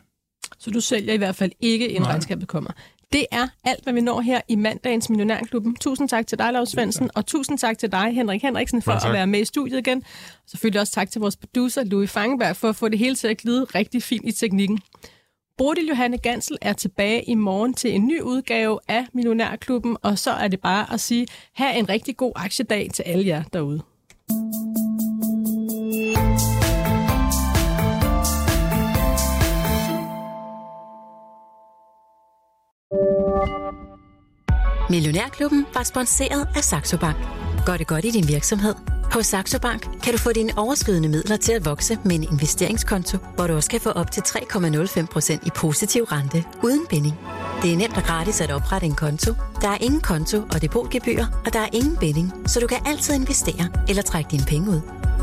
Så 0.59 0.71
du 0.71 0.81
sælger 0.81 1.15
i 1.15 1.17
hvert 1.17 1.37
fald 1.37 1.53
ikke, 1.61 1.89
inden 1.89 2.03
Nej. 2.03 2.11
regnskabet 2.11 2.49
kommer. 2.49 2.71
Det 3.13 3.27
er 3.33 3.49
alt, 3.65 3.83
hvad 3.83 3.93
vi 3.93 4.01
når 4.01 4.21
her 4.21 4.41
i 4.49 4.57
mandagens 4.57 5.11
Millionærklubben. 5.11 5.77
Tusind 5.77 6.09
tak 6.09 6.27
til 6.27 6.39
dig, 6.39 6.53
Lars 6.53 6.69
Svendsen, 6.69 7.11
og 7.15 7.27
tusind 7.27 7.59
tak 7.59 7.79
til 7.79 7.93
dig, 7.93 8.15
Henrik 8.15 8.43
Henriksen, 8.43 8.83
for 8.83 8.93
at 8.93 9.13
være 9.13 9.27
med 9.27 9.41
i 9.41 9.45
studiet 9.45 9.79
igen. 9.79 10.03
Selvfølgelig 10.47 10.81
også 10.81 10.93
tak 10.93 11.11
til 11.11 11.21
vores 11.21 11.37
producer, 11.37 11.85
Louis 11.85 12.11
Fangenberg, 12.11 12.57
for 12.57 12.69
at 12.69 12.77
få 12.77 12.89
det 12.89 12.99
hele 12.99 13.15
til 13.15 13.29
at 13.29 13.39
glide 13.39 13.65
rigtig 13.65 14.03
fint 14.03 14.29
i 14.29 14.33
teknikken. 14.33 14.79
Bodil 15.61 15.89
Johanne 15.89 16.19
Gansel 16.19 16.59
er 16.61 16.73
tilbage 16.73 17.23
i 17.23 17.35
morgen 17.35 17.75
til 17.75 17.95
en 17.95 18.07
ny 18.07 18.21
udgave 18.21 18.79
af 18.89 19.07
Millionærklubben, 19.13 19.97
og 20.03 20.19
så 20.19 20.31
er 20.31 20.49
det 20.49 20.61
bare 20.61 20.93
at 20.93 21.01
sige, 21.01 21.27
have 21.53 21.75
en 21.75 21.89
rigtig 21.89 22.17
god 22.17 22.33
aktiedag 22.37 22.91
til 22.95 23.03
alle 23.03 23.27
jer 23.27 23.43
derude. 23.53 23.83
Millionærklubben 34.91 35.67
var 35.75 35.83
sponsoreret 35.83 36.49
af 36.57 36.65
Saxo 36.65 36.99
Bank. 36.99 37.17
Gør 37.67 37.77
det 37.77 37.87
godt 37.87 38.05
i 38.05 38.11
din 38.11 38.29
virksomhed. 38.29 39.00
Hos 39.13 39.27
Saxo 39.27 39.59
Bank 39.59 40.03
kan 40.03 40.13
du 40.13 40.19
få 40.19 40.33
dine 40.33 40.53
overskydende 40.57 41.09
midler 41.09 41.37
til 41.37 41.53
at 41.53 41.65
vokse 41.65 41.99
med 42.05 42.15
en 42.15 42.23
investeringskonto, 42.23 43.19
hvor 43.35 43.47
du 43.47 43.55
også 43.55 43.71
kan 43.71 43.81
få 43.81 43.91
op 43.91 44.11
til 44.11 44.21
3,05% 44.21 45.47
i 45.47 45.51
positiv 45.57 46.05
rente 46.05 46.45
uden 46.63 46.87
binding. 46.91 47.15
Det 47.63 47.73
er 47.73 47.77
nemt 47.77 47.97
og 47.97 48.03
gratis 48.03 48.41
at 48.41 48.51
oprette 48.51 48.87
en 48.87 48.95
konto. 48.95 49.35
Der 49.61 49.69
er 49.69 49.79
ingen 49.81 50.01
konto 50.01 50.37
og 50.53 50.63
depotgebyr, 50.63 51.25
og 51.47 51.53
der 51.53 51.61
er 51.61 51.69
ingen 51.73 51.97
binding, 51.97 52.33
så 52.47 52.61
du 52.61 52.67
kan 52.67 52.79
altid 52.87 53.15
investere 53.15 53.69
eller 53.89 54.03
trække 54.03 54.31
dine 54.31 54.45
penge 54.45 54.71
ud. 54.71 54.81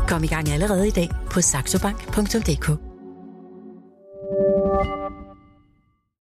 Kom 0.08 0.24
i 0.24 0.26
gang 0.26 0.48
allerede 0.48 0.88
i 0.88 0.90
dag 0.90 1.10
på 1.30 1.40
saxobank.dk. 1.40 2.87